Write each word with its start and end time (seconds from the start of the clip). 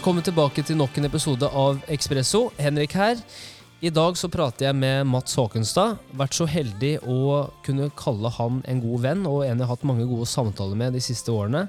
Velkommen 0.00 0.24
tilbake 0.24 0.62
til 0.64 0.78
nok 0.80 0.94
en 0.96 1.04
episode 1.04 1.44
av 1.44 1.82
Ekspresso. 1.92 2.46
Henrik 2.56 2.94
her. 2.96 3.18
I 3.84 3.90
dag 3.92 4.14
så 4.16 4.30
prater 4.32 4.64
jeg 4.64 4.76
med 4.80 5.04
Mats 5.04 5.34
Håkenstad. 5.36 5.98
Vært 6.16 6.38
så 6.38 6.46
heldig 6.48 6.94
å 7.04 7.42
kunne 7.66 7.90
kalle 8.00 8.30
han 8.32 8.62
en 8.64 8.78
god 8.80 9.02
venn, 9.04 9.26
og 9.28 9.42
en 9.44 9.50
jeg 9.50 9.60
har 9.60 9.68
hatt 9.74 9.82
mange 9.90 10.06
gode 10.08 10.24
samtaler 10.30 10.78
med 10.80 10.94
de 10.96 11.02
siste 11.04 11.28
årene. 11.28 11.66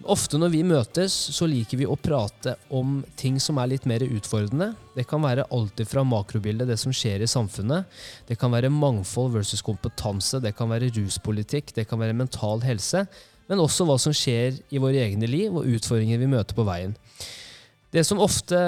Ofte 0.00 0.40
når 0.40 0.54
vi 0.54 0.62
møtes, 0.64 1.12
så 1.36 1.44
liker 1.44 1.82
vi 1.82 1.84
å 1.84 1.98
prate 2.00 2.54
om 2.72 3.02
ting 3.20 3.36
som 3.36 3.60
er 3.60 3.68
litt 3.74 3.84
mer 3.90 4.00
utfordrende. 4.06 4.70
Det 4.96 5.04
kan 5.10 5.20
være 5.26 5.44
alt 5.52 5.82
fra 5.90 6.06
makrobildet, 6.08 6.70
det 6.70 6.78
som 6.80 6.94
skjer 6.96 7.20
i 7.20 7.28
samfunnet. 7.28 7.84
Det 8.30 8.38
kan 8.40 8.54
være 8.54 8.70
mangfold 8.72 9.34
versus 9.34 9.60
kompetanse, 9.66 10.40
det 10.40 10.54
kan 10.56 10.72
være 10.72 10.88
ruspolitikk, 10.96 11.74
det 11.76 11.84
kan 11.92 12.00
være 12.00 12.16
mental 12.16 12.64
helse. 12.64 13.04
Men 13.52 13.60
også 13.60 13.84
hva 13.84 13.98
som 14.00 14.16
skjer 14.16 14.56
i 14.72 14.80
våre 14.80 15.04
egne 15.04 15.28
liv, 15.28 15.52
og 15.52 15.68
utfordringer 15.68 16.24
vi 16.24 16.30
møter 16.32 16.56
på 16.56 16.64
veien. 16.64 16.96
Det 17.90 18.04
som 18.04 18.20
ofte 18.20 18.58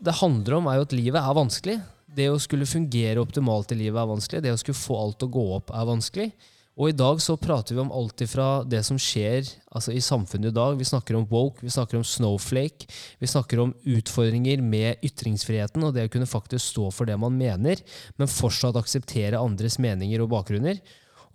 det 0.00 0.14
handler 0.22 0.56
om, 0.56 0.68
er 0.70 0.78
jo 0.78 0.86
at 0.86 0.96
livet 0.96 1.20
er 1.20 1.36
vanskelig. 1.36 1.76
Det 2.12 2.30
å 2.32 2.40
skulle 2.40 2.68
fungere 2.68 3.20
optimalt 3.20 3.72
i 3.72 3.78
livet 3.84 4.00
er 4.00 4.08
vanskelig. 4.08 4.42
Det 4.44 4.52
å 4.54 4.60
skulle 4.60 4.80
få 4.80 4.96
alt 5.00 5.20
til 5.20 5.28
å 5.28 5.36
gå 5.36 5.44
opp 5.58 5.72
er 5.76 5.88
vanskelig. 5.88 6.32
Og 6.80 6.88
i 6.88 6.96
dag 6.96 7.18
så 7.20 7.34
prater 7.36 7.76
vi 7.76 7.82
om 7.82 7.92
alt 7.92 8.22
ifra 8.24 8.62
det 8.64 8.80
som 8.86 8.96
skjer 8.96 9.44
altså 9.76 9.92
i 9.92 10.00
samfunnet 10.00 10.48
i 10.48 10.56
dag. 10.56 10.78
Vi 10.80 10.88
snakker 10.88 11.18
om 11.18 11.26
woke, 11.28 11.60
vi 11.60 11.72
snakker 11.72 11.98
om 11.98 12.06
snowflake, 12.06 12.88
vi 13.20 13.28
snakker 13.28 13.60
om 13.60 13.74
utfordringer 13.92 14.64
med 14.64 15.04
ytringsfriheten 15.04 15.84
og 15.84 15.92
det 15.92 16.06
å 16.08 16.12
kunne 16.14 16.30
faktisk 16.30 16.64
stå 16.72 16.88
for 16.96 17.08
det 17.08 17.18
man 17.20 17.36
mener, 17.36 17.82
men 18.16 18.30
fortsatt 18.30 18.78
akseptere 18.80 19.40
andres 19.40 19.76
meninger 19.84 20.24
og 20.24 20.32
bakgrunner. 20.32 20.80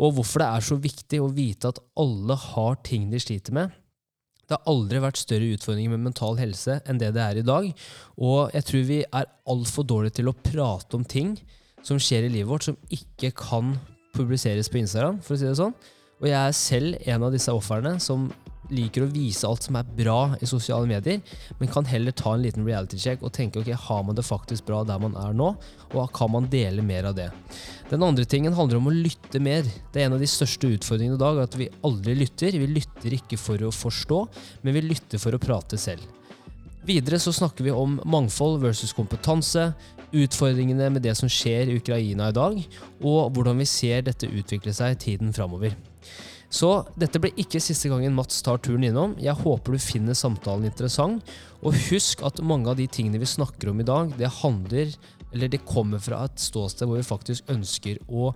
Og 0.01 0.17
hvorfor 0.17 0.41
det 0.41 0.49
er 0.49 0.65
så 0.65 0.77
viktig 0.81 1.21
å 1.21 1.29
vite 1.29 1.69
at 1.69 1.81
alle 2.01 2.37
har 2.49 2.81
ting 2.85 3.11
de 3.13 3.21
sliter 3.21 3.53
med 3.53 3.77
det 4.47 4.55
har 4.55 4.71
aldri 4.71 5.01
vært 5.03 5.19
større 5.19 5.51
utfordringer 5.57 5.91
med 5.91 6.05
mental 6.07 6.37
helse 6.39 6.77
enn 6.87 6.99
det 7.01 7.11
det 7.17 7.23
er 7.23 7.39
i 7.41 7.45
dag. 7.45 7.67
Og 8.15 8.53
jeg 8.55 8.67
tror 8.69 8.85
vi 8.87 8.99
er 9.03 9.29
altfor 9.51 9.87
dårlige 9.87 10.21
til 10.21 10.31
å 10.31 10.37
prate 10.39 10.95
om 10.95 11.03
ting 11.03 11.35
som 11.83 11.99
skjer 11.99 12.27
i 12.27 12.31
livet 12.31 12.49
vårt, 12.49 12.67
som 12.67 12.77
ikke 12.87 13.33
kan 13.35 13.75
publiseres 14.15 14.71
på 14.71 14.79
Instagram, 14.79 15.19
for 15.21 15.35
å 15.35 15.39
si 15.39 15.49
det 15.49 15.57
sånn. 15.59 15.75
Og 16.17 16.29
jeg 16.29 16.39
er 16.39 16.55
selv 16.55 17.09
en 17.11 17.27
av 17.27 17.35
disse 17.35 17.53
ofrene 17.53 17.97
som 18.01 18.29
liker 18.73 19.05
å 19.05 19.09
vise 19.11 19.47
alt 19.47 19.65
som 19.67 19.77
er 19.79 19.87
bra 19.97 20.35
i 20.41 20.49
sosiale 20.49 20.89
medier, 20.89 21.21
men 21.59 21.71
kan 21.71 21.87
heller 21.87 22.15
ta 22.15 22.33
en 22.33 22.43
liten 22.43 22.65
reality 22.67 22.99
check 23.01 23.23
og 23.23 23.33
tenke 23.35 23.61
ok, 23.61 23.71
har 23.87 24.03
man 24.07 24.17
det 24.17 24.25
faktisk 24.27 24.67
bra 24.67 24.83
der 24.87 25.01
man 25.01 25.17
er 25.19 25.35
nå, 25.37 25.53
og 25.93 26.11
kan 26.15 26.31
man 26.33 26.49
dele 26.51 26.85
mer 26.85 27.09
av 27.11 27.17
det. 27.17 27.29
Den 27.89 28.03
andre 28.03 28.25
tingen 28.27 28.55
handler 28.57 28.81
om 28.81 28.89
å 28.91 28.95
lytte 28.95 29.39
mer. 29.43 29.67
Det 29.93 30.01
er 30.01 30.09
en 30.09 30.17
av 30.17 30.23
de 30.23 30.29
største 30.29 30.69
utfordringene 30.75 31.15
i 31.15 31.23
dag, 31.23 31.41
at 31.45 31.55
vi 31.59 31.69
aldri 31.87 32.17
lytter. 32.19 32.57
Vi 32.59 32.69
lytter 32.71 33.15
ikke 33.19 33.39
for 33.39 33.61
å 33.63 33.73
forstå, 33.73 34.21
men 34.63 34.75
vi 34.75 34.87
lytter 34.89 35.21
for 35.21 35.35
å 35.35 35.41
prate 35.41 35.79
selv. 35.79 36.03
Videre 36.87 37.19
så 37.19 37.33
snakker 37.35 37.65
vi 37.65 37.75
om 37.75 37.97
mangfold 38.07 38.61
versus 38.63 38.93
kompetanse, 38.95 39.73
utfordringene 40.15 40.87
med 40.95 41.03
det 41.03 41.17
som 41.19 41.27
skjer 41.31 41.67
i 41.67 41.77
Ukraina 41.81 42.29
i 42.31 42.35
dag, 42.35 42.61
og 43.03 43.35
hvordan 43.35 43.59
vi 43.59 43.67
ser 43.67 44.05
dette 44.07 44.29
utvikle 44.29 44.71
seg 44.75 44.95
i 44.95 45.01
tiden 45.01 45.33
framover. 45.35 45.75
Så 46.49 46.69
dette 46.95 47.19
blir 47.19 47.35
ikke 47.39 47.59
siste 47.61 47.89
gangen 47.91 48.15
Mats 48.15 48.39
tar 48.45 48.61
turen 48.63 48.85
innom. 48.87 49.15
Jeg 49.19 49.35
håper 49.35 49.75
du 49.75 49.83
finner 49.83 50.15
samtalen 50.17 50.69
interessant. 50.69 51.25
Og 51.59 51.75
husk 51.89 52.23
at 52.27 52.39
mange 52.45 52.71
av 52.71 52.79
de 52.79 52.87
tingene 52.87 53.19
vi 53.19 53.29
snakker 53.29 53.71
om 53.71 53.81
i 53.83 53.87
dag, 53.87 54.13
det 54.17 54.31
handler, 54.39 54.93
eller 55.33 55.51
det 55.51 55.65
kommer 55.67 56.01
fra 56.03 56.23
et 56.27 56.39
ståsted 56.39 56.87
hvor 56.87 57.01
vi 57.01 57.07
faktisk 57.07 57.51
ønsker 57.51 57.99
å 58.07 58.31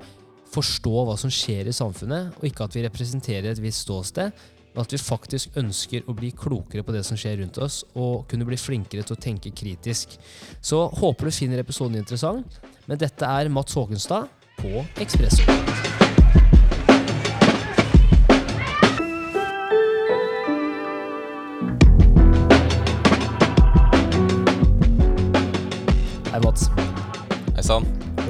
forstå 0.51 1.03
hva 1.07 1.15
som 1.19 1.31
skjer 1.31 1.69
i 1.69 1.75
samfunnet, 1.75 2.33
og 2.35 2.47
ikke 2.49 2.65
at 2.67 2.75
vi 2.75 2.83
representerer 2.83 3.53
et 3.53 3.61
visst 3.63 3.85
ståsted, 3.85 4.33
men 4.71 4.83
at 4.83 4.91
vi 4.91 5.00
faktisk 5.00 5.55
ønsker 5.59 6.07
å 6.07 6.16
bli 6.16 6.31
klokere 6.35 6.83
på 6.83 6.95
det 6.95 7.05
som 7.07 7.19
skjer 7.19 7.39
rundt 7.41 7.59
oss, 7.63 7.81
og 7.95 8.27
kunne 8.31 8.47
bli 8.47 8.59
flinkere 8.59 9.05
til 9.07 9.16
å 9.16 9.23
tenke 9.23 9.53
kritisk. 9.55 10.17
Så 10.63 10.83
håper 11.00 11.27
du 11.27 11.35
finner 11.35 11.63
episoden 11.63 12.00
interessant. 12.00 12.59
Men 12.88 13.00
dette 13.00 13.27
er 13.27 13.51
Mats 13.51 13.75
Håkenstad 13.77 14.31
på 14.59 14.85
Ekspresso. 15.03 15.91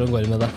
Hvordan 0.02 0.16
går 0.16 0.24
det 0.26 0.30
med 0.32 0.40
deg? 0.42 0.54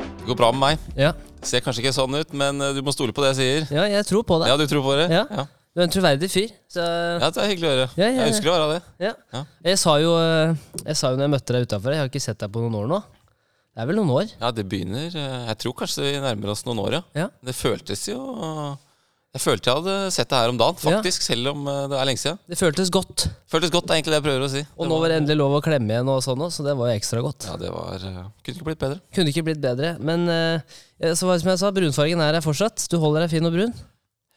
Det 0.00 0.26
går 0.30 0.36
bra 0.38 0.48
med 0.54 0.60
meg. 0.62 0.84
Ja, 0.96 1.10
Det 1.12 1.48
ser 1.50 1.60
kanskje 1.60 1.82
ikke 1.82 1.90
sånn 1.92 2.14
ut, 2.16 2.30
men 2.32 2.56
eh, 2.64 2.70
du 2.72 2.78
må 2.80 2.92
stole 2.94 3.12
på 3.12 3.20
det 3.20 3.34
jeg 3.34 3.36
sier. 3.36 3.66
ja 3.76 3.82
jeg 3.98 4.06
tror 4.08 4.22
på 4.24 4.38
det. 4.40 4.46
Ja, 4.48 4.54
du 4.56 4.64
tror 4.70 4.80
på 4.86 4.94
det? 4.96 5.10
Ja. 5.12 5.26
ja. 5.28 5.44
Du 5.74 5.82
er 5.82 5.84
en 5.84 5.92
troverdig 5.92 6.30
fyr. 6.32 6.54
Så 6.72 6.80
Ja, 6.80 7.28
det 7.28 7.42
er 7.42 7.50
hyggelig 7.50 7.68
å 7.68 7.72
høre. 7.74 7.88
Ja, 8.00 8.06
ja. 8.06 8.14
Jeg 8.22 8.32
ønsker 8.32 8.48
å 8.48 8.54
være 8.54 8.70
det. 8.78 8.80
ja. 9.04 9.12
Ja. 9.36 9.42
Jeg 9.68 9.80
sa 9.82 9.98
jo 10.00 10.14
eh, 10.22 10.54
Jeg 10.86 10.96
sa 11.02 11.10
jo 11.12 11.18
når 11.20 11.26
jeg 11.26 11.32
møtte 11.34 11.56
deg 11.58 11.66
utafor, 11.68 11.92
jeg 11.92 12.00
har 12.00 12.08
ikke 12.14 12.24
sett 12.24 12.40
deg 12.40 12.54
på 12.54 12.62
noen 12.64 12.78
år 12.80 12.88
nå. 12.94 13.02
Det 13.76 13.84
er 13.84 13.90
vel 13.92 14.00
noen 14.00 14.14
år? 14.16 14.32
Ja, 14.40 14.54
det 14.56 14.64
begynner 14.72 15.04
eh, 15.20 15.36
Jeg 15.50 15.60
tror 15.66 15.76
kanskje 15.82 16.06
vi 16.08 16.14
nærmer 16.24 16.54
oss 16.54 16.64
noen 16.64 16.80
år, 16.86 16.96
ja. 16.96 17.02
Ja. 17.26 17.28
Det 17.44 17.56
føltes 17.58 18.06
jo 18.08 18.22
Jeg 19.32 19.40
følte 19.40 19.70
jeg 19.70 19.78
hadde 19.80 19.92
sett 20.12 20.28
det 20.28 20.36
her 20.42 20.50
om 20.52 20.58
dagen, 20.60 20.76
faktisk, 20.76 21.22
selv 21.24 21.48
om 21.54 21.62
eh, 21.70 21.86
det 21.88 21.96
er 21.96 22.08
lenge 22.10 22.20
siden. 22.20 22.38
Det 22.52 22.58
føltes 22.60 22.90
godt. 22.92 23.22
Føltes 23.48 23.70
godt, 23.72 23.88
er 23.88 23.96
egentlig 23.96 24.12
det 24.12 24.18
jeg 24.18 24.24
prøver 24.26 24.42
å 24.44 24.48
si. 24.52 24.60
Og 24.76 24.90
nå 24.90 24.98
var 25.00 25.08
det 25.08 25.16
endelig 25.22 25.38
lov 25.40 25.54
å 25.56 25.60
klemme 25.64 25.94
igjen, 25.94 26.10
og 26.12 26.18
sånn 26.26 26.42
så 26.52 26.66
det 26.66 26.74
var 26.76 26.90
jo 26.90 26.96
ekstra 27.00 27.22
godt. 27.24 27.46
Ja, 27.48 27.54
det 27.62 27.70
var 27.72 28.04
eh, 28.10 28.18
Kunne 28.44 28.58
ikke 28.60 28.66
blitt 28.66 28.82
bedre. 28.82 28.98
Kunne 29.16 29.32
ikke 29.32 29.44
blitt 29.46 29.62
bedre. 29.64 29.94
Men 30.04 30.26
eh, 30.28 30.76
så 31.16 31.24
var 31.30 31.38
det 31.38 31.46
som 31.46 31.50
jeg 31.54 31.62
sa, 31.64 31.70
brunfargen 31.78 32.20
er 32.26 32.36
her 32.36 32.44
fortsatt. 32.44 32.84
Du 32.92 32.98
holder 33.00 33.24
deg 33.24 33.32
fin 33.32 33.48
og 33.48 33.56
brun. 33.56 33.72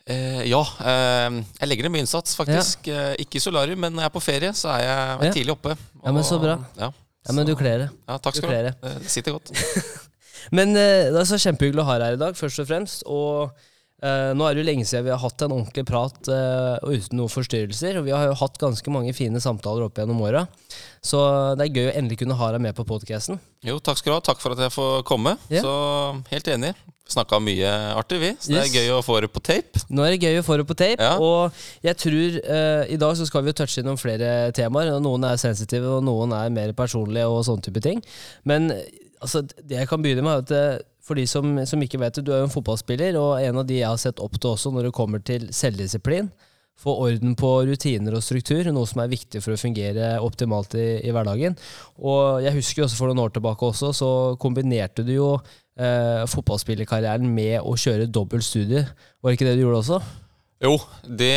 Eh, 0.08 0.46
ja. 0.48 0.62
Eh, 0.64 1.42
jeg 1.60 1.72
legger 1.74 1.90
ned 1.90 1.96
mye 1.98 2.06
innsats, 2.08 2.40
faktisk. 2.40 2.88
Eh, 2.88 3.12
ikke 3.26 3.42
i 3.42 3.44
solarium, 3.44 3.84
men 3.84 3.98
når 4.00 4.06
jeg 4.08 4.14
er 4.14 4.16
på 4.16 4.24
ferie, 4.24 4.56
så 4.56 4.72
er 4.78 4.86
jeg 4.86 4.96
er 4.96 5.28
Ja. 5.28 5.36
tidlig 5.42 5.58
oppe. 5.58 5.76
Ja, 6.06 6.16
men 6.16 6.24
så 6.24 6.40
bra. 6.40 6.56
Ja, 6.80 6.94
Ja, 7.28 7.34
Men 7.34 7.48
du 7.52 7.56
kler 7.60 7.80
det. 7.84 7.92
ja 8.08 8.16
takk 8.22 8.36
skal 8.40 8.48
du 8.48 8.56
ha. 8.56 8.72
det. 8.72 9.10
Sitter 9.12 9.34
godt. 9.36 9.52
Men 10.56 10.76
det 10.78 11.18
er 11.18 11.26
så 11.26 11.40
kjempehyggelig 11.42 11.82
å 11.82 11.86
ha 11.88 11.96
deg 11.98 12.06
her 12.12 12.18
i 12.20 12.20
dag, 12.22 12.36
først 12.38 12.60
og 12.62 12.68
fremst. 12.70 13.02
Og 13.10 13.50
eh, 14.04 14.32
nå 14.36 14.48
er 14.48 14.56
det 14.56 14.64
jo 14.64 14.68
lenge 14.68 14.88
siden 14.88 15.06
vi 15.08 15.14
har 15.14 15.22
hatt 15.22 15.46
en 15.46 15.54
ordentlig 15.56 15.86
prat 15.88 16.32
uh, 16.32 16.76
uten 16.84 17.20
noen 17.20 17.32
forstyrrelser. 17.32 18.00
Og 18.02 18.08
vi 18.08 18.16
har 18.16 18.28
jo 18.30 18.40
hatt 18.42 18.60
ganske 18.62 18.94
mange 18.94 19.14
fine 19.16 19.42
samtaler 19.44 19.88
opp 19.88 20.02
gjennom 20.02 20.24
åra. 20.26 20.46
Så 21.06 21.22
det 21.60 21.68
er 21.68 21.78
gøy 21.78 21.92
å 21.92 21.96
endelig 22.00 22.20
kunne 22.24 22.38
ha 22.40 22.52
deg 22.56 22.66
med 22.66 22.76
på 22.78 22.88
podkasten. 22.88 23.40
Jo, 23.66 23.78
takk 23.80 24.02
skal 24.02 24.14
du 24.14 24.18
ha. 24.18 24.26
Takk 24.32 24.42
for 24.44 24.56
at 24.58 24.66
jeg 24.66 24.74
får 24.76 25.06
komme. 25.08 25.38
Ja. 25.54 25.64
Så 25.66 25.74
helt 26.34 26.52
enig. 26.52 26.74
Snakka 27.06 27.38
mye 27.38 27.70
artig, 27.94 28.18
vi. 28.18 28.32
Så 28.42 28.50
det 28.50 28.64
er 28.64 28.72
gøy 28.80 28.88
å 28.96 29.04
få 29.06 29.20
det 29.22 29.30
på 29.30 29.42
tape. 29.46 29.84
Nå 29.94 30.02
er 30.02 30.16
det 30.16 30.26
gøy 30.26 30.40
å 30.40 30.46
få 30.48 30.56
det 30.58 30.66
på 30.66 30.74
tape, 30.74 30.98
Ja. 31.06 31.20
og 31.22 31.54
jeg 31.86 32.00
tror 32.02 32.38
uh, 32.50 32.82
i 32.90 32.98
dag 32.98 33.14
så 33.20 33.28
skal 33.30 33.46
vi 33.46 33.54
jo 33.54 33.58
touche 33.60 33.84
innom 33.84 34.00
flere 34.02 34.50
temaer. 34.58 34.96
Noen 35.04 35.28
er 35.30 35.38
sensitive, 35.38 36.00
og 36.00 36.02
noen 36.08 36.34
er 36.34 36.50
mer 36.50 36.74
personlige 36.74 37.30
og 37.30 37.44
sånne 37.46 37.68
type 37.68 37.84
ting. 37.86 38.02
Men 38.44 38.72
altså, 39.22 39.44
det 39.46 39.78
jeg 39.84 39.92
kan 39.92 40.02
begynne 40.02 40.26
med, 40.26 40.50
er 40.50 40.80
at 40.82 40.86
for 41.06 41.20
de 41.20 41.28
som, 41.30 41.54
som 41.70 41.86
ikke 41.86 42.02
vet 42.02 42.18
det, 42.18 42.26
du 42.26 42.34
er 42.34 42.42
jo 42.42 42.50
en 42.50 42.54
fotballspiller, 42.54 43.18
og 43.22 43.38
en 43.44 43.62
av 43.62 43.68
de 43.70 43.80
jeg 43.80 43.90
har 43.90 44.02
sett 44.02 44.22
opp 44.24 44.40
til 44.40 44.56
også 44.56 44.74
når 44.74 44.88
det 44.88 44.98
kommer 44.98 45.22
til 45.26 45.48
selvdisiplin. 45.54 46.32
Få 46.76 46.92
orden 47.06 47.38
på 47.40 47.50
rutiner 47.70 48.18
og 48.18 48.24
struktur, 48.26 48.68
noe 48.74 48.90
som 48.90 49.00
er 49.04 49.12
viktig 49.14 49.40
for 49.40 49.56
å 49.56 49.60
fungere 49.60 50.16
optimalt 50.26 50.76
i, 50.76 50.88
i 51.08 51.14
hverdagen. 51.16 51.56
Og 52.04 52.44
jeg 52.44 52.58
husker 52.58 52.82
jo 52.82 52.88
også 52.90 53.00
for 53.00 53.12
noen 53.12 53.22
år 53.24 53.32
tilbake 53.38 53.70
også, 53.70 53.94
så 53.96 54.10
kombinerte 54.42 55.06
du 55.08 55.14
jo 55.14 55.30
eh, 55.38 56.26
fotballspillerkarrieren 56.34 57.30
med 57.32 57.62
å 57.62 57.78
kjøre 57.80 58.10
dobbelt 58.12 58.44
studie. 58.44 58.84
Var 58.84 59.30
det 59.30 59.40
ikke 59.40 59.48
det 59.48 59.56
du 59.56 59.64
gjorde 59.64 59.84
også? 59.86 60.02
Jo, 60.66 60.76
det 61.22 61.36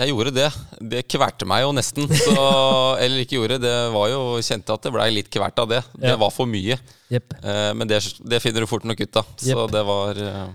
Jeg 0.00 0.12
gjorde 0.14 0.30
det. 0.32 0.46
Det 0.94 1.02
kverte 1.12 1.44
meg 1.48 1.60
jo 1.66 1.72
nesten. 1.76 2.06
Så, 2.08 2.34
eller 3.04 3.20
ikke 3.24 3.36
gjorde, 3.36 3.58
det 3.60 3.74
var 3.92 4.08
jo 4.12 4.20
Kjente 4.40 4.72
at 4.72 4.86
det 4.86 4.92
blei 4.94 5.10
litt 5.12 5.28
kvert 5.32 5.58
av 5.60 5.68
det. 5.68 5.82
Det 5.98 6.14
Ja. 6.14 6.16
var 6.20 6.32
for 6.32 6.48
mye. 6.48 6.78
Yep. 7.12 7.36
Eh, 7.42 7.72
Men 7.76 7.88
det, 7.90 8.00
det 8.32 8.40
finner 8.40 8.64
du 8.64 8.70
fort 8.70 8.86
nok 8.88 9.00
ut 9.04 9.20
av. 9.20 9.28
Så 9.36 9.52
yep. 9.52 9.70
det 9.74 9.82
var 9.84 10.16
eh, 10.24 10.48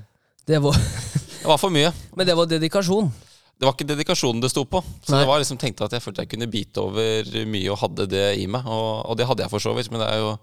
Det 0.50 0.60
var, 0.64 0.74
Det 0.80 1.48
var 1.52 1.62
for 1.62 1.70
mye. 1.74 1.94
men 2.16 2.26
det 2.28 2.36
var 2.38 2.50
dedikasjon. 2.50 3.12
Det 3.56 3.64
var 3.64 3.72
ikke 3.78 3.88
dedikasjonen 3.88 4.42
det 4.44 4.50
sto 4.52 4.66
på. 4.68 4.82
Så 5.06 5.14
Nei. 5.14 5.22
det 5.22 5.28
var 5.30 5.40
liksom 5.40 5.58
tenkte 5.62 5.86
at 5.88 5.94
jeg 5.96 6.04
følte 6.04 6.26
jeg 6.26 6.32
kunne 6.34 6.50
bite 6.52 6.82
over 6.82 7.30
mye 7.48 7.70
og 7.72 7.78
hadde 7.86 8.08
det 8.12 8.26
i 8.42 8.48
meg. 8.52 8.66
Og, 8.68 9.06
og 9.12 9.16
det 9.20 9.30
hadde 9.30 9.46
jeg 9.46 9.54
for 9.54 9.64
så 9.64 9.72
vidt, 9.78 9.88
men 9.94 10.02
det 10.04 10.10
er 10.12 10.20
jo 10.26 10.34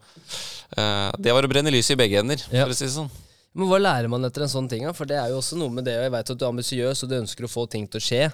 eh, 0.79 1.11
Det 1.26 1.35
var 1.37 1.44
å 1.44 1.50
brenne 1.53 1.75
lys 1.75 1.91
i 1.93 1.99
begge 2.00 2.23
ender, 2.23 2.41
Ja. 2.55 2.65
for 2.65 2.73
å 2.73 2.79
si 2.79 2.87
det 2.87 2.94
sånn. 2.94 3.11
Men 3.52 3.69
hva 3.69 3.78
lærer 3.82 4.08
man 4.08 4.25
etter 4.25 4.46
en 4.46 4.52
sånn 4.52 4.70
ting? 4.70 4.87
For 4.96 5.08
det 5.08 5.19
er 5.20 5.32
jo 5.32 5.40
også 5.43 5.58
noe 5.60 5.72
med 5.75 5.84
det, 5.88 5.99
og 5.99 6.06
jeg 6.06 6.14
vet 6.14 6.32
at 6.32 6.40
du 6.40 6.44
er 6.46 6.52
ambisiøs 6.52 7.04
og 7.04 7.10
du 7.10 7.19
ønsker 7.19 7.46
å 7.46 7.52
få 7.52 7.66
ting 7.72 7.84
til 7.90 8.00
å 8.00 8.06
skje. 8.06 8.25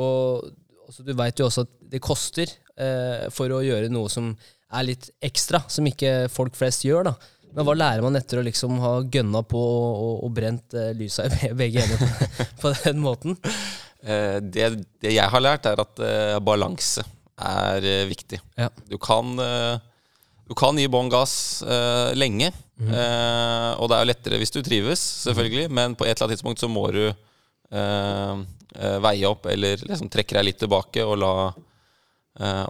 Og 0.00 0.48
altså, 0.86 1.04
du 1.04 1.12
vet 1.18 1.42
jo 1.42 1.48
også 1.50 1.66
at 1.66 1.74
det 1.92 2.00
koster 2.04 2.48
eh, 2.80 3.28
for 3.34 3.52
å 3.52 3.60
gjøre 3.66 3.92
noe 3.92 4.08
som 4.12 4.32
er 4.72 4.88
litt 4.88 5.10
ekstra, 5.20 5.60
som 5.68 5.86
ikke 5.88 6.30
folk 6.32 6.56
flest 6.56 6.86
gjør. 6.88 7.10
da. 7.10 7.14
Men 7.52 7.68
hva 7.68 7.76
lærer 7.76 8.04
man 8.04 8.16
etter 8.16 8.40
å 8.40 8.46
liksom 8.46 8.78
ha 8.80 8.94
gønna 9.12 9.42
på 9.44 9.60
og, 9.60 9.88
og, 9.92 10.14
og 10.24 10.36
brent 10.36 10.76
eh, 10.78 10.92
lysa 10.96 11.28
i 11.28 11.52
begge 11.56 11.84
ender 11.84 12.00
på, 12.00 12.46
på 12.64 12.72
den 12.80 13.02
måten? 13.04 13.36
Eh, 14.02 14.38
det, 14.40 14.70
det 15.04 15.12
jeg 15.18 15.28
har 15.34 15.44
lært, 15.44 15.68
er 15.68 15.84
at 15.84 16.00
eh, 16.00 16.38
balanse 16.44 17.04
er 17.36 17.84
eh, 17.84 18.06
viktig. 18.08 18.40
Ja. 18.56 18.70
Du 18.88 18.96
kan, 19.02 19.34
eh, 19.38 19.76
du 20.52 20.58
kan 20.58 20.76
gi 20.76 20.84
bånn 20.92 21.08
gass 21.08 21.34
uh, 21.64 22.12
lenge, 22.12 22.50
eh, 22.82 23.70
og 23.80 23.88
det 23.88 23.96
er 23.96 24.02
jo 24.02 24.08
lettere 24.10 24.40
hvis 24.42 24.52
du 24.52 24.60
trives, 24.64 25.00
selvfølgelig, 25.24 25.70
men 25.72 25.94
på 25.96 26.04
et 26.04 26.12
eller 26.12 26.26
annet 26.26 26.36
tidspunkt 26.36 26.60
så 26.60 26.68
må 26.68 26.84
du 26.92 27.06
uh, 27.08 28.42
veie 29.04 29.28
opp 29.28 29.48
eller 29.48 29.80
liksom 29.80 30.10
trekke 30.12 30.36
deg 30.36 30.50
litt 30.50 30.60
tilbake 30.60 31.04
og 31.04 31.14
la, 31.20 31.32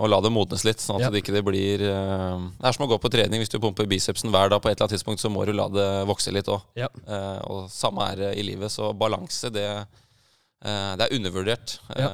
og 0.03 0.07
la 0.11 0.19
det 0.23 0.33
modnes 0.35 0.65
litt, 0.67 0.83
sånn 0.83 0.99
at 0.99 1.07
Ja. 1.07 1.11
det 1.15 1.23
ikke 1.23 1.35
det 1.37 1.45
blir 1.47 1.79
Det 1.79 2.67
er 2.67 2.75
som 2.75 2.87
å 2.87 2.91
gå 2.91 2.99
på 2.99 3.11
trening. 3.15 3.39
Hvis 3.39 3.53
du 3.53 3.61
pumper 3.63 3.87
bicepsen 3.87 4.35
hver 4.35 4.51
dag, 4.51 4.59
på 4.59 4.67
et 4.67 4.75
eller 4.75 4.89
annet 4.89 4.97
tidspunkt 4.97 5.23
så 5.23 5.31
må 5.31 5.47
du 5.47 5.53
la 5.55 5.69
det 5.71 5.87
vokse 6.11 6.35
litt 6.35 6.51
òg. 6.51 6.65
Ja. 6.75 6.89
og 7.47 7.71
samme 7.71 8.09
er 8.11 8.17
det 8.17 8.33
i 8.43 8.47
livet. 8.47 8.75
Så 8.75 8.91
balanse, 8.99 9.53
det, 9.55 9.69
det 10.67 11.07
er 11.07 11.15
undervurdert. 11.15 11.79
Ja. 11.95 12.11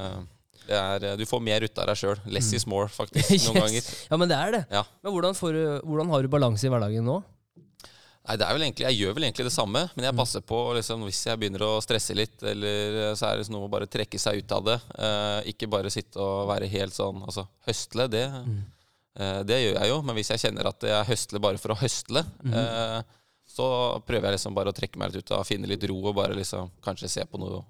Eh, 0.69 0.77
er, 0.77 1.17
du 1.17 1.25
får 1.25 1.41
mer 1.43 1.65
ut 1.65 1.79
av 1.81 1.87
deg 1.89 1.97
sjøl. 1.97 2.19
Less 2.27 2.53
is 2.53 2.67
more, 2.67 2.89
faktisk, 3.01 3.31
Yes. 3.33 3.47
noen 3.49 3.63
ganger. 3.65 3.89
Ja, 4.11 4.17
men 4.21 4.29
det 4.29 4.37
er 4.37 4.51
det. 4.53 4.63
Ja. 4.71 4.85
Men 5.03 5.13
hvordan, 5.15 5.35
får 5.39 5.59
hvordan 5.83 6.11
har 6.13 6.23
du 6.23 6.29
balanse 6.29 6.67
i 6.69 6.71
hverdagen 6.73 7.05
nå? 7.09 7.23
Nei, 8.29 8.35
det 8.37 8.45
er 8.45 8.53
vel 8.53 8.63
egentlig, 8.67 8.85
Jeg 8.85 8.99
gjør 9.01 9.15
vel 9.17 9.25
egentlig 9.25 9.45
det 9.49 9.53
samme, 9.55 9.83
men 9.97 10.05
jeg 10.05 10.13
Mm. 10.13 10.19
passer 10.21 10.41
på 10.45 10.57
liksom, 10.77 11.01
hvis 11.09 11.23
jeg 11.25 11.39
begynner 11.41 11.63
å 11.65 11.81
stresse 11.81 12.13
litt, 12.15 12.43
eller 12.43 13.15
så 13.17 13.31
er 13.33 13.39
det 13.41 13.49
noe 13.49 13.65
å 13.65 13.71
bare 13.73 13.87
trekke 13.89 14.19
seg 14.21 14.43
ut 14.43 14.53
av 14.53 14.65
det. 14.67 14.81
Eh, 14.99 15.53
ikke 15.55 15.71
bare 15.71 15.89
sitte 15.89 16.21
og 16.21 16.49
være 16.51 16.69
helt 16.69 16.93
sånn 16.93 17.23
Altså, 17.25 17.47
høstle, 17.67 18.09
det, 18.11 18.27
Mm. 18.29 18.65
eh, 19.17 19.43
det 19.45 19.57
gjør 19.63 19.81
jeg 19.81 19.89
jo, 19.89 20.03
men 20.03 20.15
hvis 20.17 20.29
jeg 20.29 20.39
kjenner 20.45 20.67
at 20.69 20.81
jeg 20.81 21.07
høstler 21.09 21.41
bare 21.41 21.57
for 21.57 21.69
å 21.73 21.79
høstle, 21.81 22.27
Mm. 22.45 22.53
eh, 22.53 23.03
så 23.49 24.03
prøver 24.05 24.29
jeg 24.29 24.33
liksom 24.37 24.55
bare 24.55 24.69
å 24.73 24.77
trekke 24.77 24.97
meg 24.99 25.15
litt 25.15 25.25
ut 25.25 25.33
av, 25.39 25.47
finne 25.47 25.67
litt 25.67 25.83
ro 25.89 25.97
og 26.05 26.15
bare 26.15 26.35
liksom 26.37 26.71
kanskje 26.85 27.09
se 27.09 27.25
på 27.25 27.39
noe, 27.41 27.65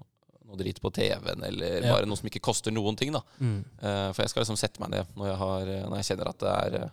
noe 0.49 0.57
drit 0.59 0.81
på 0.81 0.91
TV-en, 0.93 1.43
eller 1.47 1.83
Ja. 1.85 1.93
bare 1.95 2.05
noe 2.09 2.17
som 2.19 2.27
ikke 2.29 2.41
koster 2.43 2.73
noen 2.73 2.97
ting, 2.99 3.13
da. 3.15 3.21
Mm. 3.39 3.59
Uh, 3.81 4.09
for 4.13 4.23
jeg 4.25 4.29
skal 4.33 4.43
liksom 4.43 4.57
sette 4.59 4.81
meg 4.83 4.89
ned 4.97 5.05
når 5.15 5.29
jeg, 5.31 5.37
har, 5.43 5.69
når 5.89 6.01
jeg 6.01 6.09
kjenner 6.11 6.29
at 6.33 6.39
det 6.43 6.55
er 6.63 6.89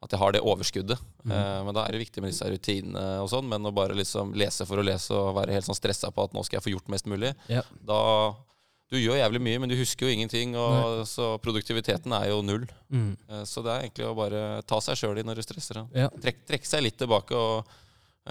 at 0.00 0.14
jeg 0.14 0.18
har 0.22 0.32
det 0.32 0.40
overskuddet. 0.40 1.00
Mm. 1.28 1.32
Uh, 1.34 1.58
men 1.66 1.74
da 1.76 1.82
er 1.84 1.92
det 1.92 1.98
viktig 2.00 2.22
med 2.24 2.30
disse 2.32 2.46
rutinene 2.48 3.02
og 3.20 3.26
sånn. 3.28 3.44
Men 3.50 3.66
å 3.68 3.72
bare 3.76 3.92
liksom 3.98 4.30
lese 4.32 4.64
for 4.64 4.80
å 4.80 4.84
lese 4.86 5.12
og 5.12 5.34
være 5.36 5.52
helt 5.52 5.66
sånn 5.66 5.76
stressa 5.76 6.08
på 6.08 6.24
at 6.24 6.32
nå 6.32 6.40
skal 6.46 6.56
jeg 6.56 6.64
få 6.64 6.72
gjort 6.72 6.88
mest 6.88 7.04
mulig, 7.10 7.34
Ja. 7.52 7.60
da 7.84 7.98
Du 8.90 8.96
gjør 8.98 9.20
jævlig 9.20 9.38
mye, 9.44 9.58
men 9.60 9.68
du 9.70 9.76
husker 9.78 10.08
jo 10.08 10.12
ingenting, 10.16 10.56
og 10.58 11.04
så 11.06 11.36
produktiviteten 11.38 12.10
er 12.16 12.30
jo 12.32 12.40
null. 12.42 12.64
Mm. 12.90 13.12
Eh, 13.28 13.44
så 13.46 13.62
det 13.62 13.70
er 13.70 13.84
egentlig 13.84 14.06
å 14.08 14.16
bare 14.18 14.62
ta 14.66 14.80
seg 14.82 14.96
sjøl 14.98 15.20
i 15.20 15.22
når 15.22 15.36
du 15.38 15.42
stresser. 15.46 15.76
Ja. 15.94 16.08
Ja. 16.08 16.08
Trekk, 16.24 16.40
trekke 16.48 16.66
seg 16.66 16.82
litt 16.82 16.96
tilbake 16.98 17.36
og, 17.38 17.68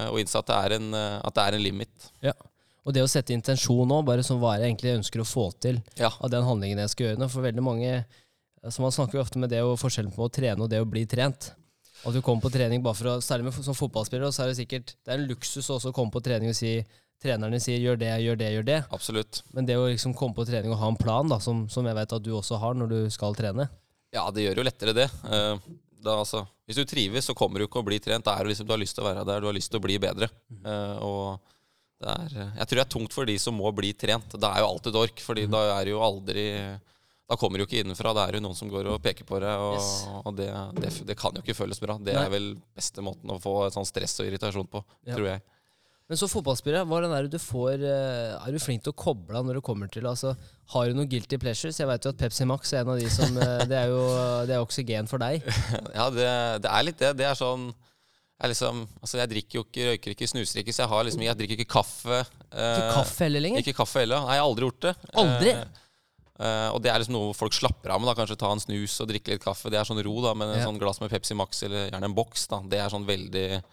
og 0.09 0.17
innse 0.19 0.35
at 0.41 0.49
det, 0.49 0.57
er 0.65 0.75
en, 0.75 0.89
at 0.99 1.31
det 1.37 1.45
er 1.45 1.55
en 1.55 1.63
limit. 1.63 2.09
ja. 2.25 2.33
Og 2.87 2.95
det 2.95 3.03
å 3.03 3.09
sette 3.11 3.35
intensjon 3.35 3.87
nå, 3.87 3.99
bare 4.07 4.23
som 4.25 4.39
hva 4.41 4.55
jeg 4.57 4.69
egentlig 4.69 4.95
ønsker 5.01 5.21
å 5.21 5.27
få 5.27 5.49
til 5.59 5.81
Ja. 5.99 6.11
av 6.19 6.29
den 6.31 6.43
handlingen 6.43 6.79
jeg 6.79 6.89
skal 6.89 7.07
gjøre 7.07 7.19
nå. 7.19 7.29
For 7.29 7.41
veldig 7.45 7.63
mange 7.63 8.05
så 8.67 8.81
Man 8.83 8.91
snakker 8.91 9.15
jo 9.15 9.23
ofte 9.23 9.39
med 9.39 9.49
det 9.49 9.61
og 9.63 9.77
forskjellen 9.79 10.11
på 10.11 10.25
å 10.27 10.31
trene 10.31 10.59
og 10.59 10.69
det 10.69 10.81
å 10.81 10.87
bli 10.89 11.05
trent. 11.07 11.53
At 12.05 12.15
du 12.15 12.21
kommer 12.21 12.43
på 12.43 12.51
trening 12.51 12.81
bare 12.83 12.95
for 12.95 13.11
å, 13.11 13.13
Særlig 13.23 13.45
med, 13.47 13.53
som 13.63 13.75
fotballspiller, 13.75 14.31
så 14.31 14.43
er 14.43 14.51
det 14.51 14.57
sikkert 14.59 14.95
Det 15.03 15.13
er 15.13 15.19
en 15.19 15.27
luksus 15.27 15.67
også 15.67 15.91
å 15.91 15.95
komme 15.95 16.11
på 16.11 16.23
trening 16.23 16.51
og 16.51 16.55
si 16.55 16.83
Trenerne 17.19 17.59
sier 17.59 17.81
'gjør 17.83 17.97
det, 17.99 18.11
gjør 18.23 18.37
det, 18.39 18.49
gjør 18.53 18.63
det'. 18.63 18.83
Absolutt. 18.95 19.41
Men 19.51 19.65
det 19.67 19.75
å 19.75 19.89
liksom 19.89 20.13
komme 20.15 20.33
på 20.37 20.45
trening 20.47 20.71
og 20.71 20.79
ha 20.79 20.87
en 20.87 20.95
plan, 20.95 21.27
da, 21.27 21.35
som, 21.43 21.65
som 21.67 21.83
jeg 21.85 21.97
vet 21.97 22.13
at 22.15 22.23
du 22.23 22.31
også 22.31 22.59
har 22.61 22.77
når 22.79 22.87
du 22.93 22.99
skal 23.11 23.35
trene 23.35 23.67
Ja, 24.15 24.23
det 24.31 24.45
gjør 24.45 24.61
jo 24.61 24.63
lettere 24.63 24.93
det. 24.95 25.09
Uh, 25.27 25.59
da, 25.99 26.15
altså, 26.21 26.45
hvis 26.65 26.79
du 26.79 26.85
trives, 26.87 27.27
så 27.27 27.35
kommer 27.35 27.59
du 27.59 27.67
ikke 27.67 27.81
å 27.83 27.85
bli 27.85 27.99
trent. 27.99 28.23
Da 28.23 28.37
er 28.37 28.47
det 28.47 28.53
liksom, 28.53 28.69
du 28.69 28.71
har 28.71 28.79
lyst 28.79 28.95
til 28.95 29.03
å 29.03 29.09
være 29.09 29.25
der, 29.27 29.43
du 29.43 29.49
har 29.51 29.57
lyst 29.57 29.69
til 29.69 29.81
å 29.81 29.83
bli 29.83 29.99
bedre. 29.99 30.29
Uh, 30.63 30.95
og 31.03 31.51
er, 32.07 32.35
eh, 32.39 32.51
jeg 32.61 32.67
tror 32.67 32.75
det 32.79 32.85
er 32.85 32.93
tungt 32.95 33.13
for 33.13 33.25
de 33.25 33.37
som 33.39 33.55
må 33.59 33.71
bli 33.75 33.91
trent. 33.93 34.29
Det 34.39 34.47
er 34.47 34.59
jo 34.63 34.69
alltid 34.69 34.93
dork, 34.93 35.19
fordi 35.19 35.43
fordi 35.47 35.51
da 35.51 35.79
er 35.79 35.85
jo 35.91 35.99
aldri 35.99 36.45
Da 37.29 37.35
kommer 37.37 37.59
du 37.59 37.65
ikke 37.67 37.83
innenfra. 37.83 38.13
Da 38.15 38.23
er 38.25 38.31
det 38.31 38.39
jo 38.41 38.47
noen 38.47 38.55
som 38.57 38.69
går 38.69 38.87
og 38.89 39.01
peker 39.03 39.23
på 39.23 39.37
deg, 39.39 39.53
og, 39.61 39.75
Yes. 39.77 40.07
og 40.25 40.35
det, 40.35 40.47
det, 40.81 41.05
det 41.05 41.15
kan 41.19 41.31
jo 41.35 41.41
ikke 41.43 41.53
føles 41.53 41.77
bra. 41.79 41.97
Det 42.01 42.15
Nei. 42.15 42.23
er 42.25 42.29
vel 42.33 42.55
beste 42.73 43.01
måten 43.05 43.29
å 43.29 43.37
få 43.39 43.69
sånn 43.69 43.85
stress 43.85 44.19
og 44.19 44.25
irritasjon 44.25 44.65
på, 44.67 44.81
Ja. 45.05 45.13
tror 45.13 45.27
jeg. 45.27 45.41
Men 46.09 46.17
så 46.17 46.25
fotballspiller, 46.25 46.87
hva 46.89 47.03
er 47.05 47.27
det 47.27 47.35
du 47.35 47.37
får 47.37 47.83
eh, 47.85 48.33
Er 48.41 48.51
du 48.51 48.57
flink 48.57 48.81
til 48.81 48.89
å 48.89 48.97
koble 48.97 49.37
av 49.37 49.45
når 49.45 49.59
det 49.59 49.61
kommer 49.61 49.87
til 49.93 50.07
altså, 50.09 50.31
Har 50.73 50.87
du 50.89 50.95
noen 50.97 51.05
guilty 51.07 51.37
pleasures? 51.37 51.77
Jeg 51.77 51.85
vet 51.85 52.01
jo 52.03 52.09
at 52.09 52.17
Pepsi 52.17 52.47
Max 52.49 52.73
er 52.73 52.81
en 52.81 52.89
av 52.89 52.97
de 52.97 53.07
som 53.13 53.37
eh, 53.37 53.61
Det 53.69 53.77
er 53.77 53.91
jo 53.93 54.01
det 54.49 54.55
er 54.57 54.63
oksygen 54.65 55.05
for 55.07 55.21
deg. 55.21 55.45
Ja, 55.93 56.09
det, 56.09 56.25
det 56.65 56.71
er 56.73 56.83
litt 56.87 56.97
det. 56.97 57.11
Det 57.21 57.27
er 57.29 57.37
sånn 57.37 57.69
jeg, 58.39 58.49
liksom, 58.53 58.77
altså 59.03 59.17
jeg 59.19 59.29
drikker 59.33 59.57
jo 59.59 59.63
ikke, 59.65 59.85
røyker 59.89 60.13
ikke, 60.15 60.27
snuser 60.31 60.61
ikke, 60.61 60.71
så 60.75 60.85
jeg, 60.85 60.89
har 60.93 61.03
liksom, 61.07 61.23
jeg 61.25 61.37
drikker 61.41 61.57
ikke 61.59 61.73
kaffe. 61.73 62.19
Ikke 62.49 62.63
eh, 62.63 62.93
kaffe 62.95 63.25
heller 63.25 63.43
lenger? 63.43 63.63
Ikke 63.65 63.75
kaffe 63.81 63.99
heller. 64.05 64.23
Nei, 64.23 64.37
jeg 64.37 64.43
har 64.43 64.49
aldri 64.49 64.67
gjort 64.69 64.85
det. 64.85 64.93
Aldri? 65.23 65.51
Eh, 65.57 65.81
eh, 66.47 66.69
og 66.71 66.79
det 66.85 66.91
er 66.93 67.01
liksom 67.03 67.17
noe 67.17 67.33
folk 67.35 67.57
slapper 67.57 67.91
av 67.95 67.99
med. 67.99 68.07
da 68.07 68.15
Kanskje 68.21 68.37
ta 68.39 68.51
en 68.55 68.63
snus 68.63 68.95
og 69.03 69.09
drikke 69.11 69.35
litt 69.35 69.43
kaffe. 69.43 69.71
Det 69.73 69.81
er 69.81 69.89
sånn 69.89 69.99
ro, 70.07 70.15
da. 70.23 70.31
Men 70.39 70.53
en 70.53 70.61
Ja. 70.61 70.69
sånn 70.69 70.79
glass 70.79 71.01
med 71.03 71.11
Pepsi 71.11 71.35
Max 71.35 71.63
eller 71.67 71.89
gjerne 71.91 72.07
en 72.11 72.15
boks, 72.15 72.47
da 72.47 72.61
det 72.63 72.79
er 72.79 72.89
sånn 72.95 73.05
veldig 73.09 73.63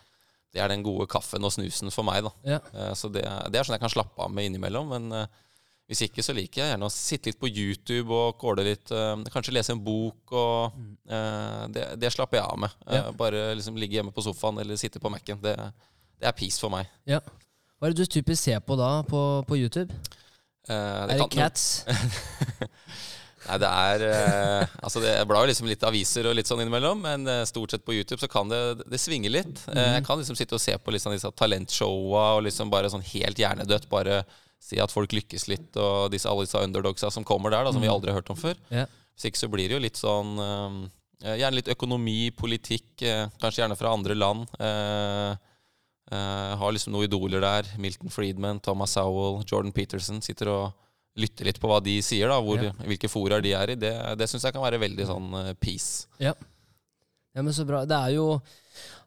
Det 0.57 0.63
er 0.65 0.69
den 0.73 0.83
gode 0.83 1.05
kaffen 1.07 1.45
og 1.45 1.53
snusen 1.53 1.91
for 1.93 2.03
meg, 2.07 2.25
da. 2.25 2.31
Ja. 2.49 2.59
Eh, 2.73 2.93
så 2.97 3.11
det, 3.13 3.23
det 3.53 3.59
er 3.61 3.67
sånn 3.67 3.77
jeg 3.77 3.83
kan 3.87 3.93
slappe 3.93 4.19
av 4.25 4.31
med 4.33 4.47
innimellom. 4.49 4.89
Men 4.89 5.13
eh, 5.13 5.27
hvis 5.87 6.01
ikke, 6.09 6.23
så 6.27 6.35
liker 6.35 6.63
jeg 6.65 6.73
gjerne 6.73 6.89
å 6.89 6.91
sitte 6.93 7.31
litt 7.31 7.39
på 7.39 7.47
YouTube 7.51 8.11
og 8.15 8.37
kåle 8.41 8.65
litt. 8.67 8.91
eh, 8.91 9.23
kanskje 9.31 9.55
lese 9.55 9.73
en 9.77 9.83
bok, 9.87 10.33
og 10.35 10.73
eh, 11.09 11.67
det, 11.71 11.85
det 12.03 12.11
slapper 12.13 12.41
jeg 12.41 12.47
av 12.47 12.59
med. 12.65 12.71
Eh, 12.89 12.97
Ja. 13.01 13.13
Bare 13.15 13.55
liksom 13.55 13.77
ligge 13.79 14.01
hjemme 14.01 14.13
på 14.15 14.25
sofaen 14.27 14.59
eller 14.59 14.77
sitte 14.81 14.99
på 15.03 15.11
Mac-en. 15.15 15.39
Det, 15.43 15.55
det 16.21 16.27
er 16.27 16.33
peace 16.35 16.59
for 16.61 16.71
meg. 16.75 16.87
ja. 17.07 17.21
Hva 17.77 17.91
er 17.91 17.93
det 17.93 18.07
du 18.07 18.09
typisk 18.09 18.41
ser 18.43 18.61
på 18.65 18.73
da 18.81 19.03
på, 19.05 19.19
på 19.45 19.57
YouTube? 19.61 19.93
Eh, 20.67 20.75
er 20.75 21.11
det 21.21 21.27
Cats? 21.35 21.85
Nei, 23.47 23.59
det 23.63 23.69
er 23.69 24.03
eh, 24.09 24.71
Altså, 24.83 25.03
det 25.05 25.13
blar 25.29 25.45
jo 25.45 25.51
liksom 25.53 25.69
litt 25.71 25.85
aviser 25.87 26.27
og 26.27 26.35
litt 26.39 26.49
sånn 26.49 26.63
innimellom, 26.65 27.03
men 27.05 27.29
eh, 27.31 27.43
stort 27.47 27.75
sett 27.75 27.85
på 27.87 27.95
YouTube 27.95 28.19
så 28.23 28.31
kan 28.33 28.49
det 28.51 28.63
Det 28.91 28.99
svinge 28.99 29.31
litt. 29.31 29.61
Eh, 29.71 29.93
jeg 29.99 30.07
kan 30.09 30.19
liksom 30.19 30.39
sitte 30.39 30.57
og 30.59 30.63
se 30.65 30.75
på 30.81 30.95
liksom 30.97 31.15
disse 31.15 31.31
talentshowa 31.39 32.25
og 32.39 32.47
liksom 32.49 32.73
bare 32.73 32.91
sånn 32.91 33.05
helt 33.13 33.39
hjernedødt 33.45 33.87
bare 33.93 34.23
si 34.63 34.79
at 34.83 34.91
folk 34.91 35.13
lykkes 35.15 35.47
litt, 35.49 35.77
og 35.79 36.11
disse, 36.11 36.29
alle 36.31 36.47
disse 36.47 36.59
underdogsa 36.59 37.11
som 37.15 37.25
kommer 37.27 37.53
der, 37.55 37.65
da, 37.67 37.73
som 37.73 37.83
vi 37.85 37.91
aldri 37.91 38.11
har 38.11 38.19
hørt 38.21 38.31
om 38.35 38.39
før. 38.41 38.57
Ja. 38.73 38.87
Hvis 39.17 39.29
ikke 39.31 39.39
så 39.45 39.49
blir 39.53 39.69
det 39.71 39.77
jo 39.79 39.83
litt 39.85 39.97
sånn 40.01 40.33
eh, 40.43 40.79
Gjerne 41.41 41.57
litt 41.57 41.71
økonomi, 41.73 42.31
politikk, 42.37 42.91
eh, 43.01 43.23
kanskje 43.41 43.63
gjerne 43.63 43.77
fra 43.81 43.93
andre 43.97 44.13
land. 44.15 44.43
Eh, 44.61 45.31
eh, 46.13 46.53
har 46.61 46.75
liksom 46.77 46.93
noen 46.93 47.07
idoler 47.09 47.41
der. 47.41 47.71
Milton 47.81 48.13
Friedman, 48.13 48.61
Thomas 48.61 48.93
Sowell, 48.99 49.41
Jordan 49.49 49.73
Peterson. 49.73 50.21
Sitter 50.21 50.51
og 50.53 50.75
lytter 51.17 51.49
litt 51.49 51.57
på 51.63 51.71
hva 51.71 51.79
de 51.81 51.95
sier, 52.05 52.29
da, 52.29 52.37
hvor, 52.45 52.61
Ja. 52.61 52.75
hvilke 52.85 53.09
foraer 53.09 53.41
de 53.41 53.55
er 53.57 53.73
i. 53.73 53.79
Det, 53.81 53.95
det 54.21 54.29
syns 54.29 54.45
jeg 54.45 54.53
kan 54.53 54.67
være 54.67 54.83
veldig 54.83 55.07
sånn 55.09 55.33
eh, 55.41 55.55
peace. 55.57 56.05
Ja. 56.21 56.35
ja, 57.33 57.41
men 57.43 57.53
så 57.57 57.65
bra. 57.65 57.87
Det 57.89 57.97
er 57.97 58.13
jo 58.19 58.29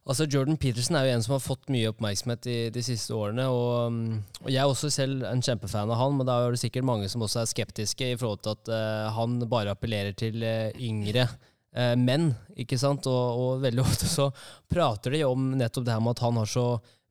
Altså 0.09 0.25
Jordan 0.25 0.57
Peterson 0.57 0.95
er 0.97 1.05
jo 1.05 1.11
en 1.13 1.21
som 1.21 1.35
har 1.35 1.41
fått 1.43 1.67
mye 1.69 1.89
oppmerksomhet 1.91 2.41
de, 2.41 2.55
de 2.73 2.81
siste 2.81 3.13
årene. 3.13 3.45
Og, 3.53 3.93
um, 3.93 3.97
og 4.41 4.49
jeg 4.49 4.61
er 4.63 4.71
også 4.71 4.89
selv 4.89 5.25
en 5.29 5.43
kjempefan 5.45 5.91
av 5.93 5.99
han, 5.99 6.15
men 6.17 6.25
da 6.25 6.39
er 6.41 6.55
det 6.55 6.61
sikkert 6.63 6.87
mange 6.89 7.09
som 7.11 7.21
også 7.21 7.43
er 7.43 7.51
skeptiske 7.51 8.07
i 8.15 8.17
forhold 8.17 8.41
til 8.41 8.55
at 8.55 8.71
uh, 8.73 9.09
han 9.13 9.37
bare 9.51 9.75
appellerer 9.75 10.15
til 10.17 10.41
uh, 10.41 10.71
yngre 10.81 11.27
uh, 11.27 11.93
menn. 11.93 12.31
ikke 12.57 12.79
sant? 12.81 13.05
Og, 13.11 13.43
og 13.43 13.61
veldig 13.67 13.83
ofte 13.83 14.09
så 14.09 14.31
prater 14.71 15.13
de 15.13 15.21
om 15.27 15.51
nettopp 15.59 15.85
det 15.85 15.93
her 15.93 16.01
med 16.01 16.17
at 16.17 16.25
han 16.25 16.41
har 16.41 16.49
så 16.49 16.65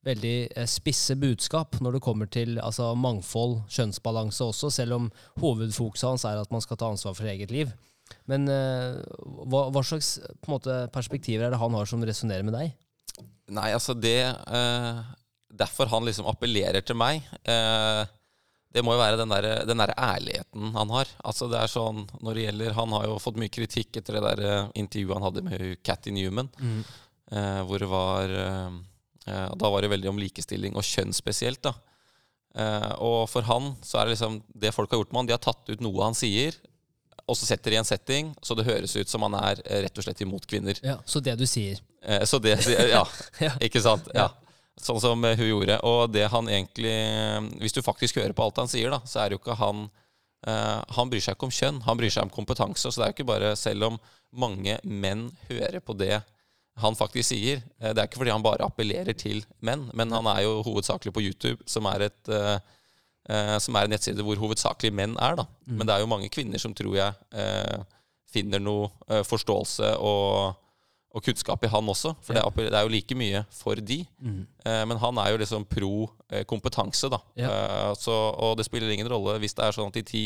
veldig 0.09 0.67
spisse 0.71 1.15
budskap 1.21 1.79
når 1.85 1.99
det 1.99 2.03
kommer 2.03 2.27
til 2.33 2.59
altså, 2.63 2.91
mangfold, 2.99 3.61
kjønnsbalanse 3.71 4.43
også, 4.43 4.73
selv 4.75 4.97
om 4.97 5.09
hovedfokuset 5.43 6.09
hans 6.09 6.27
er 6.27 6.41
at 6.43 6.51
man 6.55 6.65
skal 6.65 6.81
ta 6.81 6.91
ansvar 6.91 7.15
for 7.19 7.31
eget 7.31 7.55
liv. 7.55 7.71
Men 8.31 8.49
hva, 8.49 9.67
hva 9.75 9.83
slags 9.85 10.15
måte, 10.49 10.87
perspektiver 10.95 11.45
er 11.45 11.53
det 11.53 11.61
han 11.61 11.77
har 11.77 11.91
som 11.91 12.07
resonnerer 12.09 12.47
med 12.47 12.57
deg? 12.57 12.77
Nei, 13.49 13.73
altså 13.73 13.95
det 13.97 14.21
eh, 14.29 15.03
Derfor 15.59 15.89
han 15.89 16.05
liksom 16.05 16.27
appellerer 16.29 16.85
til 16.85 16.99
meg. 17.01 17.25
Eh, 17.49 18.05
det 18.75 18.83
må 18.85 18.93
jo 18.93 19.01
være 19.01 19.17
den 19.17 19.33
der, 19.33 19.47
den 19.65 19.81
der 19.81 19.95
ærligheten 19.97 20.75
han 20.75 20.91
har. 20.93 21.09
Altså 21.25 21.49
det 21.49 21.57
er 21.63 21.71
sånn, 21.73 22.03
når 22.21 22.37
det 22.37 22.43
gjelder 22.45 22.77
Han 22.77 22.93
har 22.93 23.07
jo 23.09 23.17
fått 23.23 23.39
mye 23.41 23.53
kritikk 23.53 23.97
etter 23.97 24.19
det 24.19 24.25
der 24.27 24.43
eh, 24.45 24.71
intervjuet 24.85 25.17
han 25.17 25.29
hadde 25.31 25.45
med 25.47 25.65
Catty 25.87 26.13
Newman. 26.15 26.51
Eh, 27.33 27.61
hvor 27.69 27.81
det 27.81 27.89
var 27.91 28.31
eh, 28.33 28.77
eh, 29.29 29.49
Da 29.61 29.69
var 29.69 29.85
det 29.85 29.91
veldig 29.93 30.09
om 30.09 30.21
likestilling 30.21 30.77
og 30.81 30.87
kjønn 30.87 31.13
spesielt. 31.17 31.61
da 31.65 31.75
Og 33.05 33.29
for 33.29 33.45
han 33.45 33.75
så 33.85 34.01
er 34.01 34.07
det 34.07 34.15
liksom 34.17 34.39
Det 34.49 34.73
folk 34.75 34.91
har 34.91 35.03
gjort 35.03 35.13
med 35.13 35.21
han, 35.21 35.29
de 35.29 35.37
har 35.37 35.45
tatt 35.45 35.69
ut 35.69 35.83
noe 35.85 36.05
han 36.07 36.17
sier, 36.17 36.57
og 37.29 37.37
så 37.37 37.47
setter 37.47 37.71
de 37.73 37.77
i 37.77 37.81
en 37.83 37.87
setting 37.87 38.33
så 38.43 38.57
det 38.57 38.65
høres 38.67 38.97
ut 38.97 39.11
som 39.11 39.25
han 39.27 39.37
er 39.39 39.61
eh, 39.67 39.83
rett 39.85 40.01
og 40.01 40.07
slett 40.07 40.23
imot 40.25 40.47
kvinner. 40.49 40.79
Ja, 40.83 40.99
Så 41.07 41.21
det 41.25 41.37
du 41.39 41.45
sier. 41.47 41.81
Eh, 42.03 42.25
så 42.25 42.41
det 42.43 42.57
Ja, 42.91 43.05
Ja. 43.47 43.53
ikke 43.61 43.83
sant? 43.85 44.09
Ja. 44.17 44.31
Sånn 44.81 45.01
som 45.03 45.25
eh, 45.27 45.37
hun 45.39 45.51
gjorde. 45.51 45.81
Og 45.87 46.13
det 46.15 46.29
han 46.33 46.49
egentlig 46.49 46.95
Hvis 47.61 47.77
du 47.77 47.83
faktisk 47.83 48.21
hører 48.21 48.33
på 48.37 48.47
alt 48.47 48.61
han 48.63 48.71
sier, 48.71 48.91
da, 48.95 49.03
så 49.05 49.21
er 49.23 49.29
det 49.29 49.39
jo 49.39 49.43
ikke 49.43 49.59
han 49.61 49.85
eh, 50.47 50.81
Han 50.97 51.13
bryr 51.13 51.25
seg 51.25 51.37
ikke 51.37 51.51
om 51.51 51.55
kjønn, 51.55 51.83
han 51.87 52.01
bryr 52.01 52.15
seg 52.15 52.27
om 52.29 52.33
kompetanse. 52.35 52.89
Så 52.89 52.97
det 52.97 53.07
er 53.07 53.13
jo 53.13 53.19
ikke 53.19 53.31
bare 53.35 53.55
Selv 53.59 53.91
om 53.93 54.01
mange 54.33 54.79
menn 54.85 55.29
hører 55.49 55.81
på 55.81 55.97
det 55.99 56.19
han 56.79 56.95
faktisk 56.95 57.33
sier, 57.33 57.63
eh, 57.81 57.91
det 57.91 57.99
er 57.99 58.07
ikke 58.07 58.21
fordi 58.21 58.31
han 58.31 58.45
bare 58.45 58.67
appellerer 58.67 59.17
til 59.19 59.41
menn, 59.67 59.89
men 59.99 60.13
han 60.15 60.29
er 60.31 60.45
jo 60.45 60.61
hovedsakelig 60.63 61.11
på 61.15 61.25
YouTube, 61.25 61.65
som 61.67 61.89
er 61.91 62.05
et 62.07 62.31
eh, 62.31 62.53
eh, 62.55 62.77
som 63.61 63.77
er 63.77 63.85
en 63.89 63.93
nettside 63.93 64.25
hvor 64.25 64.39
hovedsakelig 64.41 64.93
menn 64.95 65.17
er. 65.21 65.37
da. 65.37 65.45
Men 65.67 65.87
det 65.87 65.95
er 65.95 66.01
jo 66.01 66.09
mange 66.11 66.31
kvinner 66.33 66.59
som 66.63 66.73
tror 66.75 66.95
jeg 66.97 67.13
eh, 67.37 67.83
finner 68.33 68.61
noe 68.61 68.89
eh, 69.09 69.23
forståelse 69.25 69.95
og, 70.05 70.55
og 71.17 71.25
kunnskap 71.25 71.65
i 71.65 71.71
han 71.73 71.89
også. 71.89 72.15
For 72.25 72.37
det, 72.37 72.43
er, 72.45 72.71
det 72.73 72.79
er 72.79 72.87
jo 72.89 72.93
like 72.93 73.15
mye 73.17 73.45
for 73.53 73.81
de. 73.81 73.99
Eh, 74.65 74.85
men 74.89 75.01
han 75.01 75.21
er 75.21 75.33
jo 75.35 75.41
liksom 75.43 75.65
pro 75.69 75.93
eh, 76.31 76.45
kompetanse, 76.49 77.09
da. 77.13 77.21
Ja. 77.41 77.49
Eh, 77.53 77.93
så, 78.01 78.17
og 78.37 78.57
det 78.61 78.67
spiller 78.69 78.93
ingen 78.93 79.09
rolle 79.13 79.39
hvis 79.43 79.57
det 79.57 79.65
er 79.69 79.77
sånn 79.77 79.93
at 79.93 80.01
de 80.01 80.07
ti 80.09 80.25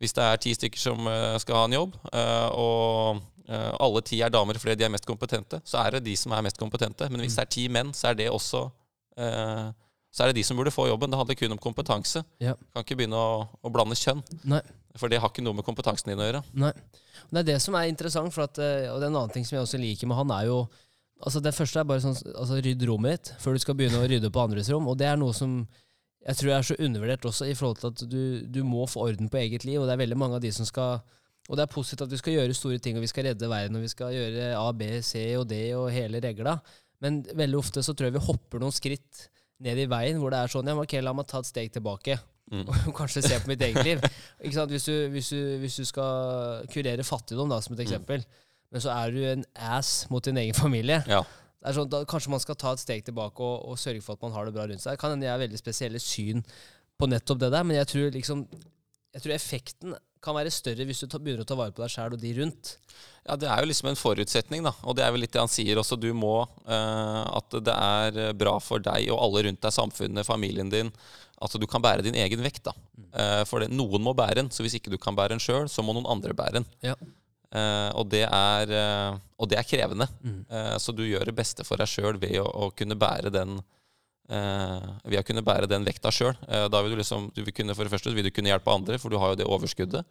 hvis 0.00 0.14
det 0.16 0.24
er 0.24 0.38
ti 0.40 0.54
stykker 0.56 0.80
som 0.80 1.08
eh, 1.12 1.34
skal 1.42 1.58
ha 1.58 1.64
en 1.68 1.74
jobb, 1.76 1.96
eh, 2.16 2.46
og 2.56 3.18
eh, 3.52 3.72
alle 3.84 4.00
ti 4.08 4.22
er 4.24 4.32
damer 4.32 4.56
fordi 4.56 4.78
de 4.80 4.86
er 4.86 4.92
mest 4.94 5.04
kompetente, 5.04 5.58
så 5.68 5.82
er 5.82 5.98
det 5.98 6.06
de 6.06 6.14
som 6.16 6.32
er 6.32 6.46
mest 6.46 6.56
kompetente. 6.56 7.04
Men 7.12 7.20
hvis 7.20 7.36
det 7.36 7.42
er 7.44 7.50
ti 7.52 7.66
menn, 7.68 7.90
så 7.92 8.08
er 8.08 8.16
det 8.16 8.30
også 8.32 8.62
eh, 9.20 9.66
så 10.10 10.24
er 10.24 10.30
det 10.30 10.40
de 10.40 10.44
som 10.46 10.58
burde 10.58 10.72
få 10.74 10.88
jobben. 10.88 11.10
Det 11.12 11.18
handler 11.20 11.38
kun 11.38 11.54
om 11.54 11.62
kompetanse. 11.62 12.24
Ja. 12.42 12.56
Kan 12.74 12.84
ikke 12.84 12.98
begynne 12.98 13.18
å, 13.18 13.44
å 13.62 13.72
blande 13.72 13.98
kjønn. 13.98 14.22
Nei. 14.50 14.62
For 14.98 15.10
det 15.10 15.20
har 15.22 15.30
ikke 15.30 15.44
noe 15.46 15.54
med 15.54 15.66
kompetansen 15.66 16.10
din 16.10 16.20
å 16.20 16.26
gjøre. 16.26 16.42
Nei. 16.58 16.72
Det 17.30 17.42
er 17.44 17.48
det 17.52 17.58
som 17.62 17.76
er 17.78 17.90
interessant, 17.90 18.32
for 18.34 18.48
at, 18.48 18.58
eh, 18.58 18.88
og 18.90 18.98
det 18.98 19.06
er 19.06 19.12
en 19.12 19.20
annen 19.20 19.34
ting 19.34 19.46
som 19.46 19.56
jeg 19.56 19.66
også 19.68 19.78
liker 19.78 20.10
med 20.10 20.18
han, 20.18 20.32
er 20.34 20.48
jo 20.50 20.64
altså 21.20 21.42
Det 21.44 21.52
første 21.52 21.82
er 21.82 21.84
bare 21.84 22.00
sånn 22.00 22.14
altså 22.16 22.56
Rydd 22.64 22.82
rommet 22.88 23.12
ditt 23.12 23.30
før 23.42 23.52
du 23.52 23.60
skal 23.60 23.76
begynne 23.76 23.98
å 24.00 24.06
rydde 24.08 24.30
på 24.32 24.40
andres 24.40 24.70
rom. 24.72 24.88
Og 24.88 24.96
det 24.98 25.04
er 25.10 25.18
noe 25.20 25.36
som 25.36 25.58
jeg 26.20 26.36
tror 26.36 26.52
er 26.52 26.66
så 26.66 26.76
undervurdert 26.80 27.26
også, 27.28 27.46
i 27.48 27.56
forhold 27.56 27.80
til 27.80 27.90
at 27.90 28.02
du, 28.12 28.22
du 28.44 28.60
må 28.64 28.84
få 28.88 29.06
orden 29.06 29.30
på 29.32 29.40
eget 29.40 29.66
liv. 29.68 29.78
Og 29.80 29.88
det 29.88 29.94
er 29.94 30.02
veldig 30.02 30.18
mange 30.20 30.38
av 30.38 30.44
de 30.44 30.52
som 30.52 30.68
skal 30.68 31.00
Og 31.48 31.56
det 31.58 31.64
er 31.64 31.72
positivt 31.72 32.04
at 32.04 32.12
vi 32.12 32.20
skal 32.20 32.34
gjøre 32.36 32.54
store 32.56 32.78
ting, 32.78 32.96
og 32.96 33.04
vi 33.04 33.10
skal 33.10 33.28
redde 33.30 33.48
verden, 33.50 33.76
og 33.78 33.84
vi 33.84 33.92
skal 33.92 34.14
gjøre 34.14 34.50
A, 34.58 34.66
B, 34.76 34.90
C 35.02 35.24
og 35.38 35.48
D 35.50 35.60
og 35.74 35.88
hele 35.92 36.20
regla. 36.22 36.58
Men 37.04 37.22
veldig 37.24 37.58
ofte 37.58 37.82
så 37.82 37.94
tror 37.96 38.10
jeg 38.10 38.18
vi 38.18 38.26
hopper 38.26 38.60
noen 38.62 38.74
skritt 38.76 39.28
ned 39.64 39.80
i 39.82 39.88
veien 39.90 40.20
hvor 40.20 40.32
det 40.32 40.40
er 40.40 40.52
sånn 40.52 40.70
Ja, 40.70 40.76
ok, 40.80 40.94
la 41.04 41.12
meg 41.16 41.28
ta 41.30 41.40
et 41.42 41.48
steg 41.50 41.72
tilbake. 41.74 42.16
Mm. 42.50 42.64
Og 42.90 42.94
kanskje 42.96 43.22
se 43.26 43.38
på 43.42 43.52
mitt 43.52 43.62
eget 43.62 43.84
liv. 43.86 44.00
Hvis, 44.42 44.86
du, 44.86 44.94
hvis, 45.12 45.28
du, 45.30 45.40
hvis 45.62 45.76
du 45.78 45.84
skal 45.88 46.64
kurere 46.72 47.06
fattigdom, 47.06 47.52
da, 47.52 47.60
som 47.62 47.76
et 47.76 47.84
eksempel, 47.84 48.24
men 48.70 48.82
så 48.82 48.92
er 48.94 49.14
du 49.14 49.20
en 49.26 49.44
ass 49.76 50.08
mot 50.10 50.24
din 50.24 50.38
egen 50.38 50.54
familie 50.54 51.00
Ja. 51.10 51.22
det 51.60 51.70
er 51.72 51.76
sånn, 51.78 51.88
da, 51.90 52.04
Kanskje 52.08 52.30
man 52.34 52.42
skal 52.42 52.58
ta 52.58 52.74
et 52.74 52.82
steg 52.82 53.06
tilbake 53.06 53.42
og, 53.42 53.64
og 53.70 53.78
sørge 53.82 54.02
for 54.04 54.18
at 54.18 54.22
man 54.26 54.34
har 54.36 54.46
det 54.46 54.54
bra 54.56 54.66
rundt 54.70 54.82
seg. 54.82 54.94
Det 54.94 55.02
kan 55.02 55.14
hende 55.14 55.26
jeg 55.26 55.34
har 55.34 55.42
veldig 55.42 55.58
spesielle 55.60 56.02
syn 56.02 56.44
på 57.00 57.08
nettopp 57.10 57.40
det 57.42 57.50
der, 57.54 57.66
men 57.66 57.80
jeg 57.80 57.88
tror 57.90 58.14
liksom 58.14 58.44
jeg 59.10 59.24
tror 59.24 59.34
effekten 59.34 59.94
kan 60.24 60.36
være 60.36 60.52
større 60.52 60.84
hvis 60.88 61.00
du 61.02 61.06
ta, 61.08 61.20
begynner 61.20 61.44
å 61.44 61.48
ta 61.48 61.56
vare 61.58 61.72
på 61.74 61.82
deg 61.82 61.92
sjæl 61.92 62.16
og 62.16 62.20
de 62.20 62.32
rundt. 62.36 62.74
Ja, 63.26 63.36
Det 63.36 63.48
er 63.48 63.62
jo 63.62 63.70
liksom 63.70 63.90
en 63.90 63.98
forutsetning, 64.00 64.64
da. 64.66 64.72
Og 64.84 64.96
det 64.96 65.04
er 65.04 65.14
vel 65.14 65.24
litt 65.24 65.32
det 65.32 65.42
han 65.42 65.50
sier 65.52 65.80
også. 65.80 65.98
Du 66.00 66.10
må 66.16 66.34
eh, 66.66 67.22
At 67.38 67.56
det 67.64 67.74
er 67.74 68.36
bra 68.36 68.58
for 68.64 68.82
deg 68.84 69.10
og 69.12 69.20
alle 69.20 69.46
rundt 69.48 69.62
deg, 69.64 69.74
samfunnet, 69.76 70.28
familien 70.28 70.72
din, 70.72 70.92
at 71.40 71.56
du 71.56 71.66
kan 71.70 71.82
bære 71.84 72.04
din 72.04 72.18
egen 72.20 72.44
vekt. 72.44 72.64
da. 72.68 72.76
Eh, 73.12 73.42
for 73.48 73.64
det, 73.64 73.70
noen 73.72 74.04
må 74.04 74.14
bære 74.16 74.42
den, 74.42 74.52
så 74.52 74.64
hvis 74.64 74.76
ikke 74.78 74.92
du 74.92 74.98
kan 75.00 75.16
bære 75.16 75.34
den 75.34 75.42
sjøl, 75.42 75.68
så 75.72 75.84
må 75.84 75.96
noen 75.96 76.08
andre 76.10 76.36
bære 76.36 76.60
den. 76.60 76.68
Ja. 76.84 76.96
Eh, 77.50 77.90
og, 77.98 78.06
det 78.12 78.26
er, 78.28 78.70
eh, 78.76 79.18
og 79.40 79.48
det 79.50 79.58
er 79.58 79.66
krevende. 79.66 80.06
Mm. 80.22 80.40
Eh, 80.46 80.76
så 80.78 80.94
du 80.94 81.02
gjør 81.06 81.26
det 81.30 81.36
beste 81.38 81.66
for 81.66 81.80
deg 81.80 81.90
sjøl 81.90 82.20
ved 82.22 82.38
å, 82.42 82.46
å 82.46 82.70
kunne 82.76 82.98
bære 82.98 83.32
den 83.34 83.56
eh, 83.58 83.64
ved 84.28 85.16
å 85.18 85.24
kunne 85.26 85.42
bære 85.42 85.66
den 85.66 85.82
vekta 85.82 86.12
sjøl. 86.14 86.36
da 86.46 86.82
vil 86.84 86.92
du 86.92 87.00
liksom 87.00 87.32
du 87.34 87.40
vil 87.42 87.54
kunne, 87.54 87.74
For 87.74 87.82
det 87.82 87.90
første 87.90 88.12
vil 88.14 88.28
du 88.28 88.30
kunne 88.30 88.52
hjelpe 88.52 88.70
andre, 88.70 88.98
for 88.98 89.10
du 89.10 89.18
har 89.18 89.32
jo 89.32 89.40
det 89.40 89.48
overskuddet. 89.48 90.06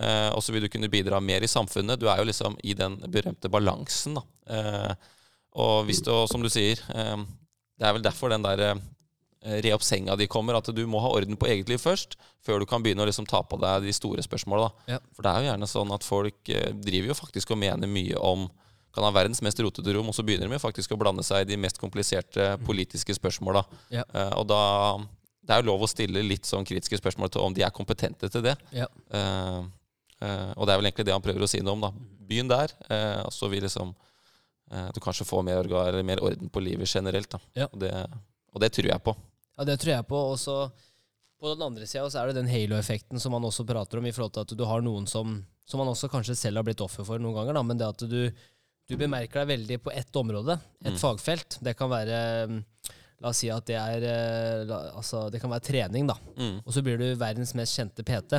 Eh, 0.00 0.28
og 0.32 0.40
så 0.44 0.54
vil 0.54 0.64
du 0.64 0.70
kunne 0.72 0.88
bidra 0.92 1.20
mer 1.20 1.44
i 1.44 1.50
samfunnet. 1.50 2.00
Du 2.00 2.08
er 2.08 2.20
jo 2.20 2.28
liksom 2.28 2.56
i 2.64 2.74
den 2.76 2.96
berømte 3.12 3.50
balansen. 3.52 4.16
da. 4.16 4.24
Eh, 4.48 4.94
og 5.60 5.84
hvis 5.88 6.00
du, 6.06 6.12
som 6.30 6.42
du 6.42 6.48
sier, 6.52 6.80
eh, 6.94 7.16
det 7.78 7.86
er 7.88 7.96
vel 7.96 8.04
derfor 8.04 8.32
den 8.32 8.46
der 8.46 8.62
eh, 8.70 8.80
re 9.64 9.74
opp 9.74 9.84
senga 9.84 10.16
di 10.16 10.28
kommer, 10.30 10.56
at 10.56 10.70
du 10.72 10.86
må 10.86 11.02
ha 11.04 11.12
orden 11.12 11.36
på 11.40 11.48
eget 11.50 11.68
liv 11.68 11.80
først, 11.80 12.16
før 12.44 12.60
du 12.60 12.68
kan 12.70 12.82
begynne 12.84 13.04
å 13.04 13.08
liksom 13.08 13.28
ta 13.28 13.42
på 13.42 13.60
deg 13.60 13.84
de 13.84 13.92
store 13.96 14.24
spørsmåla. 14.24 14.70
Ja. 14.88 15.00
For 15.16 15.26
det 15.26 15.32
er 15.32 15.44
jo 15.44 15.50
gjerne 15.50 15.70
sånn 15.74 15.94
at 15.96 16.06
folk 16.06 16.52
eh, 16.54 16.72
driver 16.72 17.12
jo 17.12 17.20
faktisk 17.20 17.52
og 17.52 17.60
mener 17.60 17.90
mye 17.90 18.16
om 18.16 18.48
kan 18.94 19.06
ha 19.06 19.12
verdens 19.14 19.42
mest 19.44 19.60
rotete 19.62 19.94
rom, 19.94 20.08
og 20.10 20.16
så 20.16 20.24
begynner 20.26 20.50
de 20.50 20.58
faktisk 20.62 20.92
å 20.94 20.98
blande 20.98 21.22
seg 21.26 21.44
i 21.44 21.50
de 21.52 21.58
mest 21.60 21.78
kompliserte 21.78 22.52
politiske 22.66 23.14
spørsmåla. 23.16 23.62
Ja. 23.94 24.04
Eh, 24.14 24.34
og 24.38 24.48
da 24.50 24.62
Det 25.40 25.56
er 25.56 25.62
jo 25.62 25.70
lov 25.72 25.82
å 25.82 25.88
stille 25.90 26.20
litt 26.22 26.46
sånn 26.46 26.66
kritiske 26.68 26.98
spørsmål 27.00 27.30
til 27.32 27.42
om 27.42 27.54
de 27.54 27.64
er 27.66 27.72
kompetente 27.74 28.28
til 28.30 28.42
det. 28.44 28.52
Ja. 28.76 28.86
Eh, 29.10 29.62
eh, 30.22 30.50
og 30.54 30.66
det 30.66 30.74
er 30.74 30.78
vel 30.78 30.90
egentlig 30.90 31.06
det 31.08 31.14
han 31.16 31.24
prøver 31.24 31.42
å 31.42 31.48
si 31.50 31.62
noe 31.64 31.74
om. 31.74 31.80
da. 31.80 31.90
Begynn 32.30 32.50
der, 32.50 32.70
og 33.24 33.32
så 33.34 33.48
vil 33.50 33.64
liksom 33.66 33.94
du 34.94 35.00
kanskje 35.02 35.26
få 35.26 35.40
mer, 35.42 35.66
mer 36.06 36.20
orden 36.22 36.48
på 36.48 36.60
livet 36.62 36.86
generelt. 36.86 37.28
da. 37.32 37.40
Ja. 37.56 37.66
Og, 37.72 37.80
det, 37.80 37.90
og 38.54 38.60
det 38.62 38.70
tror 38.70 38.86
jeg 38.92 39.02
på. 39.02 39.16
Ja, 39.58 39.64
det 39.64 39.80
tror 39.82 39.92
jeg 39.96 40.06
på. 40.06 40.20
Og 40.30 40.38
så 40.38 40.70
på 41.40 41.54
den 41.54 41.64
andre 41.64 41.86
sida 41.88 42.06
er 42.20 42.30
det 42.30 42.36
den 42.36 42.50
halo-effekten 42.52 43.20
som 43.20 43.32
man 43.32 43.44
også 43.48 43.64
prater 43.66 43.98
om, 43.98 44.06
i 44.06 44.12
forhold 44.12 44.34
til 44.36 44.44
at 44.44 44.54
du 44.54 44.64
har 44.68 44.84
noen 44.84 45.08
som, 45.08 45.38
som 45.64 45.80
man 45.80 45.88
også 45.88 46.10
kanskje 46.12 46.36
selv 46.36 46.60
har 46.60 46.66
blitt 46.68 46.82
offer 46.84 47.06
for 47.06 47.18
noen 47.18 47.38
ganger, 47.38 47.56
da, 47.56 47.62
men 47.64 47.80
det 47.80 47.88
at 47.88 48.04
du, 48.04 48.20
du 48.90 48.96
bemerker 48.98 49.44
deg 49.44 49.52
veldig 49.54 49.76
på 49.86 49.92
ett 49.94 50.16
område, 50.18 50.58
et 50.82 50.92
Mm. 50.96 50.98
fagfelt. 50.98 51.58
Det 51.62 51.76
kan 51.78 51.90
være 51.92 52.64
La 53.20 53.28
oss 53.28 53.36
si 53.42 53.50
at 53.52 53.66
det 53.68 53.76
er 53.76 54.02
eh, 54.08 54.70
altså, 54.96 55.26
Det 55.30 55.42
kan 55.42 55.50
være 55.52 55.60
trening, 55.66 56.06
da. 56.08 56.14
Mm. 56.38 56.62
Og 56.64 56.72
så 56.72 56.80
blir 56.82 56.96
du 56.96 57.04
verdens 57.20 57.52
mest 57.54 57.76
kjente 57.76 58.00
PT. 58.02 58.38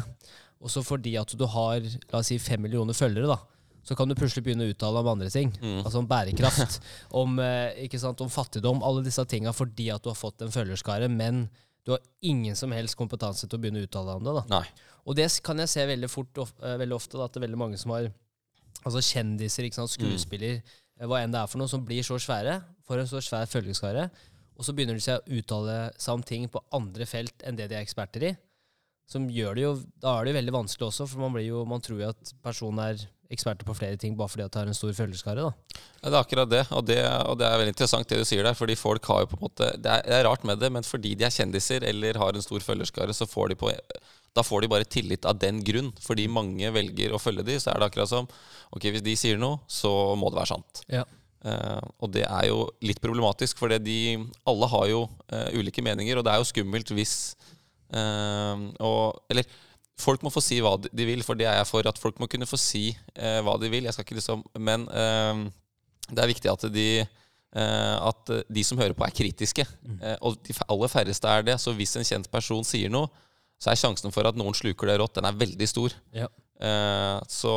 Og 0.62 0.70
så 0.74 0.81
fordi 0.84 1.13
at 1.22 1.29
du 1.38 1.46
har 1.46 1.79
la 1.86 2.17
oss 2.20 2.31
si 2.31 2.39
fem 2.41 2.60
millioner 2.65 2.93
følgere, 2.98 3.27
da, 3.29 3.38
så 3.86 3.96
kan 3.96 4.10
du 4.10 4.15
plutselig 4.17 4.43
begynne 4.43 4.65
å 4.65 4.74
uttale 4.74 4.98
om 5.03 5.08
andre 5.13 5.29
ting. 5.29 5.51
Mm. 5.62 5.84
Altså 5.86 6.01
om 6.01 6.08
bærekraft, 6.10 6.79
om, 7.22 7.38
eh, 7.39 7.77
ikke 7.86 8.00
sant, 8.01 8.22
om 8.25 8.29
fattigdom, 8.34 8.81
alle 8.84 9.03
disse 9.05 9.22
tinga 9.29 9.53
fordi 9.53 9.91
at 9.93 10.01
du 10.01 10.10
har 10.10 10.17
fått 10.17 10.41
en 10.41 10.50
følgerskare, 10.53 11.10
men 11.13 11.43
du 11.86 11.91
har 11.96 12.01
ingen 12.25 12.55
som 12.58 12.72
helst 12.74 12.98
kompetanse 12.98 13.46
til 13.48 13.58
å 13.58 13.62
begynne 13.62 13.81
å 13.81 13.88
uttale 13.88 14.17
om 14.17 14.24
det. 14.25 14.34
da. 14.34 14.43
Nei. 14.60 14.65
Og 15.05 15.15
det 15.17 15.29
kan 15.46 15.58
jeg 15.62 15.70
se 15.70 15.86
veldig, 15.86 16.10
fort, 16.10 16.38
of, 16.41 16.53
eh, 16.62 16.77
veldig 16.81 16.98
ofte, 16.98 17.17
da, 17.17 17.25
at 17.29 17.34
det 17.34 17.41
er 17.43 17.48
veldig 17.48 17.58
mange 17.62 17.77
som 17.77 17.91
har 17.93 18.10
altså 18.85 19.01
kjendiser, 19.05 19.67
ikke 19.67 19.79
sant, 19.79 19.93
skuespiller, 19.93 20.59
mm. 20.61 21.07
hva 21.09 21.21
enn 21.21 21.33
det 21.33 21.41
er 21.41 21.50
for 21.50 21.61
noe, 21.61 21.71
som 21.71 21.83
blir 21.85 22.05
så 22.05 22.19
svære, 22.21 22.59
får 22.88 23.03
en 23.03 23.09
så 23.09 23.23
svær 23.23 23.50
følgeskare, 23.50 24.09
og 24.57 24.67
så 24.67 24.75
begynner 24.77 24.97
de 24.97 25.03
seg 25.03 25.21
å 25.21 25.39
uttale 25.39 25.77
seg 25.97 26.17
om 26.17 26.23
ting 26.25 26.47
på 26.51 26.61
andre 26.77 27.07
felt 27.09 27.45
enn 27.47 27.57
det 27.57 27.69
de 27.71 27.77
er 27.79 27.85
eksperter 27.85 28.27
i. 28.29 28.35
Som 29.09 29.25
gjør 29.33 29.57
det 29.57 29.63
jo, 29.63 29.71
Da 30.00 30.13
er 30.13 30.23
det 30.23 30.31
jo 30.31 30.38
veldig 30.38 30.53
vanskelig 30.55 30.88
også, 30.88 31.07
for 31.09 31.23
man, 31.23 31.33
blir 31.35 31.47
jo, 31.47 31.63
man 31.67 31.81
tror 31.83 32.00
jo 32.00 32.11
at 32.13 32.33
personen 32.43 32.83
er 32.83 33.01
eksperter 33.31 33.67
på 33.67 33.75
flere 33.75 33.97
ting 34.00 34.15
bare 34.19 34.31
fordi 34.31 34.43
at 34.43 34.53
de 34.53 34.59
har 34.59 34.69
en 34.69 34.77
stor 34.77 34.91
følgeskare. 34.95 35.47
da. 35.47 35.79
Ja, 36.01 36.09
det 36.09 36.13
er 36.13 36.19
akkurat 36.19 36.51
det, 36.51 36.61
og 36.75 36.85
det, 36.88 37.00
og 37.27 37.38
det 37.39 37.47
er 37.47 37.59
veldig 37.61 37.73
interessant 37.73 38.09
det 38.11 38.19
du 38.21 38.27
sier 38.27 38.43
der. 38.45 38.57
Fordi 38.57 38.75
folk 38.79 39.07
har 39.11 39.23
jo 39.23 39.31
på 39.31 39.39
en 39.39 39.45
måte 39.47 39.69
Det 39.77 39.91
er, 39.91 40.03
det 40.07 40.17
er 40.19 40.27
rart 40.27 40.43
med 40.47 40.59
det, 40.59 40.71
men 40.71 40.88
fordi 40.88 41.15
de 41.15 41.27
er 41.27 41.33
kjendiser 41.33 41.83
eller 41.88 42.19
har 42.19 42.35
en 42.35 42.45
stor 42.45 42.59
følgerskare, 42.63 43.15
så 43.15 43.27
får 43.27 43.53
de 43.53 43.59
på 43.63 43.71
da 44.35 44.43
får 44.43 44.63
de 44.63 44.69
bare 44.71 44.88
tillit 44.88 45.25
av 45.27 45.39
den 45.39 45.59
grunn. 45.65 45.91
Fordi 46.01 46.27
mange 46.31 46.69
velger 46.73 47.13
å 47.13 47.19
følge 47.21 47.45
de, 47.47 47.57
så 47.59 47.71
er 47.71 47.81
det 47.81 47.89
akkurat 47.91 48.11
som 48.11 48.29
Ok, 48.71 48.85
hvis 48.88 49.03
de 49.03 49.17
sier 49.19 49.39
noe, 49.39 49.59
så 49.67 49.89
må 50.15 50.29
det 50.31 50.39
være 50.39 50.53
sant. 50.53 50.83
Ja. 50.91 51.03
Uh, 51.41 51.81
og 52.05 52.11
det 52.13 52.23
er 52.23 52.45
jo 52.51 52.67
litt 52.85 53.01
problematisk, 53.01 53.57
for 53.59 53.73
de 53.81 53.97
alle 54.47 54.67
har 54.71 54.85
jo 54.91 55.01
uh, 55.09 55.50
ulike 55.57 55.81
meninger, 55.83 56.19
og 56.19 56.23
det 56.23 56.35
er 56.35 56.38
jo 56.39 56.45
skummelt 56.45 56.91
hvis 56.93 57.15
uh, 57.97 58.61
og, 58.77 59.17
Eller 59.33 59.50
folk 60.00 60.21
må 60.23 60.29
få 60.31 60.43
si 60.45 60.59
hva 60.61 60.75
de 60.85 61.07
vil, 61.07 61.25
for 61.25 61.35
det 61.35 61.50
er 61.50 61.57
jeg 61.59 61.69
for. 61.69 61.89
At 61.89 62.00
folk 62.00 62.21
må 62.21 62.29
kunne 62.31 62.50
få 62.50 62.59
si 62.61 62.91
hva 63.17 63.57
de 63.61 63.69
vil. 63.69 63.85
Jeg 63.85 63.93
skal 63.93 64.07
ikke 64.07 64.17
liksom 64.17 64.39
Men 64.57 64.88
det 64.89 66.23
er 66.23 66.31
viktig 66.31 66.50
at 66.50 66.63
de 66.73 66.88
at 67.53 68.31
de 68.50 68.63
som 68.63 68.79
hører 68.79 68.95
på, 68.97 69.03
er 69.05 69.13
kritiske. 69.13 69.65
Eh, 70.00 70.15
og 70.23 70.39
de 70.47 70.55
aller 70.71 70.89
færreste 70.89 71.27
er 71.27 71.43
det. 71.45 71.57
Så 71.59 71.73
hvis 71.75 71.93
en 72.00 72.07
kjent 72.07 72.29
person 72.31 72.63
sier 72.65 72.89
noe, 72.89 73.11
så 73.62 73.70
er 73.72 73.77
sjansen 73.77 74.13
for 74.13 74.25
at 74.25 74.38
noen 74.39 74.56
sluker 74.58 74.89
det 74.89 74.98
rått, 75.01 75.13
den 75.20 75.27
er 75.30 75.38
veldig 75.38 75.68
stor. 75.70 75.94
Ja. 76.18 76.27
Eh, 76.62 77.20
så, 77.30 77.53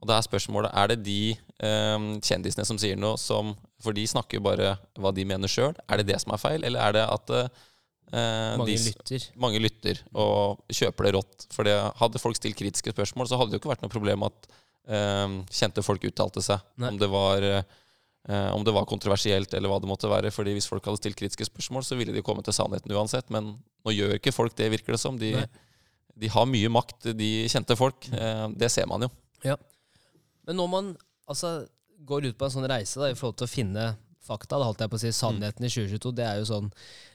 og 0.00 0.08
det 0.08 0.16
er 0.18 0.24
spørsmålet 0.26 0.74
Er 0.76 0.90
det 0.90 0.98
de 1.06 1.20
eh, 1.32 2.08
kjendisene 2.24 2.66
som 2.68 2.76
sier 2.76 2.98
noe 3.00 3.16
som 3.16 3.54
For 3.80 3.96
de 3.96 4.02
snakker 4.04 4.36
jo 4.36 4.44
bare 4.44 4.74
hva 5.00 5.12
de 5.16 5.24
mener 5.28 5.48
sjøl. 5.48 5.72
Er 5.88 6.00
det 6.00 6.10
det 6.10 6.18
som 6.20 6.34
er 6.36 6.42
feil, 6.42 6.64
eller 6.64 6.80
er 6.80 6.96
det 6.98 7.04
at 7.04 7.32
eh, 7.36 7.48
Mange 8.60 8.68
de, 8.72 8.76
lytter. 8.88 9.28
mange 9.40 9.62
lytter 9.64 10.02
og 10.12 10.60
kjøper 10.72 11.08
det 11.08 11.14
rått? 11.16 11.48
For 11.52 11.68
det, 11.68 11.76
hadde 12.00 12.20
folk 12.22 12.36
stilt 12.40 12.58
kritiske 12.60 12.92
spørsmål, 12.96 13.28
så 13.28 13.40
hadde 13.40 13.52
det 13.52 13.58
jo 13.58 13.64
ikke 13.64 13.72
vært 13.74 13.84
noe 13.84 13.92
problem 13.92 14.28
at 14.28 14.48
eh, 14.88 15.40
kjente 15.52 15.84
folk 15.84 16.04
uttalte 16.08 16.44
seg. 16.44 16.64
Nei. 16.80 16.92
Om 16.92 17.00
det 17.00 17.10
var 17.12 17.48
eh, 17.48 17.80
om 18.24 18.62
det 18.64 18.72
var 18.72 18.86
kontroversielt, 18.88 19.52
eller 19.52 19.68
hva 19.68 19.76
det 19.82 19.88
måtte 19.90 20.08
være. 20.08 20.30
Fordi 20.32 20.54
Hvis 20.56 20.68
folk 20.70 20.86
hadde 20.88 20.96
stilt 20.96 21.18
kritiske 21.18 21.44
spørsmål, 21.44 21.84
så 21.84 21.98
ville 21.98 22.14
de 22.14 22.22
kommet 22.24 22.46
til 22.48 22.56
sannheten 22.56 22.94
uansett. 22.96 23.28
Men 23.34 23.50
nå 23.84 23.92
gjør 23.92 24.16
ikke 24.16 24.32
folk 24.32 24.56
det, 24.56 24.70
virker 24.72 24.96
det 24.96 25.00
som. 25.02 25.18
De, 25.20 25.34
de 26.16 26.30
har 26.32 26.48
mye 26.48 26.70
makt, 26.72 27.10
de 27.18 27.30
kjente 27.52 27.76
folk. 27.76 28.08
Eh, 28.08 28.46
det 28.56 28.70
ser 28.72 28.88
man 28.88 29.04
jo. 29.04 29.10
Men 30.48 30.60
når 30.60 30.70
man 30.72 30.90
altså, 31.30 31.66
går 32.04 32.30
ut 32.30 32.38
på 32.38 32.48
en 32.48 32.54
sånn 32.56 32.68
reise 32.70 33.00
da, 33.00 33.10
i 33.10 33.18
forhold 33.18 33.38
til 33.40 33.48
å 33.48 33.54
finne 33.54 33.88
fakta, 34.24 34.58
da 34.58 34.68
holdt 34.68 34.84
jeg 34.84 34.92
på 34.92 34.98
å 34.98 35.02
si, 35.02 35.12
sannheten 35.12 35.66
i 35.66 35.72
2022, 35.72 36.14
det 36.16 36.24
er 36.28 36.40
jo 36.40 36.48
sånn 36.48 36.70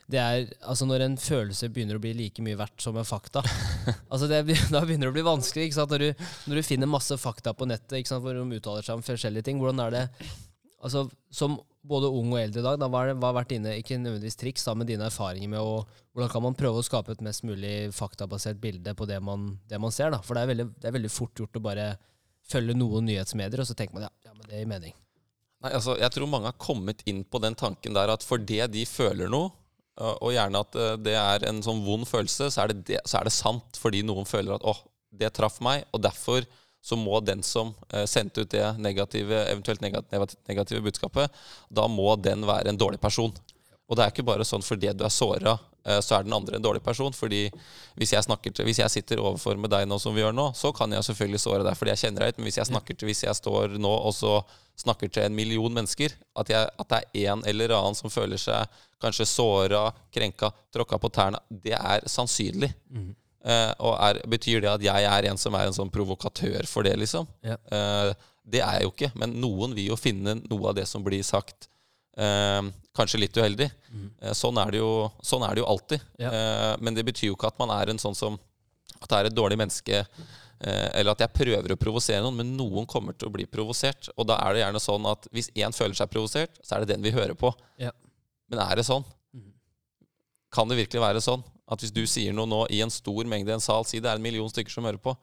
det 0.10 0.18
er, 0.18 0.48
altså 0.66 0.88
Når 0.90 1.04
en 1.06 1.16
følelse 1.22 1.68
begynner 1.70 2.00
å 2.00 2.02
bli 2.02 2.16
like 2.18 2.42
mye 2.42 2.58
verdt 2.58 2.82
som 2.82 2.96
en 2.98 3.06
fakta 3.06 3.44
altså 4.12 4.26
det, 4.30 4.40
Da 4.74 4.82
begynner 4.82 5.06
det 5.06 5.14
å 5.14 5.18
bli 5.20 5.26
vanskelig. 5.28 5.70
Når 5.78 6.02
du, 6.02 6.24
når 6.50 6.60
du 6.60 6.66
finner 6.66 6.90
masse 6.90 7.14
fakta 7.22 7.54
på 7.54 7.68
nettet 7.70 8.00
ikke 8.00 8.10
sant? 8.10 8.24
hvor 8.26 8.34
de 8.34 8.58
uttaler 8.58 8.86
seg 8.86 8.98
om 8.98 9.06
forskjellige 9.06 9.46
ting, 9.46 9.62
hvordan 9.62 9.84
er 9.86 9.94
det 9.94 10.04
altså 10.80 11.08
Som 11.32 11.60
både 11.90 12.10
ung 12.12 12.34
og 12.34 12.42
eldre 12.42 12.62
i 12.62 12.66
dag, 12.66 12.78
da, 12.82 12.90
hva, 12.92 13.06
det, 13.08 13.16
har 13.24 13.36
vært 13.38 13.52
dine 13.54 13.76
ikke 13.80 13.98
nødvendigvis 14.02 14.40
triks, 14.40 14.66
da, 14.68 14.76
med 14.76 14.90
dine 14.90 15.08
erfaringer 15.08 15.52
med 15.52 15.64
å 15.64 15.82
Hvordan 16.14 16.32
kan 16.34 16.44
man 16.44 16.58
prøve 16.60 16.82
å 16.82 16.86
skape 16.86 17.14
et 17.16 17.24
mest 17.24 17.46
mulig 17.48 17.92
faktabasert 17.96 18.60
bilde 18.60 18.92
på 18.98 19.08
det 19.08 19.22
man, 19.24 19.54
det 19.72 19.80
man 19.80 19.94
ser? 19.96 20.12
da? 20.12 20.20
For 20.26 20.36
det 20.36 20.44
er, 20.44 20.52
veldig, 20.52 20.66
det 20.82 20.90
er 20.90 20.96
veldig 20.98 21.12
fort 21.14 21.40
gjort 21.40 21.56
å 21.56 21.64
bare 21.64 21.86
følge 22.50 22.76
noen 22.76 23.08
nyhetsmedier, 23.08 23.62
og 23.62 23.70
så 23.70 23.78
tenker 23.78 23.96
man 23.96 24.08
ja, 24.08 24.12
ja 24.26 24.34
men 24.34 24.50
det 24.50 24.60
gir 24.60 24.68
mening. 24.68 24.98
Nei, 25.64 25.72
altså, 25.76 25.96
Jeg 26.00 26.12
tror 26.16 26.32
mange 26.32 26.52
har 26.52 26.60
kommet 26.60 27.04
inn 27.08 27.22
på 27.24 27.40
den 27.44 27.56
tanken 27.60 27.96
der 27.96 28.12
at 28.12 28.26
fordi 28.26 28.60
de 28.74 28.84
føler 28.90 29.32
noe, 29.32 29.54
og 30.00 30.32
gjerne 30.32 30.62
at 30.64 30.76
eh, 30.80 30.98
det 31.04 31.16
er 31.20 31.46
en 31.50 31.60
sånn 31.64 31.82
vond 31.84 32.08
følelse, 32.08 32.48
så 32.54 32.64
er 32.64 32.72
det, 32.72 32.84
det, 32.88 33.00
så 33.10 33.20
er 33.20 33.28
det 33.28 33.36
sant 33.36 33.80
fordi 33.80 34.00
noen 34.08 34.28
føler 34.28 34.56
at 34.56 34.64
åh, 34.68 34.80
det 35.20 35.34
traff 35.36 35.60
meg, 35.66 35.84
og 35.92 36.04
derfor 36.06 36.46
så 36.82 36.96
må 36.96 37.20
den 37.20 37.44
som 37.44 37.74
eh, 37.94 38.06
sendte 38.06 38.42
ut 38.42 38.52
det 38.52 38.66
negative, 38.78 39.44
eventuelt 39.52 39.82
negative, 39.82 40.82
budskapet, 40.82 41.32
da 41.70 41.88
må 41.88 42.16
den 42.16 42.46
være 42.48 42.72
en 42.72 42.80
dårlig 42.80 43.02
person. 43.02 43.34
Og 43.90 43.98
det 43.98 44.06
er 44.06 44.14
ikke 44.14 44.28
bare 44.28 44.46
sånn 44.46 44.64
fordi 44.64 44.92
du 44.94 45.04
er 45.06 45.14
såra, 45.14 45.58
eh, 45.84 46.00
så 46.06 46.20
er 46.20 46.26
den 46.26 46.36
andre 46.38 46.58
en 46.58 46.66
dårlig 46.66 46.84
person. 46.86 47.14
fordi 47.14 47.50
hvis 47.98 48.14
jeg, 48.14 48.24
til, 48.24 48.66
hvis 48.66 48.80
jeg, 48.80 48.90
sitter 48.90 49.20
overfor 49.20 49.58
med 49.58 49.74
deg 49.74 49.88
nå 49.90 50.00
som 50.00 50.16
vi 50.16 50.22
gjør 50.22 50.36
nå, 50.36 50.52
så 50.56 50.72
kan 50.72 50.92
jeg 50.94 51.04
selvfølgelig 51.10 51.44
såre 51.44 51.68
deg 51.68 51.78
fordi 51.78 51.96
jeg 51.96 52.04
kjenner 52.06 52.26
deg 52.26 52.34
ut. 52.34 52.40
Men 52.40 52.50
hvis 52.50 52.62
jeg 52.62 52.72
snakker 52.72 52.96
til, 52.96 53.12
hvis 53.12 53.24
jeg 53.24 53.36
står 53.36 53.78
nå 53.78 53.94
og 54.00 54.14
så 54.16 54.40
snakker 54.80 55.12
til 55.12 55.26
en 55.26 55.36
million 55.36 55.74
mennesker, 55.74 56.14
at, 56.40 56.50
jeg, 56.54 56.70
at 56.80 56.92
det 56.94 57.02
er 57.02 57.34
en 57.34 57.44
eller 57.50 57.74
annen 57.76 57.98
som 57.98 58.14
føler 58.14 58.40
seg 58.40 58.80
kanskje 59.02 59.28
såra, 59.28 59.90
krenka, 60.14 60.52
tråkka 60.72 61.00
på 61.00 61.12
tærne, 61.12 61.42
det 61.50 61.76
er 61.76 62.08
sannsynlig. 62.08 62.72
Mm. 62.88 63.12
Uh, 63.40 63.72
og 63.80 63.94
er, 64.04 64.18
betyr 64.28 64.60
det 64.66 64.72
at 64.72 64.84
jeg 64.84 65.06
er 65.08 65.30
en 65.30 65.38
som 65.40 65.56
er 65.56 65.70
en 65.70 65.76
sånn 65.76 65.92
provokatør 65.94 66.68
for 66.68 66.84
det, 66.84 66.98
liksom? 67.00 67.28
Ja. 67.46 67.56
Uh, 67.72 68.12
det 68.50 68.60
er 68.66 68.80
jeg 68.80 68.88
jo 68.88 68.92
ikke, 68.92 69.12
men 69.22 69.38
noen 69.40 69.76
vil 69.78 69.94
jo 69.94 70.00
finne 70.00 70.36
noe 70.42 70.72
av 70.72 70.76
det 70.76 70.84
som 70.90 71.06
blir 71.06 71.24
sagt, 71.24 71.70
uh, 72.20 72.60
kanskje 72.98 73.22
litt 73.22 73.38
uheldig. 73.40 73.70
Mm. 73.94 74.10
Sånn, 74.36 74.60
er 74.60 74.76
jo, 74.82 74.90
sånn, 75.24 75.46
er 75.48 75.56
det 75.56 75.64
jo, 75.64 75.70
alltid. 75.72 76.04
Ja. 76.20 76.32
men 76.84 76.98
det 76.98 77.06
betyr 77.08 77.30
jo 77.30 77.38
ikke 77.38 77.48
at 77.50 77.62
man 77.62 77.72
er 77.74 77.90
en 77.90 78.02
sånn 78.02 78.18
som 78.18 78.36
At 79.00 79.08
det 79.10 79.18
er 79.18 79.28
et 79.30 79.36
dårlig 79.38 79.56
menneske, 79.56 80.02
eller 80.60 81.14
at 81.14 81.22
jeg 81.24 81.32
prøver 81.32 81.72
å 81.72 81.78
provosere 81.80 82.20
noen, 82.20 82.42
men 82.42 82.50
noen 82.58 82.88
kommer 82.90 83.16
til 83.16 83.30
å 83.30 83.32
bli 83.32 83.46
provosert. 83.48 84.10
Og 84.20 84.28
da 84.28 84.36
er 84.44 84.58
det 84.58 84.64
gjerne 84.66 84.82
sånn 84.84 85.08
at 85.08 85.30
hvis 85.32 85.48
én 85.56 85.72
føler 85.72 85.96
seg 85.96 86.12
provosert, 86.12 86.60
så 86.60 86.76
er 86.76 86.84
det 86.84 86.92
den 86.92 87.06
vi 87.06 87.14
hører 87.16 87.38
på. 87.40 87.54
Ja. 87.80 87.94
Men 88.52 88.60
er 88.66 88.82
det 88.82 88.84
sånn? 88.90 89.08
Mm. 89.32 89.54
Kan 90.52 90.68
det 90.68 90.82
virkelig 90.82 91.06
være 91.06 91.24
sånn? 91.24 91.46
At 91.70 91.84
hvis 91.84 91.94
du 91.94 92.02
sier 92.10 92.34
noe 92.36 92.50
nå 92.50 92.64
i 92.74 92.82
en 92.84 92.94
stor 92.94 93.28
mengde 93.30 93.52
i 93.52 93.56
en 93.56 93.64
sal, 93.64 93.86
si 93.86 94.02
det 94.02 94.10
er 94.10 94.20
en 94.20 94.26
million 94.26 94.50
stykker 94.50 94.74
som 94.74 94.88
hører 94.88 95.02
på, 95.02 95.14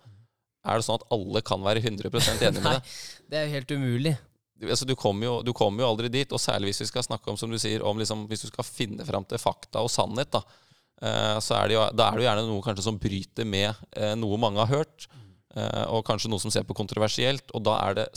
er 0.67 0.79
det 0.79 0.87
sånn 0.87 0.99
at 0.99 1.07
alle 1.15 1.43
kan 1.47 1.63
være 1.63 1.83
100% 1.85 2.43
enig 2.49 2.63
med 2.63 2.73
det? 2.73 2.81
Nei, 2.81 3.27
det 3.31 3.39
er 3.39 3.47
jo 3.47 3.55
helt 3.55 3.75
umulig. 3.77 4.15
Du, 4.57 4.69
altså, 4.71 4.87
du, 4.89 4.95
kommer 4.99 5.29
jo, 5.29 5.35
du, 5.45 5.53
kommer 5.57 5.85
jo, 5.85 5.91
aldri 5.93 6.11
dit, 6.13 6.33
og 6.33 6.41
særlig 6.41 6.73
hvis 6.73 6.87
vi 6.87 6.89
skal 6.91 7.05
snakke 7.05 7.31
om 7.31 7.37
som 7.39 7.53
du 7.53 7.59
sier, 7.61 7.85
om 7.87 7.99
liksom, 8.01 8.25
hvis 8.31 8.47
du 8.47 8.49
skal 8.49 8.67
finne 8.67 9.05
fram 9.07 9.27
til 9.29 9.41
fakta 9.41 9.83
og 9.85 9.93
sannhet, 9.93 10.33
da, 10.33 10.43
eh, 11.03 11.37
så 11.45 11.59
er 11.59 11.69
det 11.69 11.77
jo, 11.77 11.85
da 11.93 12.09
er 12.09 12.17
det 12.17 12.25
jo 12.25 12.29
gjerne 12.31 12.47
noe 12.49 12.65
kanskje 12.65 12.87
som 12.89 13.01
bryter 13.03 13.49
med 13.49 13.69
eh, 13.99 14.15
noe 14.19 14.41
mange 14.41 14.63
har 14.65 14.73
hørt, 14.73 15.09
eh, 15.55 15.85
og 15.93 16.07
kanskje 16.09 16.33
noe 16.33 16.43
som 16.43 16.55
ser 16.55 16.67
på 16.67 16.77
kontroversielt, 16.79 17.53
og 17.53 17.67
da 17.69 17.77
er 17.85 18.01
det 18.01 18.09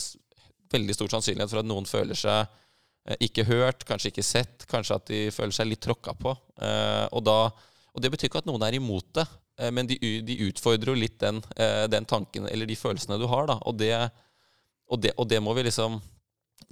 veldig 0.72 0.96
stor 0.96 1.12
sannsynlighet 1.16 1.52
for 1.52 1.62
at 1.62 1.68
noen 1.68 1.88
føler 1.88 2.18
seg 2.18 2.40
eh, 2.40 3.20
ikke 3.28 3.46
hørt, 3.50 3.84
kanskje 3.88 4.14
ikke 4.14 4.26
sett, 4.26 4.64
kanskje 4.70 4.96
at 4.96 5.10
de 5.12 5.22
føler 5.34 5.54
seg 5.54 5.68
litt 5.68 5.84
tråkka 5.84 6.16
på. 6.18 6.34
Eh, 6.62 7.06
og 7.12 7.26
da 7.28 7.40
og 7.94 8.02
Det 8.02 8.10
betyr 8.12 8.30
ikke 8.30 8.42
at 8.44 8.48
noen 8.48 8.62
er 8.66 8.76
imot 8.78 9.08
det, 9.18 9.26
eh, 9.58 9.72
men 9.74 9.88
de, 9.90 9.98
de 10.26 10.38
utfordrer 10.48 10.92
jo 10.92 10.98
litt 10.98 11.18
den, 11.22 11.40
eh, 11.56 11.86
den, 11.90 12.06
tanken 12.08 12.48
eller 12.50 12.68
de 12.68 12.78
følelsene 12.78 13.18
du 13.20 13.26
har. 13.30 13.48
da, 13.50 13.58
og 13.66 13.78
det, 13.80 13.94
og 14.90 15.02
det, 15.02 15.14
og 15.16 15.28
det 15.30 15.42
må 15.42 15.54
vi 15.58 15.66
liksom 15.68 16.00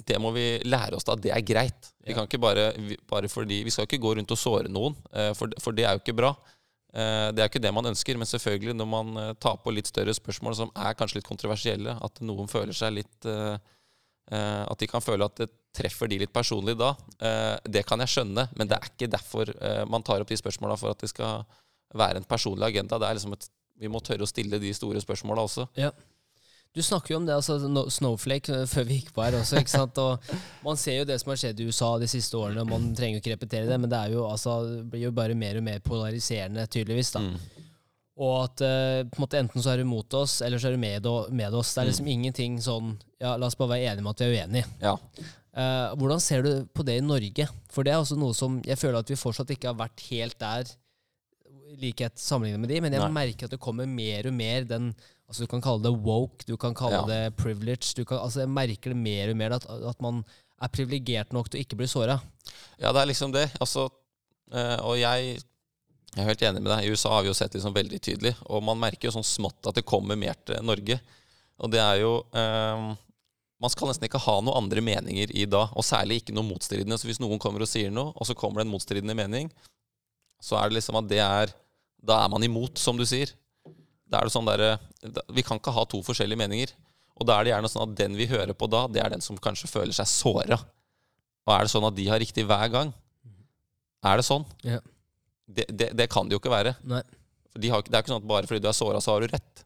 det 0.06 0.18
må 0.20 0.30
vi 0.30 0.60
lære 0.68 0.94
oss 0.94 1.06
da, 1.08 1.16
det 1.18 1.32
er 1.34 1.42
greit. 1.42 1.88
Vi 2.06 2.14
kan 2.14 2.28
ikke 2.28 2.38
bare, 2.38 2.70
bare 3.08 3.28
fordi, 3.28 3.62
vi 3.66 3.72
skal 3.74 3.88
ikke 3.88 3.98
gå 3.98 4.12
rundt 4.14 4.30
og 4.30 4.38
såre 4.38 4.70
noen, 4.70 4.94
eh, 5.10 5.32
for, 5.34 5.50
for 5.58 5.74
det 5.74 5.88
er 5.88 5.96
jo 5.96 6.04
ikke 6.04 6.20
bra. 6.20 6.36
Det 6.88 7.42
er 7.42 7.50
ikke 7.50 7.60
det 7.60 7.70
man 7.76 7.90
ønsker, 7.90 8.16
men 8.16 8.26
selvfølgelig 8.26 8.72
når 8.72 8.86
man 8.88 9.18
tar 9.36 9.58
på 9.60 9.70
litt 9.76 9.90
større 9.90 10.14
spørsmål 10.16 10.54
som 10.56 10.70
er 10.72 10.94
kanskje 10.96 11.18
litt 11.18 11.26
kontroversielle, 11.26 11.92
at 12.00 12.22
noen 12.24 12.48
føler 12.48 12.72
seg 12.74 12.94
litt 12.96 13.28
At 14.34 14.78
de 14.80 14.86
kan 14.90 15.00
føle 15.00 15.24
at 15.24 15.38
det 15.40 15.48
treffer 15.78 16.10
de 16.10 16.18
litt 16.22 16.34
personlig 16.34 16.76
da, 16.78 16.92
eh, 17.22 17.56
det 17.64 17.84
kan 17.88 18.00
jeg 18.02 18.14
skjønne, 18.14 18.48
men 18.56 18.68
det 18.68 18.78
er 18.78 18.90
ikke 18.90 19.10
derfor 19.12 19.50
eh, 19.54 19.84
man 19.90 20.04
tar 20.04 20.22
opp 20.22 20.30
de 20.30 20.38
spørsmåla 20.38 20.78
for 20.80 20.92
at 20.92 21.02
det 21.04 21.10
skal 21.12 21.44
være 21.96 22.20
en 22.20 22.28
personlig 22.28 22.68
agenda. 22.68 22.98
Det 22.98 23.08
er 23.08 23.18
liksom 23.18 23.36
et, 23.38 23.48
Vi 23.78 23.86
må 23.86 24.00
tørre 24.02 24.26
å 24.26 24.28
stille 24.28 24.58
de 24.58 24.72
store 24.74 24.98
spørsmåla 24.98 25.44
også. 25.46 25.68
Ja. 25.78 25.92
Du 26.74 26.82
snakker 26.82 27.14
jo 27.14 27.20
om 27.20 27.26
det, 27.26 27.36
altså 27.36 27.56
Snowflake, 27.94 28.52
eh, 28.52 28.66
før 28.66 28.88
vi 28.88 28.98
gikk 28.98 29.12
på 29.14 29.22
her 29.22 29.38
også. 29.38 29.62
ikke 29.62 29.76
sant? 29.76 29.98
Og 30.02 30.18
Man 30.64 30.76
ser 30.76 31.00
jo 31.00 31.06
det 31.08 31.20
som 31.22 31.32
har 31.32 31.40
skjedd 31.40 31.60
i 31.60 31.68
USA 31.68 31.92
de 31.98 32.10
siste 32.10 32.36
årene. 32.36 32.64
og 32.64 32.72
Man 32.72 32.90
trenger 32.98 33.18
jo 33.18 33.22
ikke 33.22 33.36
repetere 33.36 33.70
det, 33.70 33.78
men 33.80 33.90
det, 33.90 33.98
er 33.98 34.16
jo, 34.16 34.26
altså, 34.28 34.58
blir 34.84 35.08
jo 35.08 35.14
bare 35.14 35.38
mer 35.38 35.60
og 35.60 35.64
mer 35.64 35.80
polariserende, 35.84 36.66
tydeligvis. 36.66 37.14
da. 37.14 37.24
Mm. 37.24 37.64
Og 38.18 38.32
at 38.42 38.62
uh, 38.66 39.02
på 39.06 39.18
en 39.18 39.24
måte 39.24 39.38
enten 39.38 39.62
så 39.62 39.72
er 39.72 39.82
du 39.82 39.88
mot 39.88 40.14
oss, 40.18 40.40
eller 40.42 40.58
så 40.58 40.70
er 40.70 40.74
du 40.74 40.82
med, 40.82 41.06
med 41.30 41.54
oss. 41.54 41.74
Det 41.74 41.82
er 41.82 41.90
liksom 41.92 42.08
mm. 42.08 42.14
ingenting 42.16 42.56
sånn 42.62 42.96
ja, 43.22 43.36
La 43.38 43.46
oss 43.46 43.58
bare 43.58 43.76
være 43.76 43.92
enige 43.92 44.04
om 44.04 44.10
at 44.10 44.22
vi 44.22 44.26
er 44.26 44.34
uenige. 44.42 44.72
Ja. 44.82 44.96
Uh, 45.58 45.94
hvordan 45.98 46.20
ser 46.22 46.44
du 46.46 46.50
på 46.74 46.84
det 46.86 46.98
i 47.00 47.04
Norge? 47.04 47.48
For 47.72 47.86
det 47.86 47.94
er 47.94 48.02
også 48.02 48.18
noe 48.18 48.34
som 48.36 48.60
jeg 48.66 48.78
føler 48.78 49.00
at 49.00 49.10
vi 49.10 49.18
fortsatt 49.18 49.54
ikke 49.54 49.70
har 49.70 49.78
vært 49.78 50.02
helt 50.10 50.38
der, 50.42 50.74
likhet 51.78 52.18
sammenlignet 52.20 52.62
med 52.62 52.70
de, 52.72 52.80
men 52.80 52.94
jeg 52.96 53.02
Nei. 53.02 53.14
merker 53.14 53.48
at 53.48 53.54
det 53.54 53.60
kommer 53.60 53.88
mer 53.90 54.28
og 54.30 54.32
mer 54.32 54.64
den 54.64 54.92
altså 55.28 55.44
Du 55.44 55.50
kan 55.52 55.60
kalle 55.60 55.84
det 55.84 55.92
woke, 55.92 56.46
du 56.48 56.56
kan 56.56 56.72
kalle 56.72 57.02
ja. 57.02 57.08
det 57.10 57.36
privilege. 57.36 57.92
Du 57.96 58.06
Kan, 58.08 58.22
altså 58.22 58.40
Jeg 58.40 58.48
merker 58.48 58.94
det 58.94 58.96
mer 58.96 59.28
og 59.28 59.36
mer 59.36 59.54
at, 59.58 59.66
at 59.68 60.00
man 60.00 60.22
er 60.58 60.72
privilegert 60.72 61.34
nok 61.36 61.50
til 61.50 61.60
å 61.60 61.64
ikke 61.66 61.76
bli 61.78 61.88
såra. 61.90 62.16
Ja, 62.80 62.94
det 62.94 63.02
er 63.02 63.10
liksom 63.10 63.34
det. 63.34 63.44
Altså, 63.60 63.86
uh, 64.54 64.78
og 64.88 64.96
jeg, 64.98 65.36
jeg 66.14 66.22
er 66.24 66.30
helt 66.30 66.42
enig 66.48 66.62
med 66.62 66.72
deg. 66.72 66.86
I 66.86 66.94
USA 66.94 67.12
har 67.14 67.24
vi 67.24 67.30
jo 67.30 67.36
sett 67.36 67.54
liksom 67.54 67.74
veldig 67.76 68.00
tydelig. 68.02 68.34
Og 68.48 68.62
man 68.64 68.80
merker 68.80 69.08
jo 69.08 69.14
sånn 69.18 69.26
smått 69.26 69.68
at 69.68 69.76
det 69.78 69.86
kommer 69.88 70.18
mer 70.18 70.38
til 70.48 70.62
Norge. 70.66 70.98
Og 71.58 71.70
det 71.72 71.82
er 71.82 72.00
jo 72.00 72.12
eh, 72.38 72.88
man 73.58 73.72
skal 73.74 73.90
nesten 73.90 74.06
ikke 74.06 74.20
ha 74.22 74.36
noen 74.38 74.60
andre 74.60 74.82
meninger 74.84 75.32
i 75.34 75.44
da, 75.50 75.64
og 75.74 75.86
særlig 75.86 76.20
ikke 76.20 76.34
noe 76.36 76.46
motstridende. 76.46 76.98
Så 76.98 77.08
hvis 77.08 77.18
noen 77.22 77.40
kommer 77.42 77.64
og 77.64 77.70
sier 77.70 77.90
noe, 77.94 78.12
og 78.14 78.28
så 78.28 78.36
kommer 78.38 78.62
det 78.62 78.68
en 78.68 78.74
motstridende 78.74 79.16
mening, 79.18 79.50
så 80.42 80.60
er 80.60 80.70
det 80.70 80.78
liksom 80.78 81.00
at 81.00 81.08
det 81.10 81.22
er 81.24 81.56
Da 81.98 82.14
er 82.22 82.28
man 82.30 82.44
imot, 82.46 82.78
som 82.78 82.94
du 82.94 83.02
sier. 83.02 83.32
Da 84.06 84.20
er 84.20 84.28
det 84.28 84.32
sånn 84.32 84.46
der, 84.46 84.78
Vi 85.34 85.42
kan 85.42 85.58
ikke 85.58 85.74
ha 85.74 85.82
to 85.84 85.98
forskjellige 86.06 86.38
meninger. 86.38 86.70
Og 87.18 87.26
da 87.26 87.34
er 87.34 87.44
det 87.44 87.50
gjerne 87.50 87.70
sånn 87.72 87.88
at 87.88 87.96
den 87.98 88.14
vi 88.14 88.28
hører 88.30 88.54
på 88.54 88.68
da, 88.70 88.86
det 88.86 89.02
er 89.02 89.10
den 89.10 89.20
som 89.20 89.36
kanskje 89.36 89.66
føler 89.66 89.92
seg 89.92 90.06
såra. 90.06 90.60
Og 91.48 91.54
er 91.54 91.66
det 91.66 91.72
sånn 91.72 91.88
at 91.88 91.96
de 91.96 92.06
har 92.06 92.22
riktig 92.22 92.44
hver 92.46 92.70
gang? 92.70 92.92
Er 94.06 94.20
det 94.20 94.28
sånn? 94.28 94.46
Ja. 94.62 94.78
Det, 95.48 95.64
det, 95.72 95.92
det, 95.96 96.06
kan 96.12 96.28
det 96.28 96.36
jo 96.36 96.42
ikke 96.42 96.52
være. 96.52 96.74
De 97.58 97.70
har, 97.72 97.82
det 97.86 97.96
er 97.96 98.04
ikke 98.04 98.12
sånn 98.12 98.20
at 98.20 98.28
bare 98.28 98.48
fordi 98.50 98.60
du 98.62 98.68
er 98.68 98.76
såra, 98.76 99.00
så 99.00 99.14
har 99.14 99.24
du 99.24 99.32
rett. 99.32 99.64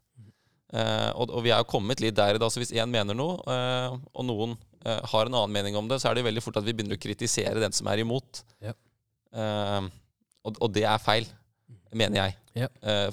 Eh, 0.72 1.10
og, 1.20 1.28
og, 1.28 1.42
vi 1.44 1.52
er 1.52 1.60
jo 1.60 1.68
kommet 1.68 2.00
litt 2.00 2.16
der 2.16 2.38
i 2.38 2.40
dag, 2.40 2.48
så 2.52 2.62
hvis 2.62 2.72
én 2.72 2.88
mener 2.88 3.16
noe, 3.16 3.36
eh, 3.52 3.96
og 4.16 4.24
noen 4.24 4.54
eh, 4.86 5.02
har 5.12 5.28
en 5.28 5.34
annen 5.34 5.52
mening 5.52 5.76
om 5.76 5.90
det, 5.90 6.00
så 6.00 6.08
er 6.08 6.16
det 6.16 6.24
veldig 6.24 6.44
fort 6.44 6.56
at 6.60 6.64
vi 6.64 6.72
begynner 6.72 6.96
å 6.96 7.02
kritisere 7.02 7.60
den 7.60 7.76
som 7.76 7.90
er 7.92 8.00
imot. 8.00 8.40
Ja. 8.64 8.72
Og, 10.42 10.56
og, 10.56 10.70
det 10.72 10.86
er 10.88 11.02
feil, 11.02 11.28
mener 11.92 12.22
jeg. 12.22 12.38
Ja. 12.52 12.66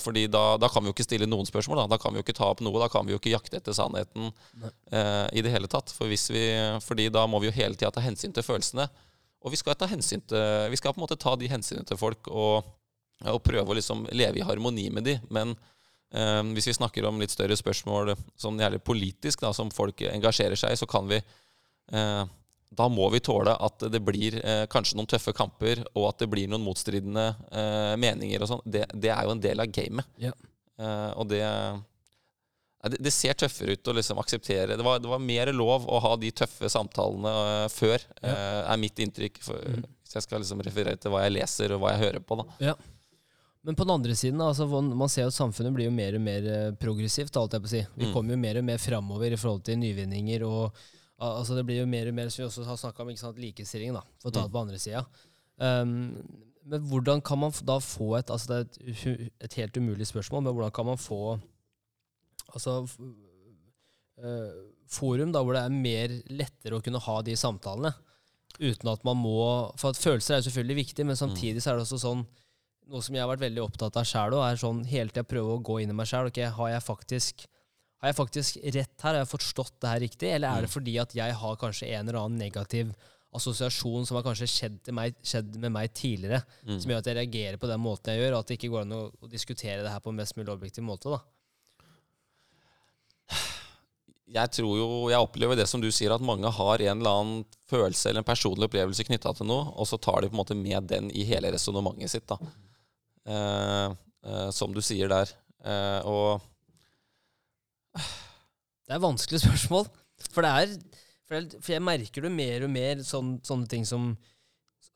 fordi 0.04 0.26
da, 0.28 0.58
da, 0.60 0.68
kan 0.68 0.84
vi 0.84 0.90
jo 0.90 0.92
ikke 0.92 1.06
stille 1.06 1.28
noen 1.30 1.48
spørsmål. 1.48 1.86
Da. 1.86 1.94
da 1.94 2.00
kan 2.02 2.12
vi 2.12 2.20
jo 2.20 2.26
ikke 2.26 2.36
ta 2.36 2.50
opp 2.52 2.60
noe. 2.66 2.76
Da 2.82 2.90
kan 2.92 3.06
vi 3.08 3.14
jo 3.14 3.20
ikke 3.22 3.32
jakte 3.32 3.62
etter 3.62 3.76
sannheten 3.78 4.34
i 5.32 5.44
det 5.46 5.54
hele 5.54 5.70
tatt. 5.72 5.94
For 5.96 6.12
vi, 6.12 6.18
fordi 6.84 7.06
da 7.16 7.24
må 7.30 7.40
vi 7.40 7.48
jo 7.48 7.56
hele 7.56 7.80
tida 7.80 7.94
ta 7.96 8.04
hensyn 8.04 8.36
til 8.36 8.44
følelsene. 8.44 8.90
Og 9.46 9.54
vi 9.54 9.60
skal, 9.60 9.78
ta 9.80 9.88
hensyn 9.88 10.24
til, 10.28 10.70
vi 10.72 10.80
skal 10.80 10.94
på 10.94 11.00
en 11.00 11.06
måte 11.06 11.20
ta 11.20 11.36
de 11.40 11.48
hensynene 11.52 11.88
til 11.88 12.00
folk 12.00 12.28
og, 12.28 12.66
og 13.24 13.44
prøve 13.46 13.72
å 13.72 13.78
liksom 13.78 14.08
leve 14.12 14.42
i 14.42 14.46
harmoni 14.46 14.90
med 14.92 15.08
de, 15.08 15.16
men 15.32 15.54
eh, 16.12 16.42
hvis 16.56 16.68
vi 16.72 16.76
snakker 16.76 17.08
om 17.08 17.22
litt 17.22 17.32
større 17.32 17.56
spørsmål 17.60 18.16
som 18.40 18.60
gjelder 18.60 18.84
politisk, 18.84 19.46
da, 19.46 19.54
som 19.56 19.72
folk 19.72 20.04
engasjerer 20.10 20.60
seg 20.60 20.76
i, 20.76 20.80
så 20.80 20.90
kan 20.90 21.08
vi 21.12 21.22
eh, 21.22 22.26
Da 22.70 22.86
må 22.92 23.08
vi 23.10 23.24
tåle 23.24 23.56
at 23.56 23.88
det 23.90 24.02
blir 24.06 24.42
eh, 24.44 24.66
kanskje 24.70 25.00
noen 25.00 25.10
tøffe 25.10 25.34
kamper, 25.34 25.86
og 25.96 26.12
at 26.12 26.20
det 26.20 26.30
blir 26.30 26.52
noen 26.52 26.68
motstridende 26.68 27.30
eh, 27.50 27.96
meninger 27.98 28.44
og 28.44 28.52
sånn. 28.52 28.66
Det, 28.66 28.84
det, 28.94 29.14
er 29.16 29.24
jo 29.24 29.38
en 29.38 29.46
del 29.48 29.64
av 29.64 29.72
gamet. 29.72 30.12
Ja. 30.20 30.36
og 31.20 31.28
det, 31.28 31.42
det, 32.88 33.00
det 33.04 33.12
ser 33.12 33.36
tøffere 33.36 33.76
ut 33.76 33.90
å 33.92 33.96
liksom 33.98 34.22
akseptere 34.22 34.78
det 34.80 34.86
var, 34.86 35.02
det 35.04 35.10
var, 35.12 35.20
mer 35.20 35.52
lov 35.52 35.88
å 35.92 35.98
ha 36.00 36.14
de 36.20 36.30
tøffe 36.32 36.70
samtalene 36.72 37.68
før, 37.74 38.00
ja. 38.22 38.36
er 38.72 38.80
mitt 38.80 39.02
inntrykk. 39.04 39.42
For, 39.44 39.60
mm. 39.60 39.84
Hvis 40.06 40.16
jeg 40.16 40.26
skal 40.26 40.42
liksom 40.44 40.64
referere 40.64 41.00
til 41.02 41.12
hva 41.14 41.26
jeg 41.26 41.36
leser 41.36 41.76
og 41.76 41.84
hva 41.84 41.92
jeg 41.94 42.06
hører 42.06 42.24
på. 42.24 42.40
da. 42.40 42.72
Ja. 42.72 42.78
Men 43.68 43.76
på 43.76 43.84
den 43.84 43.92
andre 43.98 44.16
siden, 44.16 44.40
altså, 44.42 44.66
man 44.66 45.12
ser 45.12 45.26
jo 45.28 45.34
at 45.34 45.36
samfunnet 45.36 45.76
blir 45.76 45.90
jo 45.90 45.96
mer 45.96 46.16
og 46.16 46.24
mer 46.24 46.46
eh, 46.48 46.70
progressivt. 46.80 47.36
alt 47.38 47.58
jeg 47.58 47.66
på 47.66 47.68
å 47.70 47.74
si. 47.74 47.82
Vi 47.98 48.08
mm. 48.08 48.14
kommer 48.16 48.34
jo 48.34 48.40
mer 48.42 48.62
og 48.62 48.66
mer 48.70 48.80
framover 48.80 49.36
i 49.36 49.40
forhold 49.40 49.66
til 49.68 49.82
nyvinninger. 49.82 50.46
og 50.48 50.72
altså, 51.20 51.58
Det 51.58 51.66
blir 51.68 51.82
jo 51.82 51.90
mer 51.90 52.08
og 52.08 52.16
mer, 52.16 52.32
som 52.32 52.42
vi 52.42 52.48
også 52.48 52.64
har 52.70 52.80
snakka 52.80 53.04
om, 53.04 53.12
ikke 53.12 53.26
sant, 53.26 53.42
likestilling, 53.44 53.92
da, 53.98 54.06
for 54.22 54.32
å 54.32 54.36
ta 54.38 54.46
det 54.46 54.50
mm. 54.50 54.56
på 54.56 54.64
andre 54.64 54.80
sida. 54.80 55.04
Um, 55.60 55.92
men 56.70 56.86
hvordan 56.88 57.22
kan 57.26 57.42
man 57.42 57.52
da 57.68 57.76
få 57.84 58.14
et 58.16 58.30
altså 58.32 58.48
Det 58.48 58.58
er 58.62 58.94
et, 58.94 59.32
et, 59.44 59.56
helt 59.60 59.78
umulig 59.82 60.08
spørsmål, 60.08 60.46
men 60.46 60.56
hvordan 60.56 60.72
kan 60.76 60.88
man 60.88 61.02
få 61.02 61.36
altså, 62.54 62.82
uh, 64.24 64.60
forum 64.90 65.34
da, 65.36 65.44
hvor 65.44 65.58
det 65.58 65.64
er 65.66 65.82
mer 65.88 66.14
lettere 66.32 66.78
å 66.78 66.84
kunne 66.86 67.02
ha 67.06 67.18
de 67.26 67.38
samtalene? 67.40 67.94
Uten 68.60 68.90
at 68.92 69.06
man 69.08 69.16
må 69.22 69.40
For 69.80 69.94
at 69.94 70.00
følelser 70.02 70.36
er 70.36 70.44
selvfølgelig 70.44 70.82
viktig, 70.82 71.06
men 71.08 71.20
samtidig 71.20 71.62
så 71.64 71.72
er 71.72 71.80
det 71.80 71.86
også 71.86 72.02
sånn 72.02 72.26
noe 72.90 73.06
som 73.06 73.16
jeg 73.16 73.24
har 73.24 73.30
vært 73.30 73.46
veldig 73.46 73.62
opptatt 73.62 74.00
av 74.02 74.08
sjæl 74.08 74.36
òg, 74.36 74.44
er 74.48 74.60
sånn 74.60 74.82
hele 74.90 75.14
tida 75.14 75.28
prøve 75.28 75.56
å 75.56 75.62
gå 75.62 75.80
inn 75.84 75.94
i 75.94 75.96
meg 75.96 76.10
sjæl. 76.10 76.32
Okay, 76.32 76.50
har, 76.56 76.72
jeg 76.74 76.82
faktisk, 76.82 77.46
har 78.02 78.12
jeg 78.12 78.18
faktisk 78.18 78.60
rett 78.66 79.06
her? 79.06 79.14
Har 79.14 79.22
jeg 79.22 79.32
forstått 79.36 79.76
det 79.78 79.94
her 79.94 80.04
riktig? 80.06 80.32
Eller 80.34 80.50
er 80.50 80.66
det 80.66 80.72
mm. 80.72 80.74
fordi 80.74 80.96
at 81.04 81.16
jeg 81.18 81.38
har 81.44 81.60
kanskje 81.62 81.92
en 81.94 82.10
eller 82.10 82.22
annen 82.24 82.42
negativ 82.42 82.92
assosiasjon 83.38 84.08
som 84.10 84.18
har 84.18 84.26
kanskje 84.26 84.50
skjedd, 84.50 84.90
meg, 84.98 85.18
skjedd 85.22 85.58
med 85.62 85.74
meg 85.76 85.92
tidligere, 85.94 86.42
mm. 86.66 86.80
som 86.82 86.90
gjør 86.90 87.04
at 87.04 87.10
jeg 87.12 87.18
reagerer 87.20 87.60
på 87.62 87.70
den 87.70 87.84
måten 87.84 88.16
jeg 88.16 88.24
gjør, 88.24 88.36
og 88.36 88.40
at 88.42 88.50
det 88.50 88.58
ikke 88.58 88.72
går 88.74 88.88
an 88.88 88.96
å, 88.98 89.04
å 89.14 89.30
diskutere 89.30 89.84
det 89.86 89.92
her 89.94 90.02
på 90.02 90.10
en 90.10 90.18
mest 90.18 90.40
mulig 90.40 90.50
objektiv 90.56 90.88
måte? 90.88 91.14
da? 91.14 91.22
Jeg 94.30 94.52
tror 94.54 94.74
jo, 94.78 94.88
jeg 95.10 95.26
opplever 95.26 95.58
det 95.58 95.66
som 95.70 95.82
du 95.82 95.90
sier, 95.94 96.14
at 96.14 96.24
mange 96.26 96.50
har 96.54 96.84
en 96.86 97.00
eller 97.02 97.22
annen 97.22 97.46
følelse 97.70 98.12
eller 98.12 98.22
en 98.22 98.28
personlig 98.28 98.68
opplevelse 98.68 99.06
knytta 99.08 99.34
til 99.38 99.50
noe, 99.50 99.72
og 99.74 99.88
så 99.90 99.98
tar 100.02 100.22
de 100.22 100.30
på 100.30 100.38
en 100.38 100.42
måte 100.42 100.58
med 100.58 100.90
den 100.92 101.10
i 101.10 101.26
hele 101.26 101.52
resonnementet 101.56 102.14
sitt. 102.14 102.30
da. 102.30 102.38
Eh, 103.30 103.96
eh, 104.30 104.50
som 104.56 104.74
du 104.74 104.82
sier 104.86 105.10
der. 105.12 105.34
Eh, 105.66 106.06
og 106.06 106.42
Det 108.86 108.96
er 108.96 109.02
vanskelige 109.02 109.46
spørsmål. 109.48 109.90
For 110.30 110.46
det 110.46 110.52
er 110.52 110.78
For, 111.30 111.38
jeg, 111.38 111.62
for 111.62 111.74
jeg 111.76 111.86
merker 111.86 112.26
det 112.26 112.32
mer 112.34 112.64
og 112.66 112.72
mer 112.74 113.02
sånn, 113.06 113.36
sånne 113.46 113.70
ting 113.70 113.86
som 113.86 114.16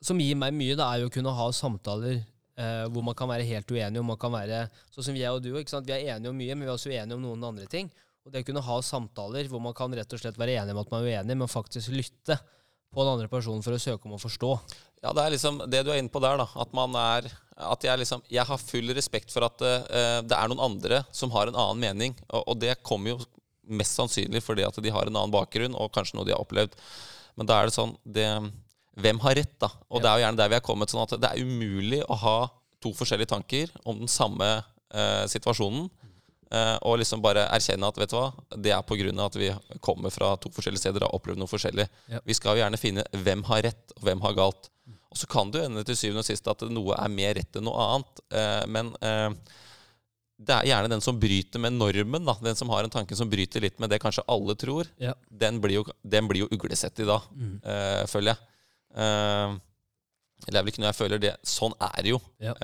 Som 0.02 0.20
gir 0.20 0.36
meg 0.36 0.54
mye, 0.58 0.76
det 0.76 0.84
er 0.84 1.00
jo 1.00 1.08
å 1.08 1.14
kunne 1.14 1.32
ha 1.32 1.46
samtaler 1.56 2.18
eh, 2.60 2.86
hvor 2.92 3.06
man 3.06 3.16
kan 3.16 3.30
være 3.30 3.46
helt 3.48 3.70
uenig. 3.72 4.02
Og 4.02 4.06
man 4.06 4.18
kan 4.20 4.34
være, 4.34 4.66
sånn 4.92 5.06
som 5.08 5.16
jeg 5.16 5.32
og 5.32 5.40
du, 5.46 5.54
ikke 5.56 5.72
sant? 5.72 5.88
Vi 5.88 5.96
er 5.96 6.16
enige 6.16 6.34
om 6.34 6.36
mye, 6.36 6.56
men 6.58 6.66
vi 6.66 6.68
er 6.68 6.74
også 6.74 6.92
uenige 6.92 7.16
om 7.16 7.24
noen 7.24 7.46
andre 7.48 7.70
ting. 7.72 7.88
Og 8.24 8.32
det 8.32 8.44
å 8.44 8.48
kunne 8.48 8.64
ha 8.64 8.80
samtaler 8.86 9.48
hvor 9.52 9.60
man 9.64 9.76
kan 9.76 9.92
rett 9.92 10.14
og 10.16 10.22
slett 10.22 10.38
være 10.40 10.56
enig 10.62 10.72
om 10.72 10.80
at 10.80 10.92
man 10.94 11.04
er 11.04 11.20
uenig, 11.20 11.36
men 11.42 11.52
faktisk 11.52 11.92
lytte 11.92 12.38
på 12.94 13.04
den 13.04 13.16
andre 13.18 13.28
personen 13.28 13.64
for 13.66 13.76
å 13.76 13.82
søke 13.82 14.08
om 14.08 14.16
å 14.16 14.22
forstå. 14.22 14.52
Ja, 15.04 15.12
det 15.12 15.26
er 15.26 15.34
liksom 15.34 15.60
det 15.68 15.82
du 15.84 15.92
er 15.92 16.00
inne 16.00 16.14
på 16.14 16.22
der, 16.24 16.40
da. 16.40 16.48
At 16.62 16.72
man 16.76 16.96
er 16.96 17.28
At 17.54 17.84
jeg 17.86 18.00
liksom 18.00 18.24
Jeg 18.32 18.46
har 18.48 18.58
full 18.58 18.94
respekt 18.96 19.34
for 19.34 19.46
at 19.46 19.62
uh, 19.62 20.22
det 20.24 20.38
er 20.38 20.50
noen 20.50 20.64
andre 20.64 21.04
som 21.12 21.34
har 21.36 21.50
en 21.50 21.58
annen 21.58 21.82
mening. 21.84 22.16
Og, 22.30 22.48
og, 22.48 22.56
det 22.62 22.80
kommer 22.82 23.14
jo 23.14 23.20
mest 23.68 24.00
sannsynlig 24.00 24.42
fordi 24.44 24.64
at 24.66 24.80
de 24.80 24.94
har 24.94 25.08
en 25.08 25.16
annen 25.16 25.34
bakgrunn, 25.34 25.76
og 25.76 25.92
kanskje 25.94 26.18
noe 26.18 26.28
de 26.28 26.34
har 26.36 26.42
opplevd. 26.42 26.74
Men 27.36 27.50
da 27.50 27.60
er 27.60 27.68
det 27.68 27.76
sånn 27.76 27.96
det, 28.06 28.30
Hvem 29.04 29.20
har 29.26 29.36
rett, 29.36 29.56
da? 29.60 29.72
Og 29.90 30.00
ja. 30.00 30.04
det 30.04 30.10
er 30.10 30.16
jo 30.16 30.26
gjerne 30.26 30.40
der 30.40 30.54
vi 30.54 30.58
er 30.60 30.66
kommet. 30.70 30.94
sånn 30.94 31.04
at 31.04 31.18
det 31.18 31.30
er 31.30 31.44
umulig 31.44 32.04
å 32.08 32.20
ha 32.24 32.38
to 32.84 32.94
forskjellige 32.96 33.34
tanker 33.34 33.74
om 33.84 34.00
den 34.00 34.12
samme 34.12 34.50
uh, 34.62 35.26
situasjonen. 35.28 35.90
Uh, 36.54 36.76
og 36.86 37.00
liksom 37.02 37.22
bare 37.24 37.48
erkjenne 37.50 37.88
at 37.90 37.98
vet 37.98 38.12
du 38.12 38.18
hva, 38.20 38.28
det 38.62 38.74
er 38.76 38.84
pga. 38.86 39.10
at 39.26 39.38
vi 39.40 39.48
kommer 39.82 40.14
fra 40.14 40.36
to 40.38 40.52
forskjellige 40.54 40.84
steder 40.84 41.02
og 41.02 41.08
har 41.08 41.18
opplevd 41.18 41.40
noe 41.42 41.50
forskjellig. 41.50 41.88
Ja. 42.14 42.20
Vi 42.22 42.36
skal 42.38 42.54
jo 42.54 42.62
gjerne 42.62 42.78
finne 42.78 43.06
hvem 43.10 43.42
har 43.48 43.64
rett, 43.66 43.94
og 43.98 44.06
hvem 44.06 44.22
har 44.22 44.36
galt. 44.38 44.70
Og 45.10 45.18
så 45.18 45.30
kan 45.30 45.50
det 45.50 45.62
jo 45.62 45.66
ende 45.66 45.84
til 45.88 45.98
syvende 45.98 46.22
og 46.22 46.28
sist 46.28 46.48
at 46.50 46.62
noe 46.70 46.98
er 46.98 47.10
mer 47.10 47.34
rett 47.40 47.58
enn 47.58 47.66
noe 47.66 47.88
annet. 47.88 48.22
Uh, 48.30 48.62
men 48.70 48.92
uh, 49.02 49.58
det 50.44 50.60
er 50.60 50.70
gjerne 50.70 50.92
den 50.94 51.02
som 51.06 51.18
bryter 51.18 51.64
med 51.64 51.74
normen, 51.80 52.30
da. 52.30 52.36
den 52.46 52.60
som 52.60 52.70
har 52.74 52.86
en 52.86 52.94
tanke 52.94 53.18
som 53.18 53.32
bryter 53.32 53.64
litt 53.66 53.82
med 53.82 53.90
det 53.90 54.02
kanskje 54.04 54.26
alle 54.30 54.54
tror, 54.60 54.90
ja. 55.02 55.16
den, 55.30 55.58
blir 55.64 55.80
jo, 55.80 55.86
den, 56.06 56.30
blir 56.30 56.44
jo, 56.44 56.50
uglesett 56.54 57.02
i 57.02 57.08
da, 57.08 57.20
mm. 57.32 57.54
føler 58.12 58.34
jeg. 58.34 59.62
Det 60.44 60.52
er 60.52 60.60
vel 60.60 60.74
ikke 60.74 60.84
noe 60.84 60.90
jeg 60.90 60.98
føler 60.98 61.22
det 61.24 61.32
Sånn 61.48 61.72
er 61.80 62.02
det 62.04 62.12
jo. 62.12 62.20
Ja. 62.44 62.58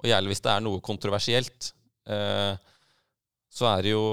Og 0.00 0.08
gjerne 0.08 0.32
hvis 0.32 0.40
det 0.46 0.54
er 0.54 0.64
noe 0.64 0.80
kontroversielt, 0.84 1.72
uh, 2.08 2.56
så 3.50 3.66
er 3.72 3.86
det 3.86 3.96
jo 3.96 4.04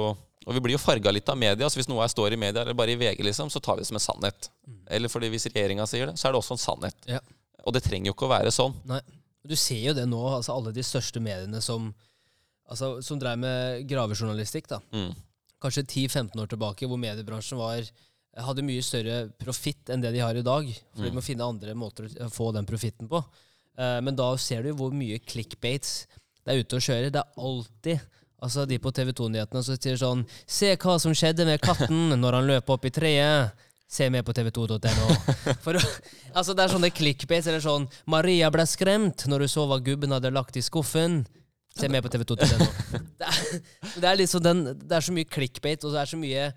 Og 0.47 0.55
vi 0.55 0.61
blir 0.63 0.77
jo 0.77 0.79
farga 0.79 1.11
litt 1.11 1.27
av 1.27 1.35
media. 1.35 1.67
Så 1.67 1.75
hvis 1.75 1.89
noe 1.91 2.05
står 2.07 2.31
i 2.31 2.37
media, 2.39 2.61
eller 2.61 2.75
bare 2.77 2.93
i 2.93 2.95
VG, 2.95 3.19
liksom, 3.27 3.49
så 3.51 3.59
tar 3.59 3.75
vi 3.75 3.83
det 3.83 3.89
som 3.89 3.97
en 3.99 4.03
sannhet. 4.05 4.47
Mm. 4.63 4.77
Eller 4.95 5.11
fordi 5.11 5.27
hvis 5.33 5.49
regjeringa 5.49 5.83
sier 5.91 6.07
det, 6.07 6.13
så 6.15 6.29
er 6.29 6.31
det 6.31 6.39
også 6.39 6.55
en 6.55 6.61
sannhet. 6.61 7.01
Ja. 7.03 7.19
Og 7.67 7.75
det 7.75 7.81
trenger 7.83 8.07
jo 8.07 8.15
ikke 8.15 8.29
å 8.29 8.31
være 8.31 8.53
sånn. 8.55 8.77
Nei. 8.87 9.01
Du 9.43 9.57
ser 9.59 9.81
jo 9.89 9.95
det 9.97 10.05
nå, 10.07 10.21
altså 10.37 10.55
alle 10.55 10.71
de 10.71 10.85
største 10.87 11.19
mediene 11.19 11.59
som, 11.63 11.89
altså, 12.71 12.93
som 13.03 13.19
drev 13.19 13.41
med 13.43 13.83
gravejournalistikk. 13.91 14.71
da. 14.71 14.79
Mm. 14.95 15.11
Kanskje 15.63 15.83
10-15 15.83 16.39
år 16.39 16.53
tilbake, 16.55 16.87
hvor 16.87 17.01
mediebransjen 17.01 17.59
var 17.59 17.83
hadde 18.43 18.65
mye 18.65 18.85
større 18.85 19.27
profitt 19.39 19.89
enn 19.91 20.03
det 20.03 20.13
de 20.15 20.21
har 20.21 20.37
i 20.37 20.45
dag. 20.45 20.69
For 20.93 21.03
mm. 21.03 21.09
de 21.09 21.17
må 21.17 21.23
finne 21.25 21.47
andre 21.47 21.75
måter 21.77 22.09
å 22.23 22.29
få 22.33 22.51
den 22.55 22.67
profitten 22.69 23.09
på. 23.09 23.21
Uh, 23.77 23.99
men 24.05 24.17
da 24.17 24.29
ser 24.41 24.65
du 24.65 24.73
hvor 24.77 24.93
mye 24.95 25.19
clickbates 25.21 26.05
det 26.43 26.53
er 26.53 26.63
ute 26.63 26.79
å 26.79 26.83
kjøre. 26.83 27.11
Det 27.13 27.21
er 27.21 27.43
alltid 27.49 28.05
altså 28.43 28.65
de 28.69 28.79
på 28.81 28.91
TV 28.93 29.13
2-nyhetene 29.17 29.63
som 29.65 29.77
sier 29.77 29.97
sånn 29.99 30.25
Se 30.45 30.73
hva 30.75 30.97
som 31.01 31.15
skjedde 31.17 31.47
med 31.47 31.61
katten 31.63 32.13
når 32.21 32.39
han 32.39 32.51
løp 32.51 32.69
opp 32.75 32.85
i 32.85 32.93
treet. 32.93 33.65
Se 33.87 34.09
med 34.11 34.25
på 34.27 34.35
tv2.no. 34.35 35.07
altså 36.37 36.53
Det 36.53 36.63
er 36.63 36.73
sånne 36.73 36.91
clickbates 36.91 37.47
eller 37.47 37.63
sånn 37.63 37.87
'Maria 38.05 38.51
ble 38.51 38.65
skremt 38.67 39.25
når 39.31 39.45
hun 39.45 39.53
så 39.53 39.63
hva 39.69 39.79
gubben 39.79 40.11
hadde 40.11 40.33
lagt 40.35 40.59
i 40.59 40.65
skuffen'. 40.65 41.23
Se 41.77 41.87
med 41.87 42.03
på 42.03 42.09
tv2.no. 42.09 42.67
Det, 43.17 43.29
det, 44.01 44.07
er 44.09 44.17
liksom 44.17 44.41
den, 44.43 44.63
det 44.81 44.97
er 44.97 45.05
så 45.05 45.13
mye 45.13 45.29
clickbait, 45.29 45.83
og 45.85 45.93
det 45.93 46.01
er 46.01 46.09
så 46.09 46.17
mye 46.17 46.47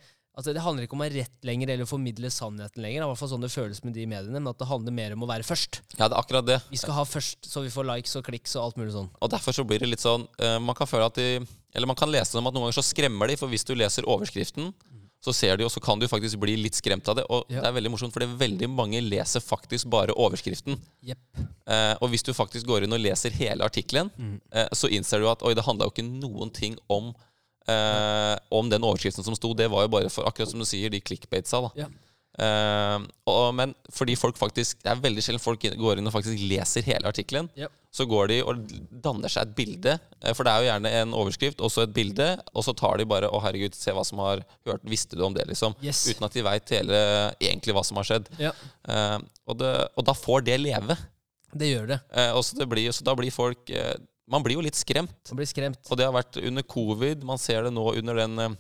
Altså, 0.41 0.55
Det 0.57 0.63
handler 0.65 0.87
ikke 0.87 0.97
om 0.97 1.03
å 1.03 1.05
ha 1.05 1.13
rett 1.13 1.45
lenger 1.45 1.75
eller 1.75 1.89
formidle 1.89 2.31
sannheten 2.33 2.81
lenger. 2.81 3.03
Det 3.03 3.05
er 3.05 3.11
hvert 3.11 3.21
fall 3.21 3.33
sånn 3.35 3.45
det 3.45 3.53
føles 3.53 3.83
med 3.85 3.93
de 3.93 4.07
mediene, 4.09 4.41
men 4.41 4.49
at 4.49 4.61
det 4.63 4.69
handler 4.71 4.95
mer 4.97 5.13
om 5.13 5.27
å 5.27 5.29
være 5.29 5.45
først. 5.45 5.83
Ja, 5.99 6.07
det 6.07 6.15
er 6.15 6.21
akkurat 6.23 6.47
det. 6.49 6.57
Vi 6.73 6.81
skal 6.81 6.97
ha 6.97 7.05
først, 7.05 7.45
så 7.45 7.61
vi 7.61 7.73
får 7.75 7.85
likes 7.91 8.17
og 8.17 8.25
kliks 8.25 8.57
og 8.57 8.63
alt 8.65 8.81
mulig 8.81 8.95
sånn. 8.95 9.11
Og 9.21 9.33
derfor 9.35 9.53
så 9.53 9.67
blir 9.69 9.85
det 9.85 9.91
litt 9.91 10.01
sånn 10.01 10.25
uh, 10.41 10.57
Man 10.65 10.79
kan 10.79 10.89
føle 10.89 11.11
at 11.11 11.19
de 11.19 11.43
Eller 11.77 11.91
man 11.91 11.99
kan 11.99 12.09
lese 12.11 12.39
dem 12.39 12.49
at 12.49 12.57
noen 12.57 12.67
ganger 12.67 12.81
så 12.81 12.87
skremmer 12.87 13.29
de, 13.29 13.37
for 13.37 13.53
hvis 13.53 13.69
du 13.69 13.75
leser 13.77 14.09
overskriften, 14.09 14.73
så 15.21 15.35
ser 15.37 15.59
de, 15.61 15.67
og 15.67 15.73
så 15.73 15.83
kan 15.85 16.01
du 16.01 16.09
faktisk 16.09 16.41
bli 16.41 16.55
litt 16.57 16.79
skremt 16.79 17.09
av 17.13 17.19
det. 17.19 17.27
Og 17.29 17.45
ja. 17.53 17.61
det 17.61 17.69
er 17.69 17.77
veldig 17.77 17.93
morsomt, 17.93 18.15
for 18.17 18.37
veldig 18.41 18.71
mange 18.73 19.03
leser 19.05 19.45
faktisk 19.45 19.91
bare 19.93 20.17
overskriften. 20.17 20.81
Yep. 21.05 21.21
Uh, 21.69 21.95
og 22.01 22.09
hvis 22.15 22.25
du 22.25 22.33
faktisk 22.33 22.69
går 22.71 22.87
inn 22.87 22.97
og 22.97 23.03
leser 23.05 23.35
hele 23.37 23.67
artikkelen, 23.67 24.09
mm. 24.17 24.37
uh, 24.57 24.69
så 24.73 24.89
innser 24.89 25.21
du 25.21 25.29
at 25.29 25.45
oi, 25.45 25.53
det 25.57 25.67
handla 25.69 25.91
jo 25.91 25.95
ikke 25.95 26.09
noen 26.09 26.53
ting 26.57 26.81
om 26.89 27.13
eh, 27.69 28.37
om 28.51 28.71
den 28.71 28.85
overskriften 28.87 29.27
som 29.27 29.37
sto. 29.37 29.53
Det 29.57 29.69
var 29.73 29.87
jo 29.87 29.93
bare 29.97 30.13
for 30.13 30.29
akkurat 30.29 30.53
som 30.53 30.63
du 30.63 30.69
sier, 30.69 30.93
de 30.93 31.03
clickbaitsa. 31.03 31.61
da. 31.67 31.85
Ja. 31.85 31.91
Eh, 32.41 32.99
og, 33.29 33.51
men 33.53 33.73
fordi 33.93 34.15
folk 34.17 34.39
faktisk 34.39 34.79
Det 34.81 34.89
er 34.89 35.01
veldig 35.03 35.23
sjelden 35.25 35.43
folk 35.43 35.65
går 35.77 35.99
inn 35.99 36.09
og 36.09 36.15
faktisk 36.15 36.41
leser 36.49 36.87
hele 36.87 37.11
artikkelen. 37.11 37.51
Ja. 37.59 37.69
Så 37.91 38.07
går 38.09 38.31
de 38.31 38.39
og 38.47 38.63
danner 39.03 39.33
seg 39.33 39.49
et 39.49 39.57
bilde. 39.59 39.97
Eh, 40.23 40.33
for 40.37 40.47
det 40.47 40.55
er 40.55 40.63
jo 40.63 40.71
gjerne 40.71 40.95
en 41.03 41.15
overskrift 41.21 41.61
og 41.61 41.73
så 41.75 41.85
et 41.85 41.95
bilde. 41.95 42.29
Og 42.55 42.65
så 42.67 42.75
tar 42.77 43.01
de 43.01 43.09
bare 43.11 43.29
'Å, 43.29 43.43
herregud, 43.45 43.77
se 43.77 43.93
hva 43.93 44.07
som 44.07 44.23
har 44.23 44.45
hørt'. 44.69 44.87
Visste 44.89 45.19
du 45.19 45.25
om 45.27 45.35
det, 45.35 45.49
liksom? 45.51 45.75
Yes. 45.83 46.07
Uten 46.09 46.25
at 46.25 46.37
de 46.37 46.47
veit 46.47 46.71
egentlig 46.71 47.75
hva 47.77 47.85
som 47.85 47.99
har 48.01 48.09
skjedd. 48.09 48.31
Ja. 48.39 48.55
Eh, 48.89 49.19
og, 49.47 49.59
det, 49.59 49.75
og, 49.97 50.05
da 50.07 50.15
får 50.15 50.47
det 50.47 50.61
leve. 50.63 50.97
Det 51.51 51.67
gjør 51.67 51.89
det. 51.91 52.01
Eh, 52.15 52.31
og 52.31 52.45
så, 52.47 52.57
det 52.57 52.69
blir, 52.71 52.93
så 52.95 53.05
da 53.05 53.17
blir 53.19 53.35
folk 53.35 53.71
eh, 53.75 53.97
man 54.31 54.45
blir 54.45 54.59
jo 54.59 54.65
litt 54.65 54.79
skremt. 54.79 55.17
Man 55.33 55.41
blir 55.41 55.49
skremt. 55.51 55.81
Og 55.91 55.99
det 55.99 56.07
har 56.07 56.15
vært 56.15 56.39
under 56.41 56.67
covid. 56.67 57.25
Man 57.27 57.41
ser 57.41 57.67
det 57.67 57.73
nå 57.75 57.87
under 57.99 58.21
den 58.23 58.39
uh, 58.45 58.53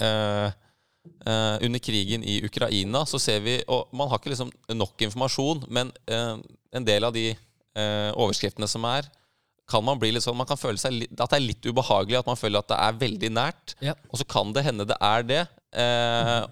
uh, 0.00 1.56
Under 1.66 1.82
krigen 1.82 2.24
i 2.24 2.38
Ukraina, 2.46 3.04
så 3.08 3.20
ser 3.22 3.44
vi 3.44 3.58
Og 3.72 3.92
man 3.96 4.08
har 4.10 4.20
ikke 4.20 4.32
liksom 4.32 4.52
nok 4.72 5.06
informasjon, 5.08 5.66
men 5.68 5.92
uh, 6.10 6.40
en 6.72 6.88
del 6.88 7.08
av 7.08 7.14
de 7.16 7.32
overskriftene 7.76 8.64
som 8.72 8.86
er, 8.88 9.04
kan 9.68 9.82
man 9.84 9.98
bli 10.00 10.08
litt 10.14 10.24
sånn 10.24 10.38
Man 10.38 10.48
kan 10.48 10.56
føle 10.56 10.80
seg 10.80 11.02
at 11.10 11.18
det 11.28 11.36
er 11.36 11.42
litt 11.44 11.66
ubehagelig, 11.68 12.22
at 12.22 12.30
man 12.30 12.38
føler 12.40 12.62
at 12.62 12.70
det 12.70 12.78
er 12.80 13.00
veldig 13.02 13.30
nært. 13.36 13.74
Ja. 13.84 13.92
Og 14.08 14.16
så 14.16 14.24
kan 14.24 14.54
det 14.56 14.62
hende 14.64 14.86
det 14.88 14.96
er 14.96 15.26
det 15.28 15.42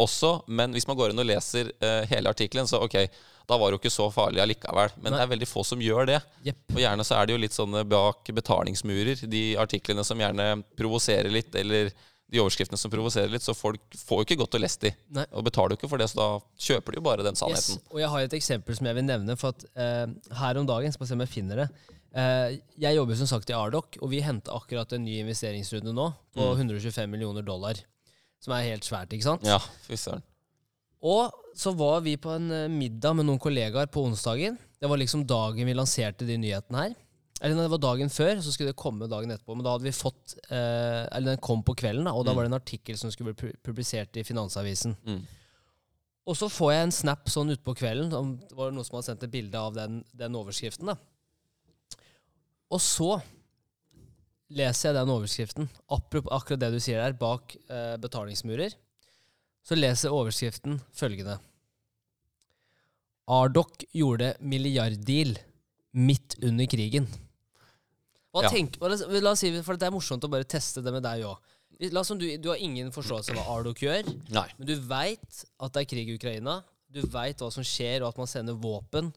også, 0.05 0.35
men 0.53 0.77
hvis 0.77 0.85
man 0.85 0.99
går 0.99 1.15
inn 1.15 1.23
og 1.23 1.31
leser 1.31 1.71
hele 2.11 2.29
artikkelen, 2.29 2.69
så 2.69 2.83
ok 2.85 2.99
da 3.45 3.59
var 3.61 3.69
det 3.69 3.77
jo 3.77 3.83
ikke 3.83 3.93
så 3.93 4.09
farlig 4.13 4.41
allikevel. 4.45 4.95
Men 4.97 5.13
Nei. 5.13 5.19
det 5.19 5.27
er 5.27 5.31
veldig 5.35 5.49
få 5.51 5.65
som 5.67 5.83
gjør 5.85 6.09
det. 6.09 6.19
Yep. 6.47 6.65
Og 6.73 6.81
gjerne 6.81 7.05
så 7.05 7.19
er 7.19 7.27
det 7.27 7.37
jo 7.37 7.43
litt 7.43 7.57
sånne 7.57 7.85
bak 7.89 8.33
betalingsmurer, 8.41 9.27
de 9.31 9.45
artiklene 9.61 10.05
som 10.07 10.21
gjerne 10.21 10.49
provoserer 10.79 11.33
litt, 11.33 11.55
eller 11.61 11.93
de 12.35 12.41
overskriftene 12.41 12.81
som 12.81 12.91
provoserer 12.93 13.31
litt, 13.31 13.45
så 13.45 13.55
folk 13.55 13.97
får 13.99 14.23
jo 14.23 14.27
ikke 14.27 14.39
godt 14.41 14.57
å 14.57 14.61
lest 14.63 14.83
de. 14.87 14.95
Nei. 15.15 15.27
Og 15.37 15.45
betaler 15.47 15.75
jo 15.75 15.83
ikke 15.83 15.91
for 15.93 16.01
det, 16.01 16.09
så 16.11 16.21
da 16.21 16.29
kjøper 16.67 16.95
de 16.95 17.01
jo 17.01 17.05
bare 17.05 17.27
den 17.27 17.39
sannheten. 17.39 17.79
Yes. 17.79 17.91
Og 17.93 18.01
jeg 18.01 18.11
har 18.15 18.27
et 18.27 18.39
eksempel 18.41 18.79
som 18.79 18.89
jeg 18.89 18.99
vil 18.99 19.07
nevne, 19.07 19.37
for 19.41 19.55
at 19.55 19.67
eh, 19.77 20.07
her 20.41 20.61
om 20.61 20.69
dagen, 20.69 20.95
skal 20.95 21.05
vi 21.05 21.11
se 21.13 21.19
om 21.19 21.25
jeg 21.25 21.33
finner 21.35 21.63
det 21.63 21.69
eh, 22.17 22.57
Jeg 22.81 22.99
jobber 22.99 23.21
som 23.21 23.31
sagt 23.31 23.53
i 23.53 23.57
Ardoc, 23.59 24.01
og 24.01 24.11
vi 24.13 24.25
henter 24.25 24.57
akkurat 24.57 24.97
en 24.97 25.05
ny 25.05 25.21
investeringsrunde 25.23 25.95
nå 25.95 26.11
på 26.35 26.49
mm. 26.49 26.65
125 26.65 27.13
millioner 27.13 27.47
dollar. 27.47 27.79
Som 28.43 28.57
er 28.57 28.71
helt 28.73 28.89
svært, 28.89 29.13
ikke 29.15 29.29
sant? 29.29 29.47
Ja, 29.49 29.61
fy 29.87 29.97
søren. 30.01 30.25
Og 31.05 31.57
så 31.57 31.73
var 31.77 32.01
vi 32.05 32.17
på 32.21 32.33
en 32.33 32.51
eh, 32.51 32.71
middag 32.73 33.19
med 33.19 33.29
noen 33.29 33.41
kollegaer 33.43 33.91
på 33.93 34.07
onsdagen. 34.09 34.57
Det 34.81 34.89
var 34.91 35.01
liksom 35.01 35.27
dagen 35.29 35.69
vi 35.69 35.77
lanserte 35.77 36.27
de 36.27 36.39
nyhetene 36.41 36.81
her. 36.81 36.95
Eller 37.45 37.59
det 37.59 37.73
var 37.75 37.83
dagen 37.83 38.13
før, 38.13 38.39
så 38.41 38.53
skulle 38.55 38.73
det 38.73 38.81
komme 38.81 39.09
dagen 39.11 39.33
etterpå. 39.35 39.57
Men 39.57 39.67
da 39.67 39.75
hadde 39.75 39.85
vi 39.85 39.93
fått 39.93 40.37
eh, 40.49 41.05
Eller 41.13 41.35
den 41.35 41.43
kom 41.45 41.65
på 41.67 41.75
kvelden, 41.77 42.09
da, 42.09 42.15
og 42.17 42.25
da 42.25 42.33
mm. 42.33 42.39
var 42.39 42.47
det 42.47 42.53
en 42.53 42.61
artikkel 42.61 42.99
som 42.99 43.13
skulle 43.13 43.35
bli 43.35 43.53
publisert 43.65 44.17
i 44.17 44.25
Finansavisen. 44.25 44.97
Mm. 45.05 45.21
Og 46.25 46.39
så 46.41 46.49
får 46.49 46.73
jeg 46.73 46.87
en 46.87 46.99
snap 47.03 47.29
sånn 47.29 47.53
utpå 47.53 47.75
kvelden. 47.77 48.09
Det 48.49 48.57
var 48.57 48.73
noen 48.73 48.87
som 48.87 48.97
hadde 48.97 49.11
sendt 49.11 49.27
et 49.27 49.35
bilde 49.35 49.61
av 49.61 49.75
den, 49.77 50.01
den 50.17 50.39
overskriften. 50.39 50.89
da. 50.89 50.97
Og 52.73 52.81
så 52.81 53.19
leser 54.55 54.89
jeg 54.89 54.97
den 54.97 55.13
overskriften, 55.13 55.69
akkurat 55.91 56.63
det 56.63 56.73
du 56.73 56.81
sier 56.81 57.03
der, 57.03 57.17
bak 57.19 57.53
eh, 57.69 57.95
betalingsmurer 58.01 58.73
så 59.65 59.77
leser 59.79 60.13
overskriften 60.13 60.79
følgende 60.93 61.39
Ardok 63.25 63.87
gjorde 63.97 64.35
milliarddeal 64.45 65.33
midt 65.97 66.37
under 66.45 66.67
krigen. 66.69 67.07
Ja. 68.35 68.51
tenker, 68.51 68.83
la 68.83 69.31
oss 69.31 69.41
si, 69.41 69.51
for 69.63 69.79
Det 69.79 69.87
er 69.87 69.95
morsomt 69.95 70.25
å 70.27 70.29
bare 70.29 70.45
teste 70.45 70.83
det 70.85 70.93
med 70.93 71.05
deg 71.07 71.23
òg. 71.25 71.39
Du, 71.79 72.27
du, 72.39 72.49
har 72.51 72.61
ingen 72.61 72.91
forståelse 72.95 73.33
av 73.33 73.39
hva 73.39 73.55
Ardok 73.57 73.81
gjør, 73.83 74.11
Nei. 74.35 74.47
men 74.59 74.69
du 74.69 74.75
veit 74.85 75.41
at 75.59 75.75
det 75.75 75.85
er 75.85 75.89
krig 75.91 76.11
i 76.11 76.17
Ukraina. 76.19 76.59
Du 76.91 77.01
veit 77.11 77.41
hva 77.41 77.49
som 77.55 77.65
skjer, 77.67 78.03
og 78.03 78.13
at 78.13 78.21
man 78.21 78.31
sender 78.31 78.59
våpen 78.59 79.09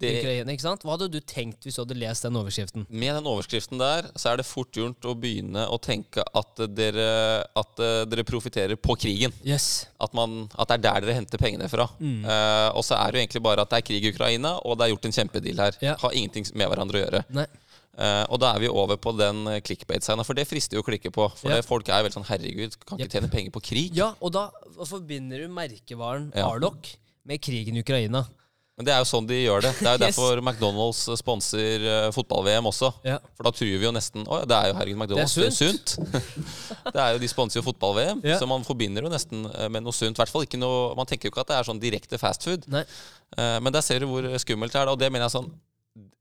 Det, 0.00 0.10
Ukraina, 0.20 0.52
ikke 0.52 0.64
sant? 0.64 0.82
Hva 0.84 0.96
hadde 0.96 1.08
du 1.12 1.20
tenkt 1.20 1.64
hvis 1.66 1.76
du 1.78 1.82
hadde 1.84 1.96
lest 1.98 2.24
den 2.26 2.36
overskriften? 2.40 2.86
med 2.90 3.14
den 3.14 3.26
overskriften 3.30 3.78
der, 3.78 4.08
så 4.18 4.32
er 4.32 4.40
det 4.40 4.46
fort 4.48 4.72
gjort 4.74 5.06
å 5.06 5.14
begynne 5.14 5.66
å 5.70 5.78
tenke 5.80 6.24
at 6.34 6.62
dere, 6.74 7.06
at 7.54 7.82
eh, 7.84 8.04
dere 8.10 8.24
profitterer 8.26 8.76
på 8.76 8.96
krigen. 8.98 9.32
Yes. 9.46 9.86
At, 10.02 10.12
man, 10.14 10.48
at 10.58 10.68
det 10.68 10.78
er 10.80 10.84
der 10.88 11.06
dere 11.06 11.18
henter 11.20 11.38
pengene 11.38 11.68
fra. 11.70 11.86
Mm. 12.00 12.24
Uh, 12.24 12.70
og 12.76 12.82
så 12.84 12.96
er 12.98 13.12
det 13.12 13.18
jo 13.20 13.24
egentlig 13.26 13.44
bare 13.46 13.62
at 13.62 13.70
det 13.70 13.78
er 13.82 13.86
krig 13.86 14.04
i 14.04 14.10
Ukraina, 14.14 14.56
og 14.64 14.78
det 14.78 14.86
er 14.88 14.94
gjort 14.94 15.06
en 15.10 15.16
kjempedeal 15.18 15.62
her. 15.68 15.78
Ja. 15.84 15.94
Har 16.02 16.12
ingenting 16.16 16.46
med 16.54 16.68
hverandre 16.72 16.98
å 17.00 17.04
gjøre. 17.06 17.22
Nei. 17.34 17.46
Uh, 17.94 18.24
og 18.34 18.40
da 18.42 18.48
er 18.56 18.64
vi 18.64 18.68
over 18.74 18.98
på 18.98 19.12
den 19.14 19.44
clickbait-signa, 19.62 20.24
for 20.26 20.34
det 20.34 20.48
frister 20.50 20.74
jo 20.74 20.82
å 20.82 20.86
klikke 20.88 21.12
på. 21.14 21.28
For 21.38 21.52
Ja. 21.52 21.60
det, 21.60 21.66
folk 21.68 21.86
er 21.88 22.02
veldig 22.02 22.16
sånn 22.18 22.26
Herregud, 22.26 22.74
kan 22.82 22.98
ikke 22.98 23.06
Yep. 23.06 23.12
tjene 23.14 23.30
penger 23.30 23.52
på 23.54 23.62
krig? 23.62 23.94
Ja, 23.94 24.08
og 24.20 24.32
da 24.34 24.48
forbinder 24.82 25.38
du 25.44 25.46
merkevaren 25.54 26.32
Ja. 26.34 26.48
Arlock 26.50 26.96
med 27.24 27.40
krigen 27.40 27.76
i 27.78 27.84
Ukraina. 27.86 28.24
Men 28.74 28.86
det 28.88 28.90
er 28.90 29.02
jo 29.04 29.06
sånn 29.06 29.26
de 29.28 29.36
gjør 29.38 29.62
det. 29.62 29.70
Det 29.78 29.86
er 29.86 29.94
jo 29.94 30.00
Yes. 30.08 30.16
derfor 30.16 30.40
McDonald's 30.42 31.02
sponser 31.20 31.84
eh, 31.86 32.06
fotball-VM 32.16 32.66
også. 32.66 32.88
Ja. 33.06 33.20
For 33.38 33.46
da 33.46 33.52
tror 33.54 33.68
vi 33.70 33.86
jo 33.86 33.92
nesten 33.94 34.24
Å 34.26 34.40
ja, 34.40 34.48
det 34.50 34.56
er 34.58 34.70
jo 34.72 34.74
herregud 34.80 34.98
McDonald's. 34.98 35.34
Det 35.38 35.44
Det 35.44 35.46
er 35.46 35.52
er 35.52 35.58
sunt. 35.60 35.94
det 36.96 37.02
er 37.04 37.12
jo, 37.14 37.20
De 37.22 37.28
sponser 37.30 37.60
jo 37.60 37.64
fotball-VM, 37.68 38.24
Ja. 38.26 38.38
så 38.42 38.48
man 38.50 38.66
forbinder 38.66 39.06
jo 39.06 39.12
nesten 39.14 39.46
eh, 39.52 39.68
med 39.70 39.86
noe 39.86 39.94
sunt. 39.94 40.18
I 40.18 40.24
hvert 40.24 40.32
fall 40.34 40.42
ikke 40.48 40.58
noe, 40.58 40.90
Man 40.98 41.06
tenker 41.06 41.28
jo 41.30 41.34
ikke 41.36 41.44
at 41.46 41.52
det 41.52 41.58
er 41.60 41.68
sånn 41.70 41.82
direkte 41.82 42.18
fast 42.18 42.48
food. 42.48 42.66
Nei. 42.74 42.82
Eh, 43.38 43.58
men 43.62 43.72
der 43.74 43.86
ser 43.86 44.02
du 44.02 44.08
hvor 44.10 44.26
skummelt 44.42 44.74
det 44.74 44.82
er. 44.82 44.90
Og 44.90 44.98
det 44.98 45.12
mener 45.14 45.28
jeg 45.28 45.36
sånn 45.38 45.52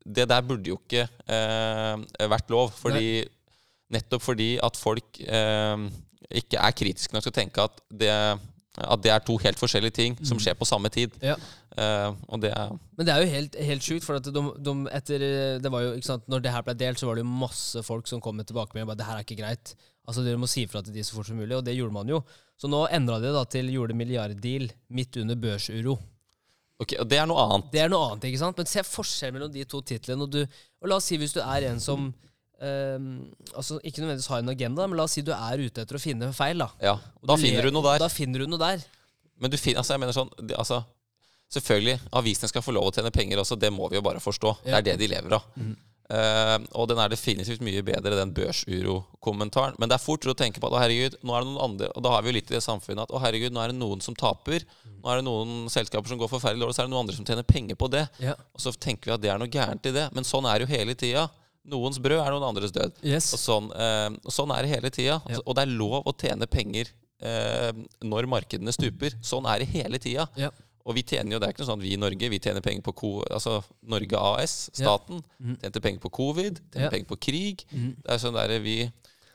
Det 0.05 0.27
der 0.29 0.45
burde 0.45 0.69
jo 0.69 0.77
ikke 0.77 1.07
eh, 1.25 2.27
vært 2.29 2.53
lov. 2.53 2.69
Fordi 2.77 3.23
Nettopp 3.93 4.23
fordi 4.25 4.51
at 4.61 4.77
folk 4.79 5.19
eh, 5.25 5.89
ikke 6.33 6.57
er 6.61 6.73
kritiske 6.73 7.13
nok 7.13 7.25
til 7.25 7.33
å 7.33 7.35
tenke 7.35 7.65
at 7.65 7.81
det, 7.93 8.13
at 8.81 9.01
det 9.03 9.11
er 9.13 9.21
to 9.21 9.35
helt 9.37 9.59
forskjellige 9.61 9.93
ting 9.93 10.15
som 10.25 10.39
skjer 10.41 10.55
på 10.57 10.65
samme 10.65 10.89
tid. 10.93 11.13
Ja. 11.21 11.35
Uh, 11.73 12.13
og 12.29 12.41
det 12.41 12.51
er 12.53 12.73
Men 12.97 13.07
det 13.07 13.13
er 13.13 13.21
jo 13.21 13.29
helt, 13.29 13.57
helt 13.69 13.85
sjukt, 13.85 14.05
for 14.05 14.17
at 14.17 14.25
de, 14.25 14.43
de 14.65 14.73
etter 14.93 15.25
det 15.61 15.71
var 15.73 15.85
jo, 15.85 15.95
sant, 16.05 16.25
når 16.29 16.45
det 16.45 16.53
her 16.53 16.65
ble 16.65 16.75
delt, 16.77 17.01
så 17.01 17.09
var 17.09 17.17
det 17.17 17.25
jo 17.25 17.33
masse 17.43 17.83
folk 17.85 18.09
som 18.09 18.21
kom 18.21 18.37
med 18.37 18.49
tilbakemelding 18.49 18.89
bare, 18.89 18.99
det 19.01 19.09
her 19.09 19.19
er 19.19 19.27
ikke 19.27 19.41
greit. 19.41 19.75
Altså 20.09 20.23
Dere 20.25 20.41
må 20.41 20.49
si 20.51 20.65
fra 20.67 20.81
til 20.83 20.95
de 20.95 21.05
så 21.05 21.15
fort 21.15 21.29
som 21.29 21.37
mulig, 21.39 21.55
og 21.55 21.63
det 21.65 21.77
gjorde 21.77 21.95
man 21.95 22.09
jo. 22.09 22.23
Så 22.59 22.69
nå 22.69 22.81
endra 22.93 23.21
de 23.23 23.31
det 23.33 23.45
til 23.53 23.71
gjorde 23.73 23.95
milliarddeal 23.97 24.67
midt 24.93 25.21
under 25.21 25.39
børsuro. 25.39 25.95
Ok, 26.81 26.95
og 26.99 27.07
det 27.07 27.19
er 27.21 27.29
noe 27.29 27.45
annet. 27.45 27.69
Det 27.71 27.81
er 27.83 27.91
noe 27.91 28.09
annet, 28.09 28.27
ikke 28.27 28.41
sant? 28.41 28.59
Men 28.59 28.69
se 28.69 28.83
forskjellen 28.85 29.37
mellom 29.37 29.53
de 29.53 29.63
to 29.69 29.79
titlene. 29.85 30.25
Og, 30.25 30.33
du, 30.33 30.63
og 30.81 30.89
la 30.89 30.97
oss 30.99 31.07
si 31.11 31.19
hvis 31.21 31.35
du 31.35 31.39
er 31.43 31.69
en 31.69 31.81
som 31.83 32.09
ehm, 32.63 33.11
altså 33.53 33.79
Ikke 33.83 34.01
nødvendigvis 34.01 34.31
har 34.31 34.43
en 34.43 34.53
agenda, 34.53 34.87
men 34.87 34.99
la 34.99 35.05
oss 35.07 35.15
si 35.17 35.23
du 35.25 35.31
er 35.35 35.63
ute 35.63 35.83
etter 35.83 35.99
å 35.99 36.01
finne 36.01 36.31
feil. 36.35 36.63
Da 36.63 36.69
Ja, 36.81 36.97
Og 37.21 37.27
Da 37.29 37.37
du 37.37 37.45
finner 37.45 37.67
du 37.67 37.71
noe 37.75 37.85
der. 37.91 38.03
Da 38.05 38.09
finner 38.11 38.43
du 38.43 38.47
noe 38.47 38.61
der. 38.61 38.83
Men 39.39 39.51
du 39.51 39.57
finner, 39.57 39.81
altså, 39.81 39.95
jeg 39.95 40.03
mener 40.03 40.15
sånn 40.15 40.31
det, 40.39 40.57
altså, 40.57 40.83
Selvfølgelig, 41.53 41.99
avisene 42.17 42.49
skal 42.49 42.63
få 42.65 42.73
lov 42.73 42.87
å 42.89 42.93
tjene 42.95 43.11
penger 43.13 43.37
også. 43.43 43.59
Det 43.61 43.69
må 43.69 43.85
vi 43.91 43.99
jo 43.99 44.05
bare 44.05 44.21
forstå. 44.23 44.55
Ja. 44.65 44.79
Det 44.79 44.79
er 44.79 44.85
det 44.87 45.03
de 45.03 45.09
lever 45.11 45.35
av. 45.37 45.43
Eh, 46.13 46.55
og 46.77 46.87
den 46.89 46.99
er 46.99 47.11
definitivt 47.13 47.61
mye 47.63 47.83
bedre, 47.85 48.15
den 48.17 48.33
børsuro-kommentaren. 48.35 49.77
Men 49.79 49.89
det 49.91 49.95
er 49.97 50.03
fort 50.03 50.25
å 50.27 50.35
tenke 50.37 50.59
på 50.61 50.67
at 50.67 50.75
å 50.75 50.81
herregud, 50.81 51.15
nå 51.23 51.35
er 51.35 51.45
det 51.45 51.49
noen 51.51 51.61
andre 51.63 51.91
Og 51.95 52.03
da 52.03 52.11
har 52.15 52.25
vi 52.25 52.31
jo 52.31 52.35
litt 52.39 52.51
i 52.51 52.57
det 52.57 52.63
samfunnet 52.65 53.05
at 53.05 53.13
å 53.13 53.21
herregud, 53.23 53.53
nå 53.55 53.61
er 53.63 53.71
det 53.71 53.77
noen 53.77 54.01
som 54.03 54.17
taper. 54.17 54.65
Nå 55.03 55.11
er 55.11 55.21
det 55.21 55.27
noen 55.29 55.69
selskaper 55.71 56.11
som 56.11 56.19
går 56.19 56.31
forferdelig 56.31 56.65
dårlig, 56.65 56.75
så 56.75 56.83
er 56.83 56.89
det 56.89 56.95
noen 56.95 57.05
andre 57.05 57.17
som 57.17 57.29
tjener 57.29 57.47
penger 57.47 57.79
på 57.79 57.89
det. 57.93 58.03
Ja. 58.23 58.35
Og 58.53 58.65
så 58.65 58.73
tenker 58.73 59.11
vi 59.11 59.15
at 59.15 59.23
det 59.23 59.31
er 59.33 59.41
noe 59.41 59.51
gærent 59.51 59.89
i 59.89 59.95
det. 59.95 60.09
Men 60.15 60.27
sånn 60.27 60.49
er 60.49 60.59
det 60.59 60.67
jo 60.67 60.73
hele 60.73 60.97
tida. 60.99 61.27
Noens 61.65 61.97
brød 62.03 62.19
er 62.19 62.31
noen 62.33 62.43
andres 62.49 62.73
død. 62.75 62.97
Yes. 63.07 63.29
Og 63.33 63.39
sånn, 63.39 63.69
eh, 63.71 64.09
og 64.25 64.31
sånn 64.35 64.51
er 64.51 64.65
det 64.65 64.73
hele 64.75 64.89
tida. 64.91 65.21
Ja. 65.31 65.39
Og 65.45 65.55
det 65.55 65.63
er 65.63 65.71
lov 65.79 66.03
å 66.03 66.13
tjene 66.19 66.47
penger 66.51 66.89
eh, 67.23 67.71
når 68.03 68.27
markedene 68.27 68.73
stuper. 68.75 69.15
Sånn 69.23 69.47
er 69.47 69.63
det 69.63 69.69
hele 69.71 69.99
tida. 70.03 70.27
Ja. 70.35 70.49
Og 70.83 70.97
vi 70.97 71.03
tjener 71.07 71.31
jo, 71.31 71.39
det 71.39 71.47
er 71.47 71.53
ikke 71.53 71.63
noe 71.63 71.69
sånn 71.69 71.79
at 71.79 71.85
vi 71.85 71.93
i 71.95 71.99
Norge 72.01 72.27
vi 72.33 72.39
tjener 72.43 72.59
penger 72.65 72.83
på 72.83 72.91
ko, 72.99 73.11
altså 73.31 73.61
Norge 73.87 74.19
AS, 74.19 74.69
staten, 74.75 75.21
Mhm. 75.39 75.55
tjente 75.61 75.79
penger 75.81 76.01
på 76.03 76.11
covid, 76.11 76.59
tjener 76.73 76.83
Ja. 76.83 76.89
penger 76.91 77.07
på 77.07 77.19
krig. 77.23 77.63
Mm. 77.71 77.95
Det 78.03 78.11
er 78.11 78.19
sånn 78.19 78.33
der 78.35 78.59
vi, 78.59 78.91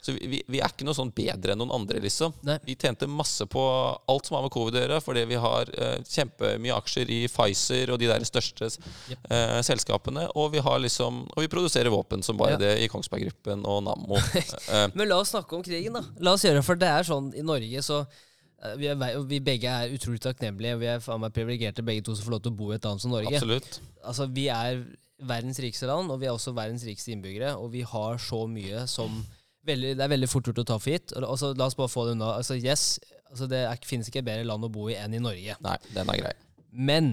så 0.09 0.15
vi, 0.17 0.41
vi, 0.49 0.61
er 0.65 0.73
ikke 0.73 0.87
noe 0.89 0.97
sånn 0.97 1.13
bedre 1.15 1.53
enn 1.53 1.61
noen 1.61 1.75
andre, 1.77 2.01
liksom. 2.01 2.33
Nei. 2.49 2.57
Vi 2.65 2.77
tjente 2.81 3.07
masse 3.11 3.45
på 3.51 3.63
alt 4.09 4.29
som 4.29 4.39
har 4.39 4.47
med 4.47 4.53
covid 4.55 4.79
å 4.79 4.83
gjøre, 4.83 5.01
fordi 5.05 5.25
vi 5.29 5.39
har 5.43 5.69
uh, 5.77 5.97
kjempemye 6.09 6.77
aksjer 6.81 7.13
i 7.13 7.21
Pfizer 7.29 7.93
og 7.95 8.01
de 8.01 8.09
der 8.11 8.25
største 8.29 8.69
Yep. 8.69 9.27
uh, 9.31 9.59
selskapene. 9.65 10.25
Og 10.39 10.53
vi 10.55 10.61
har 10.65 10.79
liksom 10.83 11.21
Og 11.37 11.45
vi 11.45 11.49
produserer 11.53 11.93
våpen 11.93 12.23
som 12.25 12.37
bare 12.41 12.57
Ja. 12.57 12.61
det 12.63 12.73
i 12.85 12.89
Kongsberg 12.89 13.27
Gruppen 13.29 13.65
og 13.69 13.83
Nammo. 13.87 14.17
uh, 14.17 14.87
Men 14.97 15.09
la 15.09 15.19
oss 15.21 15.35
snakke 15.35 15.57
om 15.57 15.63
krigen, 15.67 15.93
da. 15.99 16.03
La 16.25 16.33
oss 16.37 16.45
gjøre 16.47 16.61
det, 16.61 16.65
For 16.67 16.81
det 16.81 16.89
er 16.89 17.07
sånn 17.07 17.31
i 17.37 17.45
Norge, 17.45 17.83
så 17.85 18.01
eh, 18.05 18.75
vi, 18.81 18.89
er, 18.91 19.19
vi 19.29 19.41
begge 19.45 19.71
er 19.71 19.93
utrolig 19.95 20.21
takknemlige. 20.25 20.79
Vi 20.81 20.89
er 20.95 21.03
faen 21.05 21.21
meg 21.23 21.35
privilegerte 21.37 21.85
begge 21.87 22.07
to 22.09 22.17
som 22.17 22.27
får 22.27 22.37
lov 22.39 22.43
til 22.47 22.55
å 22.55 22.59
bo 22.59 22.73
i 22.73 22.79
et 22.79 22.89
land 22.89 23.03
som 23.05 23.13
Norge. 23.15 23.35
absolutt. 23.37 23.81
Altså, 24.03 24.27
Vi 24.33 24.49
er 24.53 24.83
verdens 25.19 25.59
rikeste 25.59 25.89
land, 25.91 26.11
og 26.15 26.21
vi 26.23 26.29
er 26.29 26.35
også 26.37 26.53
verdens 26.55 26.85
rikeste 26.87 27.11
innbyggere. 27.15 27.57
Og 27.59 27.73
vi 27.75 27.83
har 27.83 28.19
så 28.23 28.45
mye 28.51 28.85
som 28.91 29.23
veldig, 29.69 29.95
Det 29.99 30.05
er 30.05 30.13
veldig 30.15 30.29
fort 30.31 30.51
gjort 30.51 30.63
å 30.65 30.67
ta 30.73 30.77
for 30.81 30.95
gitt. 30.95 31.15
Og, 31.17 31.27
altså, 31.37 31.53
la 31.59 31.69
oss 31.69 31.79
bare 31.79 31.93
få 31.93 32.07
det 32.09 32.17
unna. 32.17 32.35
Altså, 32.41 32.59
yes, 32.59 32.99
altså, 33.31 33.49
Det 33.51 33.65
er, 33.65 33.83
finnes 33.89 34.11
ikke 34.11 34.25
bedre 34.27 34.47
land 34.49 34.67
å 34.67 34.73
bo 34.73 34.89
i 34.91 34.97
enn 34.99 35.17
i 35.17 35.23
Norge. 35.23 35.59
Nei, 35.65 35.77
den 35.95 36.13
er 36.13 36.23
grei. 36.23 36.37
Men 36.73 37.13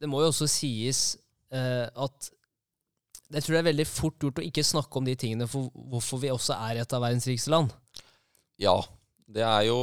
det 0.00 0.08
må 0.10 0.22
jo 0.24 0.30
også 0.32 0.48
sies 0.50 1.02
uh, 1.54 1.86
at 1.86 2.30
jeg 3.30 3.44
tror 3.44 3.54
det 3.54 3.60
er 3.60 3.68
veldig 3.68 3.86
fort 3.86 4.24
gjort 4.24 4.40
å 4.42 4.46
ikke 4.46 4.64
snakke 4.66 4.98
om 4.98 5.06
de 5.06 5.14
tingene 5.18 5.46
for 5.50 5.68
hvorfor 5.92 6.18
vi 6.22 6.32
også 6.32 6.56
er 6.66 6.80
et 6.82 6.94
av 6.96 7.04
verdens 7.04 7.28
rikeste 7.30 7.52
land. 7.52 7.70
Ja, 8.60 8.80
det 9.30 9.46
er 9.46 9.68
jo 9.70 9.78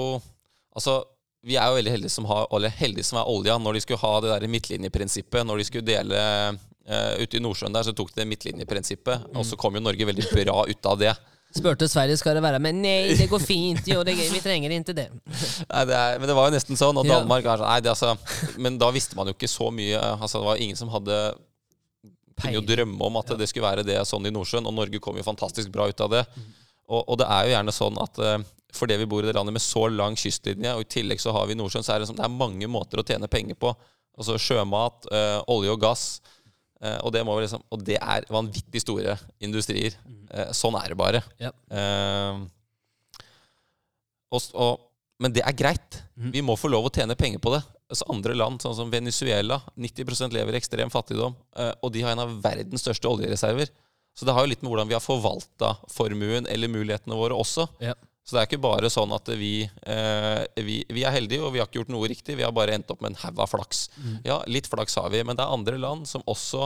Altså, 0.78 1.00
vi 1.42 1.56
er 1.58 1.72
jo 1.72 1.78
veldig 1.80 1.90
heldige 1.90 2.14
som 2.14 2.28
har 2.30 2.52
heldige 2.78 3.06
som 3.08 3.18
er 3.18 3.30
olja. 3.32 3.56
Når 3.58 3.74
de 3.74 3.80
skulle 3.82 4.02
ha 4.04 4.20
det 4.22 4.30
der 4.30 4.52
midtlinjeprinsippet, 4.52 5.46
når 5.48 5.58
de 5.58 5.66
skulle 5.66 5.88
dele 5.88 6.20
uh, 6.86 7.14
Ute 7.18 7.40
i 7.40 7.42
Nordsjøen 7.42 7.74
der, 7.74 7.88
så 7.88 7.96
tok 7.98 8.12
de 8.12 8.22
det 8.22 8.28
midtlinjeprinsippet, 8.30 9.32
og 9.34 9.48
så 9.48 9.58
kom 9.58 9.74
jo 9.74 9.82
Norge 9.82 10.06
veldig 10.06 10.28
bra 10.30 10.60
ut 10.70 10.92
av 10.92 11.00
det. 11.02 11.16
Spurte 11.56 11.88
Sverige 11.90 12.18
skal 12.20 12.36
det 12.36 12.44
være 12.44 12.60
med. 12.62 12.76
Nei, 12.84 13.16
det 13.18 13.30
går 13.32 13.42
fint. 13.42 13.88
Jo, 13.88 14.02
det, 14.06 14.18
vi 14.20 14.42
trenger 14.44 14.74
ikke 14.76 14.96
det. 14.98 15.08
Nei, 15.16 15.84
det 15.88 15.96
er, 15.96 16.20
men 16.20 16.28
det 16.30 16.36
var 16.38 16.50
jo 16.50 16.56
nesten 16.58 16.80
sånn. 16.80 17.00
Og 17.00 17.08
Danmark 17.08 17.48
er 17.48 17.62
sånn 17.62 17.70
Nei, 17.72 17.80
det 17.86 17.94
altså 17.94 18.58
Men 18.62 18.80
da 18.82 18.92
visste 18.94 19.18
man 19.18 19.32
jo 19.32 19.36
ikke 19.38 19.50
så 19.50 19.72
mye. 19.74 20.02
Altså, 20.18 20.42
det 20.42 20.50
var 20.50 20.64
ingen 20.64 20.80
som 20.80 20.92
hadde 20.94 21.18
kunne 22.38 22.54
jo 22.54 22.62
drømme 22.62 23.02
om 23.08 23.18
at 23.18 23.34
det 23.40 23.48
skulle 23.50 23.66
være 23.66 23.86
det 23.88 23.98
sånn 24.06 24.28
i 24.30 24.34
Nordsjøen, 24.34 24.68
og 24.70 24.76
Norge 24.78 25.02
kom 25.02 25.18
jo 25.18 25.26
fantastisk 25.26 25.72
bra 25.74 25.88
ut 25.90 26.04
av 26.06 26.14
det. 26.14 26.24
Og, 26.88 27.02
og 27.02 27.18
det 27.20 27.28
er 27.34 27.48
jo 27.48 27.54
gjerne 27.56 27.74
sånn 27.76 27.98
at 28.04 28.22
eh, 28.24 28.38
fordi 28.78 29.00
vi 29.02 29.08
bor 29.10 29.24
i 29.24 29.28
det 29.28 29.36
landet 29.36 29.56
med 29.56 29.64
så 29.64 29.88
lang 29.90 30.18
kystlinje, 30.20 30.76
og 30.76 30.86
i 30.86 30.90
tillegg 30.98 31.22
så 31.24 31.34
har 31.36 31.48
vi 31.50 31.58
Nordsjøen, 31.58 31.86
så 31.86 31.96
er 31.96 32.04
det, 32.04 32.10
sånn, 32.12 32.20
det 32.20 32.28
er 32.28 32.36
mange 32.36 32.70
måter 32.72 33.02
å 33.02 33.06
tjene 33.08 33.30
penger 33.32 33.58
på. 33.60 33.74
Altså 34.18 34.38
sjømat, 34.42 35.10
øh, 35.14 35.40
olje 35.54 35.74
og 35.74 35.82
gass. 35.82 36.06
Eh, 36.82 37.00
og, 37.02 37.12
det 37.16 37.24
må 37.28 37.38
vi 37.38 37.46
liksom, 37.46 37.64
og 37.74 37.86
det 37.88 37.98
er 38.00 38.28
vanvittig 38.32 38.84
store 38.84 39.18
industrier. 39.44 39.96
Eh, 40.32 40.52
sånn 40.56 40.78
er 40.80 40.94
det 40.94 41.00
bare. 41.00 41.24
Ja. 41.42 41.54
Eh, 41.72 42.44
og, 44.28 44.52
og, 44.54 44.86
men 45.24 45.34
det 45.34 45.46
er 45.46 45.58
greit. 45.58 46.02
Mm. 46.20 46.32
Vi 46.36 46.46
må 46.46 46.58
få 46.60 46.72
lov 46.72 46.90
å 46.90 46.94
tjene 46.94 47.18
penger 47.20 47.42
på 47.44 47.56
det. 47.56 47.64
Altså 47.88 48.08
andre 48.12 48.36
land, 48.36 48.60
sånn 48.60 48.76
som 48.76 48.90
Venezuela, 48.92 49.62
90% 49.80 50.36
lever 50.36 50.58
i 50.58 50.60
ekstrem 50.60 50.92
fattigdom. 50.94 51.38
eh, 51.58 51.74
og 51.82 51.94
de 51.96 52.04
har 52.04 52.16
en 52.16 52.26
av 52.26 52.36
verdens 52.44 52.84
største 52.84 53.10
oljereserver. 53.10 53.72
Så 54.18 54.26
det 54.26 54.34
har 54.34 54.44
jo 54.44 54.50
litt 54.50 54.64
med 54.66 54.72
hvordan 54.72 54.90
vi 54.90 54.96
har 54.98 55.04
forvalta 55.04 55.76
formuen 55.94 56.48
eller 56.50 56.72
mulighetene 56.74 57.16
våre 57.16 57.38
også. 57.38 57.68
Ja. 57.84 57.94
Så 58.28 58.36
det 58.36 58.42
er 58.42 58.50
ikke 58.50 58.60
bare 58.60 58.90
sånn 58.92 59.14
at 59.16 59.30
vi, 59.40 59.62
eh, 59.88 60.42
vi, 60.68 60.82
vi 60.92 61.06
er 61.08 61.14
heldige, 61.16 61.46
og 61.48 61.54
vi 61.54 61.62
har 61.62 61.70
ikke 61.70 61.80
gjort 61.80 61.94
noe 61.94 62.10
riktig. 62.12 62.36
Vi 62.36 62.44
har 62.44 62.52
bare 62.56 62.74
endt 62.76 62.92
opp 62.92 63.00
med 63.00 63.14
en 63.14 63.22
haug 63.22 63.40
av 63.40 63.48
flaks. 63.54 63.86
Ja, 64.28 64.42
litt 64.52 64.68
flaks 64.68 64.98
har 65.00 65.08
vi, 65.14 65.22
men 65.24 65.40
det 65.40 65.46
er 65.46 65.56
andre 65.56 65.80
land 65.80 66.10
som 66.12 66.26
også 66.28 66.66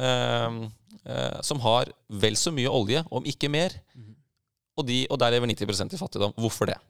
eh, 0.00 0.56
eh, 1.04 1.36
Som 1.44 1.60
har 1.66 1.92
vel 2.08 2.40
så 2.40 2.54
mye 2.56 2.72
olje, 2.72 3.04
om 3.12 3.28
ikke 3.28 3.52
mer. 3.52 3.76
Og, 4.76 4.86
de, 4.88 5.02
og 5.12 5.20
der 5.20 5.36
lever 5.36 5.52
90% 5.52 5.92
i 5.92 6.00
fattigdom. 6.00 6.32
Hvorfor 6.40 6.72
det? 6.72 6.80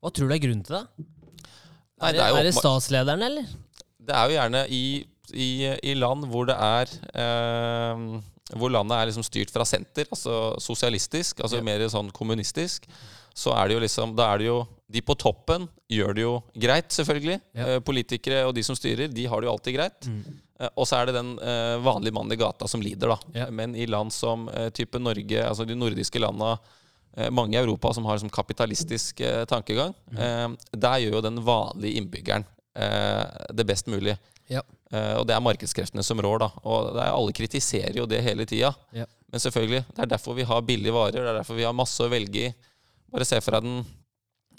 Hva 0.00 0.10
tror 0.12 0.32
du 0.32 0.34
er 0.34 0.40
grunnen 0.42 0.64
til 0.64 0.80
det? 0.80 0.84
Nei, 0.96 2.08
er, 2.08 2.16
det, 2.16 2.24
er 2.24 2.40
er 2.40 2.48
det 2.48 2.56
statslederen, 2.56 3.28
eller? 3.28 3.52
Det 4.02 4.16
er 4.16 4.24
jo 4.24 4.38
gjerne 4.38 4.64
i, 4.72 4.84
i, 5.36 5.50
i 5.92 5.94
land 6.00 6.24
hvor 6.32 6.48
det 6.48 6.56
er 6.56 6.96
eh, 7.12 8.08
Hvor 8.58 8.70
landet 8.70 8.96
er 8.98 9.06
liksom 9.10 9.24
styrt 9.26 9.50
fra 9.54 9.64
senter, 9.68 10.04
altså 10.12 10.58
sosialistisk, 10.60 11.40
altså 11.40 11.56
Ja. 11.60 11.62
mer 11.62 11.80
sånn 11.88 12.10
kommunistisk, 12.12 12.86
så 13.34 13.54
er 13.56 13.68
det 13.68 13.74
jo 13.74 13.80
liksom 13.80 14.14
Da 14.16 14.34
er 14.34 14.38
det 14.38 14.46
jo 14.46 14.68
De 14.92 15.00
på 15.00 15.14
toppen 15.16 15.68
gjør 15.88 16.14
det 16.14 16.22
jo 16.22 16.42
greit, 16.54 16.90
selvfølgelig. 16.92 17.40
Ja. 17.56 17.66
Eh, 17.66 17.78
politikere 17.80 18.42
og 18.46 18.54
de 18.54 18.62
som 18.62 18.76
styrer, 18.76 19.08
de 19.08 19.24
har 19.26 19.40
det 19.40 19.46
jo 19.48 19.52
alltid 19.54 19.74
greit. 19.78 20.08
Eh, 20.60 20.68
og 20.76 20.84
så 20.86 20.98
er 21.00 21.06
det 21.06 21.14
den 21.16 21.38
eh, 21.40 21.78
vanlige 21.80 22.12
mannen 22.12 22.32
i 22.32 22.36
gata 22.36 22.68
som 22.68 22.80
lider, 22.84 23.08
da. 23.08 23.16
Ja. 23.34 23.46
Men 23.50 23.74
i 23.74 23.86
land 23.86 24.12
som 24.12 24.48
eh, 24.52 24.68
type 24.70 25.00
Norge, 25.00 25.40
altså 25.48 25.64
de 25.66 25.74
nordiske 25.74 26.20
landa, 26.20 26.58
mange 27.30 27.52
i 27.56 27.60
Europa 27.60 27.90
som 27.92 28.04
har 28.08 28.16
liksom 28.16 28.30
kapitalistisk 28.32 29.20
tankegang, 29.48 29.94
eh, 30.16 30.48
der 30.72 31.00
gjør 31.02 31.16
jo 31.18 31.20
den 31.20 31.40
vanlige 31.44 32.00
innbyggeren 32.00 32.44
det 33.52 33.66
best 33.68 33.86
mulig. 33.86 34.14
Ja. 34.50 34.62
Uh, 34.92 35.20
og 35.20 35.26
det 35.28 35.36
er 35.36 35.44
markedskreftene 35.44 36.04
som 36.06 36.20
rår, 36.22 36.42
da. 36.42 36.50
Og 36.64 36.92
det 36.92 37.00
er, 37.04 37.14
alle 37.14 37.34
kritiserer 37.36 37.96
jo 38.00 38.06
det 38.10 38.22
hele 38.24 38.46
tida. 38.48 38.72
Ja. 38.96 39.06
Men 39.32 39.42
selvfølgelig, 39.42 39.84
det 39.88 40.04
er 40.04 40.12
derfor 40.12 40.36
vi 40.36 40.46
har 40.48 40.66
billige 40.68 40.94
varer, 40.94 41.20
det 41.20 41.30
er 41.30 41.40
derfor 41.40 41.58
vi 41.58 41.66
har 41.66 41.76
masse 41.76 42.04
å 42.04 42.10
velge 42.12 42.48
i. 42.48 42.52
Bare 43.12 43.28
se 43.28 43.40
for 43.44 43.56
deg 43.56 43.68
den 43.68 43.82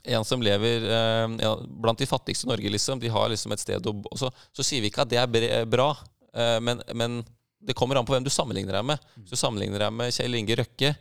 en 0.03 0.25
som 0.27 0.41
lever 0.43 0.83
uh, 0.83 1.29
ja, 1.39 1.53
blant 1.63 2.01
de 2.01 2.09
fattigste 2.09 2.47
i 2.47 2.51
Norge, 2.51 2.73
liksom. 2.73 2.99
De 2.99 3.11
har 3.11 3.29
liksom 3.31 3.53
et 3.55 3.61
sted 3.61 3.87
å 3.87 3.95
bo. 3.95 4.11
Så, 4.19 4.31
så 4.51 4.65
sier 4.65 4.83
vi 4.83 4.91
ikke 4.91 5.05
at 5.05 5.13
det 5.13 5.21
er 5.21 5.69
bra. 5.69 5.93
uh, 6.35 6.59
men, 6.59 6.83
men 6.91 7.21
det 7.63 7.75
kommer 7.77 7.95
an 7.95 8.05
på 8.05 8.15
hvem 8.15 8.25
du 8.25 8.33
sammenligner 8.33 8.75
deg 8.75 8.85
med. 8.91 9.09
Hvis 9.21 9.37
du 9.37 9.39
sammenligner 9.39 9.85
deg 9.85 9.95
med 9.95 10.11
Kjell 10.11 10.35
Inge 10.35 10.57
Røkke, 10.59 10.91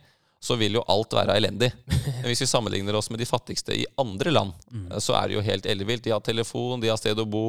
så 0.43 0.57
vil 0.59 0.75
jo 0.75 0.83
alt 0.91 1.15
være 1.15 1.37
elendig. 1.39 1.69
Men 1.87 2.25
hvis 2.27 2.41
vi 2.43 2.49
sammenligner 2.51 2.97
oss 2.99 3.07
med 3.13 3.21
de 3.21 3.27
fattigste 3.27 3.75
i 3.79 3.85
andre 4.01 4.33
land, 4.33 4.51
mm. 4.71 4.89
så 4.99 5.15
er 5.15 5.29
det 5.29 5.37
jo 5.37 5.43
helt 5.45 5.67
ellevilt. 5.71 6.03
De 6.03 6.11
har 6.11 6.23
telefon, 6.23 6.81
de 6.83 6.89
har 6.91 6.99
sted 6.99 7.19
å 7.19 7.23
bo, 7.23 7.45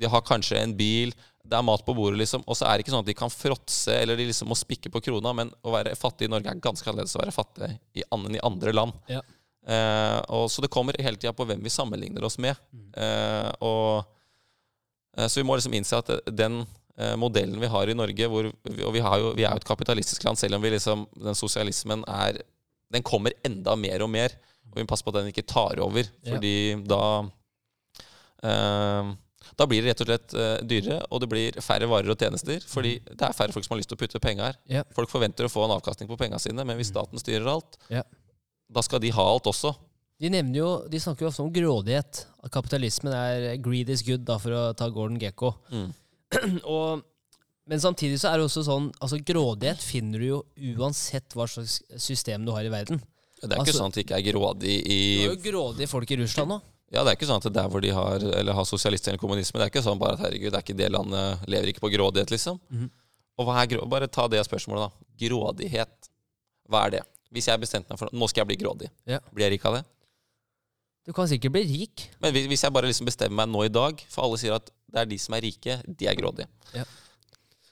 de 0.00 0.10
har 0.10 0.22
kanskje 0.26 0.58
en 0.62 0.74
bil. 0.76 1.12
Det 1.44 1.58
er 1.58 1.62
mat 1.66 1.82
på 1.84 1.92
bordet, 1.94 2.18
liksom. 2.22 2.42
Og 2.48 2.56
så 2.56 2.64
er 2.66 2.76
det 2.78 2.84
ikke 2.86 2.94
sånn 2.94 3.04
at 3.04 3.10
de 3.10 3.14
kan 3.18 3.30
fråtse 3.32 3.92
eller 4.00 4.16
de 4.16 4.24
liksom 4.30 4.48
må 4.48 4.56
spikke 4.56 4.90
på 4.90 5.02
krona, 5.04 5.32
men 5.36 5.50
å 5.62 5.74
være 5.74 5.92
fattig 5.98 6.26
i 6.28 6.32
Norge 6.32 6.48
er 6.50 6.62
ganske 6.64 6.88
annerledes 6.88 7.16
å 7.18 7.20
være 7.20 7.34
fattig 7.36 7.68
i, 8.00 8.04
enn 8.12 8.34
i 8.38 8.40
andre 8.42 8.72
land. 8.72 8.96
Ja. 9.12 9.20
Eh, 9.66 10.20
og 10.32 10.48
Så 10.52 10.64
det 10.64 10.70
kommer 10.72 10.96
hele 11.00 11.16
tida 11.20 11.32
på 11.36 11.44
hvem 11.48 11.60
vi 11.64 11.70
sammenligner 11.72 12.24
oss 12.24 12.38
med. 12.40 12.56
Eh, 12.96 13.50
og 13.64 14.04
eh, 15.18 15.28
Så 15.28 15.40
vi 15.42 15.46
må 15.48 15.56
liksom 15.56 15.76
innse 15.76 16.00
at 16.00 16.10
den 16.32 16.62
eh, 16.96 17.14
modellen 17.20 17.60
vi 17.60 17.70
har 17.72 17.88
i 17.92 17.96
Norge, 17.96 18.28
hvor 18.32 18.48
vi, 18.50 18.80
og 18.84 18.92
vi, 18.96 19.04
har 19.04 19.20
jo, 19.20 19.34
vi 19.36 19.44
er 19.44 19.52
jo 19.52 19.62
et 19.62 19.68
kapitalistisk 19.68 20.24
land, 20.24 20.40
selv 20.40 20.56
om 20.58 20.64
vi 20.64 20.72
liksom, 20.74 21.06
den 21.28 21.36
sosialismen 21.38 22.04
er 22.08 22.40
Den 22.94 23.02
kommer 23.02 23.32
enda 23.44 23.74
mer 23.76 24.02
og 24.04 24.10
mer. 24.12 24.32
Og 24.70 24.76
vi 24.78 24.84
må 24.84 24.88
passe 24.90 25.04
på 25.04 25.10
at 25.12 25.20
den 25.20 25.28
ikke 25.32 25.44
tar 25.48 25.80
over, 25.84 26.04
Ja. 26.24 26.34
fordi 26.34 26.56
da 26.88 27.02
eh, 28.44 29.12
da 29.56 29.66
blir 29.70 29.82
det 29.84 29.92
rett 29.92 30.02
og 30.04 30.08
slett 30.10 30.34
uh, 30.34 30.58
dyrere, 30.66 31.00
og 31.10 31.20
det 31.22 31.28
blir 31.30 31.58
færre 31.64 31.88
varer 31.90 32.10
og 32.14 32.18
tjenester. 32.20 32.60
Fordi 32.66 32.96
det 33.06 33.20
er 33.28 33.36
færre 33.36 33.52
folk 33.54 33.66
som 33.66 33.74
har 33.74 33.80
lyst 33.82 33.90
til 33.92 33.98
å 33.98 34.02
putte 34.04 34.20
penger 34.24 34.48
her. 34.50 34.58
Ja. 34.80 34.84
Folk 34.96 35.10
forventer 35.12 35.46
å 35.46 35.52
få 35.52 35.64
en 35.66 35.74
avkastning 35.76 36.08
på 36.10 36.18
pengene 36.20 36.40
sine, 36.42 36.64
men 36.64 36.78
hvis 36.80 36.92
staten 36.92 37.20
styrer 37.22 37.50
alt, 37.54 37.78
Ja. 37.92 38.02
da 38.72 38.82
skal 38.82 39.00
de 39.04 39.10
ha 39.14 39.26
alt 39.34 39.46
også. 39.50 39.74
De, 40.20 40.30
nevner 40.30 40.58
jo, 40.60 40.68
de 40.88 41.00
snakker 41.02 41.26
jo 41.26 41.30
ofte 41.32 41.42
om 41.42 41.52
grådighet. 41.52 42.26
At 42.44 42.52
kapitalismen 42.54 43.12
er 43.12 43.56
greed 43.60 43.90
is 43.90 44.02
good, 44.06 44.22
da, 44.24 44.38
for 44.38 44.54
å 44.54 44.62
ta 44.78 44.88
Gordon 44.88 45.18
Gekko. 45.20 45.54
Mm. 45.74 45.90
Og, 46.76 47.02
men 47.66 47.80
samtidig 47.82 48.20
så 48.22 48.30
er 48.30 48.38
det 48.40 48.46
også 48.48 48.62
sånn 48.66 48.86
altså 49.02 49.18
Grådighet 49.24 49.82
finner 49.82 50.20
du 50.22 50.26
jo 50.26 50.38
uansett 50.76 51.34
hva 51.36 51.46
slags 51.50 51.78
system 52.02 52.44
du 52.46 52.52
har 52.54 52.64
i 52.66 52.72
verden. 52.72 53.00
Det 53.40 53.50
er 53.50 53.58
ikke 53.58 53.64
Altså- 53.66 53.78
sånn 53.80 53.92
at 53.92 53.98
det 53.98 54.04
ikke 54.06 54.18
er 54.18 54.26
grådig 54.32 54.74
i 54.88 54.98
Du 55.18 55.24
er 55.24 55.34
jo 55.34 55.42
grådige 55.50 55.88
folk 55.90 56.10
i 56.10 56.16
Russland 56.22 56.54
nå. 56.54 56.58
Ja, 56.94 57.02
det 57.02 57.10
er 57.12 57.16
ikke 57.18 57.26
sånn 57.26 57.42
at 57.42 57.48
der 57.56 57.68
hvor 57.72 57.82
de 57.82 57.90
har 57.90 58.22
Eller 58.22 58.54
har 58.54 58.66
sosialister 58.68 59.10
eller 59.12 59.18
kommunisme, 59.22 59.58
det 59.58 59.66
er 59.66 59.72
ikke 59.72 59.82
sånn 59.82 59.98
bare 59.98 60.14
at 60.14 60.20
herregud, 60.28 60.52
det 60.54 60.60
er 60.60 60.64
ikke 60.66 60.76
det 60.78 60.90
landet 60.94 61.48
lever 61.50 61.72
ikke 61.72 61.82
på 61.82 61.90
grådighet, 61.96 62.30
liksom. 62.30 62.60
Mhm. 62.70 62.90
Og 63.34 63.48
hva 63.48 63.56
er 63.64 63.66
grå... 63.66 63.82
Bare 63.90 64.06
ta 64.06 64.28
det 64.30 64.44
spørsmålet, 64.46 64.84
da. 64.92 65.06
Grådighet. 65.26 66.08
Hva 66.70 66.84
er 66.86 66.92
det? 66.94 67.00
Hvis 67.34 67.48
jeg 67.50 67.58
bestemte 67.64 67.90
meg 67.90 67.98
for 67.98 68.12
Nå 68.14 68.28
skal 68.30 68.44
jeg 68.44 68.50
bli 68.52 68.58
grådig. 68.62 68.90
Ja. 69.10 69.18
Blir 69.34 69.48
jeg 69.48 69.56
rik 69.56 69.64
av 69.66 69.80
det? 69.80 69.84
Du 71.04 71.10
kan 71.12 71.26
sikkert 71.28 71.52
bli 71.56 71.64
rik. 71.66 72.04
Men 72.22 72.32
hvis- 72.32 72.62
jeg 72.62 72.72
bare 72.72 72.86
liksom 72.86 73.06
bestemmer 73.10 73.42
meg 73.42 73.48
nå 73.50 73.64
i 73.66 73.72
dag 73.74 73.98
For 74.08 74.22
alle 74.24 74.38
sier 74.38 74.54
at 74.54 74.70
det 74.88 75.00
er 75.02 75.06
de 75.10 75.18
som 75.18 75.34
er 75.34 75.40
rike, 75.42 75.82
de 75.84 76.06
er 76.06 76.14
grådige. 76.14 76.46
Ja. 76.72 76.84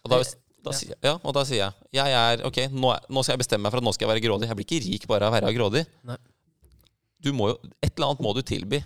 Og, 0.03 0.11
da, 0.11 0.19
da, 0.19 0.71
ja. 0.73 0.77
sier- 0.77 0.99
ja, 1.01 1.15
og 1.23 1.33
da 1.33 1.45
sier 1.45 1.63
jeg 1.63 1.73
Jeg 1.95 2.11
er 2.11 2.43
Ok, 2.45 2.59
nå, 2.75 2.91
nå 3.09 3.23
skal 3.23 3.37
jeg 3.39 3.45
bestemme 3.47 3.63
meg 3.63 3.71
for 3.71 3.79
at 3.79 3.85
nå 3.87 3.95
skal 3.95 4.09
jeg 4.09 4.15
være 4.17 4.25
grådig. 4.27 4.49
Jeg 4.51 4.57
blir 4.59 4.67
ikke 4.67 4.85
rik 4.91 5.07
bare 5.07 5.23
av 5.31 5.33
å 5.33 5.41
være 5.41 5.55
grådig. 5.55 5.87
Nei. 6.03 6.17
Du 7.23 7.31
må 7.37 7.53
jo 7.53 7.59
Et 7.83 7.93
eller 7.93 8.11
annet 8.11 8.25
må 8.25 8.35
du 8.37 8.43
tilby. 8.47 8.83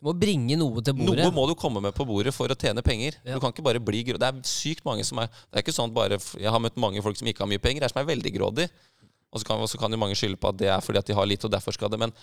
Du 0.00 0.08
må 0.08 0.14
bringe 0.16 0.56
noe 0.56 0.80
til 0.80 0.94
bordet. 0.96 1.26
Noe 1.26 1.32
må 1.36 1.42
du 1.50 1.52
komme 1.60 1.82
med 1.84 1.92
på 1.92 2.06
bordet 2.08 2.32
for 2.32 2.48
å 2.48 2.56
tjene 2.56 2.80
penger. 2.84 3.18
Ja. 3.20 3.36
Du 3.36 3.42
kan 3.42 3.52
ikke 3.52 3.66
bare 3.66 3.82
bli 3.84 4.00
grå. 4.08 4.16
Det 4.20 4.30
er 4.30 4.38
sykt 4.48 4.86
mange 4.88 5.04
som 5.04 5.20
er 5.20 5.28
Det 5.28 5.58
er 5.58 5.64
ikke 5.66 5.76
sånn 5.76 5.92
bare 5.92 6.16
Jeg 6.40 6.48
har 6.48 6.62
møtt 6.62 6.78
mange 6.80 7.02
folk 7.04 7.18
som 7.20 7.28
ikke 7.28 7.44
har 7.44 7.50
mye 7.50 7.60
penger, 7.60 7.84
det 7.84 7.90
er 7.90 7.92
som 7.92 8.00
er 8.00 8.08
veldig 8.08 8.32
grådig. 8.38 8.70
Og 9.30 9.42
så 9.42 9.46
kan, 9.46 9.60
kan 9.82 9.92
jo 9.92 10.00
mange 10.00 10.16
skylde 10.18 10.40
på 10.40 10.48
at 10.48 10.56
det 10.58 10.70
er 10.72 10.80
fordi 10.82 11.02
at 11.02 11.10
de 11.10 11.18
har 11.18 11.28
litt, 11.28 11.44
og 11.44 11.52
derfor 11.52 11.76
skal 11.76 11.92
det. 11.92 12.00
Men, 12.00 12.14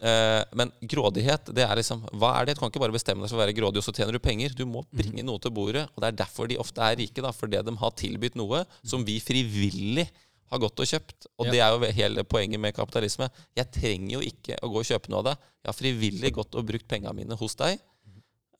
øh, 0.00 0.40
men 0.56 0.72
grådighet, 0.80 1.52
det 1.54 1.66
er 1.66 1.76
liksom 1.78 2.08
Hva 2.16 2.32
er 2.38 2.48
det? 2.48 2.56
Du 2.56 2.64
kan 2.64 2.72
ikke 2.72 2.82
bare 2.82 2.96
bestemme 2.96 3.22
deg 3.22 3.30
for 3.30 3.38
å 3.38 3.44
være 3.44 3.54
grådig, 3.58 3.82
og 3.82 3.86
så 3.86 3.94
tjener 3.94 4.16
du 4.16 4.22
penger. 4.24 4.56
Du 4.56 4.64
må 4.66 4.86
bringe 4.88 5.22
noe 5.26 5.38
til 5.44 5.52
bordet. 5.54 5.84
Og 5.92 6.00
det 6.00 6.08
er 6.08 6.18
derfor 6.24 6.48
de 6.48 6.58
ofte 6.62 6.80
er 6.80 6.96
rike, 7.04 7.20
da. 7.20 7.36
Fordi 7.36 7.60
de 7.68 7.76
har 7.84 7.94
tilbudt 8.00 8.40
noe 8.40 8.64
som 8.80 9.04
vi 9.04 9.20
frivillig 9.22 10.08
har 10.50 10.58
gått 10.62 10.80
og 10.82 10.86
kjøpt. 10.90 11.26
Og 11.38 11.46
Ja. 11.46 11.52
det 11.52 11.60
er 11.60 11.70
jo 11.70 11.92
hele 11.94 12.24
poenget 12.24 12.60
med 12.60 12.74
kapitalisme. 12.74 13.30
Jeg 13.56 13.70
trenger 13.72 14.10
jo 14.16 14.20
ikke 14.20 14.58
å 14.62 14.70
gå 14.72 14.82
og 14.82 14.88
kjøpe 14.88 15.10
noe 15.12 15.18
av 15.22 15.24
det. 15.30 15.36
Jeg 15.62 15.68
har 15.70 15.78
frivillig 15.78 16.32
gått 16.34 16.54
og 16.54 16.66
brukt 16.66 16.88
pengene 16.88 17.14
mine 17.14 17.36
hos 17.38 17.54
deg. 17.54 17.78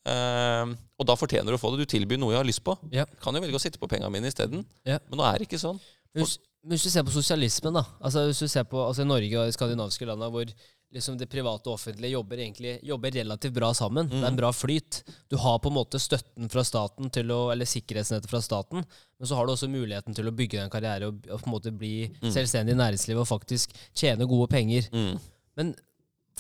Uh, 0.01 0.73
og 0.97 1.05
da 1.07 1.15
fortjener 1.19 1.53
du 1.53 1.59
å 1.59 1.61
få 1.61 1.75
det. 1.75 1.85
Du 1.85 1.91
tilbyr 1.99 2.19
noe 2.21 2.33
jeg 2.33 2.41
har 2.41 2.49
lyst 2.49 2.63
på. 2.65 2.77
Ja. 2.95 3.05
Kan 3.21 3.37
jo 3.37 3.43
velge 3.45 3.59
å 3.59 3.63
sitte 3.63 3.79
på 3.79 3.89
pengene 3.91 4.11
mine 4.13 4.31
isteden. 4.31 4.65
Ja. 4.89 4.99
Men 5.11 5.21
nå 5.21 5.27
er 5.29 5.39
det 5.39 5.49
ikke 5.49 5.61
sånn. 5.61 5.81
Hvis, 6.17 6.39
hvis 6.67 6.83
du 6.87 6.91
ser 6.91 7.05
på 7.07 7.13
sosialismen, 7.15 7.77
da 7.77 7.85
altså 8.01 8.25
hvis 8.31 8.41
du 8.43 8.49
ser 8.51 8.65
på 8.71 8.81
altså 8.83 9.05
Norge 9.07 9.37
og 9.39 9.51
de 9.51 9.55
skandinaviske 9.55 10.09
landene 10.09 10.31
hvor 10.35 10.55
liksom 10.95 11.19
det 11.21 11.29
private 11.31 11.71
og 11.71 11.77
offentlige 11.77 12.13
jobber 12.17 12.41
egentlig 12.43 12.73
jobber 12.87 13.13
relativt 13.15 13.55
bra 13.55 13.69
sammen. 13.75 14.09
Det 14.11 14.23
er 14.25 14.31
en 14.33 14.39
bra 14.41 14.51
flyt. 14.55 15.03
Du 15.31 15.37
har 15.39 15.61
på 15.63 15.71
en 15.71 15.77
måte 15.77 16.01
støtten 16.03 16.49
fra 16.51 16.65
staten 16.67 17.11
til 17.15 17.31
å, 17.31 17.41
eller 17.53 17.69
sikkerhetsnettet 17.71 18.31
fra 18.31 18.41
staten, 18.43 18.83
men 18.83 19.29
så 19.31 19.37
har 19.39 19.47
du 19.47 19.53
også 19.55 19.69
muligheten 19.71 20.17
til 20.17 20.27
å 20.27 20.35
bygge 20.35 20.59
deg 20.59 20.65
en 20.67 20.73
karriere 20.73 21.13
og, 21.13 21.21
og 21.31 21.45
på 21.45 21.47
en 21.51 21.55
måte 21.55 21.71
bli 21.77 21.93
selvstendig 22.25 22.75
i 22.75 22.81
næringslivet 22.81 23.23
og 23.23 23.31
faktisk 23.31 23.77
tjene 23.95 24.27
gode 24.31 24.51
penger. 24.51 24.91
Mm. 24.91 25.15
Men 25.61 25.73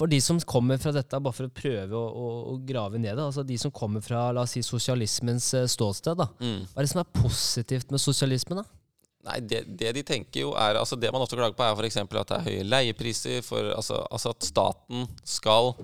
for 0.00 0.08
de 0.08 0.18
som 0.24 0.38
kommer 0.48 0.78
fra 0.80 0.94
dette, 0.96 1.18
bare 1.20 1.36
for 1.36 1.46
å 1.46 1.52
prøve 1.52 1.94
å, 1.98 2.04
å, 2.08 2.28
å 2.54 2.58
grave 2.64 2.96
ned 2.98 3.12
det, 3.18 3.22
altså 3.26 3.42
de 3.44 3.58
som 3.60 3.70
kommer 3.74 4.00
fra 4.02 4.30
la 4.32 4.46
oss 4.46 4.54
si, 4.56 4.62
sosialismens 4.64 5.52
eh, 5.58 5.66
ståsted, 5.68 6.16
da, 6.16 6.26
Mm. 6.40 6.62
hva 6.72 6.80
er 6.80 6.86
det 6.86 6.92
som 6.94 7.02
er 7.02 7.10
positivt 7.20 7.90
med 7.92 8.00
sosialismen? 8.00 8.62
da? 8.62 8.79
Nei, 9.26 9.36
det, 9.44 9.64
det 9.76 9.90
de 9.98 10.02
tenker 10.06 10.46
jo 10.46 10.52
er 10.56 10.78
altså 10.80 10.96
Det 10.96 11.10
man 11.12 11.20
ofte 11.20 11.36
klager 11.36 11.56
på, 11.56 11.64
er 11.66 11.76
f.eks. 11.76 11.98
at 12.00 12.30
det 12.30 12.36
er 12.38 12.46
høye 12.46 12.68
leiepriser. 12.68 13.42
For, 13.44 13.72
altså, 13.76 14.00
altså 14.08 14.32
at 14.32 14.46
staten 14.48 15.04
skal 15.28 15.74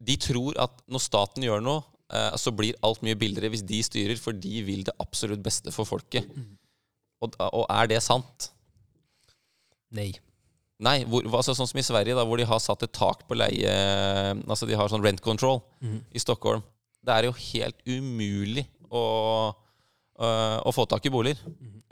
De 0.00 0.16
tror 0.20 0.56
at 0.64 0.80
når 0.88 1.04
staten 1.04 1.44
gjør 1.44 1.60
noe, 1.64 1.82
eh, 2.08 2.32
så 2.40 2.54
blir 2.56 2.78
alt 2.86 3.04
mye 3.04 3.18
billigere 3.20 3.52
hvis 3.52 3.66
de 3.68 3.82
styrer, 3.84 4.16
for 4.20 4.32
de 4.32 4.64
vil 4.64 4.86
det 4.88 4.96
absolutt 5.02 5.44
beste 5.44 5.74
for 5.76 5.88
folket. 5.88 6.28
Og, 7.20 7.36
og 7.50 7.66
er 7.68 7.90
det 7.90 8.00
sant? 8.00 8.48
Nei. 9.92 10.14
Nei, 10.80 11.02
hvor, 11.04 11.26
altså, 11.36 11.52
sånn 11.52 11.68
som 11.68 11.80
i 11.82 11.84
Sverige, 11.84 12.16
da, 12.16 12.24
hvor 12.24 12.40
de 12.40 12.48
har 12.48 12.62
satt 12.64 12.86
et 12.86 12.94
tak 12.96 13.26
på 13.28 13.36
leie 13.36 13.72
Altså 14.48 14.64
de 14.64 14.78
har 14.78 14.88
sånn 14.88 15.04
rent 15.04 15.20
control 15.20 15.60
i 16.16 16.22
Stockholm. 16.22 16.64
Det 17.04 17.12
er 17.12 17.28
jo 17.28 17.34
helt 17.36 17.84
umulig 17.84 18.64
å, 18.88 19.02
å 20.20 20.72
få 20.74 20.84
tak 20.90 21.06
i 21.08 21.12
boliger. 21.12 21.38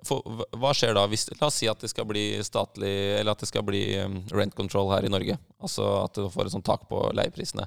For, 0.06 0.22
hva- 0.22 0.46
hva 0.62 0.70
skjer 0.76 0.92
da 0.94 1.02
hvis 1.10 1.24
La 1.40 1.48
oss 1.48 1.56
si 1.58 1.66
at 1.68 1.80
det 1.82 1.88
skal 1.90 2.06
bli 2.06 2.38
statlig 2.46 2.90
Eller 3.18 3.32
at 3.32 3.40
det 3.42 3.48
skal 3.50 3.64
bli 3.66 3.80
um, 3.98 4.20
rent 4.30 4.54
control 4.54 4.92
her 4.92 5.02
i 5.04 5.10
Norge. 5.10 5.34
Altså 5.58 5.86
at 6.04 6.14
du 6.14 6.28
får 6.30 6.46
et 6.46 6.54
sånt 6.54 6.64
tak 6.68 6.84
på 6.90 7.00
leieprisene. 7.18 7.66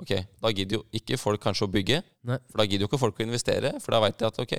Ok, 0.00 0.12
Da 0.40 0.52
gidder 0.52 0.78
jo 0.78 0.82
ikke 0.96 1.18
folk 1.20 1.40
kanskje 1.44 1.66
å 1.66 1.72
bygge, 1.72 2.02
Nei. 2.28 2.38
for 2.48 2.60
da 2.62 2.64
gidder 2.68 2.84
jo 2.86 2.90
ikke 2.90 3.00
folk 3.02 3.18
å 3.20 3.24
investere. 3.26 3.74
For 3.84 3.92
da 3.96 4.00
veit 4.04 4.16
de 4.20 4.28
at 4.28 4.38
ok, 4.44 4.54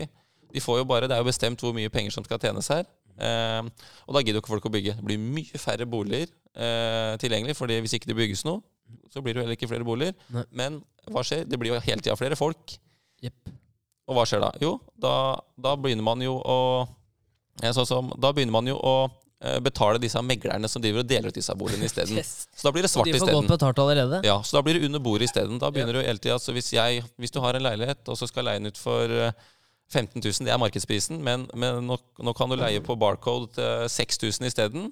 de 0.54 0.62
får 0.62 0.82
jo 0.82 0.86
bare, 0.90 1.08
det 1.10 1.16
er 1.18 1.22
jo 1.24 1.30
bestemt 1.30 1.62
hvor 1.64 1.74
mye 1.74 1.90
penger 1.94 2.14
som 2.14 2.26
skal 2.28 2.38
tjenes 2.44 2.68
her. 2.70 2.86
Eh, 3.22 3.62
og 4.08 4.14
da 4.18 4.22
gidder 4.22 4.38
jo 4.40 4.44
ikke 4.44 4.54
folk 4.54 4.68
å 4.70 4.74
bygge. 4.74 4.98
Det 5.00 5.06
blir 5.08 5.18
mye 5.22 5.62
færre 5.62 5.88
boliger 5.90 6.28
eh, 6.56 7.16
tilgjengelig, 7.22 7.56
fordi 7.58 7.80
hvis 7.82 7.98
ikke 7.98 8.12
det 8.12 8.18
bygges 8.22 8.46
noe, 8.46 8.62
så 9.14 9.22
blir 9.24 9.34
det 9.34 9.42
jo 9.42 9.46
heller 9.48 9.58
ikke 9.58 9.70
flere 9.72 9.88
boliger. 9.88 10.14
Nei. 10.36 10.46
Men 10.62 10.78
hva 11.10 11.24
skjer? 11.26 11.46
Det 11.50 11.58
blir 11.62 11.74
jo 11.74 11.82
hele 11.86 12.02
tida 12.06 12.18
flere 12.20 12.38
folk. 12.38 12.78
Og 14.10 14.18
hva 14.18 14.26
skjer 14.28 14.44
da? 14.44 14.52
Jo, 14.62 14.76
da, 15.00 15.16
da 15.62 15.76
begynner 15.80 16.06
man 16.06 16.22
jo 16.24 16.38
å 16.40 16.60
eh, 17.62 17.74
som, 17.76 18.12
Da 18.18 18.32
begynner 18.34 18.56
man 18.56 18.68
jo 18.70 18.78
å 18.78 18.96
eh, 19.06 19.60
betale 19.64 20.02
disse 20.02 20.22
meglerne 20.26 20.70
som 20.72 20.84
driver 20.84 21.04
og 21.04 21.10
deler 21.12 21.32
ut 21.32 21.38
disse 21.38 21.56
boligene 21.58 21.88
isteden. 21.90 22.18
Yes. 22.22 22.48
Så 22.56 22.68
da 22.68 22.74
blir 22.76 22.86
det 22.86 22.92
svart 22.92 23.08
de 23.08 23.16
får 23.16 23.28
godt 23.28 23.32
isteden. 23.36 23.54
betalt 23.54 23.82
allerede? 23.86 24.22
Ja, 24.28 24.42
så 24.44 24.58
da 24.58 24.66
blir 24.66 24.80
det 24.80 24.90
under 24.90 25.04
bordet 25.04 25.30
isteden. 25.30 25.62
Da 25.62 25.72
begynner 25.74 26.00
du 26.00 26.04
hele 26.04 26.22
tida 26.22 26.38
altså 26.40 26.56
hvis, 26.56 26.74
jeg, 26.76 27.06
hvis 27.22 27.34
du 27.34 27.40
har 27.44 27.58
en 27.58 27.66
leilighet, 27.68 28.04
og 28.10 28.20
så 28.20 28.30
skal 28.30 28.50
leie 28.50 28.62
den 28.62 28.74
ut 28.74 28.82
for 28.82 29.16
eh, 29.30 29.50
15 29.92 30.22
000, 30.24 30.46
det 30.48 30.54
er 30.54 30.60
markedsprisen, 30.62 31.18
men, 31.24 31.50
men 31.54 31.82
nå, 31.84 31.98
nå 32.24 32.34
kan 32.38 32.52
du 32.52 32.56
leie 32.56 32.80
på 32.84 32.96
Barcode 32.96 33.52
til 33.58 33.90
6000 33.92 34.48
isteden, 34.48 34.86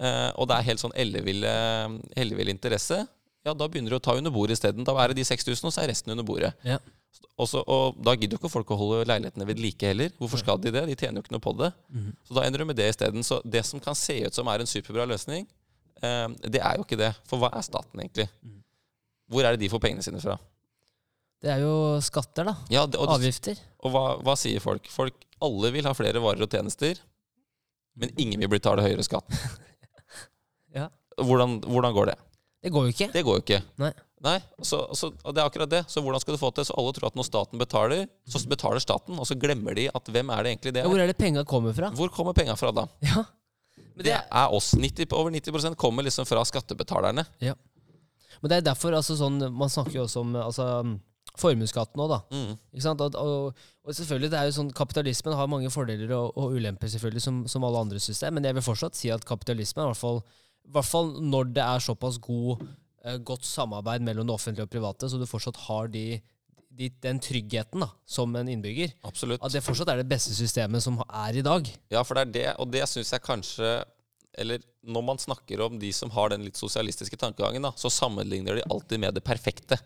eh, 0.00 0.30
og 0.40 0.48
det 0.48 0.56
er 0.56 0.70
helt 0.70 0.80
sånn 0.80 0.94
elleville 0.96 2.48
interesse, 2.54 3.02
ja, 3.44 3.52
da 3.52 3.66
begynner 3.68 3.92
du 3.92 3.98
å 3.98 4.02
ta 4.02 4.14
under 4.16 4.32
bordet 4.32 4.56
isteden. 4.56 4.86
Da 4.86 4.94
er 5.02 5.10
det 5.10 5.18
de 5.18 5.26
6000, 5.26 5.66
og 5.66 5.74
så 5.74 5.82
er 5.82 5.90
resten 5.90 6.14
under 6.14 6.26
bordet. 6.26 6.52
Ja. 6.66 6.78
Og, 7.40 7.48
så, 7.48 7.62
og 7.66 7.96
da 8.04 8.12
gidder 8.14 8.36
jo 8.36 8.40
ikke 8.42 8.52
folk 8.52 8.70
å 8.74 8.76
holde 8.78 9.02
leilighetene 9.08 9.46
ved 9.48 9.60
like 9.60 9.88
heller. 9.88 10.12
Hvorfor 10.20 10.40
skal 10.40 10.60
de 10.62 10.70
det? 10.74 10.84
De 10.90 10.94
tjener 10.98 11.18
jo 11.18 11.24
ikke 11.24 11.34
noe 11.34 11.42
på 11.44 11.52
det. 11.58 11.72
Så 12.28 12.36
da 12.36 12.44
ender 12.46 12.62
du 12.62 12.68
med 12.68 12.78
det 12.78 12.86
isteden. 12.92 13.24
Så 13.26 13.40
det 13.44 13.64
som 13.68 13.82
kan 13.82 13.96
se 13.98 14.18
ut 14.26 14.36
som 14.36 14.48
er 14.52 14.62
en 14.62 14.70
superbra 14.70 15.06
løsning, 15.10 15.48
eh, 16.02 16.28
det 16.46 16.60
er 16.62 16.78
jo 16.78 16.86
ikke 16.86 17.00
det. 17.00 17.10
For 17.28 17.42
hva 17.42 17.50
er 17.56 17.64
staten 17.66 18.04
egentlig? 18.04 18.28
Hvor 19.32 19.44
er 19.48 19.56
det 19.56 19.64
de 19.64 19.70
får 19.72 19.82
pengene 19.82 20.04
sine 20.04 20.20
fra? 20.22 20.36
Det 21.42 21.50
er 21.50 21.64
jo 21.64 21.98
skatter, 22.04 22.46
da. 22.46 22.54
Ja, 22.70 22.84
det, 22.86 23.00
og, 23.02 23.10
Avgifter. 23.16 23.58
og 23.82 23.90
hva, 23.94 24.04
hva 24.22 24.36
sier 24.38 24.62
folk? 24.62 24.86
Folk 24.92 25.24
Alle 25.42 25.72
vil 25.74 25.88
ha 25.88 25.94
flere 25.98 26.20
varer 26.22 26.44
og 26.44 26.52
tjenester, 26.54 27.00
men 27.98 28.12
ingen 28.14 28.38
vil 28.44 28.52
betale 28.58 28.84
høyere 28.84 29.04
skatt. 29.06 29.26
Ja. 30.72 30.86
Hvordan, 31.20 31.58
hvordan 31.68 31.92
går 31.92 32.06
det? 32.08 32.14
Det 32.64 32.70
går 32.72 32.86
jo 32.86 32.92
ikke. 32.94 33.08
Det 33.12 33.22
går 33.26 33.34
jo 33.36 33.42
ikke. 33.42 33.58
Nei. 33.82 33.90
Nei, 34.22 34.36
så, 34.62 34.84
så, 34.94 35.10
og 35.10 35.34
det 35.34 35.42
er 35.42 35.48
akkurat 35.48 35.70
det. 35.70 35.82
Så 35.90 36.02
hvordan 36.02 36.22
skal 36.22 36.36
du 36.36 36.38
få 36.38 36.52
til 36.54 36.66
Så 36.68 36.76
alle 36.78 36.92
tror 36.94 37.08
at 37.08 37.16
når 37.18 37.26
staten 37.26 37.58
betaler, 37.58 38.04
så 38.30 38.42
betaler 38.46 38.82
staten, 38.82 39.18
og 39.18 39.26
så 39.26 39.34
glemmer 39.34 39.74
de 39.74 39.88
at 39.90 40.10
hvem 40.14 40.30
er 40.30 40.44
det 40.44 40.52
egentlig 40.52 40.74
det 40.76 40.82
er? 40.84 40.90
hvor 40.90 41.02
er 41.02 41.10
det 41.10 41.18
penga 41.18 41.42
kommer 41.48 41.74
fra? 41.74 41.90
Hvor 41.98 42.12
kommer 42.14 42.36
penga 42.36 42.54
fra 42.58 42.70
da? 42.76 42.86
Ja. 43.02 43.24
Men 43.96 44.04
Det 44.04 44.12
det, 44.12 44.20
er 44.30 44.54
oss. 44.54 44.72
90, 44.78 45.10
over 45.12 45.34
90% 45.34 45.74
kommer 45.76 46.06
liksom 46.06 46.28
fra 46.28 46.44
skattebetalerne. 46.46 47.24
Ja. 47.42 47.56
Men 48.40 48.50
det 48.50 48.60
er 48.60 48.68
derfor 48.72 48.94
altså 48.96 49.14
sånn 49.18 49.36
Man 49.54 49.70
snakker 49.70 50.00
jo 50.00 50.04
også 50.06 50.22
om 50.22 50.36
altså, 50.40 50.68
formuesskatten 51.38 52.00
òg, 52.02 52.12
da. 52.12 52.20
Mm. 52.30 52.54
Ikke 52.74 52.84
sant? 52.84 53.02
Og, 53.04 53.18
og, 53.18 53.66
og 53.82 53.96
selvfølgelig, 53.96 54.30
det 54.32 54.38
er 54.38 54.48
jo 54.48 54.56
sånn, 54.58 54.70
Kapitalismen 54.76 55.36
har 55.38 55.50
mange 55.50 55.70
fordeler 55.72 56.14
og, 56.16 56.30
og 56.38 56.56
ulemper, 56.56 56.90
selvfølgelig, 56.92 57.24
som, 57.24 57.42
som 57.50 57.66
alle 57.66 57.82
andre 57.86 58.02
system, 58.02 58.38
men 58.38 58.46
jeg 58.46 58.58
vil 58.58 58.66
fortsatt 58.66 58.98
si 58.98 59.10
at 59.14 59.26
kapitalismen, 59.28 59.86
i 59.86 59.92
hvert 59.92 60.00
fall, 60.00 60.22
hvert 60.72 60.88
fall 60.88 61.14
når 61.24 61.52
det 61.56 61.64
er 61.64 61.84
såpass 61.84 62.20
god, 62.22 62.62
godt 63.24 63.44
samarbeid 63.48 64.04
mellom 64.06 64.26
det 64.28 64.34
offentlige 64.34 64.66
og 64.68 64.70
private, 64.70 65.08
så 65.10 65.18
du 65.18 65.26
fortsatt 65.26 65.56
har 65.68 65.88
de, 65.92 66.20
de, 66.70 66.88
den 67.02 67.18
tryggheten 67.20 67.82
da, 67.82 67.88
som 68.06 68.34
en 68.38 68.48
innbygger, 68.48 68.92
Absolutt. 69.04 69.42
at 69.42 69.52
det 69.52 69.62
fortsatt 69.64 69.90
er 69.92 70.02
det 70.02 70.08
beste 70.08 70.34
systemet 70.36 70.82
som 70.84 71.00
er 71.08 71.40
i 71.40 71.42
dag. 71.42 71.66
Ja, 71.92 72.02
for 72.06 72.14
det 72.14 72.22
er 72.28 72.32
det, 72.36 72.46
og 72.62 72.70
det 72.72 72.84
syns 72.88 73.10
jeg 73.12 73.22
kanskje 73.26 73.72
Eller 74.38 74.62
når 74.82 75.02
man 75.04 75.18
snakker 75.20 75.60
om 75.60 75.74
de 75.78 75.90
som 75.92 76.08
har 76.14 76.30
den 76.32 76.40
litt 76.46 76.56
sosialistiske 76.56 77.18
tankegangen, 77.20 77.60
da, 77.66 77.72
så 77.76 77.90
sammenligner 77.92 78.56
de 78.56 78.62
alltid 78.72 78.98
med 79.02 79.12
det 79.12 79.20
perfekte. 79.26 79.76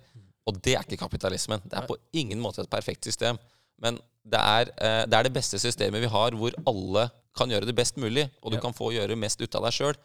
Og 0.46 0.60
det 0.62 0.76
er 0.76 0.84
ikke 0.86 1.00
kapitalismen. 1.00 1.58
Det 1.66 1.74
er 1.74 1.88
på 1.88 1.96
ingen 2.14 2.38
måte 2.38 2.62
et 2.62 2.70
perfekt 2.70 3.02
system. 3.08 3.40
Men 3.82 3.98
det 4.22 4.38
er, 4.38 4.70
eh, 4.78 5.02
det 5.10 5.18
er 5.18 5.26
det 5.26 5.32
beste 5.34 5.58
systemet 5.58 6.00
vi 6.00 6.06
har, 6.14 6.30
hvor 6.38 6.54
alle 6.64 7.08
kan 7.36 7.50
gjøre 7.50 7.66
det 7.66 7.74
best 7.74 7.96
mulig, 7.98 8.28
og 8.40 8.52
du 8.52 8.56
Ja. 8.56 8.60
kan 8.62 8.72
få 8.72 8.92
gjøre 8.94 9.18
mest 9.18 9.42
ut 9.42 9.52
av 9.58 9.66
deg 9.66 9.72
sjøl. 9.74 9.98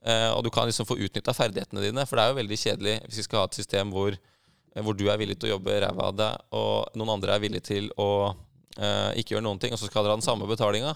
Og 0.00 0.44
du 0.44 0.48
kan 0.52 0.64
liksom 0.64 0.86
få 0.88 0.96
utnytta 0.96 1.34
ferdighetene 1.36 1.82
dine. 1.84 2.04
For 2.08 2.16
det 2.16 2.24
er 2.24 2.30
jo 2.32 2.38
veldig 2.38 2.58
kjedelig 2.62 2.94
hvis 3.04 3.18
vi 3.20 3.24
skal 3.26 3.42
ha 3.42 3.48
et 3.50 3.58
system 3.58 3.90
hvor, 3.92 4.14
eh, 4.16 4.82
hvor 4.84 4.96
du 4.96 5.04
er 5.12 5.20
villig 5.20 5.36
til 5.38 5.50
å 5.50 5.56
jobbe 5.56 5.80
ræva 5.84 6.06
av 6.08 6.16
deg, 6.16 6.46
og 6.56 6.96
noen 6.96 7.14
andre 7.18 7.36
er 7.36 7.44
villig 7.44 7.62
til 7.68 7.90
å 8.00 8.10
eh, 8.78 9.20
ikke 9.20 9.36
gjøre 9.36 9.46
noen 9.48 9.60
ting, 9.60 9.74
og 9.74 9.80
så 9.80 9.90
skal 9.90 10.06
dere 10.06 10.16
ha 10.16 10.20
den 10.20 10.26
samme 10.26 10.48
betalinga. 10.50 10.94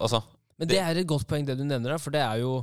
Altså, 0.00 0.22
Men 0.58 0.70
det 0.72 0.80
er 0.80 1.02
et 1.02 1.08
godt 1.08 1.28
poeng, 1.28 1.46
det 1.46 1.58
du 1.58 1.64
nevner, 1.66 1.98
for 2.00 2.14
det 2.14 2.22
er 2.24 2.42
jo 2.42 2.56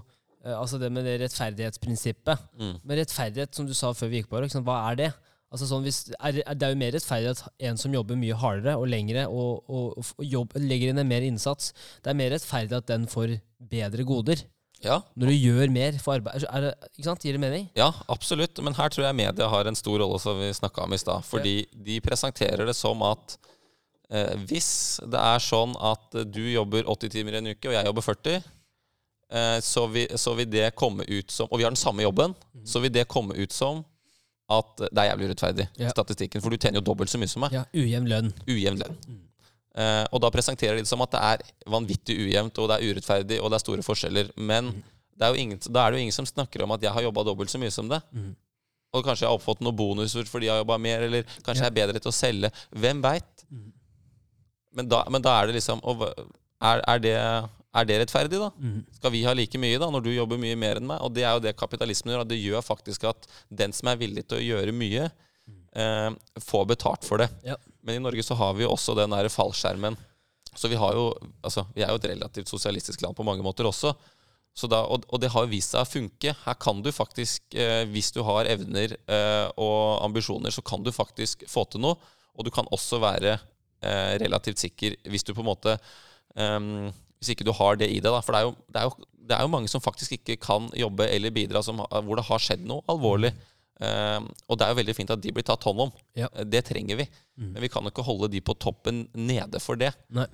eh, 0.43 0.55
altså 0.55 0.82
det 0.82 0.91
med 0.91 1.07
det 1.07 1.20
rettferdighetsprinsippet. 1.24 2.51
mm. 2.59 2.76
Men 2.84 3.01
rettferdighet, 3.01 3.55
som 3.55 3.70
du 3.70 3.76
sa 3.78 3.93
før 3.93 4.11
vi 4.11 4.22
gikk 4.22 4.32
på, 4.32 4.43
ikke 4.43 4.65
hva 4.68 4.84
er 4.91 5.01
det? 5.05 5.11
Altså 5.47 5.63
sånn, 5.70 5.86
hvis, 5.86 6.01
er, 6.20 6.41
det 6.43 6.65
er 6.65 6.74
jo 6.74 6.80
mer 6.82 6.91
rettferdig 6.91 7.30
at 7.32 7.45
en 7.70 7.78
som 7.80 7.93
jobber 7.95 8.18
mye 8.20 8.36
hardere 8.36 8.74
og 8.76 8.89
lengre 8.91 9.24
og, 9.32 9.61
og, 9.72 9.93
og, 10.01 10.26
jobb, 10.28 10.57
legger 10.59 10.91
inn 10.91 10.99
en 10.99 11.07
mer 11.07 11.24
innsats, 11.24 11.72
det 12.03 12.11
er 12.11 12.18
mer 12.20 12.34
rettferdig 12.36 12.76
at 12.76 12.89
den 12.89 13.05
får 13.07 13.38
bedre 13.72 14.03
goder. 14.07 14.43
Ja, 14.84 14.99
Når 15.17 15.32
du 15.32 15.34
gjør 15.34 15.71
mer 15.73 15.95
for 15.99 16.13
arbeid. 16.19 16.43
Det, 16.45 16.73
ikke 16.97 17.03
sant? 17.07 17.23
Gir 17.25 17.34
det 17.34 17.41
mening? 17.41 17.69
ja, 17.75 17.91
absolutt. 18.13 18.59
Men 18.63 18.75
her 18.78 18.89
tror 18.93 19.07
jeg 19.07 19.15
media 19.17 19.47
har 19.49 19.65
en 19.65 19.75
stor 19.75 19.97
rolle, 19.99 20.19
som 20.21 20.38
vi 20.39 20.51
snakka 20.53 20.84
om 20.86 20.93
i 20.93 20.97
stad. 21.01 21.25
Fordi 21.25 21.55
de 21.73 21.99
presenterer 22.05 22.65
det 22.69 22.75
som 22.78 23.01
at 23.07 23.38
eh, 24.11 24.36
hvis 24.47 24.99
det 25.09 25.17
er 25.19 25.39
sånn 25.43 25.73
at 25.82 26.19
du 26.32 26.43
jobber 26.51 26.84
80 26.86 27.09
timer 27.09 27.34
i 27.34 27.41
en 27.41 27.51
uke, 27.55 27.67
og 27.71 27.73
jeg 27.73 27.86
jobber 27.89 28.05
40, 28.05 28.38
eh, 29.34 29.59
så, 29.65 29.88
vil, 29.91 30.07
så 30.17 30.36
vil 30.38 30.49
det 30.53 30.69
komme 30.75 31.03
ut 31.09 31.32
som 31.34 31.49
Og 31.51 31.57
vi 31.59 31.63
har 31.65 31.73
den 31.73 31.80
samme 31.82 32.05
jobben, 32.05 32.36
så 32.63 32.80
vil 32.84 32.93
det 32.93 33.07
komme 33.11 33.34
ut 33.36 33.51
som 33.53 33.82
at 34.47 34.78
det 34.80 34.93
er 35.01 35.09
jævlig 35.09 35.25
urettferdig, 35.28 35.65
Ja. 35.75 35.89
statistikken. 35.91 36.39
For 36.39 36.49
du 36.49 36.55
tjener 36.57 36.80
jo 36.80 36.86
dobbelt 36.93 37.09
så 37.11 37.19
mye 37.19 37.28
som 37.28 37.41
meg. 37.43 37.51
Ja, 37.51 37.65
Ujevn 37.75 38.07
lønn. 38.07 38.30
Ujevn 38.47 38.78
lønn. 38.80 38.95
Eh, 39.03 39.23
og 39.76 40.22
da 40.24 40.30
presenterer 40.34 40.80
de 40.80 40.86
det 40.86 40.89
som 40.89 41.01
at 41.05 41.11
det 41.13 41.20
er 41.22 41.43
vanvittig 41.70 42.15
ujevnt, 42.18 42.57
og 42.57 42.70
det 42.72 42.78
er 42.80 42.91
urettferdig, 42.93 43.38
og 43.41 43.51
det 43.51 43.59
er 43.59 43.65
store 43.65 43.84
forskjeller. 43.86 44.32
Men 44.38 44.72
det 45.18 45.26
er 45.26 45.34
jo 45.34 45.41
ingen, 45.43 45.59
da 45.70 45.84
er 45.84 45.91
det 45.93 45.99
jo 45.99 46.05
ingen 46.07 46.15
som 46.15 46.26
snakker 46.30 46.63
om 46.65 46.74
at 46.74 46.82
jeg 46.86 46.93
har 46.93 47.05
jobba 47.05 47.24
dobbelt 47.28 47.51
så 47.53 47.61
mye 47.61 47.74
som 47.74 47.89
det. 47.89 47.99
Mm. 48.13 48.32
Og 48.95 49.03
kanskje 49.05 49.26
jeg 49.28 49.34
har 49.34 49.43
fått 49.43 49.61
noen 49.65 49.76
bonuser 49.78 50.26
fordi 50.30 50.47
jeg 50.47 50.55
har 50.55 50.63
jobba 50.63 50.78
mer, 50.82 51.05
eller 51.09 51.28
kanskje 51.43 51.61
Ja. 51.61 51.68
jeg 51.68 51.74
er 51.74 51.78
bedre 51.82 51.99
til 52.01 52.09
å 52.09 52.15
selge. 52.15 52.51
Hvem 52.72 53.01
veit? 53.03 53.45
Mm. 53.51 53.70
Men, 54.78 54.89
men 55.13 55.26
da 55.26 55.36
er 55.41 55.49
det 55.49 55.57
liksom 55.57 55.82
er, 55.84 56.82
er, 56.88 56.99
det, 57.01 57.15
er 57.18 57.86
det 57.89 57.99
rettferdig, 58.03 58.39
da? 58.41 58.49
Mm. 58.57 58.82
Skal 58.97 59.13
vi 59.13 59.24
ha 59.26 59.34
like 59.38 59.61
mye 59.61 59.78
da, 59.82 59.89
når 59.93 60.05
du 60.05 60.11
jobber 60.13 60.41
mye 60.41 60.57
mer 60.57 60.80
enn 60.82 60.88
meg? 60.89 61.01
Og 61.05 61.13
det 61.13 61.26
er 61.26 61.36
jo 61.38 61.43
det 61.43 61.55
kapitalismen 61.57 62.13
gjør. 62.13 62.26
at 62.26 62.32
Det 62.32 62.39
gjør 62.41 62.65
faktisk 62.65 63.07
at 63.09 63.28
den 63.49 63.74
som 63.76 63.89
er 63.91 63.99
villig 63.99 64.26
til 64.28 64.39
å 64.39 64.45
gjøre 64.45 64.74
mye, 64.74 65.09
eh, 65.78 66.11
får 66.43 66.67
betalt 66.73 67.07
for 67.07 67.21
det. 67.21 67.30
Ja. 67.45 67.57
Men 67.86 67.99
i 67.99 68.03
Norge 68.03 68.25
så 68.25 68.36
har 68.36 68.57
vi 68.57 68.65
jo 68.65 68.73
også 68.73 68.97
den 68.97 69.13
der 69.15 69.30
fallskjermen. 69.32 69.97
Så 70.57 70.69
vi 70.71 70.78
har 70.80 70.95
jo 70.97 71.09
Altså, 71.45 71.65
vi 71.75 71.84
er 71.86 71.93
jo 71.93 71.99
et 72.01 72.11
relativt 72.11 72.49
sosialistisk 72.49 73.01
land 73.01 73.15
på 73.15 73.25
mange 73.25 73.45
måter 73.45 73.67
også. 73.69 73.93
Så 74.57 74.65
da, 74.67 74.82
og, 74.89 75.05
og 75.13 75.21
det 75.21 75.30
har 75.30 75.45
jo 75.45 75.51
vist 75.51 75.75
seg 75.75 75.86
å 75.86 75.89
funke. 75.89 76.34
Her 76.43 76.55
kan 76.57 76.82
du 76.82 76.89
faktisk, 76.91 77.43
eh, 77.53 77.84
hvis 77.93 78.09
du 78.15 78.23
har 78.25 78.49
evner 78.49 78.95
eh, 78.97 79.45
og 79.53 80.01
ambisjoner, 80.01 80.53
så 80.53 80.63
kan 80.65 80.82
du 80.82 80.89
faktisk 80.93 81.45
få 81.49 81.67
til 81.69 81.84
noe. 81.86 81.99
Og 82.34 82.47
du 82.47 82.49
kan 82.53 82.65
også 82.73 82.97
være 83.03 83.36
eh, 83.38 84.13
relativt 84.23 84.63
sikker 84.63 84.97
hvis 85.05 85.25
du 85.28 85.36
på 85.36 85.43
en 85.43 85.51
måte 85.51 85.78
ehm, 86.38 86.89
Hvis 87.17 87.32
ikke 87.34 87.45
du 87.45 87.53
har 87.53 87.78
det 87.78 87.89
i 87.89 87.99
deg, 88.01 88.09
da. 88.09 88.21
For 88.25 88.34
det 88.34 88.41
er, 88.41 88.49
jo, 88.49 88.55
det, 88.73 88.82
er 88.82 88.89
jo, 88.89 89.11
det 89.30 89.38
er 89.38 89.45
jo 89.45 89.53
mange 89.53 89.69
som 89.71 89.82
faktisk 89.82 90.17
ikke 90.17 90.39
kan 90.41 90.67
jobbe 90.78 91.05
eller 91.09 91.34
bidra, 91.34 91.61
som, 91.65 91.82
hvor 91.82 92.17
det 92.17 92.25
har 92.28 92.41
skjedd 92.41 92.65
noe 92.65 92.86
alvorlig. 92.89 93.32
Ehm, 93.84 94.28
og 94.47 94.57
det 94.57 94.65
er 94.65 94.73
jo 94.73 94.80
veldig 94.80 94.95
fint 94.97 95.13
at 95.13 95.21
de 95.21 95.32
blir 95.36 95.45
tatt 95.45 95.63
hånd 95.67 95.86
om. 95.88 95.91
Ja. 96.17 96.30
Eh, 96.34 96.45
Det 96.49 96.63
trenger 96.65 96.99
vi. 97.03 97.07
Mm. 97.38 97.51
Men 97.53 97.61
vi 97.61 97.69
kan 97.69 97.84
jo 97.86 97.93
ikke 97.93 98.05
holde 98.07 98.30
de 98.34 98.41
på 98.41 98.55
toppen 98.57 99.07
nede 99.13 99.61
for 99.63 99.80
det. 99.80 99.93
Nei. 100.09 100.25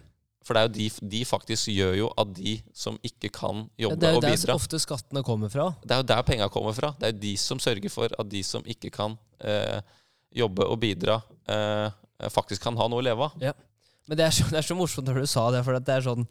For 0.43 0.55
det 0.55 0.61
er 0.61 0.67
jo 0.67 0.73
de, 0.75 0.87
de 1.13 1.21
faktisk 1.23 1.69
gjør 1.71 1.93
jo 1.95 2.07
at 2.19 2.33
de 2.35 2.57
som 2.75 2.97
ikke 3.07 3.29
kan 3.31 3.61
jobbe 3.79 3.79
Ja, 3.79 3.87
jobbe 3.87 3.99
det 4.01 4.09
er 4.09 4.15
jo 4.17 4.23
der 4.25 4.33
bidra 4.35 4.55
ofte 4.59 4.79
skattene 4.83 5.23
kommer 5.23 5.51
fra. 5.51 5.69
Det 5.83 5.95
er 5.95 6.01
jo 6.01 6.07
der 6.11 6.23
penga 6.27 6.49
kommer 6.51 6.75
fra. 6.75 6.89
Det 6.99 7.07
er 7.07 7.13
jo 7.13 7.19
de 7.23 7.35
som 7.39 7.61
sørger 7.63 7.93
for 7.93 8.11
at 8.19 8.29
de 8.31 8.41
som 8.43 8.65
ikke 8.67 8.91
kan 8.91 9.15
eh, 9.39 9.79
jobbe 10.35 10.67
og 10.67 10.81
bidra, 10.83 11.21
eh, 11.47 12.27
faktisk 12.33 12.63
kan 12.65 12.75
ha 12.75 12.89
noe 12.91 12.99
å 12.99 13.05
leve 13.07 13.29
av. 13.29 13.39
Men 14.03 14.19
det 14.19 14.25
er, 14.25 14.35
så, 14.35 14.43
det 14.51 14.59
er 14.59 14.67
så 14.67 14.75
morsomt 14.75 15.07
når 15.07 15.21
du 15.23 15.29
sa 15.31 15.45
det. 15.55 15.61
for 15.63 15.79
det 15.79 15.93
er 15.95 16.03
sånn, 16.03 16.25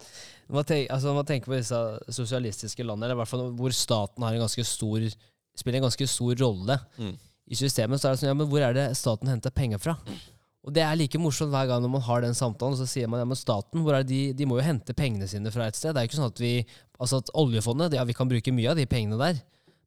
Når 0.45 0.57
man, 0.59 0.65
tenker, 0.69 0.93
altså 0.93 1.13
man 1.17 1.25
tenker 1.25 1.49
på 1.49 1.57
disse 1.57 1.79
sosialistiske 2.13 2.85
landene, 2.85 3.07
eller 3.07 3.17
i 3.17 3.21
hvert 3.23 3.31
fall 3.31 3.47
hvor 3.57 3.73
staten 3.73 4.21
har 4.21 4.35
en 4.35 4.43
ganske 4.45 4.65
stor, 4.67 5.07
spiller 5.55 5.79
en 5.81 5.87
ganske 5.89 6.07
stor 6.09 6.35
rolle 6.41 6.79
Mm. 6.99 7.17
i 7.49 7.55
systemet, 7.55 7.99
så 7.99 8.07
er 8.09 8.11
det 8.15 8.19
sånn 8.23 8.31
ja, 8.31 8.33
men 8.39 8.47
hvor 8.49 8.61
er 8.61 8.73
det 8.73 8.85
staten 8.97 9.27
henter 9.29 9.51
penger 9.51 9.77
fra? 9.79 9.97
Og 10.63 10.71
det 10.73 10.81
er 10.81 10.95
like 10.95 11.19
morsomt 11.19 11.51
hver 11.51 11.67
gang 11.67 11.81
når 11.83 11.91
man 11.91 12.01
har 12.01 12.21
den 12.23 12.33
samtalen, 12.33 12.77
så 12.79 12.87
sier 12.87 13.07
man 13.11 13.19
ja, 13.19 13.25
men 13.27 13.35
staten, 13.35 13.81
hvor 13.83 13.93
er 13.97 14.03
det 14.03 14.07
de, 14.13 14.33
de 14.33 14.45
må 14.47 14.57
jo 14.61 14.63
hente 14.63 14.93
pengene 14.95 15.27
sine 15.27 15.51
fra 15.51 15.67
et 15.67 15.75
sted. 15.75 15.91
Det 15.93 15.99
er 16.01 16.07
ikke 16.07 16.19
sånn 16.21 16.31
at 16.31 16.39
vi, 16.39 16.53
altså 16.99 17.19
at 17.19 17.29
oljefondet, 17.35 17.93
ja, 17.97 18.03
vi 18.07 18.13
kan 18.15 18.29
bruke 18.31 18.53
mye 18.55 18.69
av 18.71 18.77
de 18.79 18.85
pengene 18.87 19.17
der, 19.19 19.41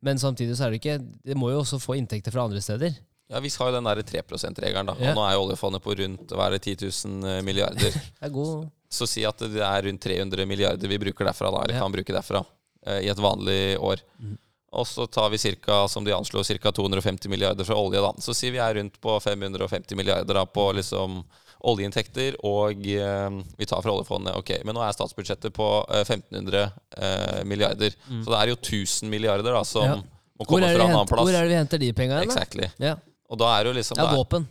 men 0.04 0.18
samtidig 0.20 0.54
så 0.58 0.66
er 0.66 0.74
det 0.76 0.82
ikke, 0.82 0.98
det 1.24 1.36
må 1.40 1.48
jo 1.50 1.62
også 1.62 1.80
få 1.80 1.96
inntekter 1.96 2.30
fra 2.34 2.44
andre 2.44 2.60
steder. 2.60 2.92
Ja, 3.32 3.40
Vi 3.40 3.48
har 3.58 3.72
jo 3.72 3.74
den 3.74 3.84
der 3.88 4.02
3 4.06 4.20
%-regelen, 4.22 4.86
da. 4.86 4.94
Ja. 5.00 5.10
Og 5.10 5.16
nå 5.16 5.22
er 5.26 5.32
jo 5.34 5.40
oljefondet 5.48 5.82
på 5.82 5.96
rundt 5.98 6.30
hva 6.30 6.44
er 6.46 6.58
det, 6.58 6.62
10 6.78 7.08
000 7.08 7.42
milliarder. 7.42 7.90
Det 8.20 8.28
er 8.28 8.30
god, 8.30 8.68
Så 8.92 9.08
si 9.08 9.24
at 9.26 9.36
det 9.42 9.58
er 9.64 9.82
rundt 9.88 10.00
300 10.04 10.46
milliarder 10.46 10.86
vi 10.86 10.98
bruker 10.98 11.24
derfra, 11.26 11.50
da, 11.50 11.64
eller 11.64 11.74
Ja. 11.74 11.80
kan 11.82 11.90
bruke 11.96 12.12
derfra, 12.14 12.44
eh, 12.86 13.00
i 13.02 13.08
et 13.10 13.18
vanlig 13.18 13.78
år. 13.80 14.04
Mhm. 14.20 14.36
Og 14.72 14.86
så 14.86 15.06
tar 15.06 15.30
vi 15.30 15.38
cirka, 15.38 15.86
som 15.88 16.04
de 16.04 16.12
anslår, 16.12 16.44
ca. 16.58 16.72
250 16.72 17.28
milliarder 17.30 17.64
fra 17.64 17.76
olje. 17.78 18.00
da. 18.02 18.12
Så 18.20 18.34
sier 18.34 18.52
vi 18.52 18.58
er 18.58 18.74
rundt 18.74 18.98
på 19.00 19.14
550 19.22 19.94
milliarder 19.96 20.34
da, 20.34 20.44
på 20.46 20.72
liksom 20.76 21.22
oljeinntekter, 21.66 22.36
og 22.44 22.82
eh, 22.86 23.30
vi 23.58 23.66
tar 23.66 23.80
fra 23.82 23.94
oljefondet. 23.94 24.36
Ok, 24.36 24.50
Men 24.64 24.76
nå 24.76 24.82
er 24.84 24.92
statsbudsjettet 24.94 25.54
på 25.56 25.68
eh, 25.88 26.02
1500 26.04 26.66
eh, 26.98 27.40
milliarder. 27.48 27.94
Så 28.10 28.28
det 28.28 28.40
er 28.42 28.52
jo 28.52 28.58
1000 28.60 29.10
milliarder 29.10 29.56
da, 29.56 29.62
som 29.64 29.86
Ja. 29.86 29.96
må 30.38 30.44
komme 30.44 30.68
fra 30.68 30.74
en 30.74 30.80
annen 30.84 30.98
henter, 30.98 31.14
plass. 31.14 31.24
hvor 31.30 31.32
er 31.38 31.46
det 31.46 31.54
vi 31.54 31.58
henter 31.62 31.78
de 31.80 31.92
pengene? 31.96 32.22
Exactly. 32.26 32.68
Ja, 32.82 32.96
Og 33.30 33.38
da 33.40 33.54
er 33.56 33.64
det 33.64 33.72
jo 33.72 33.78
liksom 33.80 33.96
det 34.02 34.04
er 34.10 34.16
våpen. 34.18 34.48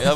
ja, 0.00 0.14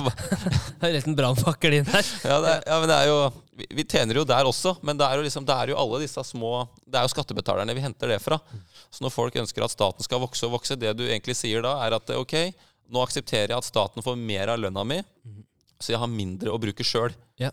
rett 0.81 1.07
en 1.11 1.17
brannfakkel 1.19 1.75
inn 1.83 1.85
her. 1.93 2.07
ja, 2.25 2.39
det, 2.41 2.55
ja, 2.67 2.79
men 2.81 2.89
det 2.89 2.97
er 3.03 3.11
jo 3.11 3.19
vi, 3.57 3.67
vi 3.71 3.85
tjener 3.87 4.19
jo 4.19 4.25
der 4.27 4.47
også, 4.49 4.75
men 4.83 4.99
det 4.99 5.07
er 5.07 5.19
jo 5.21 5.25
liksom 5.27 5.45
Det 5.47 5.55
er 5.55 5.71
jo 5.71 5.77
alle 5.79 6.01
disse 6.03 6.23
små 6.27 6.65
Det 6.83 6.99
er 6.99 7.05
jo 7.07 7.13
skattebetalerne 7.13 7.75
vi 7.77 7.85
henter 7.85 8.11
det 8.11 8.21
fra. 8.23 8.39
Så 8.91 9.05
når 9.05 9.13
folk 9.15 9.37
ønsker 9.43 9.65
at 9.67 9.71
staten 9.75 10.03
skal 10.07 10.23
vokse 10.23 10.47
og 10.49 10.57
vokse, 10.57 10.77
det 10.79 10.95
du 10.99 11.05
egentlig 11.07 11.37
sier 11.39 11.63
da, 11.63 11.77
er 11.87 11.95
at 11.99 12.11
ok, 12.17 12.35
nå 12.95 13.03
aksepterer 13.03 13.55
jeg 13.55 13.59
at 13.63 13.69
staten 13.69 14.03
får 14.05 14.19
mer 14.19 14.53
av 14.55 14.59
lønna 14.63 14.85
mi, 14.87 14.99
så 15.81 15.95
jeg 15.95 16.01
har 16.03 16.11
mindre 16.11 16.53
å 16.55 16.59
bruke 16.63 16.85
sjøl. 16.87 17.15
Ja. 17.41 17.51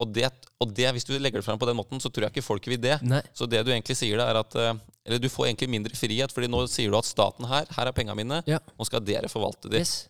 Og, 0.00 0.08
det, 0.16 0.30
og 0.62 0.70
det, 0.72 0.86
hvis 0.96 1.04
du 1.04 1.12
legger 1.18 1.42
det 1.42 1.44
fram 1.44 1.58
på 1.60 1.66
den 1.68 1.76
måten, 1.76 2.00
så 2.00 2.08
tror 2.08 2.24
jeg 2.24 2.32
ikke 2.32 2.46
folk 2.46 2.68
vil 2.72 2.80
det. 2.80 2.94
Nei. 3.04 3.20
Så 3.36 3.44
det 3.50 3.60
du 3.66 3.72
egentlig 3.74 3.98
sier 4.00 4.16
da, 4.16 4.30
er 4.32 4.38
at 4.40 4.56
eh, 4.56 4.78
Eller 5.04 5.20
du 5.20 5.28
får 5.28 5.50
egentlig 5.50 5.68
mindre 5.68 5.96
frihet, 5.96 6.32
Fordi 6.32 6.48
nå 6.48 6.62
sier 6.72 6.88
du 6.92 6.96
at 6.96 7.08
staten 7.08 7.44
her, 7.50 7.66
her 7.76 7.90
er 7.90 7.96
penga 7.96 8.16
mine, 8.16 8.40
Ja. 8.48 8.60
nå 8.78 8.86
skal 8.88 9.04
dere 9.04 9.28
forvalte 9.28 9.68
de. 9.68 9.82
Yes. 9.84 10.08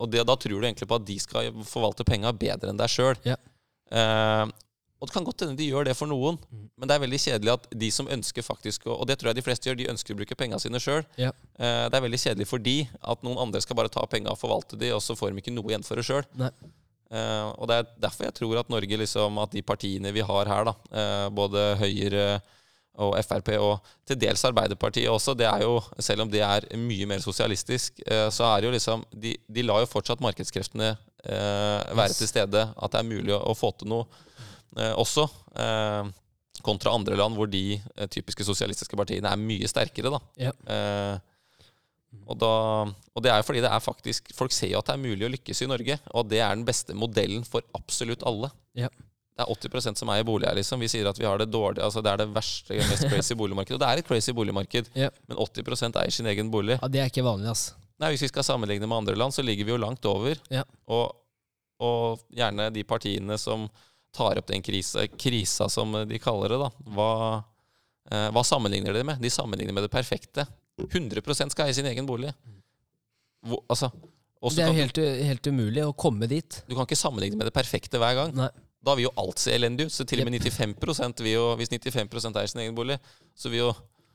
Og 0.00 0.08
det, 0.12 0.24
da 0.28 0.36
tror 0.40 0.56
du 0.60 0.64
egentlig 0.66 0.88
på 0.88 0.96
at 0.96 1.04
de 1.08 1.18
skal 1.20 1.52
forvalte 1.68 2.04
penga 2.08 2.32
bedre 2.32 2.72
enn 2.72 2.80
deg 2.80 2.88
sjøl. 2.92 3.16
Ja. 3.28 3.36
Eh, 3.92 4.46
og 5.00 5.08
det 5.08 5.12
kan 5.14 5.24
godt 5.24 5.40
hende 5.44 5.56
de 5.58 5.66
gjør 5.68 5.84
det 5.84 5.96
for 5.96 6.06
noen, 6.08 6.38
Mm. 6.52 6.68
men 6.78 6.88
det 6.88 6.94
er 6.96 7.02
veldig 7.04 7.18
kjedelig 7.20 7.52
at 7.52 7.66
de 7.78 7.90
som 7.90 8.06
ønsker 8.08 8.42
faktisk 8.42 8.86
Og 8.86 9.06
det 9.06 9.18
tror 9.18 9.28
jeg 9.28 9.36
de 9.36 9.42
fleste 9.42 9.68
gjør, 9.68 9.76
de 9.76 9.88
ønsker 9.92 10.14
å 10.14 10.16
bruke 10.16 10.36
penga 10.36 10.58
sine 10.58 10.78
sjøl. 10.80 11.04
Ja. 11.20 11.30
Eh, 11.58 11.88
det 11.90 11.94
er 11.98 12.00
veldig 12.06 12.18
kjedelig 12.22 12.46
for 12.48 12.58
de 12.58 12.88
at 13.02 13.22
noen 13.22 13.38
andre 13.38 13.60
skal 13.60 13.76
bare 13.76 13.88
ta 13.92 14.06
penga 14.06 14.30
og 14.32 14.38
forvalte 14.40 14.78
de, 14.78 14.92
og 14.96 15.00
så 15.02 15.16
får 15.16 15.32
de 15.34 15.42
ikke 15.44 15.52
noe 15.54 15.68
igjen 15.68 15.84
for 15.84 15.96
det 15.96 16.04
sjøl. 16.08 16.24
Eh, 17.10 17.52
og 17.58 17.68
det 17.70 17.76
er 17.78 17.86
derfor 18.02 18.24
jeg 18.26 18.34
tror 18.34 18.58
at 18.58 18.68
Norge, 18.72 18.96
liksom, 18.98 19.38
at 19.38 19.52
de 19.54 19.62
partiene 19.62 20.10
vi 20.12 20.24
har 20.26 20.46
her, 20.50 20.64
da, 20.64 20.74
eh, 20.90 21.28
både 21.30 21.76
Høyre 21.78 22.40
og 22.98 23.12
Frp, 23.22 23.50
og 23.60 23.84
til 24.08 24.16
dels 24.16 24.42
Arbeiderpartiet 24.48 25.06
også, 25.12 25.36
det 25.36 25.44
er 25.46 25.60
jo, 25.66 25.76
selv 26.00 26.22
om 26.24 26.30
det 26.32 26.40
er 26.40 26.64
mye 26.80 27.06
mer 27.06 27.18
sosialistisk, 27.20 28.00
så 28.32 28.46
er 28.56 28.62
det 28.62 28.70
jo 28.70 28.72
liksom 28.72 29.04
De, 29.12 29.34
de 29.52 29.62
lar 29.62 29.82
jo 29.84 29.86
fortsatt 29.90 30.18
markedskreftene 30.24 30.94
eh, 31.28 31.94
være 31.94 32.08
Yes. 32.08 32.18
til 32.22 32.28
stede. 32.32 32.62
At 32.74 32.90
det 32.96 33.00
er 33.02 33.10
mulig 33.10 33.34
å, 33.36 33.42
å 33.50 33.54
få 33.54 33.70
til 33.76 33.88
noe 33.92 34.06
også. 34.74 35.28
Eh, 35.56 36.10
kontra 36.66 36.90
andre 36.96 37.14
land 37.16 37.36
hvor 37.36 37.46
de 37.52 37.76
eh, 37.96 38.06
typiske 38.10 38.42
sosialistiske 38.44 38.96
partiene 38.98 39.28
er 39.30 39.36
mye 39.40 39.68
sterkere, 39.70 40.10
da. 40.16 40.20
Ja. 40.48 40.52
Eh, 40.66 41.18
Og, 42.26 42.38
da, 42.40 42.48
og 43.14 43.22
det 43.22 43.30
er 43.30 43.42
fordi 43.44 43.60
det 43.60 43.68
er 43.70 43.82
faktisk 43.82 44.30
Folk 44.34 44.50
ser 44.54 44.70
jo 44.72 44.78
at 44.80 44.86
det 44.88 44.94
er 44.94 45.02
mulig 45.02 45.26
å 45.26 45.30
lykkes 45.30 45.60
i 45.62 45.66
Norge, 45.68 45.98
og 46.16 46.26
det 46.30 46.38
er 46.40 46.54
den 46.56 46.64
beste 46.64 46.94
modellen 46.96 47.44
for 47.44 47.62
absolutt 47.76 48.22
alle. 48.26 48.48
Ja. 48.74 48.88
Det 49.36 49.44
er 49.44 49.50
80% 49.52 50.00
som 50.00 50.08
eier 50.08 50.24
bolig 50.24 50.48
her, 50.48 50.56
liksom. 50.56 50.80
Vi 50.80 50.88
sier 50.88 51.06
at 51.10 51.18
vi 51.20 51.26
har 51.28 51.36
det 51.38 51.50
dårlig, 51.52 51.82
altså 51.84 52.00
det 52.02 52.10
er 52.14 52.22
det 52.22 52.28
verste, 52.32 52.72
mest 52.88 53.04
crazy 53.12 53.34
boligmarkedet. 53.42 53.76
Og 53.76 53.82
det 53.84 53.90
er 53.90 54.00
et 54.00 54.08
crazy 54.08 54.32
boligmarked, 54.32 54.88
Ja. 54.96 55.10
men 55.28 55.36
80% 55.44 55.98
eier 56.00 56.10
sin 56.16 56.26
egen 56.32 56.48
bolig. 56.50 56.78
ja, 56.80 56.88
det 56.88 57.02
er 57.04 57.10
ikke 57.12 57.26
vanlig, 57.26 57.50
ass. 57.52 57.66
Nei, 58.00 58.14
Hvis 58.14 58.24
vi 58.24 58.28
skal 58.32 58.44
sammenligne 58.48 58.88
med 58.88 58.96
andre 58.96 59.14
land, 59.16 59.36
så 59.36 59.44
ligger 59.44 59.68
vi 59.68 59.74
jo 59.76 59.82
langt 59.82 60.04
over. 60.08 60.40
Ja. 60.50 60.64
Og, 60.88 61.12
og 61.84 62.24
gjerne 62.32 62.70
de 62.72 62.82
partiene 62.88 63.36
som 63.38 63.68
tar 64.16 64.40
opp 64.40 64.48
den 64.48 64.64
krisa, 64.64 65.06
krisa 65.20 65.68
som 65.72 65.92
de 66.08 66.20
kaller 66.22 66.54
det, 66.54 66.60
da. 66.64 66.70
Hva, 66.96 67.10
eh, 68.10 68.28
hva 68.34 68.44
sammenligner 68.46 68.96
de 68.96 69.04
med? 69.06 69.22
De 69.22 69.32
sammenligner 69.32 69.76
med 69.76 69.86
det 69.86 69.92
perfekte. 69.92 70.46
100 70.80 71.50
skal 71.50 71.66
eie 71.68 71.76
sin 71.76 71.88
egen 71.88 72.08
bolig. 72.08 72.32
Hvor, 73.46 73.62
altså, 73.68 73.90
Det 74.52 74.62
er 74.62 74.76
helt, 74.76 74.98
helt 74.98 75.46
umulig 75.48 75.82
å 75.84 75.94
komme 75.96 76.28
dit. 76.28 76.62
Du 76.68 76.74
kan 76.76 76.86
ikke 76.86 76.98
sammenligne 76.98 77.38
med 77.38 77.48
det 77.48 77.54
perfekte 77.56 77.98
hver 77.98 78.14
gang. 78.18 78.34
Nei. 78.36 78.50
Da 78.86 78.94
vil 78.94 79.08
jo 79.08 79.14
alt 79.18 79.40
se 79.42 79.54
elendig 79.56 79.88
ut. 79.88 79.94
Så 79.94 80.06
til 80.06 80.22
og 80.22 80.28
med 80.28 80.38
95% 80.44 81.22
vil 81.24 81.32
jo, 81.32 81.46
Hvis 81.58 81.72
95 81.72 82.36
eier 82.36 82.50
sin 82.52 82.62
egen 82.62 82.76
bolig, 82.76 82.98
så 83.34 83.50
vil 83.50 83.64
jo, 83.64 83.70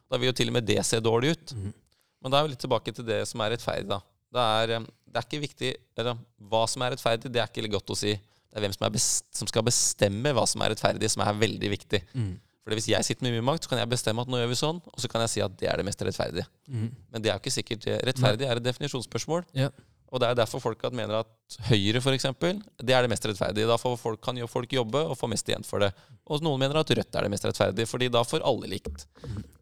da 0.07 0.19
vil 0.19 0.29
jo 0.29 0.37
til 0.37 0.51
og 0.51 0.55
med 0.59 0.67
det 0.69 0.79
se 0.87 1.01
dårlig 1.03 1.35
ut. 1.35 1.53
Mm. 1.57 1.73
Men 2.21 2.31
da 2.31 2.39
er 2.39 2.47
vi 2.47 2.53
litt 2.53 2.63
tilbake 2.63 2.93
til 2.95 3.07
det 3.07 3.23
som 3.27 3.41
er 3.43 3.55
rettferdig. 3.55 3.89
da. 3.89 3.99
Det 4.31 4.45
er, 4.61 4.75
eh, 4.77 4.85
det 5.11 5.19
er 5.19 5.27
ikke 5.27 5.45
viktig 5.47 5.71
eller, 5.97 6.21
Hva 6.39 6.67
som 6.69 6.85
er 6.85 6.93
rettferdig, 6.95 7.31
det 7.31 7.41
er 7.41 7.49
ikke 7.49 7.73
godt 7.73 7.91
å 7.91 7.97
si. 7.97 8.13
Det 8.51 8.59
er 8.59 8.65
hvem 8.65 8.73
som, 8.75 8.85
er 8.87 8.93
best, 8.93 9.27
som 9.35 9.47
skal 9.47 9.63
bestemme 9.63 10.33
hva 10.35 10.43
som 10.49 10.63
er 10.63 10.73
rettferdig, 10.73 11.09
som 11.11 11.23
er 11.23 11.37
veldig 11.39 11.69
viktig. 11.71 12.01
Mm. 12.11 12.33
For 12.61 12.75
Hvis 12.77 12.91
jeg 12.91 13.07
sitter 13.07 13.25
med 13.25 13.37
mye 13.37 13.45
makt, 13.47 13.65
så 13.65 13.71
kan 13.71 13.79
jeg 13.81 13.89
bestemme 13.89 14.21
at 14.21 14.29
nå 14.29 14.41
gjør 14.41 14.51
vi 14.51 14.57
sånn, 14.59 14.81
og 14.85 14.99
så 15.01 15.09
kan 15.09 15.23
jeg 15.25 15.31
si 15.33 15.41
at 15.45 15.55
det 15.57 15.69
er 15.71 15.79
det 15.79 15.85
mest 15.87 16.03
rettferdige. 16.05 16.45
Mm. 16.67 16.89
Men 17.13 17.23
det 17.23 17.31
er 17.31 17.39
jo 17.39 17.41
ikke 17.41 17.55
sikkert. 17.55 17.87
Rettferdig 18.09 18.45
er 18.45 18.59
et 18.59 18.67
definisjonsspørsmål. 18.67 19.47
Ja. 19.57 19.71
Og 20.11 20.19
det 20.19 20.27
er 20.27 20.37
derfor 20.41 20.59
folk 20.59 20.83
mener 20.91 21.21
at 21.21 21.29
Høyre 21.69 22.01
for 22.03 22.15
eksempel, 22.15 22.59
det 22.83 22.93
er 22.95 23.05
det 23.05 23.11
mest 23.13 23.25
rettferdige. 23.25 23.67
Da 23.69 23.77
folk, 23.79 24.19
kan 24.23 24.39
folk 24.51 24.73
jobbe 24.75 25.05
og 25.07 25.15
få 25.17 25.29
mest 25.31 25.47
igjen 25.47 25.63
for 25.67 25.83
det. 25.83 25.93
Og 26.27 26.43
noen 26.43 26.59
mener 26.59 26.81
at 26.81 26.91
Rødt 26.91 27.15
er 27.15 27.25
det 27.25 27.31
mest 27.31 27.47
rettferdige, 27.47 27.87
fordi 27.87 28.11
da 28.11 28.25
får 28.27 28.43
alle 28.47 28.69
likt. 28.73 29.07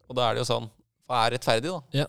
Og 0.10 0.18
da 0.18 0.26
er 0.26 0.36
det 0.36 0.44
jo 0.44 0.50
sånn 0.50 0.68
Hva 1.10 1.24
er 1.26 1.38
rettferdig, 1.38 1.70
da? 1.70 2.06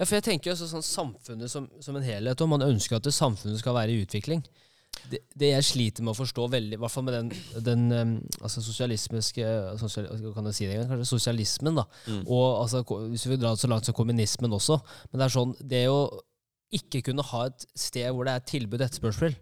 Ja, 0.00 0.06
for 0.08 0.16
jeg 0.16 0.24
tenker 0.26 0.50
jo 0.50 0.56
sånn 0.58 0.84
samfunnet 0.84 1.52
som, 1.52 1.68
som 1.84 1.96
en 1.96 2.04
helhet, 2.04 2.40
og 2.40 2.50
man 2.50 2.64
ønsker 2.64 2.98
at 2.98 3.04
det 3.06 3.12
samfunnet 3.14 3.60
skal 3.60 3.76
være 3.76 3.92
i 3.92 4.00
utvikling. 4.02 4.40
Det, 5.12 5.18
det 5.36 5.48
jeg 5.50 5.66
sliter 5.66 6.04
med 6.04 6.14
å 6.14 6.18
forstå 6.18 6.46
veldig, 6.52 6.76
i 6.76 6.80
hvert 6.80 6.92
fall 6.92 7.04
med 7.06 7.16
den, 7.16 7.30
den 7.66 7.86
um, 7.92 8.12
altså 8.40 8.62
sosialismiske 8.64 9.46
sosial, 9.80 10.08
kan 10.32 10.48
jeg 10.48 10.56
si 10.56 10.68
det 10.68 10.76
engang? 10.76 10.92
kanskje 10.92 11.08
sosialismen, 11.10 11.80
da. 11.80 11.86
Mm. 12.06 12.22
Og 12.26 12.44
altså, 12.62 12.84
hvis 13.10 13.26
vi 13.26 13.34
vil 13.34 13.42
dra 13.42 13.54
det 13.54 13.62
så 13.64 13.70
langt 13.72 13.88
som 13.88 13.96
kommunismen 13.98 14.56
også. 14.56 14.78
Men 15.10 15.20
det 15.20 15.26
er 15.26 15.34
sånn, 15.36 15.56
det 15.74 15.82
å 15.92 16.02
ikke 16.72 17.02
kunne 17.10 17.24
ha 17.28 17.46
et 17.50 17.66
sted 17.76 18.08
hvor 18.12 18.28
det 18.28 18.36
er 18.36 18.46
tilbud 18.48 18.84
etterspørsel. 18.84 19.36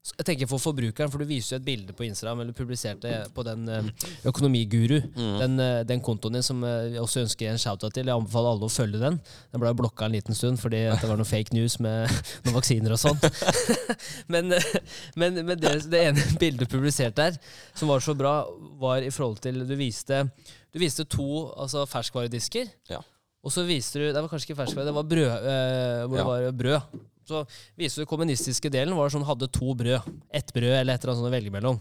Jeg 0.00 0.24
tenker 0.24 0.48
for 0.48 0.60
forbrukeren, 0.62 1.10
for 1.12 1.20
du 1.20 1.28
viser 1.28 1.54
jo 1.54 1.58
et 1.60 1.64
bilde 1.66 1.92
på 1.96 2.06
Instagram, 2.06 2.40
eller 2.40 2.56
publiserte 2.56 3.10
på 3.36 3.42
den 3.44 3.66
um, 3.68 3.90
Økonomiguru. 4.30 4.96
Mm. 5.12 5.34
Den, 5.42 5.58
eh, 5.60 5.80
den 5.84 6.00
kontoen 6.04 6.38
din 6.38 6.44
som 6.44 6.62
eh, 6.64 6.94
jeg 6.94 7.02
også 7.02 7.20
ønsker 7.26 7.50
en 7.50 7.60
shout-out 7.60 7.92
til. 7.92 8.08
Jeg 8.08 8.16
anbefaler 8.16 8.54
alle 8.54 8.64
å 8.64 8.72
følge 8.72 9.00
den. 9.02 9.18
Den 9.52 9.60
ble 9.60 9.74
blokka 9.76 10.08
en 10.08 10.16
liten 10.16 10.36
stund 10.36 10.56
fordi 10.62 10.80
det 10.88 11.10
var 11.10 11.20
noe 11.20 11.28
fake 11.28 11.52
news 11.52 11.76
med 11.84 12.08
noen 12.46 12.56
vaksiner 12.56 12.96
og 12.96 13.02
sånt. 13.02 13.28
men 14.32 14.56
eh, 14.56 14.72
men, 15.20 15.36
men 15.44 15.60
det, 15.60 15.76
det 15.92 16.02
ene 16.08 16.24
bildet 16.40 16.72
publisert 16.72 17.20
der, 17.20 17.36
som 17.76 17.92
var 17.92 18.00
så 18.04 18.16
bra, 18.16 18.34
var 18.80 19.04
i 19.04 19.12
forhold 19.12 19.42
til 19.44 19.62
Du 19.68 19.76
viste, 19.76 20.24
du 20.72 20.80
viste 20.80 21.04
to 21.12 21.28
altså 21.60 21.84
ferskvaredisker. 21.88 22.72
Ja. 22.88 23.04
Og 23.44 23.52
så 23.52 23.64
viste 23.68 24.00
du 24.00 24.08
Det 24.08 24.20
var 24.20 24.32
kanskje 24.32 24.50
ikke 24.50 24.62
ferskvare, 24.64 24.88
det 24.88 24.96
var 24.96 25.08
brød. 25.12 25.30
Eh, 25.30 26.02
hvor 26.08 26.16
Ja. 26.16 26.24
det 26.24 26.28
var 26.32 26.60
brød. 26.64 27.00
Så 27.30 27.44
viser 27.78 28.02
du 28.02 28.10
kommunistiske 28.10 28.70
delen 28.72 28.96
var 28.98 29.12
sånn 29.12 29.26
hadde 29.28 29.46
to 29.54 29.74
brød. 29.78 30.06
Ett 30.34 30.50
brød 30.54 30.72
eller 30.80 30.96
et 30.96 31.04
eller 31.04 31.14
annet 31.14 31.22
sånt 31.22 31.30
å 31.30 31.34
velge 31.36 31.54
mellom. 31.54 31.78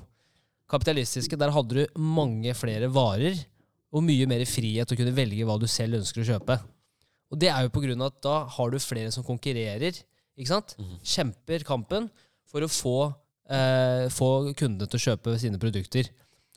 Kapitalistiske, 0.70 1.38
der 1.40 1.54
hadde 1.56 1.80
du 1.80 2.00
mange 2.00 2.54
flere 2.58 2.90
varer 2.94 3.40
og 3.90 4.04
mye 4.06 4.28
mer 4.30 4.44
frihet 4.46 4.86
til 4.90 4.98
å 4.98 5.00
kunne 5.02 5.16
velge 5.18 5.48
hva 5.50 5.56
du 5.58 5.66
selv 5.70 5.98
ønsker 5.98 6.22
å 6.22 6.28
kjøpe. 6.36 6.60
Og 7.34 7.40
det 7.42 7.50
er 7.50 7.66
jo 7.66 7.72
på 7.74 7.82
grunn 7.82 8.02
av 8.06 8.12
at 8.14 8.22
da 8.26 8.36
har 8.54 8.70
du 8.74 8.78
flere 8.82 9.10
som 9.14 9.26
konkurrerer, 9.26 9.98
ikke 10.38 10.52
sant? 10.52 10.76
Mm. 10.78 10.96
Kjemper 11.02 11.66
kampen 11.66 12.08
for 12.50 12.66
å 12.66 12.70
få, 12.70 12.96
eh, 13.50 14.06
få 14.14 14.30
kundene 14.58 14.90
til 14.90 15.00
å 15.02 15.06
kjøpe 15.08 15.36
sine 15.42 15.58
produkter. 15.62 16.10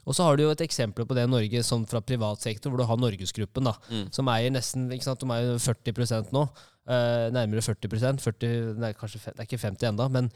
Og 0.05 0.13
så 0.17 0.25
har 0.27 0.35
du 0.35 0.43
jo 0.43 0.51
et 0.51 0.61
eksempel 0.65 1.05
på 1.07 1.15
det 1.15 1.23
i 1.23 1.31
Norge, 1.31 1.61
sånn 1.63 1.85
fra 1.87 2.01
privat 2.01 2.41
sektor, 2.43 2.69
hvor 2.69 2.81
du 2.81 2.85
har 2.89 2.97
Norgesgruppen, 2.97 3.63
da, 3.63 3.73
Mm. 3.89 4.13
som 4.13 4.25
eier 4.27 4.51
nesten 4.51 4.89
ikke 4.91 5.03
sant, 5.03 5.19
De 5.19 5.25
eier 5.25 5.57
40% 5.57 6.31
nå. 6.31 6.49
Eh, 6.83 7.29
nærmere 7.31 7.61
40% 7.63 8.19
40, 8.19 8.75
nei, 8.77 8.91
kanskje, 8.93 9.21
Det 9.31 9.39
er 9.39 9.45
ikke 9.47 9.61
50 9.61 9.87
enda, 9.87 10.09
men 10.11 10.29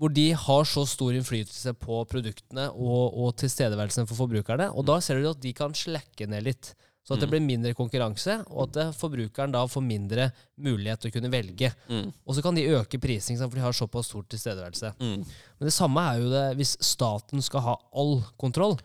hvor 0.00 0.08
de 0.16 0.30
har 0.32 0.64
så 0.64 0.86
stor 0.88 1.12
innflytelse 1.12 1.74
på 1.76 1.98
produktene 2.08 2.70
og, 2.72 3.12
og 3.20 3.34
tilstedeværelsen 3.36 4.06
for 4.08 4.16
forbrukerne. 4.22 4.70
Og 4.72 4.86
da 4.88 4.96
ser 5.04 5.20
du 5.20 5.28
at 5.28 5.40
de 5.42 5.52
kan 5.52 5.74
slakke 5.76 6.26
ned 6.26 6.46
litt. 6.46 6.70
Så 7.04 7.14
at 7.14 7.20
det 7.20 7.28
Mm. 7.28 7.32
blir 7.32 7.44
mindre 7.44 7.74
konkurranse, 7.74 8.38
og 8.48 8.76
at 8.76 8.94
forbrukeren 8.96 9.52
da 9.52 9.66
får 9.66 9.82
mindre 9.84 10.30
mulighet 10.56 11.00
til 11.00 11.10
å 11.10 11.14
kunne 11.18 11.30
velge. 11.32 11.70
Mm. 11.88 12.12
Og 12.26 12.34
så 12.36 12.42
kan 12.42 12.54
de 12.54 12.64
øke 12.76 13.00
prising, 13.00 13.36
for 13.40 13.50
de 13.56 13.60
har 13.60 13.72
såpass 13.72 14.06
stor 14.08 14.22
tilstedeværelse. 14.22 14.94
Mm. 15.00 15.24
Men 15.26 15.68
det 15.68 15.72
samme 15.76 16.00
er 16.00 16.20
jo 16.22 16.30
det 16.30 16.56
hvis 16.56 16.76
staten 16.80 17.42
skal 17.42 17.60
ha 17.60 17.76
all 17.92 18.22
kontroll. 18.38 18.78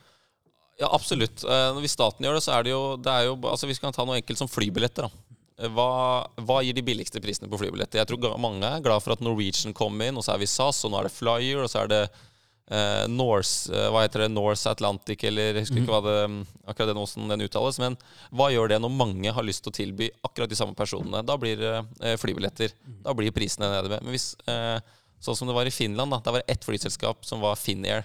Ja, 0.80 0.90
absolutt. 0.92 1.44
Eh, 1.48 1.72
Hvis 1.80 1.92
staten 1.96 2.20
gjør 2.26 2.34
det, 2.36 2.44
så 2.44 2.52
er 2.60 2.64
det 2.64 2.72
jo, 2.72 2.98
det 2.98 3.08
er 3.08 3.24
jo 3.30 3.36
altså 3.48 3.68
Vi 3.68 3.76
kan 3.80 3.94
ta 3.94 4.04
noe 4.04 4.18
enkelt 4.20 4.38
som 4.38 4.48
flybilletter. 4.52 5.04
da. 5.08 5.10
Hva, 5.56 6.28
hva 6.44 6.60
gir 6.66 6.76
de 6.76 6.84
billigste 6.84 7.22
prisene 7.24 7.48
på 7.48 7.60
flybilletter? 7.62 8.02
Jeg 8.02 8.10
tror 8.10 8.40
mange 8.42 8.68
er 8.68 8.84
glad 8.84 9.04
for 9.04 9.16
at 9.16 9.22
Norwegian 9.24 9.76
kom 9.76 10.02
inn, 10.04 10.18
og 10.20 10.26
så 10.26 10.34
er 10.34 10.42
vi 10.42 10.50
SAS, 10.52 10.82
og 10.84 10.92
nå 10.92 11.00
er 11.00 11.08
det 11.08 11.16
Flyer, 11.16 11.62
og 11.64 11.70
så 11.72 11.86
er 11.86 11.92
det 11.94 12.02
eh, 12.06 13.06
Norse, 13.08 13.70
eh, 13.72 13.88
hva 13.94 14.02
heter 14.04 14.26
det, 14.26 14.34
Norse 14.34 14.74
Atlantic, 14.74 15.24
eller 15.30 15.54
jeg 15.54 15.64
husker 15.64 15.80
ikke 15.80 15.94
hva 15.94 16.02
det, 16.04 16.18
mm, 16.34 16.42
akkurat 16.74 16.92
den, 16.92 17.00
hvordan 17.00 17.32
den 17.32 17.46
uttales. 17.48 17.80
Men 17.80 17.96
hva 18.36 18.50
gjør 18.52 18.74
det 18.74 18.82
når 18.84 18.94
mange 18.98 19.36
har 19.38 19.48
lyst 19.48 19.64
til 19.64 19.72
å 19.72 19.78
tilby 19.80 20.12
akkurat 20.28 20.52
de 20.52 20.60
samme 20.60 20.76
personene? 20.76 21.24
Da 21.24 21.40
blir 21.40 21.62
det 21.62 21.74
eh, 22.02 22.18
flybilletter. 22.20 22.76
Da 23.06 23.16
blir 23.16 23.36
prisene 23.36 23.72
nede 23.72 23.96
med. 23.96 24.04
Men 24.04 24.16
hvis, 24.18 24.34
eh, 24.52 24.76
sånn 25.24 25.40
som 25.40 25.48
det 25.48 25.56
var 25.56 25.72
i 25.72 25.74
Finland, 25.74 26.12
da, 26.12 26.20
der 26.20 26.36
var 26.36 26.44
det 26.44 26.58
ett 26.58 26.68
flyselskap 26.68 27.24
som 27.26 27.40
var 27.46 27.56
Finnair. 27.56 28.04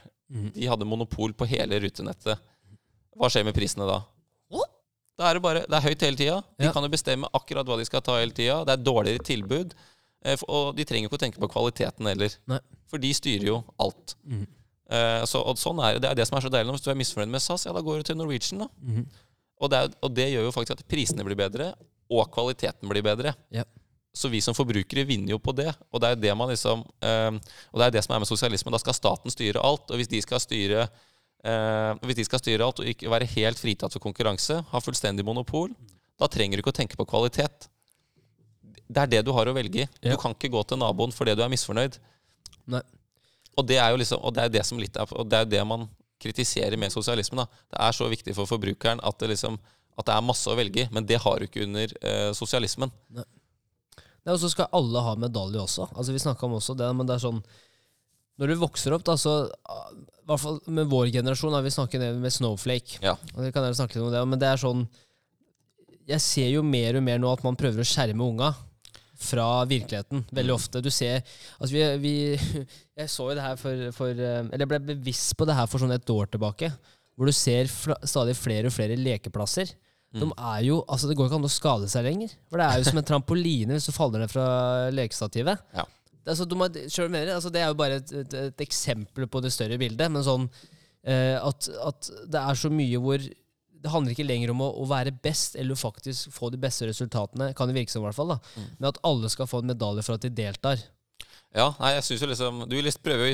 De 0.54 0.70
hadde 0.70 0.86
monopol 0.86 1.34
på 1.34 1.50
hele 1.50 1.80
rutenettet. 1.82 2.38
Hva 3.18 3.26
skjer 3.26 3.42
med 3.48 3.56
prisene 3.56 3.88
da? 3.90 4.04
Da 5.20 5.28
er 5.28 5.36
det 5.36 5.42
bare, 5.44 5.62
det 5.68 5.76
er 5.76 5.84
høyt 5.84 6.00
hele 6.06 6.16
tida. 6.16 6.36
De 6.58 6.64
Ja. 6.70 6.72
kan 6.72 6.82
jo 6.86 6.88
bestemme 6.92 7.28
akkurat 7.36 7.68
hva 7.68 7.76
de 7.78 7.84
skal 7.84 8.00
ta 8.06 8.16
hele 8.18 8.32
tida. 8.32 8.62
Det 8.64 8.72
er 8.78 8.84
dårligere 8.86 9.22
tilbud. 9.26 9.74
eh, 10.24 10.36
Og 10.48 10.74
de 10.76 10.84
trenger 10.88 11.08
ikke 11.08 11.18
å 11.18 11.24
tenke 11.26 11.40
på 11.40 11.48
kvaliteten 11.52 12.06
heller. 12.08 12.32
Nei. 12.48 12.58
For 12.88 12.98
de 12.98 13.12
styrer 13.14 13.44
jo 13.46 13.58
alt. 13.78 14.14
Eh, 14.90 15.22
Så, 15.26 15.38
og 15.46 15.56
sånn 15.60 15.78
er 15.84 15.94
det. 15.94 16.02
Det 16.02 16.10
er 16.10 16.14
det 16.18 16.26
som 16.28 16.38
er 16.38 16.42
så 16.48 16.50
deilig. 16.50 16.72
Hvis 16.74 16.82
du 16.84 16.90
er 16.90 16.98
misfornøyd 16.98 17.30
med 17.30 17.40
SAS, 17.44 17.66
ja, 17.66 17.72
da 17.72 17.80
går 17.80 17.98
du 18.00 18.02
til 18.10 18.16
Norwegian. 18.16 18.58
da. 18.64 18.68
Mm. 18.82 19.06
Og 19.60 19.70
det, 19.70 19.78
er, 19.78 19.94
og 20.02 20.14
det 20.16 20.26
gjør 20.32 20.44
jo 20.48 20.52
faktisk 20.56 20.70
at 20.78 20.88
prisene 20.88 21.24
blir 21.24 21.36
bedre, 21.36 21.74
og 22.10 22.30
kvaliteten 22.32 22.88
blir 22.88 23.02
bedre. 23.02 23.34
Ja. 23.52 23.64
Så 24.12 24.28
vi 24.28 24.40
som 24.40 24.54
forbrukere 24.54 25.04
vinner 25.06 25.30
jo 25.30 25.38
på 25.38 25.54
det. 25.54 25.68
Og 25.92 26.00
det 26.00 26.08
er 26.10 26.16
det 26.16 26.36
man 26.36 26.48
liksom 26.48 26.80
eh, 27.02 27.30
Og 27.30 27.78
det 27.78 27.86
er 27.86 27.90
det 27.94 28.02
som 28.04 28.14
er 28.16 28.18
med 28.24 28.26
sosialismen. 28.26 28.72
Da 28.72 28.78
skal 28.82 28.94
staten 28.94 29.30
styre 29.30 29.62
alt. 29.62 29.88
Og 29.90 29.96
hvis 30.00 30.08
de 30.10 30.20
skal 30.20 30.40
styre 30.40 30.88
eh, 31.44 31.92
hvis 32.04 32.18
de 32.20 32.26
skal 32.28 32.42
styre 32.42 32.66
alt 32.66 32.82
og 32.82 32.90
ikke 32.90 33.10
være 33.12 33.28
helt 33.36 33.60
fritatt 33.60 33.96
for 33.96 34.04
konkurranse, 34.04 34.60
ha 34.70 34.82
fullstendig 34.84 35.26
monopol, 35.26 35.72
da 36.20 36.28
trenger 36.28 36.58
du 36.58 36.64
ikke 36.64 36.74
å 36.74 36.78
tenke 36.80 36.98
på 37.00 37.08
kvalitet. 37.08 37.68
Det 38.90 39.02
er 39.04 39.10
det 39.10 39.24
du 39.26 39.32
har 39.36 39.48
å 39.48 39.56
velge 39.56 39.84
i. 39.84 39.88
Ja. 40.02 40.12
Du 40.12 40.20
kan 40.20 40.34
ikke 40.34 40.52
gå 40.52 40.62
til 40.68 40.80
naboen 40.82 41.14
fordi 41.14 41.36
du 41.38 41.44
er 41.44 41.52
misfornøyd. 41.52 42.00
Nei. 42.74 42.82
Og 43.58 43.66
det 43.66 43.80
er 43.82 43.92
jo 43.92 43.98
liksom, 44.00 44.22
og 44.24 44.34
det 44.36 44.46
er 44.46 44.54
det 44.54 44.64
som 44.66 44.78
litt 44.80 44.96
er, 44.98 45.10
og 45.10 45.28
det 45.30 45.42
er 45.42 45.50
det 45.50 45.62
man 45.66 45.88
kritiserer 46.20 46.76
med 46.80 46.92
sosialismen. 46.92 47.42
da. 47.42 47.62
Det 47.72 47.80
er 47.86 47.96
så 47.96 48.08
viktig 48.10 48.34
for 48.36 48.48
forbrukeren 48.50 49.00
at 49.06 49.20
det 49.20 49.32
liksom 49.32 49.58
at 50.00 50.06
det 50.08 50.14
er 50.16 50.24
masse 50.24 50.48
å 50.48 50.56
velge 50.56 50.84
i, 50.84 50.88
men 50.94 51.06
det 51.06 51.18
har 51.20 51.40
du 51.40 51.46
ikke 51.46 51.64
under 51.66 51.92
eh, 52.06 52.30
sosialismen. 52.36 52.92
Nei, 53.12 53.24
Og 54.32 54.38
så 54.40 54.50
skal 54.52 54.70
alle 54.76 55.02
ha 55.04 55.16
medalje 55.18 55.60
også. 55.60 55.90
Altså 55.94 56.14
Vi 56.14 56.22
snakka 56.22 56.46
om 56.46 56.56
også 56.60 56.76
det, 56.78 56.88
men 56.96 57.08
det 57.08 57.16
er 57.16 57.24
sånn 57.24 57.40
Når 58.40 58.52
du 58.52 58.60
vokser 58.62 58.94
opp, 58.96 59.04
da, 59.04 59.16
så 59.20 59.34
hvert 60.30 60.42
fall 60.42 60.58
med 60.70 60.88
vår 60.90 61.10
generasjon 61.18 61.54
har 61.56 61.64
vi 61.66 61.72
snakket 61.74 62.04
med 62.22 62.34
Snowflake. 62.34 63.00
Ja. 63.04 63.16
Og 63.34 63.44
det 63.44 63.52
kan 63.54 63.66
jeg 63.66 63.78
snakke 63.78 64.00
om 64.02 64.10
det, 64.12 64.24
Men 64.30 64.40
det 64.40 64.48
er 64.50 64.60
sånn 64.60 64.84
Jeg 66.10 66.22
ser 66.24 66.48
jo 66.50 66.64
mer 66.66 66.98
og 66.98 67.06
mer 67.06 67.20
nå 67.22 67.30
at 67.32 67.44
man 67.46 67.58
prøver 67.58 67.82
å 67.82 67.88
skjerme 67.88 68.26
unga 68.26 68.52
fra 69.20 69.64
virkeligheten. 69.68 70.24
Veldig 70.32 70.54
ofte. 70.54 70.80
Du 70.80 70.88
ser 70.90 71.20
Altså, 71.58 71.74
vi, 71.74 71.82
vi 72.00 72.14
Jeg 73.00 73.12
så 73.12 73.28
jo 73.28 73.36
det 73.36 73.44
her 73.44 73.60
for, 73.60 73.84
for 73.96 74.14
eh, 74.14 74.40
Eller 74.46 74.64
jeg 74.64 74.72
ble 74.72 74.80
bevisst 74.94 75.36
på 75.36 75.48
det 75.48 75.58
her 75.58 75.68
for 75.70 75.82
sånn 75.82 75.94
et 75.94 76.14
år 76.14 76.32
tilbake. 76.32 76.72
Hvor 77.18 77.28
du 77.28 77.36
ser 77.36 77.68
stadig 78.08 78.36
flere 78.38 78.70
og 78.70 78.74
flere 78.74 78.96
lekeplasser. 78.96 79.74
De 80.10 80.26
er 80.26 80.62
jo, 80.66 80.80
altså 80.90 81.06
Det 81.06 81.14
går 81.18 81.28
ikke 81.28 81.38
an 81.38 81.46
å 81.46 81.52
skade 81.52 81.88
seg 81.90 82.06
lenger. 82.08 82.32
For 82.50 82.58
det 82.58 82.66
er 82.66 82.80
jo 82.80 82.88
som 82.88 82.98
en 82.98 83.06
trampoline 83.06 83.76
hvis 83.76 83.86
du 83.90 83.94
faller 83.94 84.24
ned 84.24 84.32
fra 84.32 84.46
lekestativet. 84.94 85.60
Ja. 85.76 85.84
Altså, 86.30 86.46
du 86.48 86.56
må, 86.58 86.70
selv 86.88 87.12
mener, 87.12 87.34
altså, 87.36 87.52
det 87.52 87.62
er 87.62 87.72
jo 87.72 87.78
bare 87.78 88.00
et, 88.00 88.14
et, 88.22 88.38
et 88.46 88.64
eksempel 88.64 89.28
på 89.30 89.42
det 89.44 89.52
større 89.54 89.78
bildet. 89.80 90.10
Men 90.12 90.26
sånn 90.26 90.48
eh, 91.02 91.36
at, 91.36 91.70
at 91.90 92.10
det 92.30 92.42
er 92.42 92.60
så 92.60 92.72
mye 92.72 93.02
hvor 93.02 93.22
det 93.80 93.90
handler 93.92 94.12
ikke 94.12 94.28
lenger 94.28 94.52
om 94.52 94.62
å, 94.64 94.70
å 94.82 94.86
være 94.88 95.14
best 95.24 95.56
eller 95.60 95.78
faktisk 95.78 96.32
få 96.34 96.50
de 96.52 96.60
beste 96.60 96.88
resultatene, 96.88 97.52
kan 97.56 97.70
det 97.70 97.78
virke 97.78 97.92
som 97.92 98.02
i 98.02 98.08
hvert 98.08 98.18
fall, 98.18 98.34
da. 98.34 98.40
Mm. 98.52 98.72
men 98.76 98.88
at 98.90 98.98
alle 99.08 99.30
skal 99.32 99.48
få 99.48 99.62
en 99.62 99.70
medalje 99.72 100.04
for 100.04 100.18
at 100.18 100.26
de 100.26 100.32
deltar. 100.36 100.82
Ja, 101.50 101.72
nei, 101.80 101.96
jeg 101.96 102.04
synes 102.06 102.20
jo 102.22 102.28
liksom 102.30 102.58
Du 102.70 102.76
prøver 103.02 103.32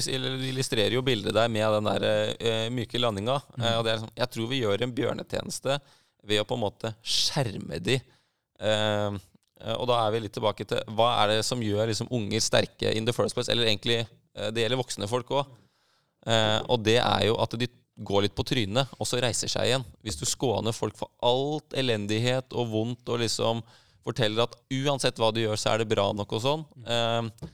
illustrerer 0.49 0.95
jo 0.97 1.03
bildet 1.05 1.35
der 1.37 1.51
med 1.53 1.75
den 1.75 1.89
der 1.91 2.37
uh, 2.41 2.69
myke 2.73 3.01
landinga. 3.01 3.37
Eh, 3.59 3.75
og 3.77 3.85
det 3.85 3.93
er 3.93 3.99
liksom, 3.99 4.13
jeg 4.17 4.31
tror 4.33 4.49
vi 4.49 4.61
gjør 4.63 4.85
en 4.87 4.95
bjørnetjeneste 4.97 5.77
ved 6.27 6.41
å 6.41 6.47
på 6.49 6.57
en 6.57 6.63
måte 6.65 6.95
skjerme 7.05 7.81
de. 7.85 7.99
Eh, 8.57 9.19
og 9.57 9.87
da 9.89 10.03
er 10.03 10.13
vi 10.13 10.21
litt 10.25 10.35
tilbake 10.37 10.67
til 10.69 10.83
hva 10.97 11.15
er 11.23 11.33
det 11.33 11.45
som 11.49 11.63
gjør 11.65 11.89
liksom 11.89 12.11
unger 12.13 12.43
sterke 12.45 12.93
in 12.93 13.07
the 13.09 13.15
first 13.17 13.37
place? 13.37 13.49
Eller 13.53 13.71
egentlig, 13.71 14.03
eh, 14.37 14.51
det 14.53 14.65
gjelder 14.65 14.83
voksne 14.83 15.09
folk 15.09 15.33
òg. 15.33 15.55
Eh, 16.27 16.61
og 16.67 16.83
det 16.85 16.99
er 17.01 17.27
jo 17.29 17.39
at 17.43 17.55
de 17.59 17.69
går 17.97 18.27
litt 18.27 18.37
på 18.37 18.45
trynet, 18.45 18.93
og 18.99 19.09
så 19.09 19.21
reiser 19.23 19.49
seg 19.49 19.71
igjen. 19.71 19.85
Hvis 20.05 20.19
du 20.21 20.27
skåner 20.29 20.75
folk 20.77 20.97
for 20.99 21.13
alt 21.25 21.77
elendighet 21.79 22.53
og 22.53 22.73
vondt 22.75 23.13
og 23.13 23.23
liksom 23.23 23.63
forteller 24.07 24.45
at 24.45 24.57
uansett 24.71 25.19
hva 25.19 25.33
du 25.35 25.41
gjør, 25.43 25.59
så 25.59 25.73
er 25.73 25.83
det 25.83 25.91
bra 25.91 26.11
nok 26.15 26.37
og 26.37 26.43
sånn, 26.45 26.65
eh, 26.87 27.49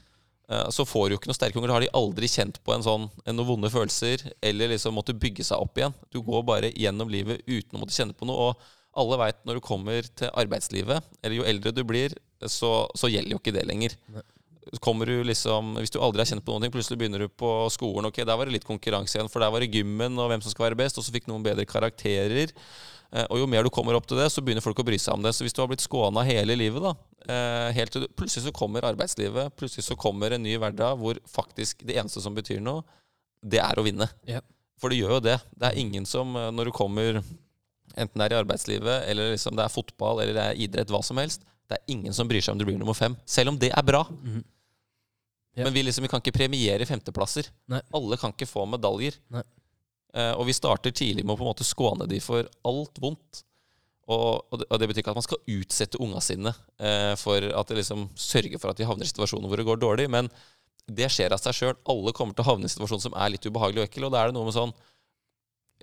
eh, 0.50 0.66
så 0.74 0.84
får 0.88 1.06
du 1.06 1.14
jo 1.14 1.20
ikke 1.20 1.30
noe 1.30 1.38
sterke 1.38 1.60
unger. 1.60 1.70
Da 1.70 1.78
har 1.78 1.86
de 1.86 1.94
aldri 2.00 2.28
kjent 2.32 2.58
på 2.64 2.74
en 2.74 2.84
sånn, 2.84 3.08
en 3.24 3.38
noen 3.38 3.52
vonde 3.54 3.72
følelser 3.72 4.26
eller 4.42 4.74
liksom 4.74 4.98
måtte 4.98 5.16
bygge 5.16 5.46
seg 5.46 5.62
opp 5.62 5.78
igjen. 5.78 5.94
Du 6.10 6.20
går 6.24 6.44
bare 6.48 6.74
gjennom 6.74 7.12
livet 7.12 7.44
uten 7.46 7.78
å 7.78 7.84
måtte 7.84 7.96
kjenne 7.96 8.16
på 8.16 8.28
noe. 8.28 8.50
Og 8.50 8.70
alle 8.98 9.18
veit 9.20 9.40
når 9.48 9.58
du 9.58 9.64
kommer 9.64 10.06
til 10.18 10.30
arbeidslivet, 10.36 11.04
eller 11.22 11.38
jo 11.38 11.48
eldre 11.48 11.72
du 11.72 11.82
blir, 11.88 12.14
så, 12.44 12.72
så 12.98 13.08
gjelder 13.08 13.34
jo 13.36 13.40
ikke 13.40 13.54
det 13.54 13.64
lenger. 13.68 13.96
Kommer 14.80 15.06
du 15.10 15.24
liksom, 15.26 15.74
Hvis 15.80 15.90
du 15.90 15.98
aldri 15.98 16.22
har 16.22 16.28
kjent 16.30 16.44
på 16.46 16.54
noen 16.54 16.64
ting, 16.66 16.72
plutselig 16.74 16.98
begynner 17.00 17.24
du 17.24 17.28
på 17.28 17.50
skolen. 17.74 18.06
ok, 18.08 18.22
Der 18.22 18.38
var 18.38 18.46
det 18.46 18.54
litt 18.56 18.66
konkurranse 18.68 19.18
igjen, 19.18 19.30
for 19.32 19.42
der 19.42 19.50
var 19.52 19.64
det 19.64 19.72
gymmen 19.74 20.18
og 20.22 20.30
hvem 20.30 20.42
som 20.44 20.54
skal 20.54 20.68
være 20.68 20.78
best. 20.78 20.98
Og 20.98 21.06
så 21.06 21.14
fikk 21.14 21.26
noen 21.30 21.44
bedre 21.44 21.66
karakterer. 21.68 22.52
Eh, 23.12 23.26
Og 23.28 23.42
jo 23.42 23.48
mer 23.50 23.66
du 23.66 23.70
kommer 23.74 23.98
opp 23.98 24.06
til 24.08 24.16
det, 24.22 24.30
så 24.32 24.40
begynner 24.44 24.64
folk 24.64 24.78
å 24.78 24.86
bry 24.86 24.98
seg 25.02 25.18
om 25.18 25.22
det. 25.26 25.34
Så 25.36 25.44
hvis 25.44 25.52
du 25.56 25.60
har 25.60 25.68
blitt 25.70 25.84
skåna 25.84 26.24
hele 26.24 26.56
livet, 26.56 26.82
da 26.82 26.94
eh, 27.26 27.72
helt 27.76 27.92
til 27.92 28.06
Plutselig 28.16 28.46
så 28.46 28.54
kommer 28.56 28.86
arbeidslivet, 28.88 29.52
plutselig 29.58 29.84
så 29.86 29.98
kommer 29.98 30.32
en 30.32 30.42
ny 30.46 30.56
hverdag 30.56 30.98
hvor 31.00 31.20
faktisk 31.28 31.82
det 31.88 31.98
eneste 32.00 32.22
som 32.24 32.34
betyr 32.34 32.62
noe, 32.62 32.86
det 33.42 33.60
er 33.60 33.78
å 33.78 33.84
vinne. 33.84 34.08
Yeah. 34.28 34.46
For 34.80 34.90
det 34.90 35.02
gjør 35.02 35.18
jo 35.18 35.22
det. 35.26 35.36
Det 35.58 35.68
er 35.68 35.78
ingen 35.82 36.06
som, 36.08 36.34
eh, 36.38 36.50
når 36.54 36.70
du 36.70 36.76
kommer 36.78 37.20
Enten 37.96 38.20
det 38.20 38.28
er 38.28 38.36
i 38.36 38.40
arbeidslivet, 38.40 39.06
eller 39.10 39.34
liksom 39.34 39.58
det 39.58 39.66
er 39.66 39.72
fotball, 39.72 40.22
eller 40.22 40.36
det 40.36 40.46
er 40.48 40.62
idrett, 40.66 40.92
hva 40.92 41.02
som 41.04 41.20
helst. 41.20 41.44
Det 41.68 41.78
er 41.78 41.94
ingen 41.94 42.14
som 42.16 42.28
bryr 42.28 42.44
seg 42.44 42.54
om 42.54 42.60
du 42.60 42.66
blir 42.68 42.80
nummer 42.80 42.96
fem. 42.96 43.16
Selv 43.28 43.52
om 43.52 43.58
det 43.60 43.72
er 43.72 43.86
bra. 43.86 44.02
Ja. 45.54 45.66
Men 45.66 45.72
vi, 45.74 45.84
liksom, 45.84 46.04
vi 46.04 46.10
kan 46.12 46.22
ikke 46.22 46.34
premiere 46.36 46.86
femteplasser. 46.88 47.48
Nei. 47.72 47.82
Alle 47.96 48.18
kan 48.20 48.32
ikke 48.32 48.48
få 48.48 48.64
medaljer. 48.68 49.18
Eh, 49.32 50.32
og 50.32 50.46
vi 50.48 50.56
starter 50.56 50.92
tidlig 50.92 51.24
med 51.24 51.34
å 51.34 51.40
på 51.40 51.44
en 51.46 51.52
måte 51.52 51.66
skåne 51.66 52.08
de 52.08 52.20
for 52.24 52.48
alt 52.68 53.00
vondt. 53.00 53.42
Og, 54.10 54.42
og, 54.50 54.56
det, 54.60 54.66
og 54.66 54.80
det 54.80 54.88
betyr 54.90 55.04
ikke 55.04 55.12
at 55.14 55.20
man 55.20 55.24
skal 55.24 55.44
utsette 55.54 56.00
unga 56.02 56.20
sine 56.24 56.50
uh, 56.50 57.12
for 57.20 57.44
at 57.54 57.68
det 57.70 57.76
liksom 57.78 58.08
sørger 58.18 58.58
for 58.58 58.72
at 58.72 58.80
de 58.80 58.88
havner 58.88 59.06
i 59.06 59.12
situasjoner 59.12 59.46
hvor 59.46 59.60
det 59.60 59.66
går 59.68 59.78
dårlig. 59.80 60.08
Men 60.10 60.28
det 60.90 61.08
skjer 61.14 61.32
av 61.32 61.40
seg 61.40 61.56
sjøl. 61.56 61.76
Alle 61.88 62.14
kommer 62.16 62.34
til 62.36 62.44
å 62.44 62.50
havne 62.50 62.66
i 62.66 62.68
en 62.68 62.74
situasjon 62.74 63.04
som 63.06 63.14
er 63.14 63.32
litt 63.32 63.46
ubehagelig 63.46 63.84
og 63.84 63.86
ekkel. 63.86 64.08
Og 64.08 64.14
da 64.14 64.22
er 64.22 64.32
det 64.32 64.38
noe 64.38 64.48
med 64.48 64.58
sånn 64.58 64.74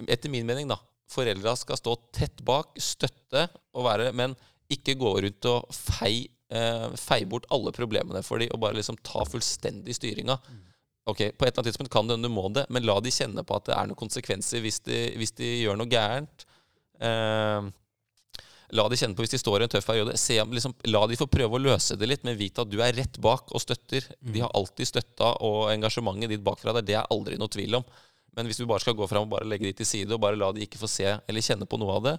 Etter 0.07 0.31
min 0.31 0.45
mening, 0.47 0.69
da. 0.69 0.77
Foreldra 1.09 1.55
skal 1.57 1.79
stå 1.79 1.95
tett 2.15 2.43
bak, 2.45 2.75
støtte 2.77 3.47
og 3.73 3.87
være 3.87 4.11
Men 4.13 4.35
ikke 4.69 4.97
gå 4.99 5.15
rundt 5.25 5.47
og 5.49 5.71
fei, 5.73 6.27
eh, 6.53 6.87
fei 6.93 7.23
bort 7.25 7.47
alle 7.49 7.73
problemene 7.73 8.21
for 8.25 8.41
dem 8.41 8.51
og 8.53 8.61
bare 8.61 8.77
liksom 8.77 8.99
ta 9.01 9.23
fullstendig 9.25 9.95
styringa. 9.97 10.37
Ok, 11.09 11.23
På 11.33 11.45
et 11.45 11.49
eller 11.49 11.63
annet 11.63 11.71
tidspunkt 11.71 11.91
kan 11.91 12.05
det 12.05 12.17
hende 12.17 12.29
du 12.29 12.33
må 12.33 12.45
det, 12.53 12.67
men 12.69 12.85
la 12.85 12.99
de 13.01 13.09
kjenne 13.09 13.41
på 13.41 13.55
at 13.57 13.65
det 13.65 13.73
er 13.73 13.89
noen 13.89 13.97
konsekvenser 13.97 14.61
hvis 14.61 14.79
de, 14.85 14.99
hvis 15.17 15.33
de 15.39 15.47
gjør 15.63 15.79
noe 15.79 15.89
gærent. 15.89 16.45
Eh, 17.01 17.69
la 18.77 18.85
de 18.91 18.99
kjenne 18.99 19.17
på 19.17 19.25
hvis 19.25 19.33
de 19.33 19.39
står 19.41 19.63
i 19.63 19.65
en 19.65 19.73
tøff 19.73 19.87
periode. 19.89 20.13
Se, 20.21 20.37
liksom, 20.37 20.75
la 20.93 21.01
de 21.09 21.17
få 21.17 21.25
prøve 21.31 21.57
å 21.57 21.63
løse 21.63 21.97
det 21.97 22.11
litt, 22.11 22.27
men 22.27 22.37
vite 22.37 22.61
at 22.61 22.69
du 22.69 22.77
er 22.85 22.93
rett 22.93 23.17
bak 23.25 23.49
og 23.49 23.63
støtter. 23.63 24.05
De 24.21 24.43
har 24.43 24.53
alltid 24.53 24.91
støtta, 24.91 25.33
og 25.45 25.71
engasjementet 25.73 26.35
ditt 26.35 26.45
bakfra 26.45 26.75
der, 26.77 26.85
det 26.85 26.99
er 26.99 27.09
aldri 27.09 27.39
noe 27.41 27.49
tvil 27.49 27.79
om. 27.81 27.89
Men 28.37 28.49
hvis 28.49 28.59
du 28.61 28.67
bare 28.69 28.83
skal 28.83 28.97
gå 28.97 29.07
fram 29.09 29.27
og 29.27 29.33
bare 29.33 29.47
legge 29.49 29.69
de 29.69 29.77
til 29.79 29.87
side, 29.87 30.13
og 30.15 30.21
bare 30.23 30.39
la 30.39 30.51
de 30.55 30.65
ikke 30.65 30.81
få 30.81 30.89
se 30.91 31.07
eller 31.09 31.45
kjenne 31.45 31.67
på 31.69 31.79
noe 31.81 31.97
av 31.97 32.05
det, 32.05 32.15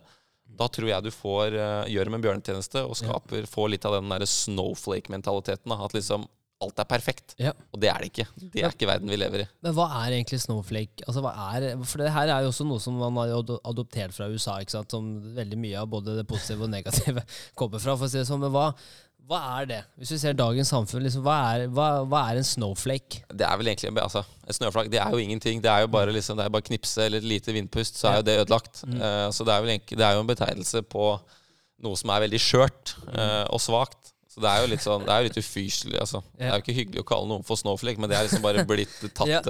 da 0.61 0.67
tror 0.73 0.91
jeg 0.91 1.07
du 1.07 1.13
får 1.15 1.55
uh, 1.55 1.87
gjør 1.91 2.09
dem 2.09 2.19
en 2.19 2.25
bjørnetjeneste 2.25 2.83
og 2.83 2.99
skaper, 2.99 3.47
får 3.47 3.73
litt 3.75 3.87
av 3.87 3.97
den 4.01 4.11
der 4.11 4.27
snowflake-mentaliteten. 4.27 5.75
At 5.77 5.95
liksom 5.95 6.27
alt 6.61 6.81
er 6.83 6.89
perfekt. 6.89 7.35
Ja. 7.41 7.55
Og 7.73 7.81
det 7.81 7.89
er 7.89 8.03
det 8.03 8.11
ikke. 8.11 8.27
Det 8.53 8.63
er 8.63 8.75
ikke 8.75 8.89
verden 8.91 9.09
vi 9.09 9.17
lever 9.17 9.45
i. 9.45 9.49
Men 9.65 9.75
hva 9.77 9.87
er 10.03 10.17
egentlig 10.19 10.43
snowflake? 10.43 11.07
Altså, 11.07 11.23
hva 11.25 11.33
er, 11.55 11.71
for 11.89 12.03
det 12.03 12.11
her 12.13 12.33
er 12.35 12.45
jo 12.45 12.51
også 12.53 12.67
noe 12.69 12.83
som 12.83 12.99
man 13.01 13.17
har 13.17 13.33
adoptert 13.71 14.13
fra 14.17 14.29
USA, 14.29 14.59
ikke 14.61 14.77
sant? 14.77 14.93
som 14.93 15.09
veldig 15.37 15.61
mye 15.61 15.81
av 15.81 15.89
både 15.93 16.19
det 16.19 16.27
positive 16.29 16.67
og 16.67 16.75
negative 16.75 17.25
kommer 17.59 17.81
fra. 17.81 17.97
for 17.97 18.09
å 18.09 18.13
si 18.13 18.21
det 18.21 18.27
sånn. 18.29 18.45
Men 18.45 18.53
hva, 18.53 18.67
hva 19.31 19.41
er 19.61 19.66
det? 19.71 19.81
Hvis 20.01 20.11
vi 20.14 20.18
ser 20.18 20.35
dagens 20.35 20.71
samfunn, 20.73 21.05
liksom, 21.07 21.23
hva, 21.23 21.37
er, 21.53 21.66
hva, 21.71 21.89
hva 22.09 22.23
er 22.31 22.41
en 22.41 22.47
snowflake? 22.47 23.21
Det 23.31 23.47
er 23.47 23.59
vel 23.61 23.71
egentlig 23.71 23.93
altså, 24.03 24.25
Et 24.43 24.57
snøflak 24.57 24.89
det 24.91 24.99
er 24.99 25.12
jo 25.14 25.21
ingenting. 25.23 25.61
Det 25.62 25.71
er 25.71 25.85
jo 25.85 25.91
bare 25.93 26.14
liksom, 26.14 26.39
det 26.41 26.49
er 26.49 26.55
bare 26.55 26.66
knipse 26.66 27.05
eller 27.05 27.23
et 27.23 27.29
lite 27.37 27.55
vindpust, 27.55 28.01
så 28.01 28.11
er 28.11 28.16
jo 28.18 28.25
det 28.27 28.39
ødelagt. 28.43 28.83
Eh, 28.91 29.27
så 29.31 29.47
det 29.47 29.55
er, 29.55 29.62
vel 29.62 29.85
det 29.87 30.07
er 30.07 30.16
jo 30.16 30.25
en 30.25 30.33
betegnelse 30.33 30.83
på 30.91 31.12
noe 31.85 31.99
som 31.99 32.12
er 32.12 32.25
veldig 32.27 32.41
skjørt 32.43 32.95
uh, 33.14 33.47
og 33.55 33.61
svakt. 33.62 34.12
Så 34.31 34.43
det 34.43 34.51
er 34.51 34.62
jo 34.62 34.71
litt 34.71 34.85
sånn, 34.85 35.05
det 35.07 35.14
er 35.14 35.23
jo 35.23 35.29
litt 35.31 35.41
ufyselig. 35.41 35.97
Altså. 36.03 36.21
Det 36.37 36.47
er 36.47 36.53
jo 36.55 36.64
ikke 36.64 36.77
hyggelig 36.77 37.03
å 37.03 37.09
kalle 37.09 37.31
noen 37.31 37.47
for 37.47 37.59
snowflake, 37.59 38.03
men 38.03 38.11
det 38.11 38.18
er 38.18 38.27
liksom 38.27 38.45
bare 38.45 38.66
blitt 38.68 38.99
tatt, 39.18 39.31
Ja. 39.31 39.41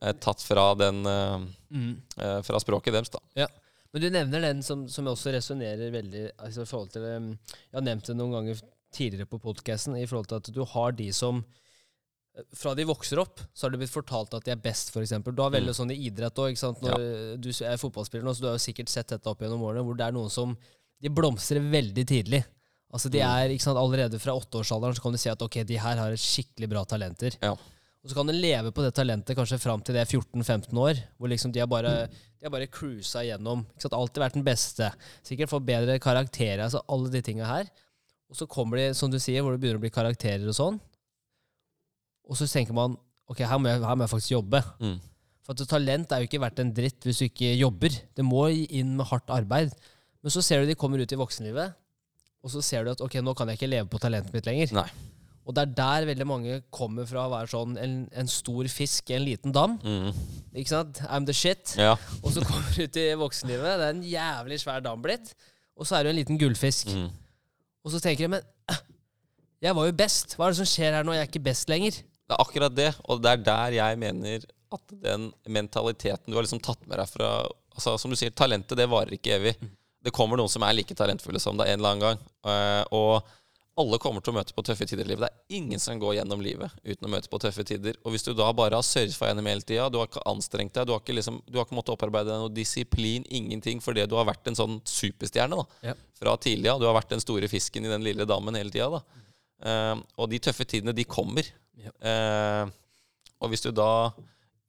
uh, 0.00 0.12
tatt 0.22 0.42
fra, 0.42 0.70
den, 0.80 1.02
mm. 1.04 1.92
eh, 2.16 2.38
fra 2.46 2.62
språket 2.62 2.96
deres. 2.96 3.12
da. 3.12 3.20
Ja. 3.44 3.50
Men 3.92 4.04
du 4.04 4.08
nevner 4.14 4.44
den 4.46 4.62
som, 4.62 4.86
som 4.88 5.06
jeg 5.06 5.18
også 5.18 5.32
resonnerer 5.34 5.90
veldig 5.92 6.28
altså, 6.38 6.62
i 6.62 6.68
forhold 6.70 6.92
til 6.94 7.06
Jeg 7.10 7.74
har 7.74 7.82
nevnt 7.82 8.06
det 8.06 8.14
noen 8.14 8.36
ganger 8.36 8.60
tidligere 8.94 9.30
på 9.30 9.40
podkasten, 9.42 9.96
i 9.98 10.06
forhold 10.06 10.30
til 10.30 10.40
at 10.40 10.52
du 10.54 10.62
har 10.74 10.94
de 10.98 11.08
som 11.14 11.42
eh, 11.42 12.44
fra 12.56 12.74
de 12.78 12.86
vokser 12.88 13.22
opp, 13.22 13.42
så 13.54 13.66
har 13.66 13.74
det 13.74 13.82
blitt 13.82 13.94
fortalt 13.94 14.36
at 14.38 14.46
de 14.46 14.54
er 14.54 14.62
best, 14.62 14.92
f.eks. 14.94 15.16
Du 15.30 15.42
har 15.42 15.54
veldig 15.54 15.74
sånn 15.76 15.94
i 15.94 16.00
idrett 16.10 16.38
òg. 16.42 16.58
Når 16.82 17.40
du 17.42 17.50
er 17.54 17.80
fotballspiller 17.80 18.26
nå, 18.26 18.34
så 18.34 18.44
du 18.44 18.50
har 18.52 18.58
jo 18.58 18.68
sikkert 18.68 18.92
sett 18.92 19.12
dette 19.14 19.30
opp 19.30 19.42
gjennom 19.42 19.66
årene, 19.66 19.84
hvor 19.86 19.98
det 19.98 20.08
er 20.08 20.16
noen 20.16 20.32
som 20.32 20.56
de 21.00 21.12
blomstrer 21.12 21.64
veldig 21.72 22.06
tidlig. 22.08 22.42
Altså 22.90 23.10
de 23.12 23.20
er, 23.22 23.52
ikke 23.54 23.64
sant, 23.68 23.78
Allerede 23.78 24.18
fra 24.18 24.34
åtteårsalderen 24.34 24.96
så 24.98 25.04
kan 25.04 25.14
du 25.14 25.20
si 25.22 25.30
at 25.30 25.42
ok, 25.44 25.60
de 25.66 25.78
her 25.78 26.00
har 26.00 26.16
skikkelig 26.18 26.68
bra 26.72 26.82
talenter. 26.88 27.36
Ja. 27.42 27.54
Og 28.00 28.10
så 28.10 28.16
kan 28.16 28.30
du 28.30 28.32
leve 28.32 28.72
på 28.72 28.82
det 28.82 28.94
talentet 28.96 29.36
kanskje 29.36 29.60
fram 29.60 29.82
til 29.84 29.94
det 29.96 30.02
er 30.02 30.08
14-15 30.08 30.78
år, 30.80 31.02
hvor 31.20 31.30
liksom 31.30 31.52
de 31.52 31.60
har 31.60 31.68
bare, 31.70 32.08
de 32.08 32.46
har 32.46 32.52
bare 32.52 32.70
cruisa 32.72 33.22
gjennom. 33.26 33.66
Ikke 33.74 33.84
sant? 33.84 33.96
Alltid 33.98 34.24
vært 34.24 34.38
den 34.38 34.46
beste. 34.46 34.88
Sikkert 35.26 35.52
fått 35.52 35.68
bedre 35.68 35.98
karakterer. 36.02 36.64
altså 36.64 36.80
Alle 36.88 37.12
de 37.12 37.22
tinga 37.24 37.46
her. 37.48 37.68
Og 38.30 38.38
så 38.38 38.46
kommer 38.50 38.78
de, 38.78 38.88
som 38.94 39.10
du 39.10 39.18
sier, 39.18 39.42
hvor 39.42 39.54
det 39.54 39.60
begynner 39.62 39.80
å 39.80 39.84
bli 39.84 39.92
karakterer 39.92 40.46
og 40.46 40.56
sånn. 40.56 40.78
Og 42.30 42.38
så 42.38 42.46
tenker 42.46 42.76
man 42.76 42.94
ok, 43.30 43.42
her 43.42 43.58
må 43.58 43.70
jeg, 43.70 43.82
her 43.82 43.96
må 43.98 44.06
jeg 44.06 44.14
faktisk 44.14 44.36
jobbe. 44.36 44.62
Mm. 44.78 44.98
For 45.46 45.56
at 45.56 45.70
talent 45.70 46.12
er 46.14 46.22
jo 46.22 46.30
ikke 46.30 46.42
verdt 46.42 46.62
en 46.62 46.72
dritt 46.74 47.06
hvis 47.06 47.22
du 47.22 47.26
ikke 47.26 47.52
jobber. 47.58 47.94
Det 48.14 48.26
må 48.26 48.46
inn 48.52 48.94
med 48.98 49.08
hardt 49.10 49.32
arbeid. 49.34 49.74
Men 50.20 50.34
så 50.34 50.42
ser 50.44 50.62
du 50.62 50.70
de 50.70 50.78
kommer 50.78 51.00
ut 51.00 51.12
i 51.14 51.18
voksenlivet, 51.18 51.78
og 52.44 52.52
så 52.52 52.60
ser 52.64 52.84
du 52.84 52.92
at 52.92 53.00
ok, 53.04 53.18
nå 53.24 53.32
kan 53.36 53.48
jeg 53.48 53.58
ikke 53.58 53.70
leve 53.70 53.88
på 53.90 54.00
talentet 54.02 54.34
mitt 54.36 54.48
lenger. 54.48 54.74
Nei. 54.76 54.88
Og 55.48 55.56
det 55.56 55.62
er 55.64 55.72
der 55.78 56.06
veldig 56.10 56.26
mange 56.28 56.58
kommer 56.70 57.08
fra 57.08 57.24
å 57.24 57.32
være 57.32 57.50
sånn 57.50 57.78
en, 57.80 57.94
en 58.14 58.28
stor 58.30 58.68
fisk 58.70 59.10
i 59.10 59.16
en 59.16 59.24
liten 59.26 59.54
dam. 59.56 59.78
Mm. 59.82 60.12
Ikke 60.60 60.70
sant? 60.70 61.00
I'm 61.08 61.26
the 61.26 61.34
shit. 61.34 61.72
Ja. 61.80 61.96
Og 62.20 62.36
så 62.36 62.44
kommer 62.44 62.68
du 62.76 62.84
ut 62.84 63.00
i 63.00 63.08
voksenlivet, 63.18 63.80
det 63.80 63.88
er 63.88 63.96
en 63.96 64.04
jævlig 64.06 64.60
svær 64.62 64.84
dam 64.84 65.02
blitt. 65.02 65.32
Og 65.80 65.88
så 65.88 65.96
er 65.96 66.04
du 66.04 66.12
en 66.12 66.20
liten 66.20 66.38
gullfisk. 66.38 66.92
Mm. 66.92 67.08
Og 67.84 67.94
så 67.94 68.00
tenker 68.02 68.26
jeg, 68.26 68.32
men 68.32 68.44
jeg 69.64 69.76
var 69.76 69.88
jo 69.88 69.96
best. 69.96 70.36
Hva 70.36 70.46
er 70.46 70.54
det 70.54 70.60
som 70.60 70.68
skjer 70.68 70.96
her 70.98 71.06
nå? 71.06 71.14
Jeg 71.16 71.26
er 71.26 71.30
ikke 71.30 71.44
best 71.50 71.70
lenger. 71.72 72.00
Det 72.00 72.36
er 72.36 72.42
akkurat 72.44 72.74
det, 72.76 72.90
og 73.10 73.20
det 73.24 73.32
er 73.32 73.44
der 73.44 73.76
jeg 73.80 73.98
mener 74.00 74.46
at 74.70 74.94
den 75.02 75.30
mentaliteten 75.50 76.30
du 76.30 76.36
har 76.38 76.46
liksom 76.46 76.62
tatt 76.62 76.84
med 76.86 77.00
deg 77.00 77.10
fra 77.10 77.30
altså 77.74 77.96
Som 77.98 78.12
du 78.12 78.18
sier, 78.18 78.32
talentet 78.34 78.78
det 78.78 78.86
varer 78.90 79.14
ikke 79.16 79.34
evig. 79.36 79.54
Det 80.04 80.12
kommer 80.14 80.38
noen 80.38 80.50
som 80.50 80.64
er 80.66 80.74
like 80.74 80.94
talentfulle 80.96 81.40
som 81.42 81.58
deg 81.58 81.70
en 81.70 81.80
eller 81.80 81.94
annen 81.94 82.04
gang. 82.04 82.22
Eh, 82.50 82.82
og 82.96 83.28
alle 83.78 83.98
kommer 84.02 84.20
til 84.20 84.32
å 84.32 84.36
møte 84.36 84.52
på 84.52 84.62
tøffe 84.66 84.84
tider 84.88 85.06
i 85.06 85.08
livet. 85.12 85.22
Det 85.22 85.30
er 85.30 85.56
ingen 85.60 85.78
som 85.80 85.98
går 86.00 86.16
gjennom 86.18 86.40
livet 86.44 86.72
uten 86.84 87.06
å 87.06 87.10
møte 87.12 87.30
på 87.32 87.38
tøffe 87.40 87.64
tider. 87.64 87.94
Og 88.04 88.12
hvis 88.12 88.24
du 88.26 88.32
da 88.36 88.48
bare 88.52 88.76
har 88.76 88.84
surfa 88.84 89.30
gjennom 89.30 89.46
hele 89.46 89.62
tida, 89.64 89.86
du 89.88 89.96
har 90.00 90.08
ikke 90.10 90.24
anstrengt 90.28 90.74
deg, 90.76 90.88
du 90.88 90.92
har 90.92 91.00
ikke, 91.00 91.14
liksom, 91.16 91.38
du 91.46 91.56
har 91.56 91.64
ikke 91.68 91.78
måttet 91.78 91.94
opparbeide 91.94 92.28
deg 92.32 92.42
noe 92.42 92.52
disiplin, 92.52 93.24
ingenting, 93.30 93.80
fordi 93.80 94.04
du 94.10 94.16
har 94.18 94.26
vært 94.28 94.50
en 94.50 94.58
sånn 94.58 94.80
superstjerne 94.84 95.56
da, 95.62 95.64
Ja. 95.90 95.94
fra 96.18 96.36
tidlig 96.36 96.68
av. 96.74 96.80
Du 96.82 96.86
har 96.90 96.98
vært 96.98 97.14
den 97.14 97.20
store 97.24 97.48
fisken 97.48 97.86
i 97.86 97.92
den 97.94 98.04
lille 98.04 98.26
dammen 98.28 98.54
hele 98.58 98.70
tida. 98.74 98.90
da. 98.90 99.02
Eh, 99.62 100.02
og 100.18 100.28
de 100.30 100.38
tøffe 100.38 100.64
tidene, 100.66 100.92
de 100.94 101.04
kommer. 101.04 101.46
Ja. 101.80 101.90
Eh, 102.02 102.70
og 103.40 103.50
hvis 103.50 103.62
du 103.62 103.70
da 103.72 104.10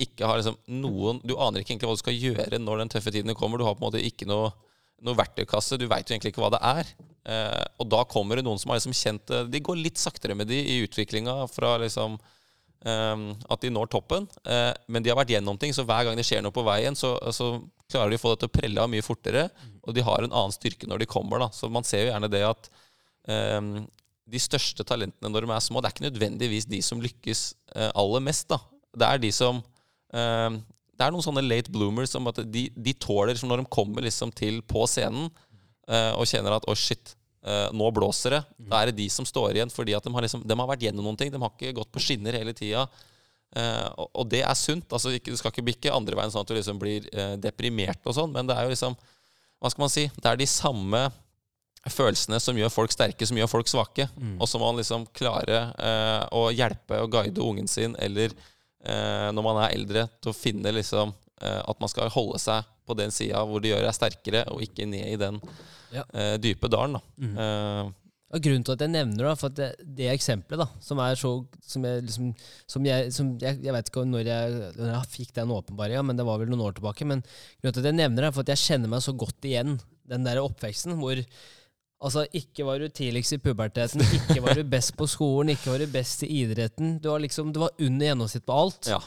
ikke 0.01 0.25
har 0.25 0.37
liksom 0.39 0.55
noen 0.81 1.19
Du 1.27 1.35
aner 1.37 1.59
ikke 1.61 1.75
egentlig 1.75 1.89
hva 1.89 1.93
du 1.93 2.01
skal 2.01 2.15
gjøre 2.17 2.57
når 2.57 2.77
den 2.79 2.89
tøffe 2.89 3.11
tiden 3.11 3.35
kommer. 3.35 3.57
Du 3.59 3.65
har 3.67 3.75
på 3.75 3.83
en 3.85 3.91
måte 3.91 4.01
ikke 4.01 4.25
noe, 4.25 4.53
noe 5.05 5.17
verktøykasse. 5.17 5.79
Du 5.79 5.87
veit 5.89 6.07
jo 6.07 6.15
egentlig 6.15 6.33
ikke 6.33 6.43
hva 6.43 6.51
det 6.53 6.61
er. 6.65 6.91
Eh, 7.31 7.65
og 7.81 7.89
da 7.91 8.03
kommer 8.09 8.37
det 8.37 8.45
noen 8.45 8.59
som 8.61 8.71
har 8.71 8.79
liksom 8.79 8.95
kjent 8.97 9.27
det 9.29 9.43
De 9.53 9.59
går 9.61 9.77
litt 9.77 9.99
saktere 10.01 10.33
med 10.33 10.49
de 10.49 10.57
i 10.57 10.79
utviklinga 10.81 11.35
fra 11.51 11.75
liksom 11.83 12.15
eh, 12.17 13.25
at 13.53 13.61
de 13.61 13.73
når 13.73 13.91
toppen. 13.93 14.27
Eh, 14.45 14.71
men 14.87 15.03
de 15.05 15.13
har 15.13 15.19
vært 15.19 15.33
gjennom 15.35 15.59
ting, 15.61 15.73
så 15.75 15.85
hver 15.87 16.07
gang 16.07 16.19
det 16.19 16.25
skjer 16.27 16.43
noe 16.45 16.55
på 16.55 16.65
veien, 16.65 16.97
så, 16.97 17.15
så 17.33 17.53
klarer 17.91 18.13
de 18.13 18.19
å 18.19 18.23
få 18.23 18.33
det 18.33 18.43
til 18.43 18.51
å 18.51 18.55
prelle 18.59 18.83
av 18.83 18.91
mye 18.91 19.05
fortere. 19.05 19.47
Og 19.85 19.97
de 19.97 20.05
har 20.05 20.23
en 20.23 20.33
annen 20.33 20.55
styrke 20.55 20.89
når 20.89 21.03
de 21.03 21.11
kommer. 21.11 21.43
da 21.43 21.51
Så 21.55 21.69
man 21.71 21.87
ser 21.87 22.05
jo 22.05 22.13
gjerne 22.13 22.31
det 22.31 22.45
at 22.47 22.71
eh, 23.29 23.61
de 24.31 24.39
største 24.39 24.85
talentene 24.87 25.31
når 25.31 25.45
de 25.45 25.55
er 25.55 25.63
små, 25.65 25.81
det 25.81 25.89
er 25.89 25.95
ikke 25.95 26.09
nødvendigvis 26.09 26.69
de 26.71 26.81
som 26.85 27.01
lykkes 27.03 27.45
eh, 27.75 27.89
aller 27.89 28.23
mest. 28.23 28.47
da 28.51 28.61
Det 28.95 29.07
er 29.07 29.23
de 29.23 29.31
som 29.35 29.61
eh, 30.13 30.61
Det 31.01 31.07
er 31.07 31.15
noen 31.15 31.25
sånne 31.25 31.41
late 31.41 31.73
bloomers 31.73 32.13
som 32.13 32.29
at 32.29 32.43
de, 32.45 32.67
de 32.69 32.93
tåler 33.01 33.39
som 33.39 33.49
når 33.49 33.63
de 33.63 33.73
kommer 33.73 34.05
liksom 34.05 34.29
til 34.37 34.61
på 34.69 34.85
scenen 34.85 35.31
uh, 35.89 36.13
og 36.13 36.29
kjenner 36.29 36.53
at 36.59 36.67
å, 36.69 36.75
oh, 36.75 36.77
shit, 36.77 37.15
Uh, 37.41 37.71
nå 37.73 37.87
blåser 37.89 38.35
det. 38.35 38.41
Da 38.69 38.79
er 38.79 38.91
det 38.91 38.99
de 38.99 39.07
som 39.09 39.25
står 39.25 39.57
igjen 39.57 39.71
fordi 39.73 39.95
at 39.97 40.05
de 40.05 40.11
har, 40.13 40.21
liksom, 40.21 40.43
de 40.45 40.57
har 40.57 40.67
vært 40.69 40.83
gjennom 40.85 41.07
noen 41.07 41.17
ting. 41.17 41.31
De 41.33 41.39
har 41.41 41.49
ikke 41.55 41.73
gått 41.79 41.89
på 41.93 42.03
skinner 42.03 42.37
hele 42.37 42.53
tida. 42.57 42.85
Uh, 43.51 43.87
og, 44.13 44.27
det 44.29 44.43
er 44.45 44.53
sunt. 44.55 44.85
altså 44.93 45.11
ikke, 45.15 45.33
Du 45.33 45.39
skal 45.39 45.51
ikke 45.51 45.65
bikke 45.71 45.95
andre 45.95 46.15
veien 46.19 46.31
sånn 46.31 46.45
at 46.45 46.51
du 46.51 46.55
liksom 46.55 46.77
blir 46.79 47.09
uh, 47.17 47.33
deprimert, 47.41 47.99
og 48.05 48.15
sånn, 48.15 48.31
men 48.31 48.47
det 48.47 48.55
er 48.55 48.67
jo 48.67 48.71
liksom 48.71 48.95
Hva 49.59 49.73
skal 49.73 49.83
man 49.83 49.91
si? 49.93 50.05
Det 50.15 50.29
er 50.29 50.39
de 50.39 50.47
samme 50.49 51.01
følelsene 51.89 52.37
som 52.41 52.57
gjør 52.57 52.69
folk 52.69 52.93
sterke, 52.93 53.25
som 53.25 53.37
gjør 53.39 53.49
folk 53.49 53.69
svake. 53.69 54.05
Mm. 54.13 54.37
Og 54.37 54.45
så 54.49 54.61
må 54.61 54.69
man 54.69 54.77
liksom 54.77 55.07
klare 55.17 55.63
å 56.29 56.43
hjelpe 56.53 56.99
og 57.01 57.09
guide 57.13 57.41
ungen 57.41 57.69
sin, 57.69 57.95
eller 57.97 58.33
når 58.82 59.43
man 59.45 59.59
er 59.61 59.75
eldre, 59.75 60.07
til 60.17 60.32
å 60.32 60.36
finne 60.36 60.71
liksom 60.73 61.11
at 61.41 61.77
man 61.82 61.89
skal 61.89 62.09
holde 62.13 62.39
seg 62.41 62.65
på 62.86 62.95
den 62.97 63.13
sida 63.13 63.43
hvor 63.45 63.61
det 63.61 63.71
gjør 63.71 63.86
deg 63.86 63.95
sterkere, 63.97 64.41
og 64.49 64.63
ikke 64.65 64.88
ned 64.89 65.05
i 65.13 65.19
den 65.21 65.38
ja. 65.93 66.03
dype 66.41 66.69
dalen. 66.69 66.97
da. 66.97 67.01
Mm. 67.21 67.93
Og 68.32 68.43
grunnen 68.45 68.63
til 68.63 68.75
at 68.77 68.84
jeg 68.86 68.93
nevner 68.93 69.27
det, 69.27 69.34
for 69.39 69.55
det, 69.55 69.69
det 69.97 70.07
eksempelet, 70.11 70.61
da, 70.63 70.84
som 70.84 70.99
er 71.03 71.17
så 71.19 71.32
Som 71.67 71.86
jeg 71.88 72.03
liksom 72.07 72.29
som 72.69 72.86
jeg, 72.88 73.11
som 73.15 73.32
jeg, 73.41 73.59
jeg, 73.63 73.73
vet 73.75 73.89
ikke 73.91 74.05
når 74.07 74.29
jeg, 74.29 74.59
når 74.77 74.91
jeg 74.93 75.11
fikk 75.11 75.34
den 75.36 75.51
åpenbaringa, 75.51 76.03
men 76.07 76.19
det 76.19 76.25
var 76.27 76.39
vel 76.39 76.51
noen 76.51 76.63
år 76.69 76.77
tilbake. 76.77 77.07
Men 77.07 77.23
grunnen 77.23 77.75
til 77.75 77.84
at 77.84 77.89
jeg 77.89 77.99
nevner 77.99 78.23
det, 78.23 78.29
er 78.29 78.36
for 78.38 78.45
at 78.45 78.53
jeg 78.53 78.63
kjenner 78.63 78.91
meg 78.93 79.03
så 79.03 79.15
godt 79.15 79.47
igjen 79.47 79.75
den 80.11 80.27
der 80.27 80.41
oppveksten 80.41 80.95
hvor 80.99 81.19
Altså, 82.01 82.25
ikke 82.33 82.65
var 82.65 82.81
du 82.81 82.87
tidligst 82.89 83.35
i 83.35 83.37
puberteten, 83.37 84.01
ikke 84.17 84.41
var 84.41 84.57
du 84.57 84.63
best 84.65 84.95
på 84.97 85.05
skolen, 85.09 85.53
ikke 85.53 85.69
var 85.69 85.83
du 85.83 85.91
best 85.93 86.23
i 86.25 86.31
idretten. 86.41 86.95
Du 87.01 87.11
var 87.11 87.21
liksom, 87.21 87.51
du 87.53 87.59
var 87.61 87.75
under 87.77 88.07
gjennomsnitt 88.07 88.45
på 88.47 88.57
alt. 88.57 88.89
Ja. 88.89 88.97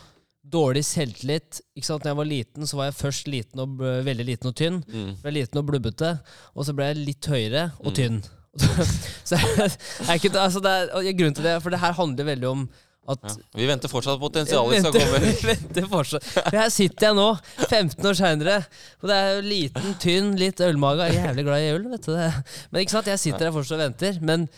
Dårlig 0.45 0.84
selvtillit. 0.86 1.59
ikke 1.74 1.88
sant? 1.88 2.05
Når 2.05 2.12
jeg 2.12 2.20
var 2.20 2.30
liten, 2.30 2.68
så 2.70 2.78
var 2.78 2.90
jeg 2.90 2.99
først 3.01 3.30
liten 3.32 3.64
og 3.64 3.82
veldig 3.82 4.28
liten 4.28 4.51
og 4.51 4.55
tynn. 4.61 4.78
Mm. 4.86 5.11
Ble 5.24 5.34
liten 5.40 5.59
og 5.59 5.66
blubbete. 5.72 6.12
Og 6.55 6.68
så 6.68 6.76
ble 6.76 6.92
jeg 6.92 7.01
litt 7.01 7.30
høyere 7.32 7.66
og 7.80 7.90
mm. 7.90 7.97
tynn. 7.99 8.22
så 9.28 9.40
er 9.40 10.14
ikke, 10.14 10.30
altså 10.38 10.62
det 10.62 10.70
er, 10.70 11.11
Grunnen 11.18 11.34
til 11.34 11.49
det, 11.49 11.57
for 11.64 11.74
det 11.74 11.82
her 11.82 11.97
handler 11.99 12.28
veldig 12.30 12.51
om 12.53 12.66
at 13.11 13.25
ja. 13.29 13.35
Vi 13.59 13.67
venter 13.69 13.91
fortsatt 13.93 14.17
på 14.17 14.29
potensialet 14.31 14.81
skal 14.81 14.95
komme. 14.97 15.33
Venter 15.51 15.89
fortsatt. 15.91 16.25
For 16.25 16.57
Her 16.57 16.71
sitter 16.73 17.11
jeg 17.11 17.19
nå, 17.19 17.27
15 17.69 18.09
år 18.11 18.17
seinere, 18.19 18.59
og 19.03 19.11
det 19.11 19.19
er 19.19 19.33
jo 19.33 19.43
liten, 19.49 19.97
tynn, 20.01 20.31
litt 20.41 20.63
ølmage. 20.65 21.11
Jeg 21.11 21.21
er 21.21 21.29
jævlig 21.29 21.45
glad 21.49 21.65
i 21.65 21.73
øl, 21.75 21.89
vet 21.93 22.09
du 22.09 22.15
det. 22.15 22.31
Men 22.71 22.85
ikke 22.85 22.97
sant, 22.97 23.11
jeg 23.13 23.23
sitter 23.27 23.49
her 23.49 23.57
fortsatt 23.57 23.77
og 23.77 23.85
venter. 23.85 24.21
Men 24.25 24.49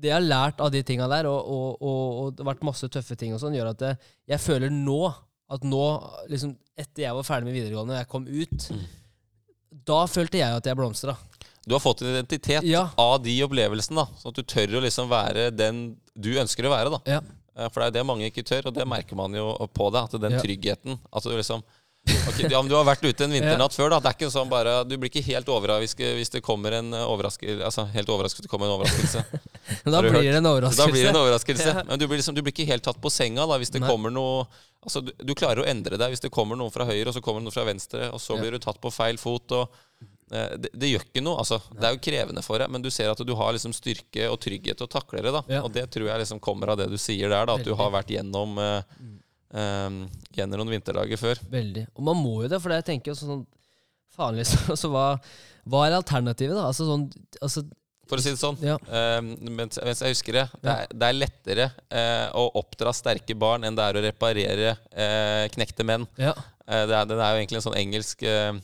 det 0.00 0.10
jeg 0.10 0.16
har 0.16 0.26
lært 0.26 0.62
av 0.64 0.72
de 0.74 0.82
tinga 0.86 1.06
der, 1.12 1.28
og, 1.30 1.40
og, 1.40 1.68
og, 1.78 2.04
og, 2.20 2.32
det 2.34 2.44
har 2.44 2.50
vært 2.54 2.66
masse 2.66 2.88
tøffe 2.92 3.18
ting, 3.20 3.34
og 3.36 3.42
sånn, 3.42 3.54
gjør 3.58 3.74
at 3.74 3.84
jeg, 3.86 4.00
jeg 4.34 4.42
føler 4.42 4.72
nå 4.74 5.02
at 5.50 5.66
nå, 5.66 5.86
liksom 6.30 6.54
etter 6.78 7.04
jeg 7.04 7.16
var 7.16 7.26
ferdig 7.26 7.50
med 7.50 7.56
videregående 7.58 7.96
og 7.96 7.98
jeg 7.98 8.10
kom 8.10 8.26
ut, 8.28 8.68
mm. 8.70 8.84
da 9.90 9.98
følte 10.10 10.40
jeg 10.40 10.60
at 10.60 10.70
jeg 10.70 10.78
blomstra. 10.78 11.16
Du 11.66 11.74
har 11.76 11.82
fått 11.82 12.02
en 12.02 12.14
identitet 12.14 12.64
ja. 12.64 12.86
av 12.98 13.18
de 13.22 13.34
opplevelsene, 13.44 14.00
da, 14.00 14.20
sånn 14.20 14.32
at 14.32 14.38
du 14.40 14.48
tør 14.48 14.78
å 14.78 14.84
liksom 14.86 15.10
være 15.10 15.50
den 15.52 15.82
du 16.16 16.32
ønsker 16.40 16.66
å 16.66 16.72
være. 16.72 16.94
da. 16.94 17.00
Ja. 17.18 17.20
Eh, 17.56 17.68
for 17.68 17.80
det 17.80 17.86
er 17.86 17.92
jo 17.92 17.98
det 17.98 18.06
mange 18.08 18.30
ikke 18.30 18.46
tør, 18.46 18.70
og 18.70 18.76
det 18.76 18.86
merker 18.88 19.18
man 19.18 19.34
jo 19.36 19.52
på 19.74 19.90
det. 19.94 20.06
At 20.08 20.18
den 20.22 20.40
tryggheten 20.40 20.98
at 21.10 21.26
du 21.26 21.34
liksom 21.34 21.64
okay, 22.28 22.48
ja, 22.48 22.60
men 22.62 22.70
Du 22.70 22.76
har 22.78 22.86
vært 22.88 23.04
ute 23.04 23.26
en 23.26 23.34
vinternatt 23.34 23.74
før. 23.76 23.90
da 23.92 24.00
Det 24.00 24.12
er 24.12 24.16
ikke 24.18 24.30
sånn 24.32 24.48
bare 24.50 24.78
Du 24.88 24.96
blir 24.96 25.10
ikke 25.10 25.24
helt 25.26 25.50
overrasket 25.52 26.00
hvis, 26.00 26.16
hvis 26.20 26.32
det 26.36 26.42
kommer 26.46 26.78
en 26.78 26.94
overraskelse 26.96 27.66
Altså 27.66 27.84
helt 27.92 28.08
overrasket 28.14 28.46
det 28.46 28.52
kommer 28.52 28.70
en 28.70 28.78
overraskelse. 28.78 29.24
da 29.84 30.00
blir 30.00 30.16
det 30.22 30.38
en 30.40 30.50
overraskelse. 30.52 30.80
Da 30.80 30.88
blir 30.92 31.04
det 31.04 31.12
en 31.12 31.20
overraskelse 31.20 31.76
Men 31.90 32.00
du 32.00 32.06
blir, 32.06 32.22
liksom, 32.22 32.36
du 32.36 32.42
blir 32.42 32.54
ikke 32.56 32.70
helt 32.70 32.86
tatt 32.86 33.00
på 33.02 33.12
senga 33.12 33.46
da 33.50 33.60
hvis 33.60 33.74
det 33.74 33.84
Nei. 33.84 33.90
kommer 33.90 34.14
noe 34.14 34.48
Altså 34.80 35.02
du, 35.04 35.12
du, 35.12 35.34
klarer 35.36 35.60
å 35.60 35.68
endre 35.68 35.98
deg 36.00 36.14
hvis 36.14 36.24
det 36.24 36.32
kommer 36.32 36.56
noen 36.56 36.72
fra 36.72 36.86
høyre, 36.88 37.10
og 37.10 37.12
så 37.12 37.20
kommer 37.20 37.42
noen 37.44 37.52
fra 37.52 37.66
venstre, 37.68 38.06
og 38.14 38.20
så 38.22 38.38
blir 38.40 38.54
du 38.56 38.62
tatt 38.64 38.78
på 38.80 38.88
feil 38.88 39.18
fot. 39.20 39.52
og 39.52 40.08
det, 40.30 40.70
det, 40.72 40.90
gjør 40.92 41.04
ikke 41.08 41.22
noe. 41.24 41.42
altså. 41.42 41.58
Det 41.74 41.86
er 41.88 41.94
jo 41.96 42.02
krevende 42.06 42.42
for 42.46 42.62
deg, 42.62 42.70
men 42.70 42.84
du 42.84 42.90
ser 42.94 43.10
at 43.10 43.22
du 43.26 43.32
har 43.38 43.54
liksom 43.56 43.74
styrke 43.74 44.28
og 44.30 44.38
trygghet 44.42 44.78
til 44.78 44.86
å 44.86 44.92
takle 44.92 45.24
det. 45.24 45.32
da. 45.34 45.42
Ja. 45.50 45.64
Og 45.66 45.72
det 45.74 45.88
tror 45.90 46.06
jeg 46.06 46.22
liksom 46.22 46.42
kommer 46.42 46.72
av 46.72 46.78
det 46.80 46.86
du 46.92 46.98
sier 47.00 47.32
der, 47.32 47.48
da, 47.50 47.56
at 47.58 47.66
du 47.66 47.74
har 47.78 47.90
vært 47.94 48.12
gjennom, 48.14 48.54
uh, 48.62 48.80
um, 49.50 50.04
gjennom 50.36 50.62
noen 50.62 50.76
vinterdager 50.76 51.20
før. 51.20 51.42
Veldig. 51.50 51.88
Og 51.96 52.06
man 52.12 52.20
må 52.20 52.36
jo 52.44 52.52
det, 52.52 52.62
for 52.62 52.76
jeg 52.76 52.86
tenker 52.92 53.18
sånn 53.18 53.46
Faen, 54.14 54.38
liksom. 54.38 54.64
Altså, 54.74 54.90
hva, 54.92 55.04
hva 55.70 55.84
er 55.86 55.98
alternativet, 55.98 56.56
da? 56.58 56.70
Altså 56.70 56.88
sånn 56.88 57.06
altså, 57.42 57.66
for 58.10 58.18
å 58.18 58.24
si 58.24 58.32
det 58.32 58.40
sånn. 58.40 58.58
Ja. 58.66 58.74
Uh, 58.90 59.20
mens, 59.46 59.78
mens, 59.78 60.00
jeg 60.02 60.16
husker 60.16 60.40
det. 60.40 60.46
Det 60.58 60.72
er, 60.72 60.88
det 60.90 61.10
er 61.10 61.18
lettere 61.18 61.66
uh, 61.94 62.26
å 62.40 62.48
oppdra 62.58 62.90
sterke 62.96 63.36
barn 63.38 63.66
enn 63.66 63.78
det 63.78 63.86
er 63.86 63.98
å 63.98 64.02
reparere 64.02 64.72
uh, 64.74 65.44
knekte 65.54 65.86
menn. 65.86 66.08
Ja. 66.18 66.34
det, 66.66 66.96
er, 66.96 67.06
det, 67.06 67.18
er, 67.20 67.30
jo 67.30 67.38
egentlig 67.44 67.60
en 67.60 67.66
sånn 67.68 67.78
engelsk 67.78 68.20
eh, 68.26 68.58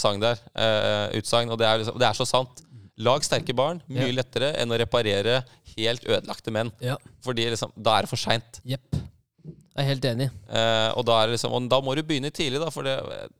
sang 0.00 0.20
der. 0.22 0.40
Eh, 0.54 1.18
utsagn. 1.20 1.50
Og 1.52 1.60
det 1.60 1.68
er, 1.68 1.82
liksom, 1.82 1.98
det 2.00 2.08
er, 2.08 2.16
så 2.16 2.28
sant. 2.28 2.62
Lag 2.96 3.24
sterke 3.26 3.56
barn. 3.56 3.82
Mye 3.92 4.08
ja. 4.08 4.16
lettere 4.22 4.54
enn 4.60 4.72
å 4.72 4.78
reparere 4.80 5.42
helt 5.76 6.06
ødelagte 6.08 6.54
menn. 6.54 6.72
Ja. 6.80 6.96
Fordi 7.24 7.50
liksom, 7.52 7.74
da 7.76 7.98
er 7.98 8.06
det 8.06 8.12
for 8.12 8.20
seint. 8.20 8.62
Yep. 8.64 8.96
Jeg 9.76 9.84
er 9.84 9.88
helt 9.90 10.06
enig. 10.08 10.26
Eh, 10.48 10.90
og, 10.96 11.02
da 11.04 11.18
liksom, 11.28 11.52
og, 11.52 11.66
da 11.68 11.82
må 11.84 11.92
du 11.92 12.00
begynne 12.06 12.30
tidlig, 12.32 12.62
da. 12.62 12.70
For 12.72 12.86
det, 12.88 12.94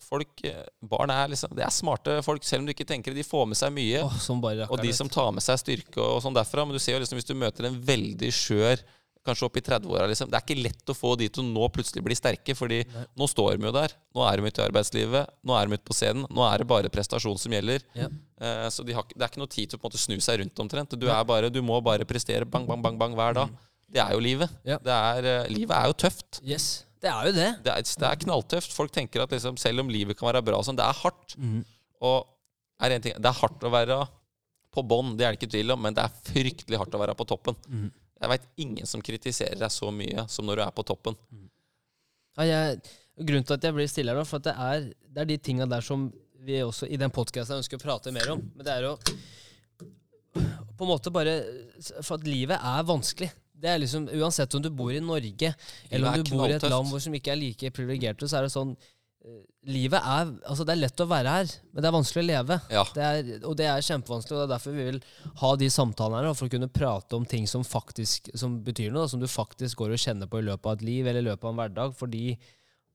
folk, 0.05 0.43
barn 0.85 1.13
er 1.15 1.33
liksom 1.33 1.55
Det 1.57 1.65
er 1.65 1.73
smarte 1.73 2.19
folk, 2.27 2.45
selv 2.45 2.63
om 2.63 2.69
du 2.69 2.75
ikke 2.75 2.85
tenker 2.89 3.15
det. 3.15 3.25
De 3.25 3.31
får 3.31 3.49
med 3.49 3.57
seg 3.57 3.73
mye. 3.73 4.05
Oh, 4.05 4.67
og 4.69 4.77
de 4.83 4.93
som 4.97 5.09
tar 5.09 5.33
med 5.33 5.45
seg 5.45 5.63
styrke 5.63 6.03
og 6.05 6.21
sånn 6.25 6.37
derfra. 6.37 6.67
Men 6.69 6.77
du 6.77 6.83
ser 6.83 6.99
jo 6.99 7.01
liksom 7.05 7.17
hvis 7.17 7.31
du 7.31 7.35
møter 7.41 7.71
en 7.71 7.81
veldig 7.89 8.33
skjør 8.37 8.85
kanskje 9.27 9.47
opp 9.49 9.59
i 9.59 9.63
30-åra. 9.67 10.07
Liksom. 10.11 10.31
Det 10.31 10.39
er 10.39 10.45
ikke 10.45 10.65
lett 10.65 10.93
å 10.93 10.97
få 10.97 11.13
de 11.21 11.29
til 11.33 11.43
å 11.43 11.49
nå 11.49 11.69
plutselig 11.75 12.05
bli 12.07 12.17
sterke, 12.19 12.55
fordi 12.57 12.81
Nei. 12.93 13.05
nå 13.19 13.29
står 13.31 13.59
de 13.59 13.69
jo 13.69 13.75
der. 13.75 13.95
Nå 14.17 14.25
er 14.27 14.41
de 14.41 14.51
ute 14.51 14.63
i 14.63 14.67
arbeidslivet, 14.67 15.35
nå 15.47 15.59
er 15.59 15.69
de 15.69 15.79
ute 15.79 15.87
på 15.87 15.97
scenen. 15.97 16.27
Nå 16.33 16.47
er 16.47 16.63
det 16.63 16.69
bare 16.71 16.93
prestasjon 16.93 17.39
som 17.43 17.55
gjelder. 17.57 17.85
Ja. 17.99 18.09
Eh, 18.41 18.67
så 18.73 18.87
de 18.87 18.97
har, 18.97 19.07
det 19.13 19.23
er 19.23 19.33
ikke 19.33 19.43
noe 19.43 19.53
tid 19.53 19.73
til 19.73 19.81
å 19.81 19.85
måte, 19.87 20.01
snu 20.01 20.17
seg 20.23 20.41
rundt 20.43 20.65
omtrent. 20.67 20.99
Du, 20.99 21.07
bare, 21.07 21.53
du, 21.53 21.63
må 21.65 21.81
bare 21.85 22.09
prestere 22.09 22.49
bang, 22.49 22.69
bang, 22.69 22.83
bang, 22.85 23.01
bang 23.01 23.17
hver 23.19 23.39
dag. 23.41 23.53
Mm. 23.53 23.63
Det 23.97 24.03
er 24.03 24.13
jo 24.17 24.23
livet. 24.23 24.59
Ja. 24.67 24.81
Er, 24.83 25.31
uh, 25.47 25.51
livet 25.53 25.77
er 25.77 25.91
jo 25.91 25.99
tøft. 26.07 26.41
Yes, 26.43 26.85
Det 27.03 27.11
er 27.13 27.29
jo 27.29 27.35
det. 27.37 27.51
Det 27.65 27.73
er, 27.73 27.87
det 27.87 28.09
er 28.09 28.23
knalltøft. 28.25 28.75
Folk 28.75 28.95
tenker 28.95 29.23
at 29.25 29.35
liksom, 29.35 29.59
selv 29.61 29.85
om 29.85 29.93
livet 29.93 30.19
kan 30.19 30.31
være 30.31 30.43
bra 30.47 30.59
sånn, 30.67 30.79
det 30.79 30.87
er 30.87 31.03
hardt. 31.05 31.37
Mm. 31.39 31.61
Og 32.05 32.25
er 32.83 32.99
ting, 32.99 33.15
det 33.17 33.31
er 33.31 33.41
hardt 33.41 33.63
å 33.65 33.73
være 33.73 34.01
på 34.77 34.85
bånn, 34.85 35.15
det 35.17 35.25
er 35.25 35.33
det 35.33 35.41
ikke 35.41 35.55
tvil 35.55 35.73
om, 35.73 35.81
men 35.87 35.97
det 35.97 36.05
er 36.05 36.17
fryktelig 36.29 36.81
hardt 36.83 36.97
å 36.97 37.01
være 37.01 37.17
på 37.17 37.27
toppen. 37.29 37.57
Mm. 37.71 37.89
Jeg 38.17 38.33
veit 38.33 38.47
ingen 38.63 38.89
som 38.89 39.03
kritiserer 39.05 39.59
deg 39.61 39.73
så 39.73 39.91
mye 39.93 40.25
som 40.33 40.47
når 40.49 40.61
du 40.61 40.65
er 40.65 40.77
på 40.77 40.85
toppen. 40.89 41.19
Ja, 42.37 42.47
jeg, 42.49 42.79
grunnen 43.19 43.45
til 43.49 43.57
at 43.57 43.67
jeg 43.67 43.77
blir 43.77 43.91
stille 43.91 44.15
her 44.17 44.29
for 44.29 44.45
det 44.45 44.55
er, 44.57 44.87
det 45.13 45.25
er 45.25 45.29
de 45.29 45.39
tinga 45.41 45.69
der 45.69 45.85
som 45.85 46.09
vi 46.47 46.61
også 46.63 46.89
i 46.89 46.99
den 47.01 47.13
podkasten 47.13 47.61
ønsker 47.61 47.81
å 47.81 47.83
prate 47.83 48.13
mer 48.15 48.31
om. 48.37 48.45
Men 48.55 48.67
det 48.67 48.77
er 48.77 48.89
å 48.93 48.97
på 50.77 50.85
en 50.85 50.91
måte 50.91 51.09
bare 51.09 51.39
For 52.05 52.19
at 52.19 52.27
livet 52.29 52.61
er 52.61 52.83
vanskelig. 52.85 53.31
Det 53.57 53.71
er 53.73 53.81
liksom, 53.81 54.11
Uansett 54.13 54.53
om 54.59 54.61
du 54.61 54.69
bor 54.69 54.93
i 54.93 55.01
Norge, 55.01 55.55
eller 55.89 56.11
om 56.11 56.21
du 56.21 56.35
bor 56.35 56.45
i 56.45 56.57
et 56.59 56.67
land 56.69 56.91
hvor 56.91 57.01
som 57.01 57.15
ikke 57.17 57.33
er 57.33 57.41
like 57.41 57.71
privilegerte, 57.73 58.29
så 58.29 58.41
er 58.41 58.47
det 58.47 58.53
sånn 58.53 58.75
livet 59.67 59.99
er 59.99 60.29
Altså, 60.47 60.65
det 60.67 60.75
er 60.75 60.83
lett 60.85 61.03
å 61.03 61.09
være 61.11 61.33
her, 61.39 61.55
men 61.73 61.83
det 61.83 61.89
er 61.89 61.95
vanskelig 61.97 62.23
å 62.23 62.29
leve. 62.29 62.59
Ja. 62.73 62.85
Det 62.95 63.07
er, 63.07 63.31
og 63.43 63.57
det 63.59 63.69
er 63.71 63.87
kjempevanskelig, 63.87 64.37
og 64.37 64.43
det 64.43 64.47
er 64.47 64.53
derfor 64.55 64.77
vi 64.77 64.87
vil 64.91 65.01
ha 65.43 65.51
de 65.59 65.71
samtalene 65.73 66.23
her, 66.23 66.37
for 66.39 66.49
å 66.49 66.55
kunne 66.55 66.71
prate 66.73 67.19
om 67.19 67.27
ting 67.29 67.49
som 67.51 67.67
faktisk 67.67 68.31
som 68.39 68.61
betyr 68.67 68.95
noe, 68.95 69.09
som 69.11 69.23
du 69.23 69.27
faktisk 69.31 69.83
går 69.83 69.97
og 69.97 70.03
kjenner 70.03 70.31
på 70.31 70.43
i 70.43 70.47
løpet 70.47 70.71
av 70.71 70.79
et 70.79 70.87
liv 70.87 71.07
eller 71.07 71.25
i 71.25 71.29
løpet 71.31 71.49
av 71.49 71.55
en 71.55 71.61
hverdag. 71.65 71.97
fordi 71.99 72.25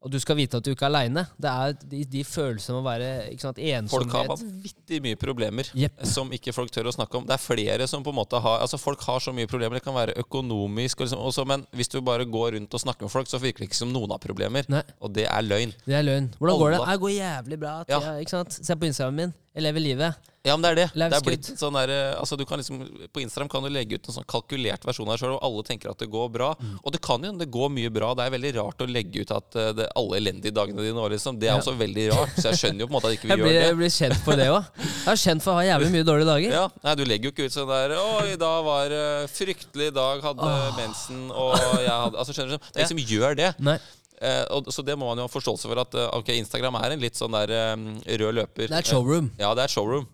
og 0.02 0.10
du 0.10 0.18
skal 0.22 0.38
vite 0.40 0.58
at 0.58 0.66
du 0.66 0.72
ikke 0.74 0.88
er 0.88 0.90
aleine. 0.90 1.24
Det 1.38 1.50
er 1.50 1.76
de, 1.78 2.00
de 2.10 2.24
følelsene 2.26 2.80
av 2.80 2.82
å 2.82 2.86
være 2.88 3.10
sant, 3.42 3.60
ensomhet 3.62 3.92
Folk 3.94 4.16
har 4.16 4.30
vanvittig 4.32 5.00
mye 5.06 5.20
problemer 5.22 5.70
yep. 5.78 6.00
som 6.10 6.32
ikke 6.34 6.54
folk 6.58 6.74
tør 6.74 6.90
å 6.90 6.96
snakke 6.96 7.20
om. 7.20 7.28
Det 7.30 7.36
er 7.36 7.44
flere 7.44 7.88
som 7.90 8.02
på 8.02 8.14
en 8.14 8.18
måte 8.18 8.42
har 8.42 8.64
Altså 8.66 8.80
Folk 8.82 9.04
har 9.06 9.22
så 9.22 9.34
mye 9.36 9.50
problemer. 9.50 9.78
Det 9.78 9.86
kan 9.86 9.96
være 9.96 10.18
økonomisk, 10.24 11.06
liksom, 11.06 11.22
også, 11.22 11.46
men 11.50 11.68
hvis 11.78 11.94
du 11.94 12.00
bare 12.06 12.26
går 12.26 12.56
rundt 12.58 12.74
og 12.74 12.82
snakker 12.82 13.06
med 13.06 13.14
folk, 13.14 13.30
så 13.30 13.42
virker 13.42 13.62
det 13.62 13.70
ikke 13.70 13.82
som 13.84 13.94
noen 13.94 14.16
har 14.16 14.24
problemer. 14.24 14.66
Nei. 14.74 14.82
Og 15.06 15.14
det 15.14 15.28
er 15.30 15.46
løgn. 15.46 15.76
Det 15.86 16.00
er 16.00 16.08
løgn. 16.08 16.32
Hvordan 16.40 16.64
går 16.64 16.76
det? 16.76 16.82
Det 16.90 17.00
går 17.06 17.16
jævlig 17.20 17.62
bra. 17.62 17.78
Ja. 17.92 18.02
ikke 18.18 18.40
sant? 18.40 18.58
Se 18.58 18.78
på 18.78 18.90
Instagramen 18.90 19.28
min. 19.28 19.38
Jeg 19.52 19.64
lever 19.66 19.84
livet. 19.84 20.28
Ja, 20.48 20.56
men 20.58 20.64
det 20.64 20.70
er 20.72 20.78
det. 20.80 20.86
Life 20.98 21.12
Det 21.12 21.18
er 21.20 21.26
blitt 21.26 21.48
sånn 21.60 21.76
der, 21.76 21.92
eh, 21.94 22.14
altså 22.18 22.34
du 22.40 22.46
kan 22.50 22.58
liksom, 22.58 22.80
På 23.14 23.22
Instagram 23.22 23.50
kan 23.52 23.62
du 23.62 23.70
legge 23.70 24.00
ut 24.00 24.08
en 24.10 24.16
sånn 24.16 24.26
kalkulert 24.26 24.82
versjon 24.88 25.06
av 25.06 25.14
deg 25.14 25.22
sjøl, 25.22 25.36
og 25.36 25.44
alle 25.46 25.62
tenker 25.68 25.92
at 25.92 26.00
det 26.02 26.08
går 26.10 26.32
bra. 26.34 26.48
Mm. 26.58 26.80
Og 26.82 26.96
det 26.96 27.02
kan 27.06 27.22
jo 27.28 27.34
det 27.38 27.50
går 27.54 27.70
mye 27.70 27.92
bra. 27.94 28.14
Det 28.18 28.26
er 28.26 28.34
veldig 28.34 28.54
rart 28.58 28.82
å 28.82 28.88
legge 28.90 29.22
ut 29.22 29.34
at 29.36 29.58
eh, 29.60 29.70
det, 29.78 29.86
alle 30.00 30.18
elendige 30.18 30.56
dagene 30.56 30.82
dine 30.88 30.98
år, 31.04 31.14
liksom. 31.14 31.38
Det 31.38 31.50
er 31.50 31.54
Ja. 31.54 31.60
også 31.60 31.76
veldig 31.78 32.08
rart. 32.16 32.34
Så 32.40 32.48
jeg 32.50 32.58
skjønner 32.64 32.80
jo 32.80 32.88
på 32.88 32.94
en 32.96 32.98
måte 32.98 33.12
at 33.12 33.18
ikke 33.20 33.28
vi 33.28 33.36
Jeg 33.36 33.44
blir, 33.44 33.54
gjør 33.54 33.68
jeg 33.68 33.78
blir 33.84 33.94
kjent 34.00 34.18
for 34.26 34.42
det 34.42 34.50
òg. 34.56 34.64
Jeg 34.88 35.14
er 35.14 35.22
kjent 35.28 35.46
for 35.46 35.52
å 35.52 35.60
ha 35.60 35.68
jævlig 35.70 35.92
mye 36.00 36.08
dårlige 36.10 36.30
dager. 36.32 36.52
Ja, 36.58 36.66
nei, 36.88 36.96
Du 36.96 37.06
legger 37.06 37.24
jo 37.30 37.36
ikke 37.36 37.46
ut 37.46 37.58
sånn 37.60 37.68
der 37.76 37.90
'Å, 38.00 38.10
i 38.34 38.36
dag 38.42 38.66
var 38.66 38.90
det 38.90 39.06
fryktelig 39.36 39.94
dag, 39.94 40.22
hadde 40.26 40.52
mensen', 40.80 41.30
og 41.30 41.54
jeg 41.84 41.92
hadde 41.92 42.18
Altså, 42.18 42.34
skjønner 42.34 42.58
du? 42.58 42.58
Det 42.58 42.82
er 42.82 42.88
ingen 42.88 42.96
som 42.98 43.06
gjør 43.14 43.36
det. 43.36 43.54
Nei, 43.60 43.78
Eh, 44.22 44.44
og, 44.54 44.70
så 44.70 44.84
det 44.86 44.94
må 45.00 45.08
man 45.10 45.18
jo 45.18 45.26
ha 45.26 45.34
forståelse 45.34 45.70
for 45.70 45.82
at 45.82 45.96
eh, 45.98 46.10
ok, 46.20 46.34
Instagram 46.44 46.78
er 46.84 46.94
en 46.94 47.02
litt 47.02 47.18
sånn 47.18 47.34
der 47.34 47.54
eh, 47.56 48.18
rød 48.22 48.36
løper. 48.38 48.68
det 48.70 48.76
er 48.78 48.84
et 48.84 48.92
showroom. 48.92 49.32
Ja, 49.42 49.54
det 49.58 49.66
er 49.66 49.74
showroom. 49.74 50.06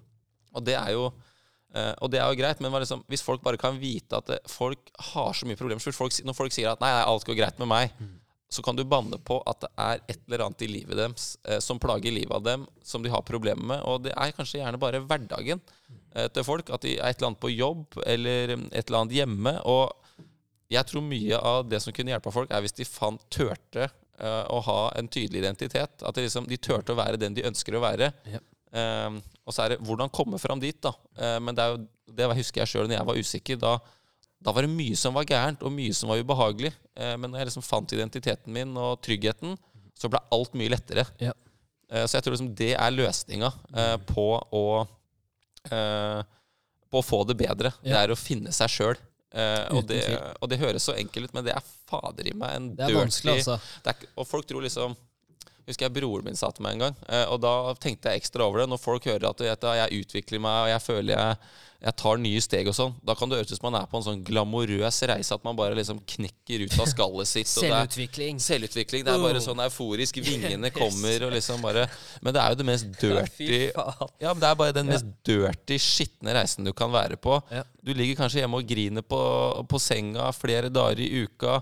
Og 0.55 0.64
det 0.66 0.78
er 0.80 0.93
jo 0.95 1.10
uh, 1.12 1.93
og 2.01 2.10
det 2.10 2.22
er 2.22 2.32
jo 2.32 2.38
greit, 2.39 2.62
men 2.64 2.74
liksom, 2.74 3.03
hvis 3.12 3.22
folk 3.22 3.43
bare 3.45 3.60
kan 3.62 3.76
vite 3.78 4.18
at 4.18 4.30
det, 4.32 4.39
folk 4.49 4.89
har 5.12 5.36
så 5.38 5.45
mye 5.45 5.60
problemer 5.60 5.93
folk, 5.93 6.16
Når 6.26 6.38
folk 6.38 6.55
sier 6.55 6.72
at 6.72 6.82
nei, 6.82 6.89
nei, 6.95 7.03
alt 7.05 7.28
går 7.28 7.38
greit 7.38 7.60
med 7.62 7.70
meg, 7.70 7.91
så 8.49 8.64
kan 8.64 8.78
du 8.80 8.86
banne 8.88 9.20
på 9.28 9.41
at 9.43 9.60
det 9.66 9.70
er 9.84 10.01
et 10.08 10.22
eller 10.24 10.45
annet 10.45 10.64
i 10.64 10.70
livet 10.72 10.97
deres 10.97 11.28
uh, 11.49 11.60
som 11.62 11.78
plager 11.84 12.16
livet 12.16 12.34
av 12.34 12.45
dem, 12.47 12.64
som 12.82 13.03
de 13.03 13.12
har 13.12 13.28
problemer 13.28 13.74
med. 13.76 13.84
Og 13.84 14.08
det 14.08 14.16
er 14.16 14.34
kanskje 14.34 14.62
gjerne 14.62 14.80
bare 14.82 15.03
hverdagen 15.03 15.62
uh, 16.16 16.28
til 16.32 16.47
folk. 16.47 16.72
At 16.72 16.88
de 16.88 16.95
er 16.95 17.12
et 17.12 17.20
eller 17.20 17.34
annet 17.34 17.43
på 17.43 17.51
jobb 17.51 17.99
eller 18.08 18.55
mm, 18.55 18.70
et 18.72 18.88
eller 18.88 19.03
annet 19.03 19.20
hjemme. 19.20 19.58
Og 19.68 20.07
jeg 20.72 20.89
tror 20.89 21.05
mye 21.05 21.39
av 21.39 21.68
det 21.70 21.80
som 21.84 21.95
kunne 21.95 22.13
hjelpe 22.13 22.34
folk, 22.34 22.51
er 22.51 22.63
hvis 22.65 22.76
de 22.78 22.88
fant, 22.88 23.22
turte 23.34 23.88
uh, 23.88 24.43
å 24.51 24.59
ha 24.68 24.80
en 24.99 25.09
tydelig 25.11 25.43
identitet. 25.43 26.03
At 26.03 26.20
liksom, 26.20 26.49
de 26.49 26.59
turte 26.59 26.93
å 26.93 26.99
være 26.99 27.20
den 27.22 27.38
de 27.38 27.45
ønsker 27.47 27.78
å 27.78 27.84
være. 27.84 28.11
Ja. 28.28 28.43
Um, 29.07 29.22
og 29.47 29.55
så 29.55 29.63
er 29.63 29.74
det 29.74 29.82
hvordan 29.88 30.11
komme 30.13 30.39
fram 30.41 30.59
dit, 30.63 30.80
da. 30.84 30.91
Uh, 31.20 31.38
men 31.43 31.55
det, 31.55 31.63
er 31.63 31.76
jo, 31.76 32.11
det 32.20 32.32
husker 32.41 32.63
jeg 32.63 32.74
sjøl 32.74 32.89
når 32.89 32.99
jeg 32.99 33.09
var 33.11 33.22
usikker. 33.24 33.61
Da, 33.63 33.74
da 34.43 34.53
var 34.53 34.68
det 34.68 34.76
mye 34.76 34.99
som 34.99 35.15
var 35.15 35.30
gærent, 35.30 35.63
og 35.63 35.74
mye 35.74 35.95
som 35.95 36.11
var 36.11 36.20
ubehagelig. 36.20 36.74
Uh, 36.99 37.15
men 37.15 37.32
når 37.32 37.43
jeg 37.43 37.51
liksom 37.53 37.68
fant 37.68 37.95
identiteten 37.95 38.53
min 38.53 38.76
og 38.76 38.99
tryggheten, 39.07 39.55
så 39.97 40.11
ble 40.11 40.22
alt 40.36 40.53
mye 40.57 40.76
lettere. 40.76 41.07
Ja. 41.24 41.34
Eh, 41.91 42.05
så 42.05 42.18
jeg 42.18 42.26
tror 42.26 42.36
liksom 42.36 42.53
det 42.57 42.74
er 42.76 42.95
løsninga 42.95 43.51
eh, 43.72 43.97
på 44.09 44.30
å 44.36 44.68
På 46.88 47.01
å 47.01 47.03
få 47.03 47.18
det 47.28 47.36
bedre. 47.36 47.74
Det 47.84 47.95
er 47.99 48.11
å 48.13 48.15
finne 48.15 48.53
seg 48.55 48.72
sjøl. 48.72 48.99
Eh, 49.38 49.75
og, 49.75 49.83
det, 49.89 50.01
og 50.41 50.49
det 50.49 50.57
høres 50.61 50.88
så 50.89 50.95
enkelt 50.97 51.29
ut, 51.29 51.35
men 51.38 51.45
det 51.45 51.53
er 51.53 51.65
fader 51.89 52.29
i 52.31 52.33
meg 52.38 52.55
en 52.57 52.71
Det 52.77 52.89
vanskelig, 52.95 53.38
altså. 53.43 53.59
Og 54.17 54.25
folk 54.27 54.47
tror 54.49 54.65
liksom 54.65 54.95
Husker 55.68 55.86
jeg 55.89 55.95
broren 55.99 56.24
min 56.24 56.38
sa 56.39 56.47
til 56.55 56.63
meg 56.63 56.78
en 56.78 56.86
gang, 56.88 56.95
eh, 57.11 57.26
og 57.28 57.41
da 57.43 57.74
tenkte 57.76 58.07
jeg 58.13 58.22
ekstra 58.24 58.45
over 58.47 58.61
det. 58.63 58.70
Når 58.72 58.80
folk 58.80 59.03
hører 59.09 59.30
at 59.30 59.41
vet 59.43 59.65
jeg 59.76 60.01
utvikler 60.05 60.39
meg, 60.39 60.61
og 60.63 60.70
jeg 60.72 60.82
føler 60.86 61.11
jeg, 61.18 61.38
jeg 61.84 61.93
tar 61.99 62.18
nye 62.18 62.39
steg 62.41 62.68
og 62.72 62.74
sånn, 62.74 62.93
da 63.05 63.13
kan 63.20 63.30
det 63.30 63.38
høres 63.38 63.51
ut 63.51 63.59
som 63.59 63.68
man 63.68 63.76
er 63.82 63.89
på 63.91 63.99
en 63.99 64.05
sånn 64.05 64.22
glamorøs 64.26 64.97
reise, 65.11 65.36
at 65.36 65.43
man 65.45 65.57
bare 65.59 65.76
liksom 65.78 65.99
knekker 66.09 66.63
ut 66.63 66.78
av 66.80 66.88
skallet 66.89 67.28
sitt. 67.30 67.51
og 67.51 67.61
det 67.61 67.70
er- 67.70 67.76
Selvutvikling. 67.84 68.39
Selvutvikling. 68.41 69.03
Det 69.05 69.13
er 69.13 69.20
bare 69.22 69.38
Oh. 69.38 69.45
sånn 69.45 69.59
euforisk. 69.61 70.15
Vingene 70.24 70.72
kommer 70.82 71.28
og 71.28 71.34
liksom 71.36 71.61
bare 71.61 71.84
Men 72.24 72.34
det 72.34 72.41
er 72.41 72.49
jo 72.49 72.55
det 72.55 72.65
mest 72.65 72.86
dirty. 72.99 73.72
Ja, 74.24 74.34
men 74.34 74.39
det 74.39 74.49
er 74.49 74.55
bare 74.55 74.74
den 74.74 74.88
mest 74.88 75.05
dirty, 75.28 75.78
skitne 75.78 76.34
reisen 76.34 76.63
du 76.65 76.72
kan 76.74 76.89
være 76.91 77.18
på. 77.20 77.43
Du 77.84 77.93
ligger 77.93 78.24
kanskje 78.24 78.39
hjemme 78.41 78.55
og 78.57 78.65
griner 78.65 79.03
på, 79.03 79.68
på 79.68 79.80
senga 79.80 80.32
flere 80.34 80.72
dager 80.72 80.97
i 81.03 81.28
uka. 81.28 81.61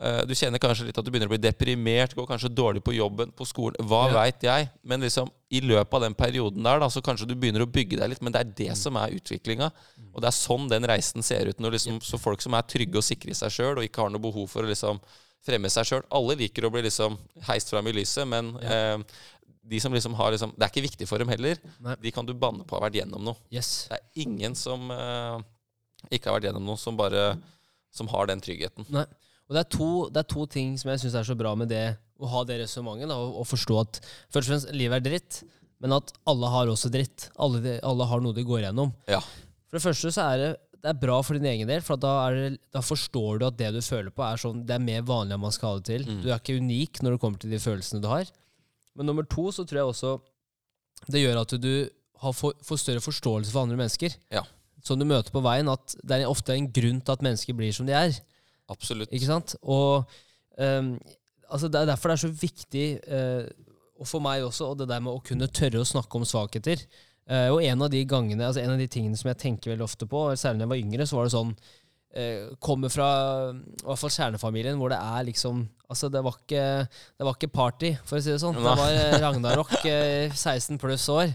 Eh, 0.00 0.20
Du 0.26 0.34
kjenner 0.34 0.60
kanskje 0.62 0.84
litt 0.86 0.98
at 0.98 1.04
du 1.04 1.10
begynner 1.10 1.26
å 1.26 1.34
bli 1.34 1.40
deprimert, 1.42 2.14
går 2.14 2.26
kanskje 2.28 2.48
dårlig 2.54 2.84
på 2.86 2.94
jobben, 2.94 3.32
på 3.34 3.44
skolen. 3.46 3.74
Hva 3.82 4.06
Ja. 4.08 4.12
veit 4.22 4.40
jeg? 4.46 4.70
Men 4.84 5.00
liksom, 5.00 5.30
i 5.50 5.60
løpet 5.60 5.94
av 5.94 6.00
den 6.02 6.14
perioden 6.14 6.62
der, 6.62 6.78
da, 6.78 6.86
så 6.88 7.02
kanskje 7.02 7.26
du 7.26 7.34
begynner 7.34 7.64
å 7.66 7.70
bygge 7.70 7.98
deg 7.98 8.10
litt. 8.10 8.22
Men 8.22 8.32
det 8.32 8.40
er 8.40 8.52
det 8.70 8.76
som 8.78 8.96
er 8.96 9.10
utviklinga. 9.10 9.72
Og 10.14 10.20
det 10.22 10.28
er 10.28 10.36
sånn 10.38 10.68
den 10.68 10.84
reisen 10.84 11.22
ser 11.22 11.46
ut. 11.48 11.58
Når 11.58 11.72
liksom, 11.72 11.98
så 12.00 12.18
folk 12.18 12.40
som 12.40 12.54
er 12.54 12.62
trygge 12.62 12.96
og 12.96 13.02
sikre 13.02 13.30
i 13.30 13.34
seg 13.34 13.50
sjøl, 13.50 13.76
og 13.78 13.84
ikke 13.84 14.02
har 14.02 14.10
noe 14.10 14.22
behov 14.22 14.48
for 14.48 14.62
å 14.62 14.68
liksom 14.70 15.00
fremme 15.44 15.68
seg 15.70 15.84
sjøl. 15.86 16.02
Alle 16.12 16.36
liker 16.36 16.62
å 16.66 16.70
bli 16.70 16.82
liksom 16.82 17.18
heist 17.48 17.70
fram 17.70 17.86
i 17.88 17.92
lyset, 17.92 18.26
men 18.26 18.56
eh, 18.62 18.98
de 19.68 19.80
som 19.80 19.92
liksom 19.92 20.14
har 20.14 20.30
liksom 20.32 20.54
Det 20.56 20.62
er 20.64 20.70
ikke 20.72 20.88
viktig 20.90 21.08
for 21.08 21.18
dem 21.18 21.28
heller. 21.28 21.58
Nei. 21.80 21.94
De 22.00 22.10
kan 22.10 22.24
du 22.24 22.32
banne 22.34 22.64
på 22.64 22.76
å 22.76 22.80
ha 22.80 22.88
vært 22.88 22.94
gjennom 23.02 23.22
noe. 23.22 23.36
Yes. 23.50 23.88
Det 23.90 23.98
er 23.98 24.22
ingen 24.26 24.54
som 24.54 24.90
eh, 24.90 25.38
ikke 26.10 26.30
har 26.30 26.38
vært 26.38 26.52
gjennom 26.52 26.64
noe, 26.64 26.76
som 26.78 26.96
bare 26.96 27.38
Som 27.90 28.06
har 28.08 28.26
den 28.26 28.40
tryggheten. 28.40 28.86
Nei. 28.90 29.04
Og 29.48 29.56
det 29.56 29.62
er, 29.62 29.68
to, 29.72 29.90
det 30.12 30.20
er 30.20 30.28
to 30.28 30.44
ting 30.52 30.74
som 30.76 30.90
jeg 30.92 31.02
syns 31.02 31.16
er 31.16 31.26
så 31.28 31.36
bra 31.38 31.54
med 31.56 31.70
det 31.72 31.84
å 32.20 32.28
ha 32.28 32.42
det 32.44 32.58
resonnementet. 32.60 33.14
Og, 33.14 33.40
og 33.40 33.48
forstå 33.48 33.78
at 33.80 34.00
først 34.04 34.44
og 34.44 34.50
fremst 34.52 34.72
livet 34.76 35.00
er 35.00 35.06
dritt, 35.06 35.42
men 35.80 35.94
at 35.96 36.12
alle 36.28 36.50
har 36.52 36.70
også 36.70 36.90
dritt. 36.92 37.28
Alle, 37.40 37.62
de, 37.64 37.76
alle 37.86 38.08
har 38.10 38.24
noe 38.24 38.36
de 38.36 38.44
går 38.46 38.66
gjennom. 38.66 38.92
Ja. 39.08 39.22
For 39.68 39.78
det 39.78 39.84
første 39.86 40.12
så 40.12 40.26
er 40.26 40.42
det, 40.42 40.50
det 40.78 40.92
er 40.92 41.00
bra 41.00 41.18
for 41.26 41.38
din 41.38 41.48
egen 41.50 41.70
del, 41.70 41.80
for 41.84 42.00
da, 42.00 42.12
er 42.28 42.36
det, 42.36 42.60
da 42.74 42.82
forstår 42.84 43.40
du 43.40 43.46
at 43.48 43.56
det 43.58 43.72
du 43.74 43.80
føler 43.82 44.12
på, 44.14 44.22
er 44.26 44.40
sånn, 44.40 44.62
det 44.66 44.76
er 44.76 44.84
mer 44.84 45.06
vanlig 45.06 45.34
enn 45.34 45.42
man 45.42 45.54
skal 45.54 45.72
ha 45.74 45.80
det 45.80 45.88
til. 45.88 46.06
Mm. 46.06 46.20
Du 46.22 46.28
er 46.28 46.36
ikke 46.38 46.58
unik 46.60 47.00
når 47.02 47.16
det 47.16 47.22
kommer 47.24 47.42
til 47.42 47.54
de 47.54 47.62
følelsene 47.62 48.02
du 48.04 48.10
har. 48.10 48.30
Men 48.98 49.08
nummer 49.10 49.26
to 49.30 49.48
så 49.54 49.64
tror 49.64 49.80
jeg 49.80 49.94
også 49.94 50.18
det 51.08 51.22
gjør 51.22 51.42
at 51.44 51.54
du 51.62 51.72
har 52.18 52.34
får, 52.34 52.56
får 52.66 52.80
større 52.82 53.02
forståelse 53.02 53.54
for 53.54 53.64
andre 53.64 53.78
mennesker. 53.78 54.14
Ja. 54.34 54.42
Som 54.84 54.98
du 55.00 55.06
møter 55.08 55.34
på 55.34 55.42
veien, 55.44 55.70
at 55.70 55.94
det 56.02 56.18
er 56.18 56.30
ofte 56.30 56.54
en 56.54 56.70
grunn 56.74 57.00
til 57.02 57.14
at 57.14 57.24
mennesker 57.24 57.56
blir 57.58 57.74
som 57.74 57.86
de 57.86 57.94
er. 57.94 58.18
Absolutt. 58.72 59.12
Ikke 59.14 59.28
sant? 59.28 59.56
Og 59.62 60.04
um, 60.58 60.92
altså 61.48 61.70
det 61.72 61.80
er 61.80 61.90
derfor 61.90 62.12
det 62.12 62.18
er 62.18 62.24
så 62.26 62.32
viktig, 62.42 62.86
uh, 63.08 63.74
og 63.98 64.06
for 64.06 64.22
meg 64.22 64.44
også, 64.46 64.72
og 64.72 64.80
det 64.80 64.88
der 64.90 65.02
med 65.02 65.16
å 65.16 65.24
kunne 65.24 65.50
tørre 65.50 65.82
å 65.82 65.88
snakke 65.88 66.20
om 66.20 66.26
svakheter. 66.28 66.84
Uh, 67.28 67.48
og 67.52 67.62
en 67.64 67.84
av 67.84 67.92
de 67.92 68.04
gangene, 68.08 68.46
altså 68.46 68.62
en 68.62 68.74
av 68.74 68.80
de 68.80 68.88
tingene 68.90 69.18
som 69.18 69.30
jeg 69.32 69.40
tenker 69.42 69.74
veldig 69.74 69.86
ofte 69.88 70.08
på, 70.08 70.28
særlig 70.36 70.62
da 70.62 70.68
jeg 70.68 70.74
var 70.74 70.84
yngre, 70.84 71.08
så 71.08 71.18
var 71.18 71.28
det 71.28 71.36
sånn 71.36 71.54
Kommer 72.64 72.90
fra 72.90 73.08
i 73.52 73.84
hvert 73.84 74.00
fall 74.00 74.12
kjernefamilien, 74.14 74.78
hvor 74.80 74.90
det 74.90 74.96
er 74.98 75.26
liksom 75.28 75.66
Altså, 75.88 76.10
det 76.12 76.20
var 76.20 76.34
ikke, 76.36 76.62
det 77.16 77.24
var 77.24 77.36
ikke 77.36 77.48
party, 77.48 77.90
for 78.04 78.18
å 78.18 78.20
si 78.20 78.28
det 78.28 78.40
sånn. 78.42 78.58
Det 78.58 78.64
var 78.76 78.90
eh, 78.92 79.14
Ragnarok, 79.22 79.70
eh, 79.88 80.34
16 80.36 80.76
pluss 80.80 81.06
år. 81.08 81.30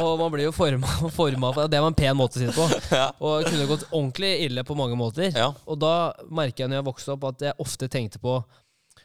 Og 0.00 0.14
man 0.22 0.32
blir 0.32 0.46
jo 0.46 0.54
forma, 0.56 0.88
forma 1.18 1.50
Det 1.68 1.82
var 1.82 1.90
en 1.90 1.98
pen 1.98 2.16
måte 2.16 2.38
å 2.38 2.40
si 2.40 2.48
det 2.48 2.56
på. 2.56 2.64
Og 3.26 3.42
det 3.42 3.52
kunne 3.52 3.68
gått 3.68 3.84
ordentlig 3.90 4.32
ille 4.46 4.64
på 4.64 4.76
mange 4.78 4.96
måter. 4.96 5.28
Ja. 5.36 5.50
Og 5.68 5.82
da 5.82 6.14
merker 6.32 6.64
jeg 6.64 6.72
når 6.72 6.80
jeg 6.80 6.88
vokste 6.88 7.12
opp, 7.12 7.28
at 7.28 7.44
jeg 7.50 7.60
ofte 7.60 7.90
tenkte 7.92 8.22
på 8.24 8.38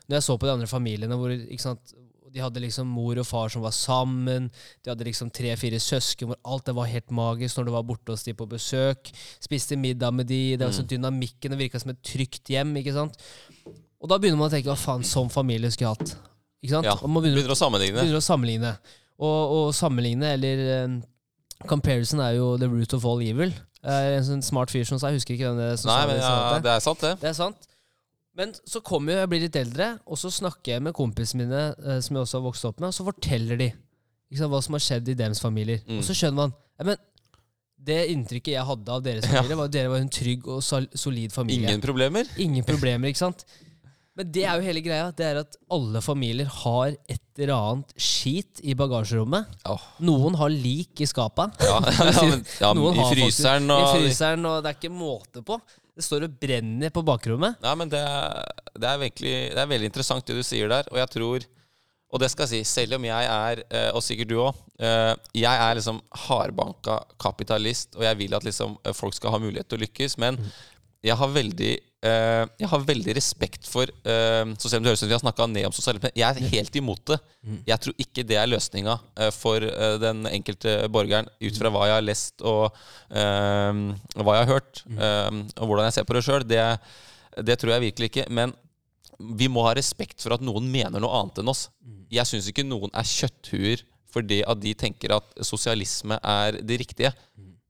Når 0.05 0.15
jeg 0.15 0.27
så 0.29 0.37
på 0.39 0.47
de 0.47 0.53
andre 0.53 0.71
familiene 0.71 1.19
hvor 1.19 1.35
sant, 1.59 1.95
de 2.35 2.41
hadde 2.43 2.59
liksom 2.59 2.89
mor 2.91 3.15
og 3.21 3.25
far 3.25 3.47
som 3.53 3.63
var 3.63 3.71
sammen, 3.71 4.49
de 4.83 4.91
hadde 4.91 5.05
liksom 5.07 5.29
tre-fire 5.31 5.79
søsken 5.79 6.27
hvor 6.33 6.39
alt 6.51 6.65
det 6.67 6.75
var 6.75 6.89
helt 6.91 7.09
magisk 7.15 7.55
når 7.57 7.65
du 7.69 7.71
var 7.77 7.85
borte 7.87 8.11
hos 8.11 8.25
de 8.27 8.33
på 8.35 8.47
besøk. 8.51 9.09
Spiste 9.39 9.77
middag 9.79 10.11
med 10.13 10.27
de, 10.27 10.41
det 10.59 10.67
var 10.67 10.75
Mm. 10.75 10.87
dynamikken, 10.91 11.51
det 11.55 11.59
virka 11.63 11.79
som 11.79 11.93
et 11.95 12.01
trygt 12.03 12.51
hjem. 12.51 12.75
ikke 12.83 12.93
sant? 12.93 13.15
Og 14.01 14.09
da 14.11 14.17
begynner 14.19 14.37
man 14.37 14.49
å 14.49 14.53
tenke 14.53 14.67
hva 14.67 14.75
faen, 14.77 15.01
sånn 15.07 15.31
familie 15.31 15.71
skulle 15.71 15.89
jeg 15.95 15.97
hatt. 15.97 16.15
Ikke 16.61 16.73
sant? 16.75 16.85
Ja, 16.85 16.93
Og 17.01 17.09
man 17.09 17.23
begynner, 17.23 17.39
Begynner 17.41 17.55
å 17.55 17.61
sammenligne. 17.63 18.01
begynner 18.03 18.19
å 18.19 18.27
sammenligne. 18.27 18.77
Og, 19.17 19.51
og 19.55 19.73
sammenligne, 19.73 20.33
eller 20.35 20.63
eh, 20.83 21.67
Comparison 21.69 22.19
er 22.19 22.35
jo 22.35 22.57
the 22.59 22.67
root 22.67 22.93
of 22.93 23.05
all 23.05 23.21
evil. 23.23 23.53
Eh, 23.85 24.17
en 24.17 24.23
sånn 24.27 24.43
smart 24.43 24.69
fyr 24.73 24.83
som 24.83 24.99
sa, 24.99 25.07
jeg 25.13 25.21
husker 25.21 25.35
ikke 25.37 25.47
hvem 25.53 25.61
det 25.61 25.79
som 25.79 25.89
Nei, 25.89 26.01
sa 26.01 26.07
men 26.07 26.15
det. 26.17 26.21
ja, 26.21 26.27
sa 26.27 26.53
det. 26.55 26.63
det 26.65 26.73
er 26.75 26.83
sant, 26.83 26.99
det. 27.05 27.13
Det 27.21 27.29
er 27.29 27.37
sant. 27.37 27.67
Men 28.35 28.51
så 28.67 28.81
kommer 28.83 29.13
jo, 29.13 29.19
jeg 29.23 29.31
blir 29.31 29.43
litt 29.45 29.57
eldre, 29.59 29.89
og 30.11 30.19
så 30.19 30.31
snakker 30.33 30.75
jeg 30.75 30.83
med 30.83 30.95
kompisene 30.97 31.45
mine, 31.45 31.65
eh, 31.79 31.99
som 32.03 32.17
jeg 32.17 32.25
også 32.25 32.39
har 32.41 32.45
vokst 32.49 32.65
opp 32.67 32.81
med, 32.83 32.89
og 32.91 32.97
så 32.97 33.05
forteller 33.07 33.59
de 33.61 33.69
ikke 33.71 34.41
sant, 34.41 34.51
hva 34.51 34.61
som 34.65 34.75
har 34.75 34.83
skjedd 34.83 35.11
i 35.13 35.17
deres 35.19 35.39
familier. 35.39 35.83
Mm. 35.87 35.99
Og 36.01 36.07
så 36.07 36.15
skjønner 36.17 36.41
man 36.41 36.55
ja, 36.75 36.87
men 36.91 36.97
Det 37.85 37.99
inntrykket 38.09 38.55
jeg 38.55 38.65
hadde 38.65 38.89
av 38.91 39.03
deres 39.05 39.27
Ja. 39.27 39.37
familie, 39.37 39.55
var 39.59 39.69
at 39.69 39.73
dere 39.75 39.91
var 39.91 40.01
en 40.01 40.09
trygg 40.09 40.47
og 40.49 40.63
solid 40.65 41.31
familie. 41.31 41.69
Ingen 41.69 41.83
problemer. 41.83 42.25
Ingen 42.41 42.65
problemer, 42.71 43.11
ikke 43.11 43.21
sant? 43.21 43.45
Men 44.15 44.31
det 44.31 44.45
er 44.47 44.57
jo 44.57 44.63
hele 44.65 44.81
greia. 44.81 45.11
Det 45.11 45.25
er 45.27 45.39
at 45.43 45.57
alle 45.75 46.01
familier 46.01 46.47
har 46.63 46.95
et 46.95 47.21
eller 47.37 47.53
annet 47.53 47.91
skit 47.99 48.61
i 48.63 48.73
bagasjerommet. 48.79 49.45
Oh. 49.69 49.83
Noen 50.07 50.37
har 50.39 50.49
lik 50.49 51.03
i 51.03 51.07
skapa. 51.07 51.49
Ja, 51.59 51.81
ja, 51.83 52.23
men, 52.31 52.45
ja 52.63 52.71
I 53.03 53.07
fryseren 53.11 53.69
og 53.75 53.83
I 53.83 54.05
fryseren, 54.05 54.47
og 54.47 54.63
det 54.63 54.71
er 54.71 54.79
ikke 54.79 54.93
måte 54.95 55.43
på. 55.45 55.59
Det 55.95 56.03
står 56.03 56.25
og 56.27 56.33
brenner 56.41 56.91
på 56.91 57.03
bakrommet. 57.07 57.55
Nei, 57.63 57.73
men 57.79 57.91
det, 57.91 58.01
er- 58.03 58.63
det, 58.75 58.87
er 58.89 58.97
virkelig, 58.99 59.35
det 59.55 59.61
er 59.61 59.69
veldig 59.71 59.87
interessant 59.91 60.25
det 60.27 60.35
du 60.35 60.43
sier 60.43 60.67
der. 60.71 60.89
Og 60.91 60.97
jeg 60.99 61.09
tror 61.13 61.45
Og 62.15 62.19
det 62.21 62.29
skal 62.31 62.45
jeg 62.47 62.65
si, 62.65 62.73
selv 62.81 62.95
om 62.99 63.03
jeg 63.07 63.25
er, 63.27 63.61
eh, 63.75 63.89
og 63.95 64.03
sikkert 64.05 64.29
du 64.29 64.35
òg 64.39 64.59
Jeg 65.35 65.55
er 65.65 65.75
liksom 65.75 65.97
hardbanka 66.27 66.99
kapitalist, 67.19 67.95
og 67.97 68.03
jeg 68.05 68.17
vil 68.19 68.35
at 68.37 68.43
liksom 68.45 68.77
eh, 68.85 68.93
folk 68.95 69.15
skal 69.17 69.33
ha 69.33 69.39
mulighet 69.41 69.67
til 69.71 69.79
å 69.79 69.83
lykkes. 69.85 70.17
Men 70.21 70.37
jeg 71.03 71.15
har 71.19 71.27
veldig 71.33 71.71
eh, 72.05 72.43
Jeg 72.61 72.69
har 72.71 72.83
veldig 72.87 73.15
respekt 73.17 73.67
for 73.69 73.89
uh, 73.89 74.43
Så 74.59 74.69
selv 74.69 74.81
om 74.81 74.85
det 74.85 74.91
høres 74.91 75.01
ut 75.01 75.05
som 75.05 75.11
vi 75.11 75.17
har 75.17 75.23
snakka 75.23 75.47
ned 75.51 75.67
om 75.69 75.75
sosialisme, 75.75 76.11
jeg 76.15 76.25
er 76.29 76.51
helt 76.53 76.77
imot 76.79 77.01
det. 77.11 77.17
Jeg 77.67 77.81
tror 77.83 77.95
ikke 78.01 78.25
det 78.27 78.37
er 78.41 78.49
løsninga 78.49 78.97
uh, 78.97 79.31
for 79.35 79.63
eh, 79.65 79.95
den 80.01 80.25
enkelte 80.29 80.77
borgeren, 80.93 81.27
ut 81.41 81.57
fra 81.59 81.71
hva 81.73 81.87
jeg 81.89 81.97
har 81.97 82.05
lest 82.05 82.45
og 82.45 82.77
hva 83.09 84.35
jeg 84.35 84.45
har 84.45 84.49
hørt, 84.49 84.81
eh, 84.89 85.41
og 85.59 85.69
hvordan 85.69 85.87
jeg 85.87 85.95
ser 85.97 86.07
på 86.07 86.15
det 86.17 86.23
sjøl. 86.25 86.45
Det, 86.47 86.61
det 87.47 87.57
tror 87.61 87.75
jeg 87.75 87.85
virkelig 87.85 88.09
ikke. 88.11 88.25
Men 88.33 88.53
vi 89.19 89.47
må 89.51 89.63
ha 89.67 89.75
respekt 89.77 90.23
for 90.23 90.35
at 90.35 90.43
noen 90.43 90.67
mener 90.71 91.01
noe 91.01 91.21
annet 91.21 91.41
enn 91.41 91.51
oss. 91.51 91.67
Jeg 92.11 92.27
syns 92.29 92.49
ikke 92.51 92.65
noen 92.67 92.93
er 92.93 93.07
kjøtthuer 93.07 93.85
fordi 94.15 94.41
at 94.47 94.61
de 94.63 94.71
tenker 94.79 95.11
at 95.11 95.33
sosialisme 95.43 96.17
er 96.23 96.61
det 96.63 96.79
riktige. 96.79 97.11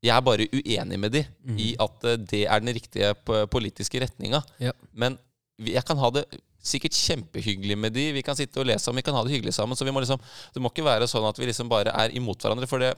Jeg 0.06 0.14
er 0.16 0.22
bare 0.26 0.46
uenig 0.54 1.00
med 1.02 1.12
de 1.18 1.24
i 1.58 1.72
at 1.82 2.04
eh, 2.12 2.18
det 2.32 2.44
er 2.46 2.60
den 2.64 2.74
riktige 2.78 3.14
politiske 3.52 4.02
retninga. 4.06 4.44
Ja. 4.62 4.72
Men 4.94 5.18
jeg 5.58 5.82
kan 5.88 5.98
ha 5.98 6.10
det 6.14 6.26
sikkert 6.66 6.96
kjempehyggelig 6.98 7.76
med 7.78 7.94
de. 7.94 8.04
Vi 8.16 8.22
kan 8.26 8.34
sitte 8.38 8.58
og 8.60 8.66
lese 8.66 8.90
om, 8.90 8.96
vi 8.98 9.04
kan 9.06 9.14
ha 9.14 9.22
det 9.24 9.36
hyggelig 9.36 9.54
sammen. 9.54 9.78
Så 9.78 9.86
vi 9.86 9.92
må 9.94 10.02
liksom, 10.02 10.18
det 10.54 10.62
må 10.64 10.72
ikke 10.74 10.86
være 10.88 11.06
sånn 11.08 11.26
at 11.30 11.38
vi 11.38 11.46
liksom 11.46 11.70
bare 11.70 11.94
er 11.94 12.14
imot 12.18 12.42
hverandre. 12.42 12.66
For 12.70 12.82
det, 12.82 12.90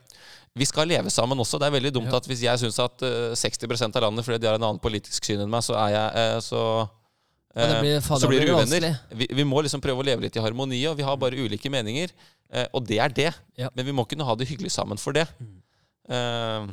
vi 0.56 0.66
skal 0.70 0.88
leve 0.88 1.12
sammen 1.12 1.38
også. 1.44 1.60
Det 1.60 1.68
er 1.68 1.76
veldig 1.76 1.92
dumt 1.98 2.08
Ja. 2.12 2.16
at 2.22 2.30
hvis 2.32 2.46
jeg 2.46 2.62
syns 2.64 2.80
at 2.80 3.04
eh, 3.04 3.36
60% 3.36 4.00
av 4.00 4.06
landet 4.08 4.24
fordi 4.28 4.40
de 4.40 4.48
har 4.48 4.56
en 4.56 4.64
annen 4.70 4.80
politisk 4.84 5.28
syn 5.28 5.44
enn 5.44 5.52
meg, 5.52 5.66
så 5.68 5.76
er 5.84 5.92
jeg 5.98 6.24
eh, 6.24 6.40
så 6.48 6.62
det 7.58 7.78
blir- 7.82 8.02
så 8.06 8.28
blir 8.30 8.44
det 8.46 8.54
uvenner. 8.54 9.00
Vi, 9.18 9.28
vi 9.34 9.44
må 9.50 9.64
liksom 9.66 9.82
prøve 9.82 10.04
å 10.04 10.06
leve 10.06 10.22
litt 10.28 10.36
i 10.38 10.42
harmoni, 10.44 10.80
og 10.88 10.96
vi 11.00 11.06
har 11.08 11.16
bare 11.18 11.40
ulike 11.42 11.72
meninger. 11.74 12.12
Og 12.72 12.84
det 12.88 13.00
er 13.02 13.10
det. 13.10 13.32
Ja. 13.58 13.70
Men 13.76 13.86
vi 13.88 13.96
må 13.98 14.06
kunne 14.08 14.24
ha 14.28 14.36
det 14.38 14.46
hyggelig 14.48 14.70
sammen 14.76 15.00
for 15.02 15.12
det. 15.18 15.24
Eh, 16.10 16.68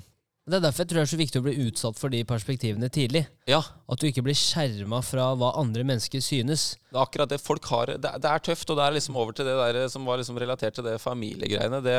Det 0.45 0.59
er 0.59 0.64
derfor 0.66 0.84
jeg 0.84 0.90
tror 0.90 0.99
det 0.99 1.05
er 1.07 1.09
så 1.14 1.18
viktig 1.20 1.40
å 1.40 1.45
bli 1.47 1.55
utsatt 1.64 1.97
for 1.97 2.12
de 2.12 2.18
perspektivene 2.28 2.90
tidlig. 2.92 3.22
ja, 3.49 3.62
At 3.88 4.01
du 4.01 4.11
ikke 4.11 4.24
blir 4.26 4.36
skjerma 4.36 5.01
fra 5.01 5.30
hva 5.40 5.55
andre 5.57 5.86
mennesker 5.88 6.20
synes. 6.20 6.74
det 6.90 6.99
er 6.99 7.05
akkurat 7.07 7.30
det. 7.32 7.40
Folk 7.40 7.64
har, 7.72 7.95
det, 7.97 8.11
det 8.20 8.28
er 8.28 8.45
tøft, 8.45 8.68
og 8.68 8.76
det 8.76 8.84
er 8.84 8.97
liksom 8.99 9.16
over 9.16 9.32
til 9.32 9.49
det 9.49 9.57
der 9.57 9.88
som 9.88 10.05
var 10.05 10.20
liksom 10.20 10.36
relatert 10.42 10.76
til 10.76 10.84
det 10.84 10.99
familiegreiene. 11.01 11.80
Det, 11.86 11.97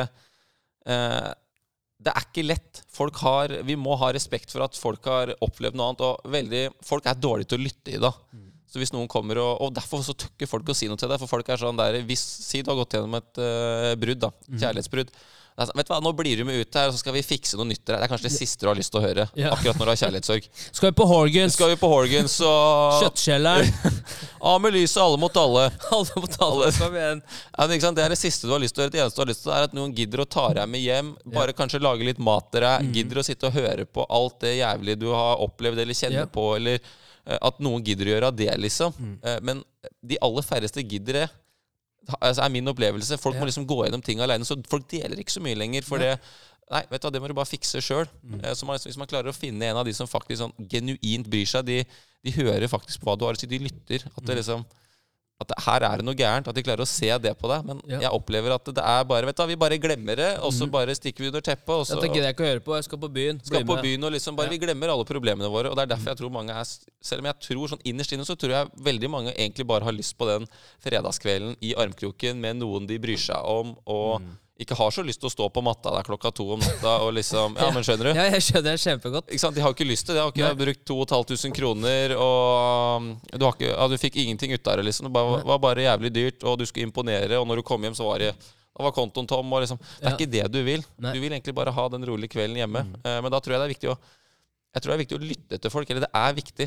eh, 0.86 1.32
det 2.06 2.12
er 2.12 2.28
ikke 2.28 2.46
lett. 2.46 2.84
Folk 2.92 3.18
har, 3.24 3.50
vi 3.66 3.74
må 3.74 3.98
ha 3.98 4.12
respekt 4.14 4.54
for 4.54 4.62
at 4.62 4.78
folk 4.78 5.10
har 5.10 5.34
opplevd 5.42 5.74
noe 5.74 5.90
annet. 5.90 6.06
Og 6.06 6.34
veldig, 6.38 6.64
folk 6.86 7.10
er 7.10 7.18
dårlige 7.18 7.50
til 7.50 7.58
å 7.58 7.66
lytte 7.66 7.96
i 7.96 8.02
det. 8.06 8.12
Så 8.70 8.78
hvis 8.78 8.94
noen 8.94 9.08
kommer 9.10 9.40
og, 9.42 9.52
og 9.64 9.74
derfor 9.74 10.02
så 10.06 10.14
tør 10.14 10.30
ikke 10.36 10.50
folk 10.50 10.70
å 10.70 10.76
si 10.76 10.86
noe 10.86 11.00
til 11.00 11.10
deg. 11.10 11.18
For 11.18 11.34
folk 11.34 11.50
er 11.50 11.58
sånn 11.58 11.78
der 11.82 11.98
hvis, 12.06 12.22
Si 12.46 12.62
du 12.62 12.70
har 12.70 12.78
gått 12.78 12.94
gjennom 12.94 13.18
et 13.18 13.42
uh, 13.42 13.94
brudd, 13.98 14.22
da. 14.22 14.30
Kjærlighetsbrudd. 14.52 15.10
Det 15.10 15.34
sånn, 15.64 15.72
vet 15.78 15.88
du 15.88 15.92
hva, 15.94 15.98
Nå 16.04 16.10
blir 16.18 16.36
du 16.36 16.44
med 16.44 16.58
ut 16.60 16.76
her, 16.76 16.90
og 16.90 16.92
så 16.92 17.00
skal 17.00 17.14
vi 17.16 17.22
fikse 17.24 17.56
noe 17.56 17.64
nytt 17.70 17.80
til 17.80 17.94
deg. 17.94 18.02
Det 18.02 18.04
er 18.04 18.10
kanskje 18.12 18.28
det 18.28 18.34
siste 18.36 18.66
du 18.66 18.68
har 18.68 18.76
lyst 18.76 18.92
til 18.92 19.00
å 19.00 19.04
høre. 19.06 19.24
Ja. 19.40 19.54
Akkurat 19.54 19.78
når 19.80 19.88
du 19.88 19.92
har 19.94 20.00
kjærlighetssorg. 20.02 20.48
Skal 20.76 20.90
vi 20.90 20.96
på 20.98 21.06
Horgans? 21.08 21.54
Skal 21.56 21.70
vi 21.72 21.78
på 21.80 21.88
Horgans 21.88 22.34
og 22.44 22.98
Kjøttkjelleren? 23.00 23.70
Av 24.52 24.60
med 24.60 24.76
lyset, 24.76 24.98
alle 25.02 25.16
mot 25.22 25.38
alle. 25.40 25.64
Alle 25.96 26.20
mot 26.20 26.36
alle. 26.44 26.66
det. 26.68 26.74
Kom 26.82 26.98
igjen. 27.00 27.22
Ja, 27.56 27.68
sant? 27.86 27.96
Det 27.96 28.04
er 28.04 28.12
det 28.12 28.20
siste 28.20 28.46
du 28.50 28.52
har 28.52 28.60
lyst 28.62 28.76
til 28.76 28.84
å 28.84 28.86
gjøre. 28.86 28.94
Det 28.98 29.00
eneste 29.06 29.16
du 29.16 29.24
har 29.24 29.30
lyst 29.32 29.42
til, 29.46 29.54
er 29.56 29.66
at 29.70 29.78
noen 29.78 29.94
gidder 29.96 30.22
å 30.22 30.28
ta 30.36 30.44
deg 30.60 30.68
med 30.74 30.84
hjem. 30.84 31.14
Bare 31.32 31.56
kanskje 31.56 31.80
lage 31.82 32.04
litt 32.06 32.20
mat 32.20 32.50
til 32.52 32.66
deg. 32.66 32.92
Gidder 33.00 33.22
å 33.22 33.26
sitte 33.26 33.48
og 33.48 33.56
høre 33.56 33.88
på 33.88 34.04
alt 34.20 34.38
det 34.44 34.58
jævlige 34.58 35.00
du 35.06 35.08
har 35.14 35.40
opplevd 35.46 35.80
eller 35.86 35.96
kjenner 35.96 36.26
Ja. 36.26 36.28
på. 36.36 36.50
Eller 36.60 36.76
eh, 36.82 37.38
at 37.40 37.58
noen 37.64 37.82
gidder 37.86 38.10
å 38.10 38.14
gjøre 38.14 38.30
det, 38.44 38.52
liksom. 38.60 38.92
Mm. 39.00 39.16
men 39.48 39.64
de 40.06 40.18
aller 40.22 40.44
færreste 40.46 40.82
gidder 40.84 41.22
det. 41.22 41.26
Altså, 42.20 42.42
er 42.44 42.48
min 42.54 42.68
opplevelse. 42.70 43.18
Folk 43.18 43.34
Ja. 43.34 43.40
må 43.42 43.46
liksom 43.48 43.66
gå 43.66 43.80
gjennom 43.84 44.02
ting 44.04 44.20
alene. 44.20 44.44
Så 44.46 44.54
folk 44.70 44.86
deler 44.88 45.18
ikke 45.18 45.32
så 45.34 45.42
mye 45.42 45.56
lenger. 45.58 45.82
For 45.82 45.98
det 45.98 46.18
Nei, 46.68 46.80
vet 46.90 46.98
du 47.00 47.06
hva, 47.06 47.12
det 47.14 47.20
må 47.22 47.28
du 47.30 47.34
bare 47.38 47.46
fikse 47.46 47.78
sjøl. 47.78 48.08
Så 48.58 48.66
man, 48.66 48.76
hvis 48.82 48.96
man 48.98 49.06
klarer 49.06 49.30
å 49.30 49.34
finne 49.36 49.62
en 49.68 49.76
av 49.78 49.84
de 49.86 49.92
som 49.94 50.08
faktisk 50.10 50.40
sånn 50.40 50.52
genuint 50.68 51.28
bryr 51.30 51.46
seg, 51.46 51.62
de, 51.64 51.84
de 52.26 52.32
hører 52.34 52.66
faktisk 52.66 52.98
på 53.04 53.06
hva 53.06 53.14
du 53.16 53.22
har 53.24 53.34
å 53.34 53.38
si. 53.38 53.46
De 53.46 53.60
lytter. 53.62 54.02
At 54.16 54.24
det 54.26 54.34
liksom 54.40 54.64
at 55.38 55.52
her 55.66 55.82
er 55.84 55.96
det 56.00 56.04
noe 56.06 56.14
gærent. 56.16 56.48
At 56.48 56.54
de 56.56 56.62
klarer 56.64 56.80
å 56.80 56.86
se 56.88 57.10
det 57.18 57.34
på 57.38 57.48
deg. 57.50 57.64
Men 57.68 57.80
Ja. 57.86 57.98
jeg 58.00 58.10
opplever 58.10 58.54
at 58.54 58.64
det 58.64 58.78
er 58.82 59.04
bare 59.04 59.26
Vet 59.26 59.36
du 59.36 59.46
vi 59.46 59.54
bare 59.56 59.76
glemmer 59.78 60.16
det, 60.16 60.38
og 60.40 60.50
så 60.52 60.64
bare 60.70 60.94
stikker 60.96 61.18
vi 61.20 61.26
under 61.28 61.40
teppet. 61.42 61.68
Og 61.68 61.84
så 61.86 62.00
Dette 62.00 62.08
gidder 62.14 62.28
jeg 62.32 62.34
ikke 62.36 62.44
å 62.46 62.50
høre 62.54 62.60
på. 62.64 62.74
Jeg 62.76 62.84
skal 62.84 62.98
på 62.98 63.08
byen. 63.12 63.40
skal 63.44 63.62
Bli 63.64 63.68
på 63.68 63.74
med. 63.76 63.84
byen 63.84 64.04
og 64.04 64.12
liksom 64.12 64.36
bare 64.36 64.46
Ja. 64.46 64.50
Vi 64.56 64.58
glemmer 64.64 64.88
alle 64.88 65.04
problemene 65.04 65.50
våre. 65.52 65.68
Og 65.70 65.76
det 65.76 65.82
er 65.90 65.94
derfor 65.96 66.06
jeg 66.14 66.16
tror 66.18 66.30
mange 66.32 66.50
er 66.56 66.64
Selv 67.02 67.20
om 67.20 67.26
jeg 67.26 67.38
tror 67.40 67.68
sånn 67.68 67.82
innerst 67.84 68.12
inne, 68.12 68.24
så 68.24 68.34
tror 68.36 68.50
jeg 68.50 68.70
veldig 68.82 69.10
mange 69.10 69.32
egentlig 69.36 69.66
bare 69.66 69.84
har 69.84 69.92
lyst 69.92 70.16
på 70.18 70.26
den 70.26 70.46
fredagskvelden 70.82 71.56
i 71.62 71.74
armkroken 71.74 72.36
med 72.40 72.56
noen 72.56 72.86
de 72.86 72.98
bryr 72.98 73.18
seg 73.18 73.36
om, 73.44 73.76
og 73.86 74.20
Mm. 74.20 74.38
Ikke 74.58 74.76
har 74.78 74.90
så 74.94 75.02
lyst 75.04 75.20
til 75.20 75.28
å 75.28 75.32
stå 75.34 75.46
på 75.52 75.62
matta 75.64 75.90
der 75.92 76.06
klokka 76.06 76.30
to 76.32 76.46
om 76.54 76.60
natta 76.62 76.94
og 77.04 77.10
liksom 77.18 77.56
Ja, 77.60 77.68
men 77.74 77.84
skjønner 77.84 78.08
du? 78.08 78.12
Ja, 78.16 78.24
jeg 78.32 78.44
skjønner 78.46 78.72
det 78.72 78.80
kjempegodt. 78.80 79.28
Ikke 79.28 79.42
sant? 79.42 79.56
De 79.58 79.64
har 79.64 79.74
ikke 79.76 79.88
lyst 79.88 80.08
til 80.08 80.16
det. 80.16 80.20
De 80.20 80.24
har 80.24 80.32
ikke 80.32 80.48
Nei. 80.48 80.60
brukt 80.64 80.84
2500 80.88 81.56
kroner, 81.58 82.14
og 82.16 83.02
um, 83.02 83.08
du, 83.32 83.42
har 83.44 83.52
ikke, 83.56 83.72
ja, 83.74 83.88
du 83.92 83.96
fikk 84.00 84.16
ingenting 84.24 84.54
ut 84.56 84.70
av 84.72 84.80
det. 84.80 84.86
liksom. 84.88 85.10
Det 85.12 85.24
var 85.52 85.60
bare 85.62 85.84
jævlig 85.84 86.12
dyrt, 86.16 86.46
og 86.48 86.56
du 86.60 86.64
skulle 86.68 86.88
imponere, 86.88 87.36
og 87.40 87.48
når 87.50 87.60
du 87.60 87.66
kom 87.68 87.84
hjem, 87.84 87.96
så 87.98 88.08
var 88.08 88.24
det 88.24 88.32
da 88.76 88.84
var 88.84 88.92
kontoen 88.92 89.24
tom. 89.28 89.52
og 89.56 89.62
liksom, 89.64 89.78
Det 89.80 90.04
er 90.04 90.10
Ja. 90.10 90.16
ikke 90.16 90.30
det 90.32 90.44
du 90.52 90.58
vil. 90.64 90.82
Nei. 90.98 91.10
Mm. 91.10 91.14
Du 91.14 91.20
vil 91.24 91.32
egentlig 91.32 91.54
bare 91.56 91.72
ha 91.72 91.88
den 91.88 92.04
rolige 92.04 92.28
kvelden 92.34 92.58
hjemme. 92.60 92.82
Eh, 93.04 93.20
men 93.24 93.32
da 93.32 93.40
tror 93.40 93.56
jeg 93.56 93.60
det 93.62 93.68
er 93.70 93.74
viktig 93.76 93.92
å 93.94 93.98
jeg 94.76 94.82
tror 94.84 94.92
det 94.92 94.96
er 94.98 95.00
viktig 95.06 95.16
å 95.16 95.24
lytte 95.24 95.56
til 95.64 95.72
folk. 95.72 95.88
Eller 95.88 96.04
det 96.04 96.10
er 96.12 96.34
viktig. 96.36 96.66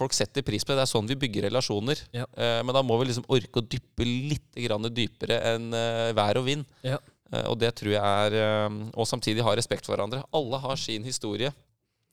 Folk 0.00 0.14
setter 0.16 0.40
pris 0.40 0.64
på 0.64 0.72
det. 0.72 0.78
Det 0.80 0.84
er 0.86 0.92
sånn 0.94 1.10
vi 1.10 1.16
bygger 1.20 1.44
relasjoner. 1.50 2.00
Mm. 2.08 2.14
Ja. 2.16 2.24
Eh, 2.32 2.62
men 2.64 2.72
da 2.72 2.80
må 2.80 2.96
vi 3.02 3.10
liksom 3.10 3.26
orke 3.28 3.60
å 3.60 3.66
dyppe 3.68 4.06
litt 4.06 4.56
grann 4.64 4.88
dypere 4.88 5.36
enn 5.52 5.66
eh, 5.76 6.12
vær 6.16 6.40
og 6.40 6.46
vind. 6.48 6.64
Ja. 6.86 6.96
Eh, 7.32 7.46
Og 7.50 7.58
det 7.60 7.72
tror 7.78 7.92
jeg 7.94 8.02
er 8.02 8.36
eh, 8.40 8.78
Og 8.94 9.06
samtidig 9.06 9.44
ha 9.46 9.54
respekt 9.58 9.86
for 9.86 9.94
hverandre. 9.96 10.22
Alle 10.34 10.60
har 10.62 10.76
sin 10.80 11.04
historie. 11.06 11.52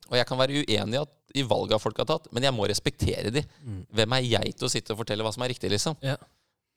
Og 0.07 0.15
jeg 0.15 0.27
kan 0.29 0.39
være 0.39 0.63
uenig 0.63 1.01
i, 1.35 1.43
valga 1.43 1.77
folk 1.81 1.97
har 1.99 2.07
tatt, 2.07 2.29
men 2.31 2.45
jeg 2.45 2.55
må 2.55 2.63
respektere 2.69 3.27
de. 3.33 3.41
Hvem 3.91 4.13
er 4.15 4.23
jeg 4.23 4.53
til 4.55 4.67
å 4.67 4.71
sitte 4.71 4.93
og 4.93 5.01
fortelle 5.01 5.25
hva 5.25 5.33
som 5.35 5.43
er 5.43 5.51
riktig, 5.51 5.67
liksom? 5.73 5.97
Mm. 5.99 6.05
Ja. 6.13 6.15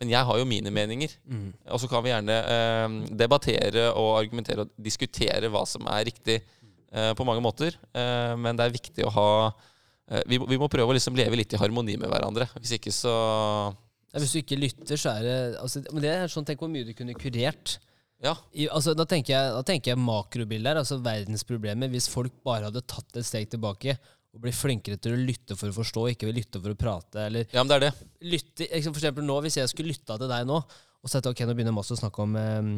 Men 0.00 0.10
jeg 0.10 0.26
har 0.26 0.38
jo 0.40 0.46
mine 0.48 0.72
meninger. 0.74 1.12
Mm. 1.28 1.52
Og 1.70 1.78
så 1.82 1.88
kan 1.92 2.02
vi 2.02 2.10
gjerne 2.10 2.36
eh, 2.56 2.96
debattere 3.20 3.84
og 3.92 4.16
argumentere 4.18 4.64
og 4.64 4.72
diskutere 4.82 5.50
hva 5.52 5.62
som 5.68 5.86
er 5.92 6.06
riktig 6.08 6.38
eh, 6.40 7.12
på 7.14 7.26
mange 7.28 7.44
måter. 7.44 7.76
Eh, 7.94 8.32
men 8.40 8.58
det 8.58 8.66
er 8.66 8.74
viktig 8.74 9.06
å 9.06 9.12
ha 9.14 9.28
eh, 10.10 10.24
vi, 10.26 10.40
vi 10.50 10.58
må 10.58 10.70
prøve 10.72 10.90
å 10.90 10.96
liksom 10.96 11.18
leve 11.20 11.38
litt 11.38 11.52
i 11.54 11.60
harmoni 11.60 11.98
med 12.00 12.10
hverandre. 12.10 12.48
Hvis 12.58 12.74
ikke 12.80 12.94
så 12.96 13.12
Ja, 14.10 14.18
hvis 14.18 14.32
du 14.34 14.40
ikke 14.40 14.58
lytter, 14.58 14.98
så 14.98 15.12
er 15.20 15.28
det 15.28 15.38
altså, 15.60 15.84
Men 15.92 16.02
det 16.02 16.10
er 16.16 16.32
sånn, 16.32 16.48
Tenk 16.48 16.64
hvor 16.64 16.72
mye 16.72 16.88
du 16.88 16.96
kunne 16.98 17.14
kurert. 17.14 17.76
Ja. 18.24 18.34
I, 18.52 18.68
altså, 18.68 18.94
da, 18.96 19.06
tenker 19.08 19.34
jeg, 19.34 19.52
da 19.56 19.62
tenker 19.66 19.94
jeg 19.94 20.00
makrobildet 20.02 20.72
her, 20.72 20.80
altså 20.82 21.00
verdensproblemer. 21.04 21.90
Hvis 21.92 22.08
folk 22.12 22.34
bare 22.46 22.68
hadde 22.68 22.84
tatt 22.88 23.16
et 23.20 23.26
steg 23.28 23.48
tilbake 23.52 23.96
og 24.30 24.44
blitt 24.44 24.58
flinkere 24.58 25.00
til 25.02 25.16
å 25.16 25.18
lytte 25.18 25.56
for 25.58 25.72
å 25.72 25.76
forstå, 25.80 26.04
ikke 26.12 26.28
vil 26.28 26.38
lytte 26.38 26.60
for 26.62 26.74
å 26.74 26.78
prate. 26.78 27.26
Eller 27.26 27.48
ja, 27.48 27.64
men 27.64 27.72
det 27.72 27.78
er 27.80 27.86
det. 27.88 27.92
lytte, 28.36 28.68
liksom 28.68 28.94
for 28.94 29.02
eksempel 29.02 29.26
nå, 29.26 29.40
Hvis 29.46 29.58
jeg 29.58 29.72
skulle 29.72 29.94
lytta 29.94 30.20
til 30.20 30.30
deg 30.30 30.46
nå 30.48 30.60
og 31.00 31.08
sett, 31.08 31.24
ok, 31.24 31.38
nå 31.48 31.54
begynner 31.56 31.72
Mads 31.72 31.94
å 31.94 31.96
snakke 31.96 32.20
om 32.20 32.34
um, 32.36 32.72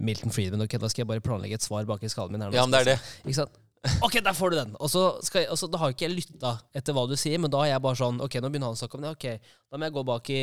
Milton 0.00 0.32
Friedman, 0.32 0.64
ok, 0.64 0.78
da 0.80 0.88
skal 0.88 1.02
jeg 1.02 1.10
bare 1.10 1.20
planlegge 1.24 1.58
et 1.58 1.66
svar 1.66 1.84
bak 1.84 2.00
i 2.00 2.08
skallen 2.08 2.32
min. 2.32 2.40
her 2.40 2.48
nå, 2.48 2.56
Ja, 2.56 2.64
men 2.64 2.72
det 2.72 2.80
er 2.80 2.88
det. 2.94 2.94
Ikke 3.20 3.36
sant? 3.42 3.58
Ok, 4.04 4.18
der 4.20 4.34
får 4.36 4.50
du 4.52 4.56
den! 4.58 4.72
Og 4.76 4.90
så 4.92 5.02
jeg, 5.32 5.46
så 5.56 5.66
Da 5.72 5.78
har 5.80 5.94
ikke 5.94 6.04
jeg 6.04 6.12
lytta 6.18 6.50
etter 6.76 6.92
hva 6.92 7.06
du 7.08 7.14
sier, 7.16 7.38
men 7.40 7.48
da 7.52 7.62
har 7.62 7.70
jeg 7.70 7.80
bare 7.86 7.96
sånn 7.96 8.18
Ok, 8.20 8.34
nå 8.44 8.50
begynner 8.52 8.68
han 8.68 8.76
å 8.76 8.80
snakke 8.80 8.98
om 8.98 9.06
det. 9.06 9.12
Ok, 9.16 9.54
da 9.72 9.78
må 9.80 9.86
jeg 9.88 9.94
gå 9.94 10.02
bak 10.10 10.28
i, 10.34 10.40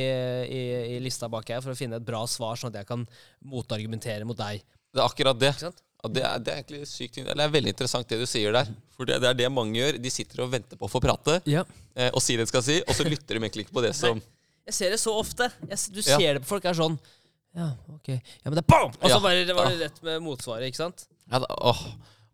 i, 0.58 0.62
i 0.96 1.02
lista 1.06 1.30
bak 1.30 1.52
her 1.54 1.62
for 1.62 1.76
å 1.76 1.78
finne 1.78 2.00
et 2.00 2.06
bra 2.08 2.24
svar, 2.30 2.58
sånn 2.58 2.72
at 2.74 2.80
jeg 2.82 2.90
kan 2.90 3.04
motargumentere 3.46 4.26
mot 4.26 4.38
deg. 4.40 4.64
Det 4.90 5.04
er 5.04 5.06
akkurat 5.06 5.38
det. 5.42 5.52
Og 6.06 6.14
det, 6.14 6.24
er, 6.26 6.42
det 6.42 6.52
er 6.54 6.60
egentlig 6.62 6.88
sykt 6.90 7.18
Eller 7.24 7.40
det 7.40 7.46
er 7.48 7.54
veldig 7.56 7.72
interessant 7.74 8.10
det 8.10 8.20
du 8.22 8.26
sier 8.30 8.54
der. 8.56 8.70
For 8.98 9.10
det, 9.10 9.18
det 9.22 9.30
er 9.32 9.38
det 9.38 9.48
mange 9.54 9.78
gjør. 9.80 9.98
De 10.02 10.12
sitter 10.14 10.44
og 10.46 10.52
venter 10.54 10.78
på 10.80 10.86
å 10.88 10.92
få 10.92 11.02
prate 11.04 11.40
Ja. 11.50 11.64
eh, 11.98 12.10
og 12.14 12.22
si 12.24 12.38
det 12.38 12.46
de 12.46 12.52
skal 12.54 12.64
si, 12.66 12.80
og 12.86 12.94
så 12.98 13.06
lytter 13.06 13.38
de 13.38 13.42
egentlig 13.44 13.66
ikke 13.68 13.78
på 13.78 13.84
det 13.86 13.94
som 13.98 14.22
Jeg 14.68 14.76
ser 14.78 14.94
det 14.94 15.00
så 15.02 15.14
ofte. 15.18 15.50
Jeg, 15.70 15.80
du 15.94 16.02
Ja. 16.02 16.18
ser 16.18 16.38
det 16.38 16.44
på 16.46 16.52
folk 16.56 16.66
er 16.70 16.78
sånn 16.78 16.98
Ja, 17.58 17.72
ok. 17.94 18.10
Ja, 18.18 18.50
men 18.50 18.58
det 18.60 18.64
er 18.66 18.70
bam! 18.70 18.94
Og 19.02 19.10
så 19.10 19.20
bare, 19.24 19.46
var 19.58 19.70
det 19.74 19.80
rett 19.88 20.02
med 20.06 20.22
motsvaret, 20.26 20.70
ikke 20.70 20.82
sant? 20.86 21.06
ja, 21.32 21.40
da, 21.44 21.50
åh. 21.62 21.82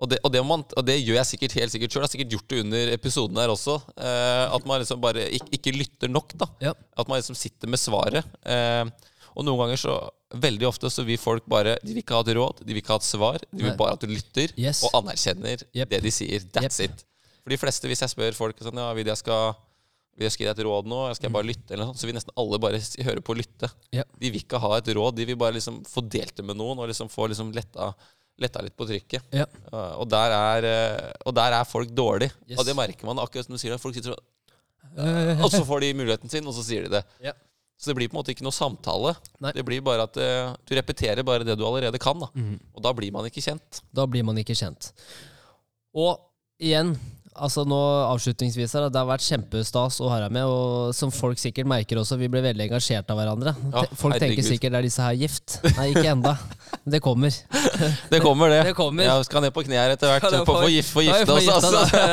Og 0.04 0.10
det, 0.12 0.18
og, 0.26 0.34
det 0.36 0.41
man, 0.43 0.64
og 0.76 0.84
det 0.86 0.97
gjør 0.99 1.16
jeg 1.22 1.30
sikkert 1.30 1.54
helt 1.62 1.72
sikkert 1.72 1.93
sjøl. 1.95 2.01
Jeg 2.04 2.10
har 2.10 2.14
sikkert 2.18 2.34
gjort 2.36 2.49
det 2.51 2.58
under 2.66 2.89
episoden 2.91 3.39
her 3.39 3.54
også. 3.54 3.78
Eh, 3.95 4.56
at 4.58 4.66
man 4.68 4.82
liksom 4.84 4.99
bare 5.04 5.24
ikke, 5.38 5.47
ikke 5.60 5.74
lytter 5.78 6.12
nok. 6.12 6.36
da 6.41 6.49
Ja. 6.66 6.74
At 6.99 7.08
man 7.08 7.22
liksom 7.22 7.38
sitter 7.39 7.72
med 7.72 7.80
svaret. 7.80 8.28
Eh, 8.43 8.84
og 9.34 9.47
noen 9.47 9.64
ganger 9.66 9.80
så 9.88 9.95
Veldig 10.34 10.66
ofte 10.66 10.89
så 10.89 11.04
vil 11.06 11.20
folk 11.22 11.43
bare 11.45 11.76
De 11.86 11.91
vil 11.93 11.99
ikke 12.01 12.16
ha 12.18 12.24
et 12.26 12.32
råd, 12.34 12.64
de 12.66 12.74
vil 12.74 12.82
ikke 12.82 12.95
ha 12.95 12.97
et 12.97 13.06
svar. 13.06 13.43
De 13.54 13.62
vil 13.68 13.76
bare 13.78 13.93
at 13.93 14.01
du 14.01 14.08
lytter 14.10 14.49
Yes. 14.58 14.80
og 14.84 14.95
anerkjenner 15.04 15.62
Yep. 15.78 15.89
det 15.91 15.99
de 16.01 16.10
sier. 16.12 16.39
That's 16.56 16.80
it. 16.82 17.04
For 17.43 17.54
de 17.54 17.60
fleste, 17.62 17.86
hvis 17.86 18.01
jeg 18.01 18.10
spør 18.10 18.34
folk 18.34 18.58
sånn, 18.66 18.82
ja, 18.82 18.88
vil 18.97 19.06
jeg 19.12 19.18
skal 19.22 19.54
vil 20.18 20.26
jeg 20.26 20.32
skal 20.34 20.43
gi 20.45 20.49
deg 20.49 20.60
et 20.60 20.66
råd 20.66 20.86
nå, 20.89 20.97
skal 21.18 21.26
jeg 21.30 21.34
bare 21.34 21.47
lytte, 21.49 21.72
eller 21.74 21.86
noe 21.89 21.97
så 21.97 22.06
vil 22.06 22.14
nesten 22.18 22.34
alle 22.38 22.58
bare 22.62 22.78
høre 23.06 23.22
på 23.26 23.34
å 23.34 23.38
lytte. 23.38 23.70
Yep. 23.93 24.10
De 24.22 24.30
vil 24.34 24.41
ikke 24.43 24.60
ha 24.62 24.72
et 24.78 24.89
råd, 24.93 25.16
de 25.18 25.26
vil 25.26 25.38
bare 25.41 25.54
liksom 25.58 25.80
få 25.89 26.04
delt 26.10 26.36
det 26.38 26.45
med 26.45 26.58
noen 26.58 26.78
og 26.82 26.89
liksom 26.89 27.10
få 27.10 27.30
liksom 27.30 27.49
letta, 27.54 27.93
letta 28.42 28.64
litt 28.66 28.76
på 28.78 28.88
trykket. 28.90 29.26
Ja. 29.36 29.46
Uh, 29.70 30.02
og, 30.02 30.08
der 30.12 30.34
er, 30.36 30.68
uh, 30.68 31.10
og 31.30 31.36
der 31.38 31.56
er 31.60 31.68
folk 31.70 31.92
dårlig. 31.94 32.32
Yes. 32.50 32.58
Og 32.60 32.68
det 32.68 32.76
merker 32.78 33.10
man 33.10 33.22
akkurat 33.22 33.48
som 33.48 33.56
du 33.56 33.62
sier. 33.62 33.76
det, 33.76 33.82
Folk 33.84 33.98
sitter 33.98 34.16
og 34.16 34.22
Og 35.44 35.50
så 35.50 35.64
får 35.66 35.82
de 35.82 35.94
muligheten 35.98 36.30
sin, 36.30 36.46
og 36.46 36.54
så 36.54 36.62
sier 36.66 36.86
de 36.86 37.00
det. 37.00 37.04
Ja. 37.24 37.34
Så 37.80 37.90
det 37.90 37.96
blir 37.98 38.10
på 38.12 38.16
en 38.16 38.22
måte 38.22 38.34
ikke 38.34 38.46
noe 38.46 38.56
samtale. 38.56 39.16
Nei. 39.44 39.54
Det 39.58 39.64
blir 39.66 39.82
bare 39.86 40.06
at 40.08 40.20
uh, 40.20 40.54
du 40.64 40.76
repeterer 40.78 41.26
bare 41.26 41.48
det 41.48 41.58
du 41.60 41.66
allerede 41.68 42.00
kan. 42.02 42.20
da 42.22 42.30
Mm. 42.34 42.58
Og 42.74 42.84
da 42.86 42.94
blir 42.96 43.12
man 43.14 43.26
ikke 43.30 43.42
kjent. 43.44 43.82
Da 43.94 44.06
blir 44.10 44.26
man 44.26 44.38
ikke 44.42 44.56
kjent. 44.58 44.92
Og 45.94 46.18
igjen, 46.62 46.94
altså 47.36 47.64
nå 47.68 47.80
avslutningsvis 48.12 48.74
her, 48.78 48.88
det 48.94 49.00
har 49.00 49.08
vært 49.08 49.26
kjempestas 49.26 50.00
å 50.04 50.10
ha 50.12 50.20
deg 50.24 50.34
med, 50.36 50.46
og 50.50 50.94
som 50.96 51.12
folk 51.14 51.40
sikkert 51.42 51.68
merker 51.70 52.00
også, 52.02 52.18
vi 52.22 52.30
ble 52.32 52.44
veldig 52.46 52.68
engasjert 52.68 53.10
av 53.10 53.20
hverandre. 53.20 53.54
Ja, 53.74 53.84
folk 53.98 54.20
tenker 54.22 54.46
sikkert 54.46 54.78
er 54.78 54.86
disse 54.86 55.04
her 55.04 55.16
gift. 55.18 55.58
Nei, 55.78 55.90
ikke 55.94 56.12
enda. 56.14 56.36
Men 56.84 56.96
det 56.96 57.02
kommer. 57.06 57.32
Det 58.14 58.20
kommer, 58.22 58.50
det. 58.50 58.62
Det 58.70 58.76
kommer. 58.78 59.04
Ja, 59.08 59.16
skal 59.26 59.44
ned 59.46 59.54
på 59.56 59.64
kne 59.66 59.80
her 59.80 59.94
etter 59.96 60.12
hvert. 60.12 60.24
for, 60.46 60.46
for, 60.46 60.68
Ja, 60.68 60.70
vi 60.70 61.06
gifte 61.10 61.34
oss, 61.34 61.48
altså. 61.58 61.82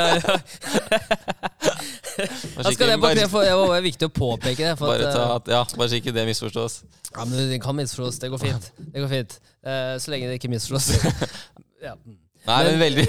Da 2.60 2.72
skal 2.72 2.90
ned 2.92 3.00
på 3.02 3.12
kne, 3.14 3.26
for 3.32 3.46
det 3.46 3.52
var 3.56 3.84
viktig 3.84 4.08
å 4.08 4.12
påpeke 4.14 4.70
det. 4.70 4.74
For 4.80 4.92
bare, 4.92 5.10
at, 5.10 5.20
eh, 5.20 5.36
at, 5.36 5.52
ja, 5.56 5.60
bare 5.76 5.92
så 5.92 6.00
ikke 6.00 6.14
det 6.16 6.26
misforstås. 6.28 6.80
ja, 7.10 7.24
men 7.24 7.52
det 7.52 7.60
kan 7.62 7.76
misforstås. 7.76 8.20
Det 8.22 8.32
går 8.32 8.42
fint. 8.42 8.72
Det 8.80 9.04
går 9.04 9.12
fint. 9.12 9.38
Uh, 9.60 9.94
så 10.00 10.12
lenge 10.12 10.30
det 10.30 10.40
ikke 10.40 10.52
misforstås. 10.52 10.86
ja. 11.86 11.94
Nei, 12.50 12.62
men, 12.66 12.72
Men- 12.72 12.82
veldig 12.86 13.04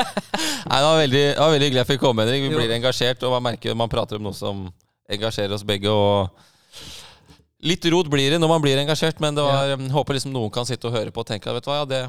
Nei, 0.66 0.78
det 0.80 0.86
var 0.86 0.98
veldig, 1.00 1.22
det 1.22 1.40
var 1.40 1.54
veldig 1.54 1.68
hyggelig 1.68 1.82
jeg 1.82 1.90
fikk 1.92 2.02
komme, 2.02 2.26
Henrik. 2.26 2.44
Vi 2.44 2.52
Jo. 2.52 2.58
blir 2.60 2.74
engasjert, 2.76 3.22
og 3.26 3.36
man 3.36 3.46
merker 3.52 3.78
man 3.78 3.92
prater 3.92 4.18
om 4.20 4.26
noe 4.28 4.36
som 4.36 4.66
engasjerer 5.08 5.54
oss 5.56 5.64
begge. 5.66 5.90
Og 5.92 6.28
litt 7.66 7.86
rot 7.92 8.10
blir 8.12 8.34
det 8.34 8.40
når 8.42 8.52
man 8.52 8.62
blir 8.64 8.78
engasjert, 8.82 9.20
men 9.22 9.36
det 9.38 9.44
var, 9.46 9.72
jeg 9.72 9.90
håper 9.94 10.18
liksom 10.18 10.34
noen 10.34 10.52
kan 10.54 10.68
sitte 10.68 10.90
og 10.90 10.96
høre 10.96 11.14
på 11.14 11.22
og 11.24 11.28
tenke 11.28 11.50
at 11.50 11.58
vet 11.58 11.66
du 11.66 11.70
hva, 11.70 11.78
ja, 11.82 11.88
det, 11.92 12.00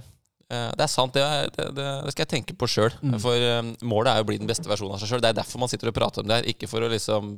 eh, 0.52 0.70
det 0.74 0.86
er 0.88 0.92
sant, 0.92 1.14
det, 1.16 1.24
er, 1.24 1.52
det, 1.56 1.68
det, 1.78 2.16
skal 2.16 2.26
jeg 2.26 2.34
tenke 2.36 2.58
på 2.58 2.70
sjøl. 2.72 2.94
Mm. 3.02 3.20
For 3.24 3.50
eh, 3.52 3.62
målet 3.88 4.14
er 4.14 4.22
jo 4.22 4.28
å 4.28 4.32
bli 4.32 4.40
den 4.42 4.50
beste 4.50 4.70
versjonen 4.70 4.98
av 4.98 5.04
seg 5.04 5.14
sjøl. 5.14 5.24
Det 5.24 5.32
er 5.32 5.40
derfor 5.40 5.64
man 5.64 5.72
sitter 5.72 5.94
og 5.94 5.98
prater 5.98 6.26
om 6.26 6.32
det 6.32 6.42
her, 6.42 6.50
ikke 6.54 6.70
for 6.72 6.84
å 6.84 6.92
liksom 6.92 7.38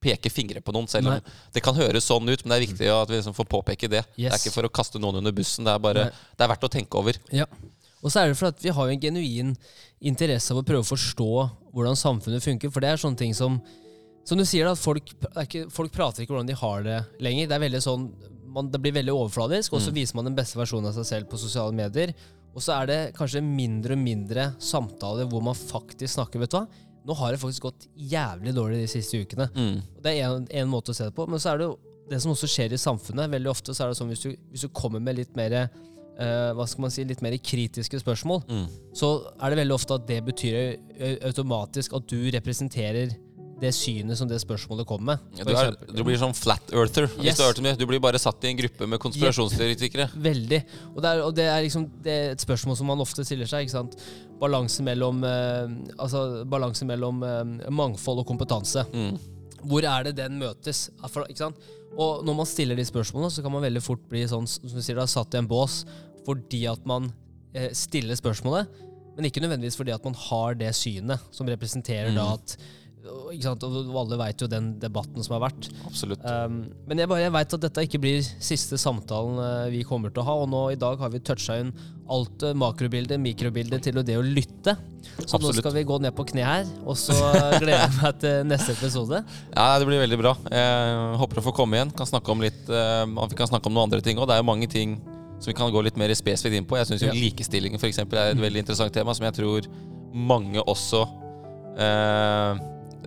peke 0.00 0.30
fingre 0.32 0.62
på 0.64 0.72
noen, 0.72 0.88
selv 0.88 1.10
om 1.10 1.18
Nei. 1.18 1.34
det 1.52 1.60
kan 1.64 1.76
høres 1.76 2.06
sånn 2.08 2.24
ut. 2.28 2.44
Men 2.44 2.54
det 2.54 2.56
er 2.56 2.66
viktig 2.68 2.88
at 2.94 3.10
vi 3.10 3.18
liksom 3.18 3.36
får 3.36 3.50
påpeke 3.52 3.90
det. 3.92 4.00
Det 4.16 4.30
er 4.30 4.38
ikke 4.38 4.54
for 4.54 4.68
å 4.68 4.72
kaste 4.72 5.02
noen 5.02 5.20
under 5.20 5.34
bussen. 5.36 5.66
Det 5.66 5.74
er 5.74 5.82
bare. 5.82 6.06
Det 6.32 6.46
er 6.46 6.52
verdt 6.54 6.64
å 6.64 6.72
tenke 6.72 7.00
over. 7.00 7.18
Ja. 7.34 7.44
Og 8.02 8.10
så 8.12 8.22
er 8.22 8.28
det 8.32 8.38
for 8.40 8.48
at 8.48 8.62
vi 8.64 8.72
har 8.72 8.86
jo 8.88 8.94
en 8.96 9.00
genuin 9.02 9.54
interesse 10.00 10.52
av 10.54 10.60
å 10.62 10.64
prøve 10.66 10.80
å 10.84 10.88
forstå 10.88 11.28
hvordan 11.74 11.98
samfunnet 12.00 12.42
funker. 12.44 12.70
For 12.72 12.80
det 12.80 12.88
er 12.94 13.00
sånne 13.02 13.18
ting 13.20 13.34
som 13.36 13.60
Som 14.22 14.36
du 14.38 14.44
sier, 14.44 14.66
da, 14.68 14.72
at 14.76 14.78
folk, 14.78 15.08
ikke, 15.40 15.62
folk 15.72 15.90
prater 15.90 16.22
ikke 16.22 16.34
hvordan 16.34 16.46
de 16.46 16.54
har 16.54 16.82
det 16.84 16.98
lenger. 17.24 17.48
Det 17.48 17.54
er 17.56 17.62
veldig 17.64 17.80
sånn 17.82 18.02
man, 18.52 18.68
Det 18.70 18.78
blir 18.82 18.92
veldig 18.92 19.14
overfladisk, 19.16 19.72
og 19.72 19.80
så 19.80 19.88
Mm. 19.90 19.94
viser 19.96 20.14
man 20.18 20.24
den 20.28 20.34
beste 20.36 20.58
versjonen 20.58 20.86
av 20.90 20.92
seg 20.94 21.06
selv 21.08 21.28
på 21.30 21.38
sosiale 21.40 21.72
medier. 21.72 22.12
Og 22.54 22.60
så 22.60 22.74
er 22.82 22.86
det 22.86 23.14
kanskje 23.16 23.40
mindre 23.42 23.94
og 23.96 23.98
mindre 24.04 24.54
samtaler 24.60 25.26
hvor 25.26 25.42
man 25.42 25.54
faktisk 25.54 26.14
snakker. 26.18 26.38
Vet 26.38 26.50
du 26.50 26.58
hva? 26.58 26.66
Nå 27.06 27.16
har 27.16 27.32
det 27.32 27.40
faktisk 27.40 27.62
gått 27.62 27.86
jævlig 27.96 28.52
dårlig 28.54 28.82
de 28.82 28.86
siste 28.92 29.16
ukene. 29.24 29.48
Mm. 29.56 29.82
Og 29.96 30.02
Det 30.02 30.12
er 30.18 30.24
en, 30.28 30.46
en 30.50 30.68
måte 30.68 30.90
å 30.92 30.94
se 30.94 31.04
det 31.08 31.14
på. 31.16 31.26
Men 31.26 31.38
så 31.40 31.54
er 31.54 31.58
det 31.58 31.64
jo 31.70 31.78
det 32.10 32.20
som 32.20 32.32
også 32.32 32.46
skjer 32.46 32.72
i 32.76 32.76
samfunnet. 32.78 33.30
Veldig 33.32 33.50
ofte 33.50 33.72
så 33.72 33.84
er 33.84 33.88
det 33.88 33.96
sånn 34.02 34.10
hvis 34.12 34.22
du, 34.26 34.36
hvis 34.52 34.60
du 34.66 34.68
kommer 34.68 35.00
med 35.00 35.16
litt 35.16 35.34
mer 35.34 35.70
eh, 36.20 36.50
hva 36.56 36.66
skal 36.68 36.86
man 36.86 36.92
si, 36.94 37.06
litt 37.08 37.22
mer 37.24 37.36
kritiske 37.38 38.02
spørsmål, 38.02 38.44
Mm. 38.50 38.68
så 38.94 39.10
er 39.40 39.50
det 39.50 39.62
veldig 39.62 39.74
ofte 39.74 39.96
at 39.96 40.06
det 40.08 40.20
betyr 40.24 41.18
automatisk 41.26 41.96
at 41.96 42.06
du 42.10 42.30
representerer 42.30 43.16
det 43.60 43.72
synet 43.76 44.16
som 44.18 44.28
det 44.28 44.38
spørsmålet 44.40 44.86
kommer 44.88 45.14
med. 45.14 45.44
Du, 45.44 45.52
er, 45.52 45.74
du 45.92 46.02
blir 46.06 46.18
sånn 46.20 46.34
flat 46.36 46.72
earther. 46.72 47.08
Yes. 47.20 47.40
du, 47.78 47.84
blir 47.88 48.00
bare 48.02 48.20
satt 48.20 48.44
i 48.44 48.50
en 48.50 48.58
gruppe 48.58 48.88
med 48.88 49.00
konspirasjonsteoretikere. 49.02 50.08
Veldig. 50.16 50.60
Og 50.94 51.02
det, 51.02 51.10
er, 51.10 51.24
og 51.26 51.34
det 51.36 51.48
er 51.50 51.64
liksom 51.66 51.86
det 52.04 52.14
er 52.14 52.32
et 52.36 52.44
spørsmål 52.44 52.78
som 52.80 52.88
man 52.90 53.04
ofte 53.04 53.24
stiller 53.26 53.50
seg. 53.50 53.68
Balansen? 53.68 54.38
Balanse 54.40 54.86
mellom, 54.86 55.20
eh, 55.28 55.74
altså, 55.98 56.24
balanse 56.48 56.88
mellom 56.88 57.20
eh, 57.26 57.68
mangfold 57.68 58.24
og 58.24 58.30
kompetanse. 58.32 58.86
Mm. 58.94 59.20
Hvor 59.68 59.84
er 59.84 60.08
det 60.08 60.16
den 60.22 60.40
møtes? 60.40 60.88
Ikke 61.04 61.42
sant? 61.42 61.60
Og 62.00 62.24
når 62.24 62.36
man 62.38 62.48
stiller 62.48 62.78
de 62.78 62.86
spørsmålene, 62.86 63.32
så 63.34 63.42
kan 63.44 63.52
man 63.52 63.66
veldig 63.66 63.82
fort 63.84 64.02
bli 64.08 64.22
sånn, 64.30 64.46
som 64.48 64.72
du 64.72 64.80
sier, 64.80 64.96
da, 64.96 65.08
satt 65.10 65.34
i 65.36 65.40
en 65.40 65.50
bås 65.50 65.82
fordi 66.26 66.64
at 66.70 66.84
man 66.86 67.12
eh, 67.54 67.70
stiller 67.74 68.14
spørsmålet, 68.18 68.68
men 69.16 69.26
ikke 69.26 69.42
nødvendigvis 69.42 69.76
fordi 69.76 69.92
at 69.94 70.04
man 70.06 70.14
har 70.28 70.54
det 70.60 70.74
synet 70.78 71.18
som 71.34 71.48
representerer 71.50 72.14
da 72.14 72.28
Mm. 72.30 72.34
at 72.38 72.56
og- 73.00 73.96
alle 73.96 74.16
veit 74.20 74.42
jo 74.42 74.46
den 74.46 74.74
debatten 74.78 75.22
som 75.24 75.34
har 75.40 75.50
vært. 75.50 75.70
Absolutt. 75.86 76.20
Um, 76.22 76.66
men 76.86 76.98
jeg, 76.98 77.08
bare- 77.08 77.22
jeg 77.22 77.32
veit 77.32 77.54
at 77.54 77.60
dette 77.60 77.82
ikke 77.86 77.98
blir 78.00 78.20
siste 78.22 78.76
samtalen 78.76 79.38
eh, 79.40 79.70
vi 79.72 79.82
kommer 79.88 80.12
til 80.12 80.20
å 80.22 80.26
ha. 80.26 80.34
Og 80.42 80.48
nå 80.52 80.60
i 80.72 80.76
dag 80.76 80.98
har 81.00 81.08
vi 81.08 81.18
toucha 81.18 81.56
inn 81.62 81.72
alt 82.10 82.42
uh, 82.44 82.52
makrobildet, 82.52 83.18
mikrobildet 83.18 83.82
til 83.82 83.94
det 84.04 84.16
å 84.18 84.22
lytte. 84.22 84.76
Så 85.24 85.40
nå 85.40 85.52
skal 85.56 85.72
vi 85.72 85.84
gå 85.88 85.98
ned 86.00 86.12
på 86.14 86.26
kne 86.28 86.44
her, 86.44 86.66
og 86.84 86.94
så 87.00 87.14
gleder 87.58 87.86
jeg 87.88 87.96
meg 88.02 88.18
til 88.20 88.44
neste 88.44 88.76
episode. 88.76 89.24
Ja, 89.56 89.78
Det 89.78 89.86
blir 89.88 90.02
veldig 90.04 90.18
bra. 90.20 90.36
Jeg 90.52 91.16
håper 91.24 91.40
å 91.40 91.46
få 91.48 91.54
komme 91.56 91.80
igjen. 91.80 91.94
Kan 91.96 92.06
snakke 92.06 92.28
om 92.30 92.40
litt 92.44 92.68
eh, 92.68 93.06
Vi 93.08 93.34
kan 93.40 93.48
snakke 93.48 93.66
om 93.66 93.74
noen 93.74 93.88
andre 93.88 94.02
ting 94.04 94.18
òg. 94.20 94.28
Det 94.28 94.36
er 94.36 94.42
jo 94.44 94.50
mange 94.52 94.68
ting 94.68 94.98
som 95.40 95.50
vi 95.50 95.56
kan 95.56 95.72
gå 95.72 95.82
litt 95.86 95.96
mer 96.00 96.12
spesifikt 96.14 96.56
inn 96.60 96.66
på. 96.68 96.76
Jeg 96.76 96.86
syns 96.92 97.02
Ja. 97.08 97.12
likestilling 97.16 97.78
for 97.80 97.88
eksempel, 97.88 98.18
er 98.20 98.34
et 98.36 98.42
veldig 98.42 98.60
interessant 98.66 98.92
tema 98.92 99.14
som 99.16 99.24
jeg 99.24 99.34
tror 99.40 99.66
mange 100.12 100.60
også 100.68 101.04
eh, 101.80 102.60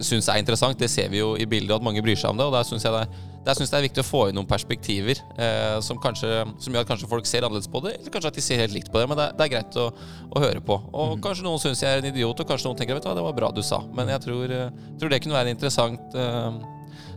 syns 0.03 0.27
er 0.31 0.39
interessant. 0.41 0.79
Det 0.79 0.89
ser 0.89 1.11
vi 1.13 1.21
jo 1.21 1.35
i 1.39 1.45
bildet, 1.49 1.75
at 1.77 1.85
mange 1.85 2.01
bryr 2.03 2.17
seg 2.17 2.31
om 2.33 2.39
det. 2.39 2.47
Og 2.49 2.55
der 2.55 2.65
syns 2.67 2.83
jeg 2.87 2.93
det 2.95 3.05
er 3.05 3.29
der 3.43 3.57
synes 3.59 3.73
det 3.73 3.75
er 3.75 3.83
viktig 3.83 3.99
å 3.99 4.07
få 4.07 4.19
inn 4.29 4.37
noen 4.39 4.47
perspektiver 4.47 5.19
eh, 5.35 5.79
som, 5.83 5.97
kanskje, 5.99 6.29
som 6.63 6.71
gjør 6.71 6.85
at 6.85 6.87
kanskje 6.93 7.09
folk 7.11 7.25
ser 7.27 7.43
annerledes 7.43 7.67
på 7.67 7.81
det, 7.83 7.97
eller 7.99 8.13
kanskje 8.13 8.29
at 8.31 8.37
de 8.37 8.43
ser 8.45 8.61
helt 8.61 8.71
likt 8.71 8.87
på 8.93 9.01
det. 9.01 9.09
Men 9.11 9.19
det, 9.19 9.25
er- 9.25 9.33
det 9.35 9.43
er 9.43 9.51
greit 9.51 9.75
å, 9.81 9.89
å 10.31 10.39
høre 10.45 10.61
på. 10.63 10.77
Og 10.95 11.17
kanskje 11.25 11.43
noen 11.43 11.59
syns 11.59 11.81
jeg 11.83 11.91
er 11.91 11.99
en 11.99 12.07
idiot, 12.07 12.39
og 12.39 12.47
kanskje 12.47 12.69
noen 12.69 12.79
tenker 12.79 12.95
vet 12.95 13.03
du 13.03 13.09
hva, 13.11 13.17
det 13.19 13.25
var 13.25 13.35
bra 13.41 13.49
du 13.51 13.59
sa. 13.61 13.81
Men 13.99 14.07
jeg 14.15 14.23
tror, 14.23 14.47
eh, 14.47 14.69
tror 14.95 15.11
det 15.11 15.19
kunne 15.25 15.35
være 15.35 15.51
en 15.51 15.57
interessant 15.57 16.15
eh, 16.15 16.61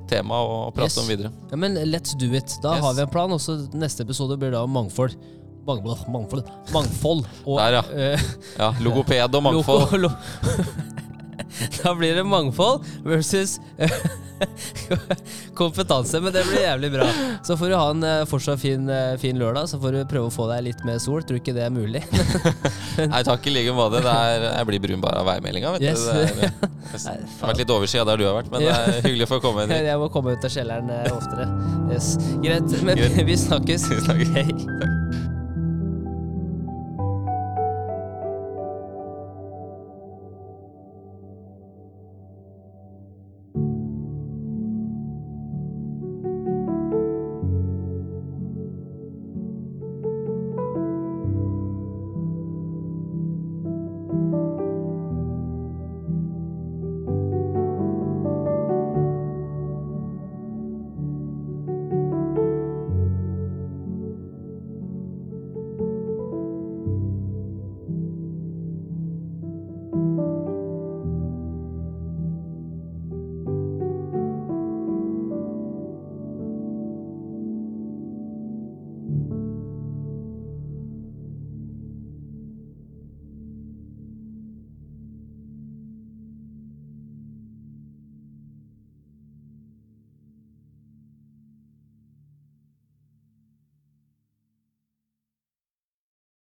tema 0.09 0.34
å, 0.42 0.72
prate 0.74 0.90
Yes. 0.90 0.98
om 0.98 1.07
videre. 1.09 1.30
Ja, 1.50 1.57
men 1.57 1.74
let's 1.90 2.14
do 2.18 2.32
it. 2.34 2.59
Da 2.62 2.74
Yes. 2.76 2.84
har 2.84 2.94
vi 2.94 3.02
en 3.02 3.09
plan, 3.09 3.30
Også 3.30 3.68
neste 3.74 4.00
episode 4.07 4.38
blir 4.38 4.50
da 4.52 4.64
mangfold. 4.66 5.16
Mangfold, 5.66 6.07
mangfold. 6.09 6.44
Mangfold. 6.72 7.24
Og, 7.44 7.59
Der, 7.59 7.72
ja. 7.72 7.82
eh, 8.14 8.20
Ja, 8.59 8.72
Logoped 8.80 9.34
og 9.34 9.42
mangfold. 9.48 9.88
Loko- 9.90 9.98
lo- 9.98 10.12
da 11.82 11.95
blir 11.95 12.14
det 12.18 12.24
mangfold 12.26 12.84
versus 13.05 13.59
kompetanse, 15.55 16.20
men 16.20 16.32
det 16.32 16.43
blir 16.49 16.61
jævlig 16.62 16.91
bra. 16.93 17.07
Så 17.47 17.57
får 17.57 17.72
du 17.72 17.76
ha 17.78 17.87
en 17.91 18.05
eh, 18.05 18.24
fortsatt 18.28 18.61
fin, 18.61 18.89
eh, 18.93 19.16
fin 19.20 19.39
lørdag, 19.41 19.68
så 19.70 19.80
får 19.80 19.97
du 19.97 20.01
prøve 20.11 20.30
å 20.30 20.34
få 20.34 20.49
deg 20.51 20.66
litt 20.68 20.82
mer 20.89 20.99
sol. 21.03 21.24
Tror 21.26 21.41
ikke 21.41 21.55
det 21.57 21.64
er 21.66 21.72
mulig. 21.74 22.03
Nei, 23.12 23.22
takk 23.26 23.47
i 23.49 23.55
like 23.55 23.76
måte. 23.76 24.03
Jeg 24.05 24.68
blir 24.70 24.82
brun 24.89 25.05
bare 25.05 25.22
av 25.22 25.30
værmeldinga. 25.30 25.76
vet 25.76 25.87
du. 25.87 25.87
Det, 25.87 26.26
er, 26.26 26.51
det 26.93 27.39
har 27.41 27.53
vært 27.53 27.62
litt 27.64 27.74
overskya 27.78 28.05
der 28.09 28.20
du 28.20 28.26
har 28.28 28.37
vært, 28.41 28.53
men 28.53 28.66
det 28.66 28.74
er 28.74 29.01
hyggelig 29.07 29.30
å 29.30 29.41
komme. 29.45 29.66
inn. 29.66 29.76
Jeg 29.89 30.03
må 30.03 30.11
komme 30.12 30.37
ut 30.37 30.45
av 30.49 30.53
kjelleren 30.53 30.93
eh, 30.93 31.09
oftere. 31.14 31.49
Yes. 31.93 32.12
Greit, 32.45 32.76
men 32.82 33.01
Greit. 33.01 33.22
vi 33.30 33.41
snakkes. 33.47 33.89
Vi 33.93 34.03
snakkes. 34.05 34.37
Hei. 34.37 35.24